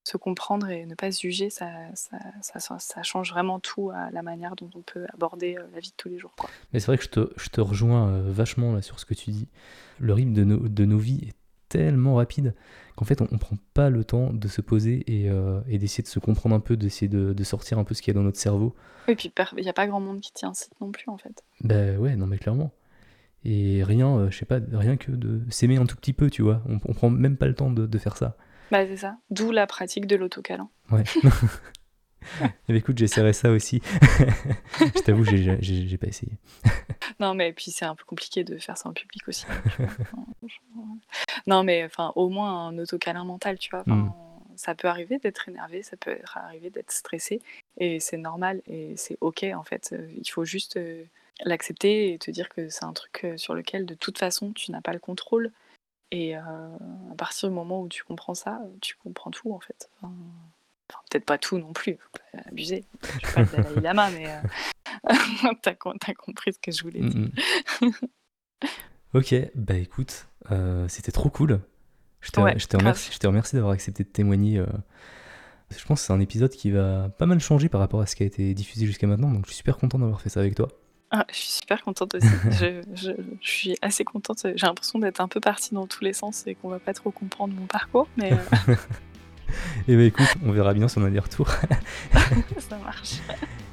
se 0.10 0.18
comprendre 0.18 0.70
et 0.70 0.86
ne 0.86 0.95
pas 0.95 1.12
se 1.12 1.22
juger, 1.22 1.49
ça, 1.49 1.70
ça, 1.93 3.03
change 3.03 3.32
vraiment 3.32 3.60
tout 3.60 3.91
à 3.91 4.10
la 4.12 4.22
manière 4.22 4.55
dont 4.55 4.70
on 4.76 4.82
peut 4.82 5.05
aborder 5.14 5.55
euh, 5.57 5.64
la 5.74 5.80
vie 5.80 5.89
de 5.89 5.95
tous 5.95 6.10
les 6.10 6.18
jours. 6.18 6.34
Quoi. 6.38 6.49
Mais 6.74 6.80
c'est 6.80 6.88
vrai 6.88 6.97
que 6.97 7.03
je 7.03 7.10
te, 7.10 7.30
je 7.38 7.49
te 7.49 7.62
rejoins 7.62 8.10
euh, 8.10 8.32
vachement 8.32 8.74
là, 8.74 8.82
sur 8.82 8.99
ce 8.99 9.05
que 9.05 9.14
tu 9.14 9.30
dis. 9.32 9.47
Le 9.99 10.14
rythme 10.14 10.34
de, 10.34 10.43
nos, 10.43 10.68
de 10.68 10.86
nos 10.86 10.97
vies 10.97 11.28
est 11.28 11.36
tellement 11.70 12.16
rapide 12.16 12.55
qu'en 12.95 13.05
fait 13.05 13.22
on 13.22 13.28
ne 13.32 13.38
prend 13.38 13.57
pas 13.74 13.91
le 13.91 14.03
temps 14.03 14.34
de 14.34 14.47
se 14.47 14.62
poser 14.62 15.03
et, 15.07 15.30
euh, 15.30 15.62
et 15.68 15.78
d'essayer 15.78 16.03
de 16.03 16.07
se 16.07 16.20
comprendre 16.20 16.55
un 16.55 16.60
peu, 16.60 16.76
d'essayer 16.76 17.07
de, 17.07 17.34
de, 17.34 17.43
sortir 17.43 17.78
un 17.78 17.84
peu 17.84 17.93
ce 17.93 18.01
qu'il 18.01 18.12
y 18.14 18.18
a 18.18 18.20
dans 18.20 18.26
notre 18.26 18.39
cerveau. 18.39 18.76
Et 19.07 19.16
puis 19.16 19.32
il 19.57 19.64
n'y 19.64 19.70
a 19.70 19.74
pas 19.74 19.88
grand 19.88 19.99
monde 19.99 20.22
qui 20.22 20.34
tient 20.34 20.49
un 20.49 20.53
site 20.53 20.74
non 20.82 20.91
plus 20.91 21.07
en 21.07 21.18
fait. 21.18 21.43
Ben 21.62 21.97
ouais, 21.99 22.16
non 22.16 22.26
mais 22.26 22.39
clairement. 22.39 22.72
Et 23.45 23.84
rien, 23.86 24.30
je 24.30 24.38
sais 24.38 24.45
pas, 24.45 24.60
rien 24.74 24.97
que 24.97 25.12
de 25.12 25.39
s'aimer 25.49 25.78
un 25.78 25.86
tout 25.86 25.95
petit 25.95 26.12
peu, 26.12 26.30
tu 26.30 26.41
vois. 26.41 26.62
On, 26.68 26.78
on 26.86 26.93
prend 26.93 27.10
même 27.10 27.38
pas 27.38 27.47
le 27.47 27.55
temps 27.55 27.72
de, 27.72 27.86
de 27.86 27.97
faire 27.97 28.18
ça. 28.18 28.36
Bah, 28.72 28.86
c'est 28.86 28.97
ça. 28.97 29.17
D'où 29.30 29.51
la 29.51 29.67
pratique 29.67 30.07
de 30.07 30.15
l'autocalin. 30.15 30.70
Ouais. 30.91 31.03
Eh 32.43 32.74
ben, 32.74 32.76
écoute, 32.76 32.97
j'essaierai 32.97 33.34
ça 33.34 33.49
aussi. 33.49 33.82
je 34.80 35.01
t'avoue, 35.01 35.24
j'ai 35.24 35.97
pas 35.97 36.07
essayé. 36.07 36.34
non, 37.20 37.34
mais 37.34 37.53
puis 37.53 37.72
c'est 37.72 37.86
un 37.86 37.95
peu 37.95 38.03
compliqué 38.03 38.43
de 38.43 38.57
faire 38.57 38.78
ça 38.78 38.89
en 38.89 38.93
public 38.93 39.28
aussi. 39.28 39.45
non, 41.47 41.63
mais 41.63 41.84
enfin, 41.86 42.11
au 42.15 42.30
moins 42.30 42.67
un 42.67 42.78
autocalin 42.78 43.24
mental, 43.24 43.57
tu 43.57 43.70
vois. 43.72 43.84
Mm. 43.86 44.11
Ça 44.57 44.76
peut 44.76 44.89
arriver 44.89 45.17
d'être 45.17 45.47
énervé, 45.47 45.82
ça 45.82 45.95
peut 45.95 46.17
arriver 46.36 46.70
d'être 46.70 46.91
stressé, 46.91 47.41
et 47.78 48.01
c'est 48.01 48.17
normal 48.17 48.61
et 48.67 48.93
c'est 48.97 49.17
ok 49.22 49.45
en 49.55 49.63
fait. 49.63 49.95
Il 50.17 50.30
faut 50.30 50.43
juste 50.43 50.76
euh, 50.76 51.05
l'accepter 51.45 52.13
et 52.13 52.20
te 52.20 52.30
dire 52.30 52.49
que 52.49 52.67
c'est 52.67 52.84
un 52.84 52.93
truc 52.93 53.22
euh, 53.24 53.38
sur 53.38 53.53
lequel 53.53 53.86
de 53.86 53.93
toute 53.93 54.17
façon 54.17 54.51
tu 54.51 54.72
n'as 54.72 54.82
pas 54.82 54.91
le 54.91 54.99
contrôle 54.99 55.51
et 56.12 56.36
euh, 56.36 56.41
à 57.12 57.16
partir 57.16 57.49
du 57.49 57.55
moment 57.55 57.82
où 57.82 57.88
tu 57.88 58.03
comprends 58.03 58.34
ça, 58.34 58.62
tu 58.82 58.95
comprends 58.95 59.32
tout 59.32 59.53
en 59.53 59.60
fait. 59.60 59.89
Enfin, 59.97 60.14
peut-être 61.10 61.26
pas 61.26 61.38
tout 61.38 61.57
non 61.60 61.72
plus, 61.72 61.97
faut 61.97 62.20
pas 62.34 62.49
abuser. 62.49 62.86
Je 63.03 63.28
suis 63.28 63.36
pas 63.36 63.41
le 63.41 63.64
Dalai 63.64 63.82
Lama, 63.82 64.10
mais 64.18 64.28
euh, 64.28 65.53
t'as, 65.62 65.72
as 65.72 66.14
compris 66.16 66.53
ce 66.53 66.60
que 66.60 66.72
je 66.72 66.84
voulais 66.84 67.01
dire. 67.01 67.30
ok, 69.14 69.36
bah 69.53 69.76
écoute, 69.76 70.28
euh, 70.51 70.88
c'était 70.88 71.12
trop 71.12 71.30
cool. 71.30 71.62
Je 72.22 72.32
te, 72.32 72.41
je, 72.57 72.66
te 72.66 72.76
remercie, 72.76 73.14
je 73.14 73.20
te 73.20 73.28
remercie 73.28 73.55
d'avoir 73.55 73.74
accepté 73.74 74.03
de 74.03 74.10
témoigner. 74.10 74.62
Je 75.70 75.86
pense 75.86 76.01
que 76.01 76.07
c'est 76.07 76.14
un 76.14 76.20
épisode 76.20 76.51
qui 76.51 76.72
va 76.72 77.10
pas 77.10 77.28
mal 77.28 77.39
changer 77.39 77.70
par 77.70 77.80
rapport 77.80 78.01
à 78.01 78.07
ce 78.07 78.16
qui 78.16 78.24
a 78.24 78.26
été 78.26 78.53
diffusé 78.53 78.86
jusqu'à 78.86 79.07
maintenant, 79.07 79.32
donc 79.32 79.45
je 79.45 79.51
suis 79.51 79.57
super 79.57 79.78
content 79.78 79.99
d'avoir 79.99 80.20
fait 80.20 80.30
ça 80.30 80.39
avec 80.39 80.55
toi. 80.55 80.68
Ah, 81.12 81.26
je 81.30 81.36
suis 81.36 81.49
super 81.49 81.84
contente 81.84 82.16
aussi. 82.16 82.28
je, 82.51 82.82
je, 82.93 83.12
je, 83.41 83.49
suis 83.49 83.76
assez 83.82 84.03
contente. 84.03 84.45
J'ai 84.55 84.68
l'impression 84.68 84.99
d'être 84.99 85.22
un 85.22 85.28
peu 85.28 85.39
partie 85.39 85.74
dans 85.74 85.88
tous 85.88 86.03
les 86.03 86.14
sens 86.14 86.45
et 86.45 86.55
qu'on 86.55 86.70
va 86.70 86.80
pas 86.80 86.93
trop 86.93 87.12
comprendre 87.12 87.53
mon 87.55 87.66
parcours, 87.66 88.07
mais. 88.16 88.34
Euh... 88.34 88.74
et 88.74 88.76
eh 89.88 89.95
bah 89.95 90.03
écoute, 90.03 90.28
on 90.45 90.51
verra 90.51 90.74
bien 90.74 90.88
si 90.88 90.99
on 90.99 91.05
a 91.05 91.10
des 91.10 91.20
retours. 91.20 91.49
Ça 92.60 92.78
marche. 92.78 93.16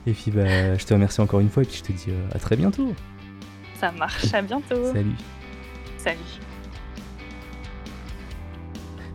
Et 0.06 0.12
puis 0.12 0.30
bah, 0.30 0.76
je 0.76 0.84
te 0.84 0.94
remercie 0.94 1.20
encore 1.20 1.40
une 1.40 1.50
fois 1.50 1.62
et 1.62 1.66
puis 1.66 1.76
je 1.76 1.82
te 1.82 1.92
dis 1.92 2.10
euh, 2.10 2.28
à 2.32 2.38
très 2.38 2.56
bientôt. 2.56 2.94
Ça 3.78 3.92
marche, 3.92 4.32
à 4.32 4.40
bientôt. 4.40 4.92
Salut. 4.92 5.16
Salut. 5.98 6.20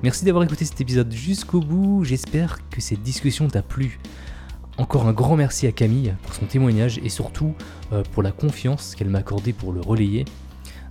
Merci 0.04 0.26
d'avoir 0.26 0.44
écouté 0.44 0.66
cet 0.66 0.80
épisode 0.82 1.12
jusqu'au 1.12 1.60
bout. 1.60 2.04
J'espère 2.04 2.58
que 2.70 2.82
cette 2.82 3.02
discussion 3.02 3.48
t'a 3.48 3.62
plu. 3.64 4.00
Encore 4.82 5.06
un 5.06 5.14
grand 5.14 5.36
merci 5.36 5.68
à 5.68 5.72
Camille 5.72 6.16
pour 6.24 6.34
son 6.34 6.48
témoignage 6.48 7.00
et 7.04 7.10
surtout 7.10 7.54
euh, 7.94 8.02
pour 8.14 8.24
la 8.24 8.32
confiance 8.32 8.96
qu'elle 8.96 9.10
m'a 9.10 9.20
accordée 9.20 9.54
pour 9.54 9.74
le 9.74 9.80
relayer. 9.80 10.26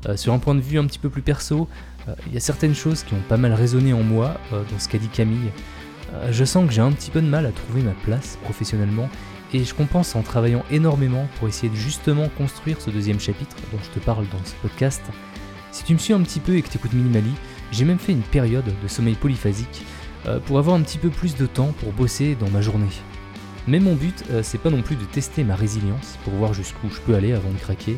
Euh, 0.09 0.17
sur 0.17 0.33
un 0.33 0.39
point 0.39 0.55
de 0.55 0.61
vue 0.61 0.79
un 0.79 0.87
petit 0.87 1.01
peu 1.01 1.11
plus 1.11 1.23
perso, 1.23 1.67
euh, 2.07 2.15
il 2.29 2.33
y 2.33 2.37
a 2.37 2.41
certaines 2.41 2.77
choses 2.77 3.03
qui 3.03 3.15
ont 3.15 3.23
pas 3.29 3.37
mal 3.37 3.53
résonné 3.53 3.93
en 3.93 4.05
moi 4.05 4.37
dans 4.53 4.79
ce 4.79 4.89
qu'a 4.89 4.99
dit 4.99 5.09
Camille. 5.09 5.51
je 6.31 6.45
sens 6.45 6.69
que 6.69 6.73
j'ai 6.73 6.81
un 6.81 6.93
petit 6.93 7.11
peu 7.11 7.21
de 7.21 7.27
mal 7.27 7.47
à 7.47 7.51
trouver 7.51 7.83
ma 7.83 7.91
place 7.91 8.39
professionnellement 8.45 9.09
et 9.53 9.65
je 9.65 9.75
compense 9.75 10.15
en 10.15 10.23
travaillant 10.23 10.63
énormément 10.71 11.27
pour 11.41 11.49
essayer 11.49 11.69
de 11.69 11.75
justement 11.75 12.29
construire 12.39 12.81
ce 12.81 12.91
deuxième 12.91 13.19
chapitre 13.19 13.57
dont 13.73 13.79
je 13.83 13.99
te 13.99 14.05
parle 14.05 14.29
dans 14.29 14.45
ce 14.45 14.55
podcast. 14.63 15.03
Si 15.73 15.83
tu 15.83 15.95
me 15.95 15.99
suis 15.99 16.15
un 16.15 16.23
petit 16.23 16.39
peu 16.39 16.55
et 16.57 16.63
que 16.63 16.69
tu 16.69 16.79
écoutes 16.79 16.93
Minimali, 16.93 17.33
j'ai 17.73 17.85
même 17.85 17.99
fait 17.99 18.13
une 18.13 18.23
période 18.23 18.73
de 18.81 18.89
sommeil 18.89 19.17
polyphasique 19.17 19.85
pour 20.47 20.59
avoir 20.59 20.77
un 20.77 20.83
petit 20.83 20.99
peu 20.99 21.09
plus 21.09 21.35
de 21.35 21.47
temps 21.47 21.75
pour 21.81 21.93
bosser 21.93 22.37
dans 22.37 22.51
ma 22.51 22.61
journée. 22.61 22.87
Mais 23.69 23.79
mon 23.79 23.95
but, 23.95 24.25
euh, 24.31 24.43
c'est 24.43 24.59
pas 24.59 24.71
non 24.71 24.83
plus 24.83 24.97
de 24.97 25.05
tester 25.05 25.45
ma 25.45 25.55
résilience 25.55 26.19
pour 26.25 26.35
voir 26.35 26.55
jusqu'où 26.55 26.89
je 26.89 27.01
peux 27.01 27.15
aller 27.15 27.33
avant 27.33 27.51
de 27.51 27.59
craquer. 27.59 27.97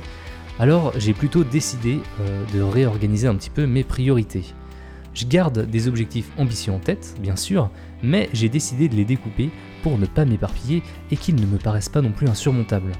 Alors 0.58 0.92
j'ai 0.98 1.14
plutôt 1.14 1.44
décidé 1.44 2.00
euh, 2.20 2.44
de 2.54 2.60
réorganiser 2.60 3.28
un 3.28 3.34
petit 3.34 3.50
peu 3.50 3.66
mes 3.66 3.84
priorités. 3.84 4.44
Je 5.14 5.26
garde 5.26 5.66
des 5.66 5.88
objectifs 5.88 6.30
ambitieux 6.38 6.72
en 6.72 6.78
tête, 6.78 7.14
bien 7.20 7.36
sûr, 7.36 7.70
mais 8.02 8.30
j'ai 8.32 8.48
décidé 8.48 8.88
de 8.88 8.96
les 8.96 9.04
découper 9.04 9.50
pour 9.82 9.98
ne 9.98 10.06
pas 10.06 10.24
m'éparpiller 10.24 10.82
et 11.10 11.16
qu'ils 11.16 11.36
ne 11.36 11.46
me 11.46 11.58
paraissent 11.58 11.90
pas 11.90 12.00
non 12.00 12.12
plus 12.12 12.28
insurmontables. 12.28 12.92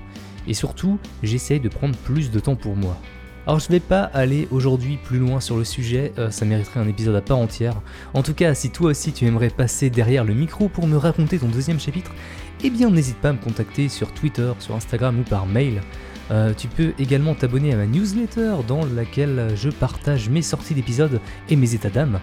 Et 0.46 0.54
surtout, 0.54 0.98
j'essaye 1.22 1.60
de 1.60 1.68
prendre 1.68 1.96
plus 1.96 2.30
de 2.30 2.40
temps 2.40 2.56
pour 2.56 2.76
moi. 2.76 2.98
Alors 3.46 3.58
je 3.58 3.68
vais 3.68 3.80
pas 3.80 4.02
aller 4.02 4.46
aujourd'hui 4.52 4.98
plus 5.02 5.18
loin 5.18 5.40
sur 5.40 5.56
le 5.56 5.64
sujet, 5.64 6.12
euh, 6.16 6.30
ça 6.30 6.44
mériterait 6.44 6.78
un 6.78 6.86
épisode 6.86 7.16
à 7.16 7.20
part 7.20 7.38
entière. 7.38 7.80
En 8.14 8.22
tout 8.22 8.34
cas, 8.34 8.54
si 8.54 8.70
toi 8.70 8.90
aussi 8.90 9.12
tu 9.12 9.24
aimerais 9.26 9.50
passer 9.50 9.90
derrière 9.90 10.22
le 10.22 10.32
micro 10.32 10.68
pour 10.68 10.86
me 10.86 10.96
raconter 10.96 11.40
ton 11.40 11.48
deuxième 11.48 11.80
chapitre, 11.80 12.12
eh 12.62 12.70
bien 12.70 12.90
n'hésite 12.90 13.16
pas 13.16 13.30
à 13.30 13.32
me 13.32 13.38
contacter 13.38 13.88
sur 13.88 14.12
Twitter, 14.12 14.52
sur 14.58 14.74
Instagram 14.74 15.20
ou 15.20 15.22
par 15.22 15.46
mail. 15.46 15.80
Euh, 16.30 16.54
tu 16.56 16.68
peux 16.68 16.92
également 16.98 17.34
t'abonner 17.34 17.72
à 17.72 17.76
ma 17.76 17.86
newsletter 17.86 18.56
dans 18.66 18.84
laquelle 18.84 19.52
je 19.56 19.68
partage 19.68 20.28
mes 20.28 20.42
sorties 20.42 20.74
d'épisodes 20.74 21.20
et 21.48 21.56
mes 21.56 21.74
états 21.74 21.90
d'âme. 21.90 22.20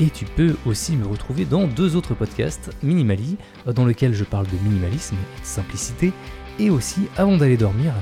Et 0.00 0.10
tu 0.10 0.24
peux 0.24 0.56
aussi 0.66 0.96
me 0.96 1.06
retrouver 1.06 1.44
dans 1.44 1.68
deux 1.68 1.94
autres 1.94 2.14
podcasts, 2.14 2.70
Minimali, 2.82 3.36
euh, 3.68 3.72
dans 3.72 3.84
lequel 3.84 4.14
je 4.14 4.24
parle 4.24 4.46
de 4.46 4.56
minimalisme 4.68 5.16
et 5.16 5.40
de 5.40 5.46
simplicité, 5.46 6.12
et 6.58 6.70
aussi 6.70 7.02
Avant 7.16 7.36
d'aller 7.36 7.56
dormir, 7.56 7.92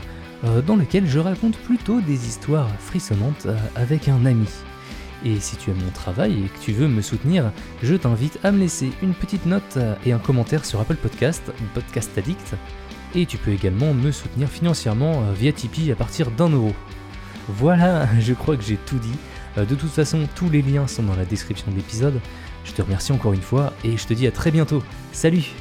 euh, 0.45 0.62
dans 0.62 0.76
lequel 0.76 1.07
je 1.07 1.18
raconte 1.18 1.57
plutôt 1.59 2.01
des 2.01 2.26
histoires 2.26 2.68
frissonnantes 2.78 3.47
avec 3.76 4.09
un 4.09 4.24
ami. 4.24 4.49
Et 5.24 5.38
si 5.40 5.56
tu 5.56 5.70
aimes 5.70 5.82
mon 5.84 5.90
travail 5.90 6.44
et 6.44 6.48
que 6.48 6.58
tu 6.64 6.72
veux 6.72 6.88
me 6.88 7.00
soutenir, 7.00 7.52
je 7.82 7.94
t'invite 7.94 8.38
à 8.42 8.50
me 8.52 8.58
laisser 8.58 8.90
une 9.02 9.14
petite 9.14 9.46
note 9.46 9.78
et 10.04 10.12
un 10.12 10.18
commentaire 10.18 10.64
sur 10.64 10.80
Apple 10.80 10.96
Podcast 10.96 11.52
Podcast 11.74 12.10
Addict. 12.16 12.56
Et 13.14 13.26
tu 13.26 13.36
peux 13.36 13.50
également 13.50 13.92
me 13.92 14.10
soutenir 14.10 14.48
financièrement 14.48 15.22
euh, 15.22 15.32
via 15.34 15.52
Tipeee 15.52 15.92
à 15.92 15.96
partir 15.96 16.30
d'un 16.30 16.48
euro. 16.48 16.72
Voilà, 17.48 18.08
je 18.20 18.32
crois 18.32 18.56
que 18.56 18.62
j'ai 18.62 18.76
tout 18.76 18.98
dit. 18.98 19.16
Euh, 19.58 19.64
de 19.64 19.74
toute 19.74 19.90
façon, 19.90 20.26
tous 20.34 20.48
les 20.48 20.62
liens 20.62 20.86
sont 20.86 21.02
dans 21.02 21.16
la 21.16 21.24
description 21.24 21.70
de 21.70 21.76
l'épisode. 21.76 22.20
Je 22.64 22.72
te 22.72 22.80
remercie 22.80 23.12
encore 23.12 23.32
une 23.32 23.42
fois 23.42 23.72
et 23.84 23.96
je 23.96 24.06
te 24.06 24.14
dis 24.14 24.26
à 24.26 24.30
très 24.30 24.50
bientôt. 24.50 24.82
Salut 25.12 25.52